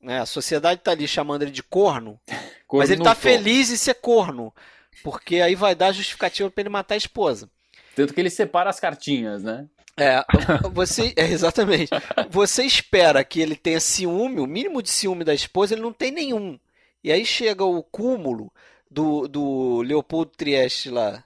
né? 0.00 0.20
a 0.20 0.26
sociedade 0.26 0.80
tá 0.80 0.92
ali 0.92 1.08
chamando 1.08 1.42
ele 1.42 1.50
de 1.50 1.62
corno, 1.62 2.20
corno 2.68 2.84
mas 2.84 2.90
ele 2.90 3.02
tá 3.02 3.16
feliz 3.16 3.70
em 3.70 3.76
ser 3.76 3.94
corno, 3.94 4.54
porque 5.02 5.40
aí 5.40 5.56
vai 5.56 5.74
dar 5.74 5.90
justificativa 5.90 6.48
para 6.48 6.62
ele 6.62 6.68
matar 6.68 6.94
a 6.94 6.98
esposa. 6.98 7.50
Tanto 7.96 8.14
que 8.14 8.20
ele 8.20 8.30
separa 8.30 8.70
as 8.70 8.78
cartinhas, 8.78 9.42
né? 9.42 9.66
É, 9.96 10.24
você, 10.70 11.12
é, 11.16 11.24
exatamente. 11.24 11.90
Você 12.30 12.62
espera 12.62 13.24
que 13.24 13.40
ele 13.40 13.56
tenha 13.56 13.80
ciúme, 13.80 14.40
o 14.40 14.46
mínimo 14.46 14.80
de 14.80 14.88
ciúme 14.88 15.24
da 15.24 15.34
esposa, 15.34 15.74
ele 15.74 15.82
não 15.82 15.92
tem 15.92 16.12
nenhum. 16.12 16.58
E 17.02 17.10
aí 17.10 17.24
chega 17.24 17.64
o 17.64 17.82
cúmulo 17.82 18.52
do, 18.90 19.28
do 19.28 19.82
Leopoldo 19.82 20.32
Trieste 20.36 20.90
lá, 20.90 21.22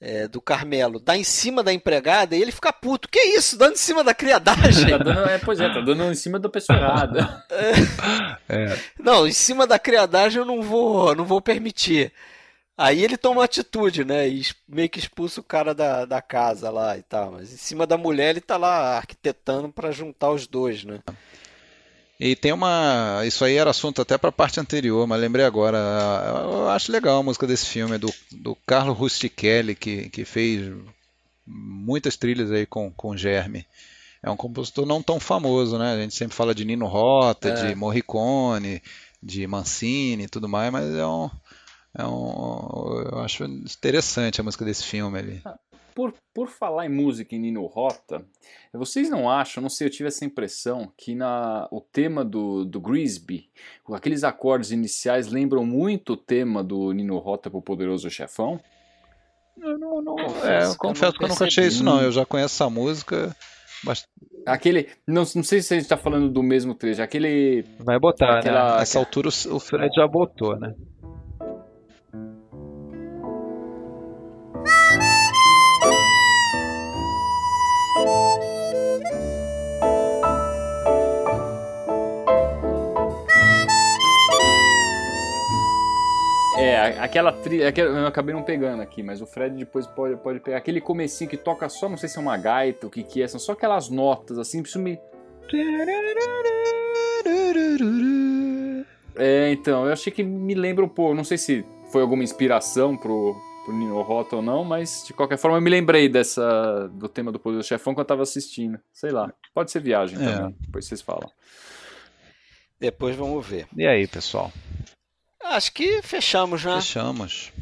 é, 0.00 0.28
do 0.28 0.40
Carmelo, 0.40 1.00
dá 1.00 1.16
em 1.16 1.24
cima 1.24 1.62
da 1.62 1.72
empregada 1.72 2.36
e 2.36 2.42
ele 2.42 2.52
fica 2.52 2.72
puto. 2.72 3.08
Que 3.08 3.18
isso? 3.18 3.56
Dando 3.56 3.74
em 3.74 3.78
cima 3.78 4.04
da 4.04 4.14
criadagem? 4.14 4.90
tá 4.90 4.98
dando, 4.98 5.30
é, 5.30 5.38
pois 5.38 5.58
é, 5.60 5.68
tá 5.72 5.80
dando 5.80 6.04
em 6.04 6.14
cima 6.14 6.38
da 6.38 6.48
pessoa 6.48 6.78
errada. 6.78 7.44
É. 8.48 8.54
É. 8.54 8.78
Não, 8.98 9.26
em 9.26 9.32
cima 9.32 9.66
da 9.66 9.78
criadagem 9.78 10.38
eu 10.38 10.44
não 10.44 10.62
vou, 10.62 11.14
não 11.14 11.24
vou 11.24 11.40
permitir. 11.40 12.12
Aí 12.78 13.02
ele 13.02 13.16
toma 13.16 13.42
atitude, 13.42 14.04
né? 14.04 14.28
E 14.28 14.42
meio 14.68 14.88
que 14.90 14.98
expulsa 14.98 15.40
o 15.40 15.44
cara 15.44 15.74
da, 15.74 16.04
da 16.04 16.20
casa 16.20 16.70
lá 16.70 16.96
e 16.98 17.02
tal. 17.02 17.32
Mas 17.32 17.52
em 17.52 17.56
cima 17.56 17.86
da 17.86 17.96
mulher 17.96 18.30
ele 18.30 18.40
tá 18.40 18.56
lá 18.58 18.98
arquitetando 18.98 19.70
para 19.70 19.90
juntar 19.90 20.30
os 20.30 20.46
dois, 20.46 20.84
né? 20.84 21.00
E 22.18 22.34
tem 22.34 22.52
uma. 22.52 23.22
Isso 23.26 23.44
aí 23.44 23.56
era 23.56 23.70
assunto 23.70 24.00
até 24.00 24.16
para 24.16 24.30
a 24.30 24.32
parte 24.32 24.58
anterior, 24.58 25.06
mas 25.06 25.20
lembrei 25.20 25.44
agora. 25.44 25.78
Eu 26.42 26.70
acho 26.70 26.90
legal 26.90 27.18
a 27.18 27.22
música 27.22 27.46
desse 27.46 27.66
filme, 27.66 27.98
do, 27.98 28.12
do 28.32 28.56
Carlo 28.66 28.94
Rustichelli, 28.94 29.74
que, 29.74 30.08
que 30.08 30.24
fez 30.24 30.72
muitas 31.46 32.16
trilhas 32.16 32.50
aí 32.50 32.64
com, 32.64 32.90
com 32.90 33.16
Germe. 33.16 33.66
É 34.22 34.30
um 34.30 34.36
compositor 34.36 34.86
não 34.86 35.02
tão 35.02 35.20
famoso, 35.20 35.78
né? 35.78 35.92
A 35.92 36.00
gente 36.00 36.14
sempre 36.14 36.34
fala 36.34 36.54
de 36.54 36.64
Nino 36.64 36.86
Rota, 36.86 37.50
é. 37.50 37.68
de 37.68 37.74
Morricone, 37.74 38.82
de 39.22 39.46
Mancini 39.46 40.24
e 40.24 40.28
tudo 40.28 40.48
mais, 40.48 40.72
mas 40.72 40.94
é 40.94 41.06
um, 41.06 41.30
é 41.96 42.04
um. 42.04 43.04
Eu 43.12 43.18
acho 43.20 43.44
interessante 43.44 44.40
a 44.40 44.44
música 44.44 44.64
desse 44.64 44.84
filme 44.84 45.18
ali. 45.18 45.42
Por, 45.96 46.12
por 46.34 46.48
falar 46.48 46.84
em 46.84 46.90
música 46.90 47.34
em 47.34 47.38
Nino 47.38 47.64
Rota, 47.64 48.22
vocês 48.70 49.08
não 49.08 49.30
acham, 49.30 49.62
não 49.62 49.70
sei, 49.70 49.86
eu 49.86 49.90
tive 49.90 50.08
essa 50.08 50.26
impressão, 50.26 50.92
que 50.94 51.14
na, 51.14 51.66
o 51.72 51.80
tema 51.80 52.22
do, 52.22 52.66
do 52.66 52.78
Grisby, 52.78 53.48
aqueles 53.90 54.22
acordes 54.22 54.72
iniciais 54.72 55.28
lembram 55.28 55.64
muito 55.64 56.12
o 56.12 56.16
tema 56.18 56.62
do 56.62 56.92
Nino 56.92 57.16
Rota 57.16 57.48
para 57.48 57.58
o 57.58 57.62
Poderoso 57.62 58.10
Chefão? 58.10 58.60
Eu 59.58 59.78
não, 59.78 60.02
não 60.02 60.18
é, 60.44 60.66
eu 60.66 60.76
confesso 60.76 61.14
que 61.14 61.24
eu 61.24 61.28
nunca 61.28 61.46
achei 61.46 61.66
isso 61.66 61.82
não, 61.82 62.02
eu 62.02 62.12
já 62.12 62.26
conheço 62.26 62.62
essa 62.62 62.68
música... 62.68 63.34
Mas... 63.82 64.06
Aquele. 64.46 64.88
Não, 65.06 65.22
não 65.34 65.42
sei 65.42 65.60
se 65.60 65.74
a 65.74 65.76
gente 65.76 65.84
está 65.84 65.96
falando 65.96 66.30
do 66.30 66.42
mesmo 66.42 66.74
trecho. 66.74 67.02
Aquele. 67.02 67.64
Vai 67.80 67.98
botar, 67.98 68.38
aquela, 68.38 68.72
né? 68.72 68.78
Nessa 68.78 68.98
altura 68.98 69.28
o 69.28 69.60
Fred 69.60 69.94
já 69.94 70.06
botou, 70.06 70.58
né? 70.58 70.74
Aquela 86.86 87.32
trilha, 87.32 87.72
eu 87.76 88.06
acabei 88.06 88.34
não 88.34 88.42
pegando 88.42 88.82
aqui, 88.82 89.02
mas 89.02 89.20
o 89.20 89.26
Fred 89.26 89.56
depois 89.56 89.86
pode, 89.86 90.16
pode 90.16 90.40
pegar 90.40 90.58
aquele 90.58 90.80
comecinho 90.80 91.28
que 91.28 91.36
toca 91.36 91.68
só, 91.68 91.88
não 91.88 91.96
sei 91.96 92.08
se 92.08 92.18
é 92.18 92.20
uma 92.20 92.36
gaita, 92.36 92.86
o 92.86 92.90
que 92.90 93.02
que 93.02 93.22
é, 93.22 93.28
são 93.28 93.40
só 93.40 93.52
aquelas 93.52 93.88
notas 93.88 94.38
assim, 94.38 94.62
preciso 94.62 94.82
me... 94.82 94.98
É, 99.16 99.50
então, 99.52 99.86
eu 99.86 99.92
achei 99.92 100.12
que 100.12 100.22
me 100.22 100.54
lembra 100.54 100.84
um 100.84 100.88
pouco, 100.88 101.14
não 101.14 101.24
sei 101.24 101.38
se 101.38 101.64
foi 101.90 102.02
alguma 102.02 102.22
inspiração 102.22 102.96
pro, 102.96 103.34
pro 103.64 103.74
Nino 103.74 104.00
Rota 104.02 104.36
ou 104.36 104.42
não, 104.42 104.64
mas 104.64 105.04
de 105.06 105.12
qualquer 105.12 105.38
forma 105.38 105.56
eu 105.56 105.62
me 105.62 105.70
lembrei 105.70 106.08
dessa, 106.08 106.88
do 106.88 107.08
tema 107.08 107.32
do 107.32 107.38
Poder 107.38 107.58
do 107.58 107.64
Chefão 107.64 107.94
quando 107.94 108.04
eu 108.04 108.08
tava 108.08 108.22
assistindo, 108.22 108.78
sei 108.92 109.10
lá, 109.10 109.32
pode 109.54 109.70
ser 109.70 109.80
viagem 109.80 110.18
é. 110.22 110.32
também, 110.32 110.56
depois 110.60 110.84
vocês 110.84 111.00
falam. 111.00 111.30
Depois 112.78 113.16
vamos 113.16 113.46
ver. 113.46 113.66
E 113.74 113.86
aí, 113.86 114.06
pessoal? 114.06 114.52
Acho 115.48 115.72
que 115.72 116.02
fechamos, 116.02 116.64
né? 116.64 116.76
Fechamos. 116.76 117.52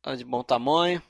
Tá 0.00 0.14
de 0.14 0.24
bom 0.24 0.42
tamanho. 0.42 1.02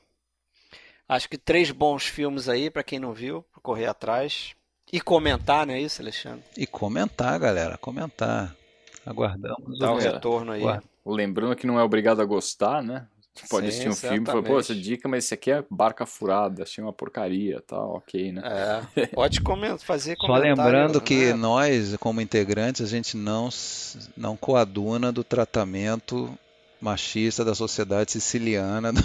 Acho 1.09 1.29
que 1.29 1.39
três 1.39 1.71
bons 1.71 2.05
filmes 2.05 2.49
aí, 2.49 2.71
para 2.71 2.83
quem 2.83 2.99
não 2.99 3.13
viu, 3.13 3.43
pra 3.53 3.61
correr 3.61 3.87
atrás. 3.87 4.55
E 4.93 5.01
comentar, 5.01 5.67
não 5.67 5.75
é 5.75 5.81
isso, 5.81 6.03
Alexandre? 6.03 6.45
E 6.57 6.67
comentar, 6.67 7.39
galera, 7.39 7.79
comentar. 7.79 8.55
Aguardamos. 9.07 9.79
Dá 9.79 9.93
o 9.93 9.99
retorno 9.99 10.53
aí. 10.53 10.63
Lembrando 11.05 11.57
que 11.57 11.67
não 11.67 11.79
é 11.79 11.83
obrigado 11.83 12.21
a 12.21 12.25
gostar, 12.25 12.83
né? 12.83 13.09
Você 13.35 13.47
pode 13.49 13.67
assistir 13.69 13.89
um 13.89 13.95
filme 13.95 14.23
e 14.23 14.27
falar, 14.27 14.43
pô, 14.43 14.61
essa 14.61 14.75
dica, 14.75 15.09
mas 15.09 15.25
esse 15.25 15.35
aqui 15.35 15.51
é 15.51 15.65
barca 15.71 16.05
furada, 16.05 16.65
achei 16.65 16.85
uma 16.85 16.93
porcaria 16.93 17.63
tal, 17.67 17.97
ok, 17.97 18.33
né? 18.33 18.43
É, 18.95 19.07
pode 19.15 19.41
comentar, 19.41 19.79
fazer 19.79 20.17
Só 20.21 20.37
lembrando 20.37 21.01
que 21.01 21.27
né? 21.27 21.35
nós, 21.35 21.97
como 21.99 22.21
integrantes, 22.21 22.83
a 22.83 22.87
gente 22.87 23.17
não, 23.17 23.49
não 24.17 24.37
coaduna 24.37 25.11
do 25.11 25.25
tratamento 25.25 26.39
machista 26.79 27.45
da 27.45 27.55
sociedade 27.55 28.13
siciliana. 28.13 28.93
Não, 28.93 29.03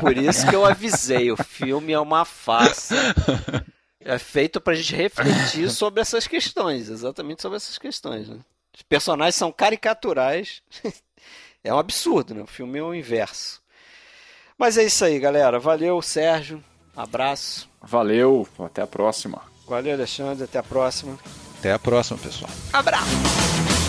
por 0.00 0.16
isso 0.16 0.48
que 0.48 0.56
eu 0.56 0.64
avisei, 0.64 1.30
o 1.30 1.36
filme 1.36 1.92
é 1.92 2.00
uma 2.00 2.24
farsa. 2.24 2.96
É 4.00 4.18
feito 4.18 4.60
pra 4.60 4.74
gente 4.74 4.96
refletir 4.96 5.70
sobre 5.72 6.00
essas 6.00 6.26
questões, 6.26 6.88
exatamente 6.88 7.42
sobre 7.42 7.56
essas 7.56 7.78
questões. 7.78 8.28
Né? 8.28 8.38
Os 8.74 8.82
personagens 8.82 9.36
são 9.36 9.52
caricaturais 9.52 10.62
é 11.64 11.72
um 11.72 11.78
absurdo, 11.78 12.34
né? 12.34 12.42
O 12.42 12.46
filme 12.46 12.78
é 12.78 12.82
o 12.82 12.94
inverso. 12.94 13.60
Mas 14.58 14.78
é 14.78 14.84
isso 14.84 15.04
aí, 15.04 15.18
galera. 15.18 15.58
Valeu, 15.58 16.00
Sérgio. 16.02 16.62
Abraço. 16.94 17.68
Valeu, 17.82 18.46
até 18.60 18.82
a 18.82 18.86
próxima. 18.86 19.42
Valeu, 19.66 19.94
Alexandre. 19.94 20.44
Até 20.44 20.58
a 20.58 20.62
próxima. 20.62 21.18
Até 21.58 21.72
a 21.72 21.78
próxima, 21.78 22.18
pessoal. 22.18 22.50
Abraço. 22.72 23.83